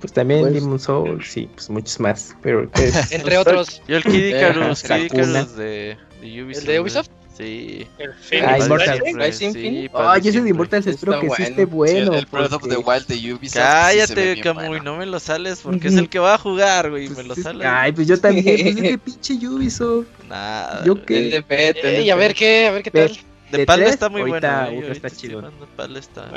[0.00, 2.34] Pues también Pues- Demon Souls, sí, pues muchos más.
[2.42, 3.82] Pero pues, Entre otros.
[3.86, 4.94] Yo el Kid Icarus, Kid.
[5.04, 6.62] Icarus de, de Ubisoft.
[6.62, 7.08] ¿El de Ubisoft?
[7.36, 7.86] Sí.
[7.98, 8.12] El.
[8.44, 9.00] Ah, Immortal.
[9.32, 10.48] sí, Ay, ese de.
[10.50, 11.44] Immortals espero que sí bueno.
[11.44, 12.12] esté bueno.
[12.12, 13.62] Sí, el Breath of the Wild de Ubisoft.
[13.62, 14.84] Cállate, Camuy, bueno.
[14.84, 17.06] no me lo sales porque es el que va a jugar, güey.
[17.06, 17.66] Pues me lo es- sales.
[17.66, 20.06] Ay, pues yo también, pues es que pinche Ubisoft.
[20.28, 20.84] Nada.
[20.84, 21.18] Yo qué.
[21.24, 23.18] El de Pet, el de Ey, a ver qué, a ver qué tal.
[23.50, 24.86] De de Pal tres, está muy ahorita bueno.
[24.88, 25.50] está chido.
[25.76, 26.28] Pal está.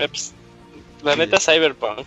[1.03, 1.99] La neta, Cyberpunk.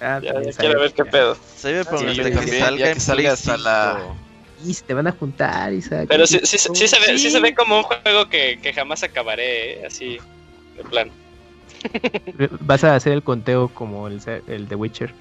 [0.00, 1.10] Ah, Ya, también ya quiero ver qué ya.
[1.10, 1.36] pedo.
[1.58, 4.16] Cyberpunk Sí, hasta que salga ya que salga hasta la- 5.
[4.64, 6.06] Y se te van a juntar, Isaac.
[6.08, 7.30] Pero sí, sí, sí, sí se ve, sí Sí.
[7.30, 10.18] se ve como un juego que, que jamás acabaré, eh, así,
[10.76, 11.10] de plan.
[12.60, 15.12] Vas a hacer el conteo como el, el de Witcher.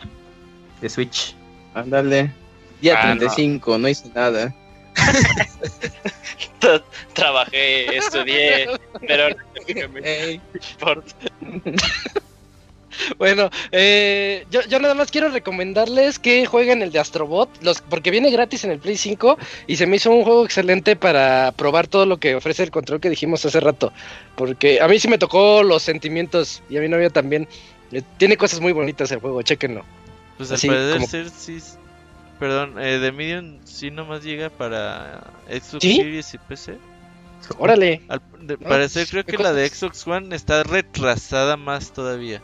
[0.81, 1.35] De Switch.
[1.73, 2.31] Ándale.
[2.81, 3.19] Día Ah, no.
[3.19, 3.89] 35, no.
[3.89, 4.53] hice nada.
[7.13, 8.67] Trabajé, estudié,
[9.07, 10.41] pero no me Ey.
[13.17, 18.11] Bueno, eh, yo, yo nada más quiero recomendarles que jueguen el de Astrobot, los, porque
[18.11, 21.87] viene gratis en el Play 5 y se me hizo un juego excelente para probar
[21.87, 23.91] todo lo que ofrece el control que dijimos hace rato.
[24.35, 27.47] Porque a mí sí me tocó los sentimientos y a mi novia también.
[27.91, 29.85] Eh, tiene cosas muy bonitas el juego, chéquenlo.
[30.37, 31.59] Pues al Así parecer como- ser, sí.
[32.39, 35.95] Perdón, eh, The Medium sí nomás llega para Xbox ¿Sí?
[35.95, 36.77] Series y PC.
[37.59, 38.01] Órale.
[38.09, 39.69] Al de No, parecer pues, creo que la de.
[39.69, 42.41] Xbox One está retrasada más todavía.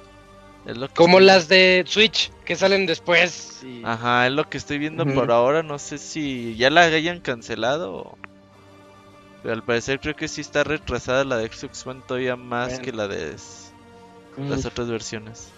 [0.65, 3.61] Es lo que Como estoy- las de Switch que salen después.
[3.64, 5.64] y- Ajá, es lo que estoy viendo por ahora.
[5.64, 7.93] No sé si ya la hayan cancelado.
[7.93, 8.17] o-
[9.41, 12.83] Pero al parecer creo que sí está retrasada la de Xbox One todavía más Bueno.
[12.83, 13.72] que la de s-
[14.38, 15.49] las otras versiones.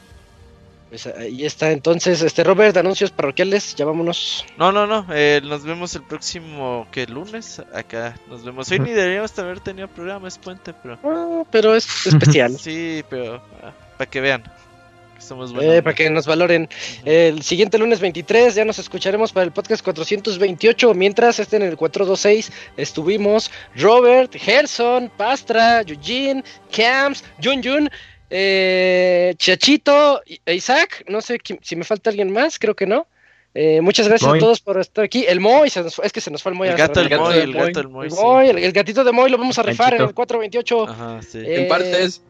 [0.87, 1.71] Pues ahí está.
[1.71, 4.45] Entonces, este Robert, anuncios parroquiales, ya vámonos.
[4.57, 5.05] No, no, no.
[5.11, 7.61] eh, nos vemos el próximo que lunes.
[7.73, 8.71] Acá nos vemos.
[8.71, 10.97] Hoy ni deberíamos haber tenido programa, es puente, pero.
[11.03, 12.55] Ah, pero es especial.
[12.59, 13.41] Sí, pero
[13.97, 14.43] para que vean
[15.23, 15.73] somos buenos.
[15.75, 16.69] Eh, para que nos valoren.
[17.05, 20.93] El siguiente lunes 23 ya nos escucharemos para el podcast 428.
[20.93, 27.89] Mientras este en el 426 estuvimos Robert, Gerson, Pastra, Eugene, Camps, Jun Jun,
[28.29, 31.05] eh, Chachito e Isaac.
[31.07, 33.07] No sé si me falta alguien más, creo que no.
[33.55, 34.39] Eh, muchas gracias Moy.
[34.39, 35.25] a todos por estar aquí.
[35.27, 36.69] El Moy, se nos fue- es que se nos fue el Moy.
[36.69, 37.09] El gato, el.
[37.15, 38.17] Moy, el gato, el Moy, El, sí.
[38.19, 40.89] Moy, el- el gatito de Moy lo vamos a rifar en el 428.
[40.89, 41.37] Ajá, sí.
[41.37, 42.23] Eh, En partes.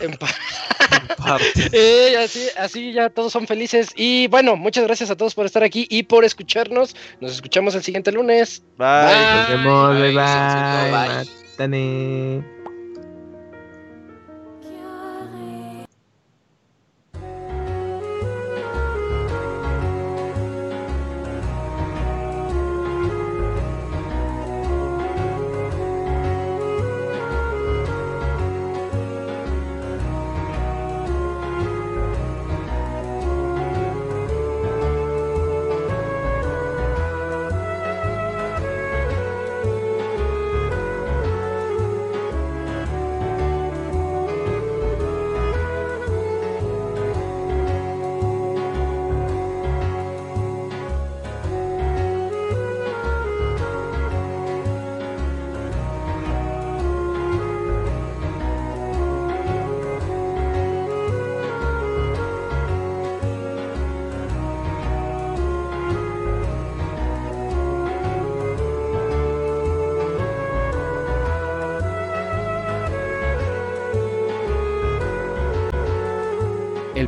[0.00, 0.28] En pa-
[1.16, 1.70] Parte.
[1.72, 3.90] Eh, así, así ya todos son felices.
[3.96, 6.94] Y bueno, muchas gracias a todos por estar aquí y por escucharnos.
[7.20, 8.62] Nos escuchamos el siguiente lunes.
[8.76, 8.86] Bye.
[9.36, 10.90] Nos vemos, bye Bye,
[11.58, 11.68] bye.
[11.68, 12.53] Bye.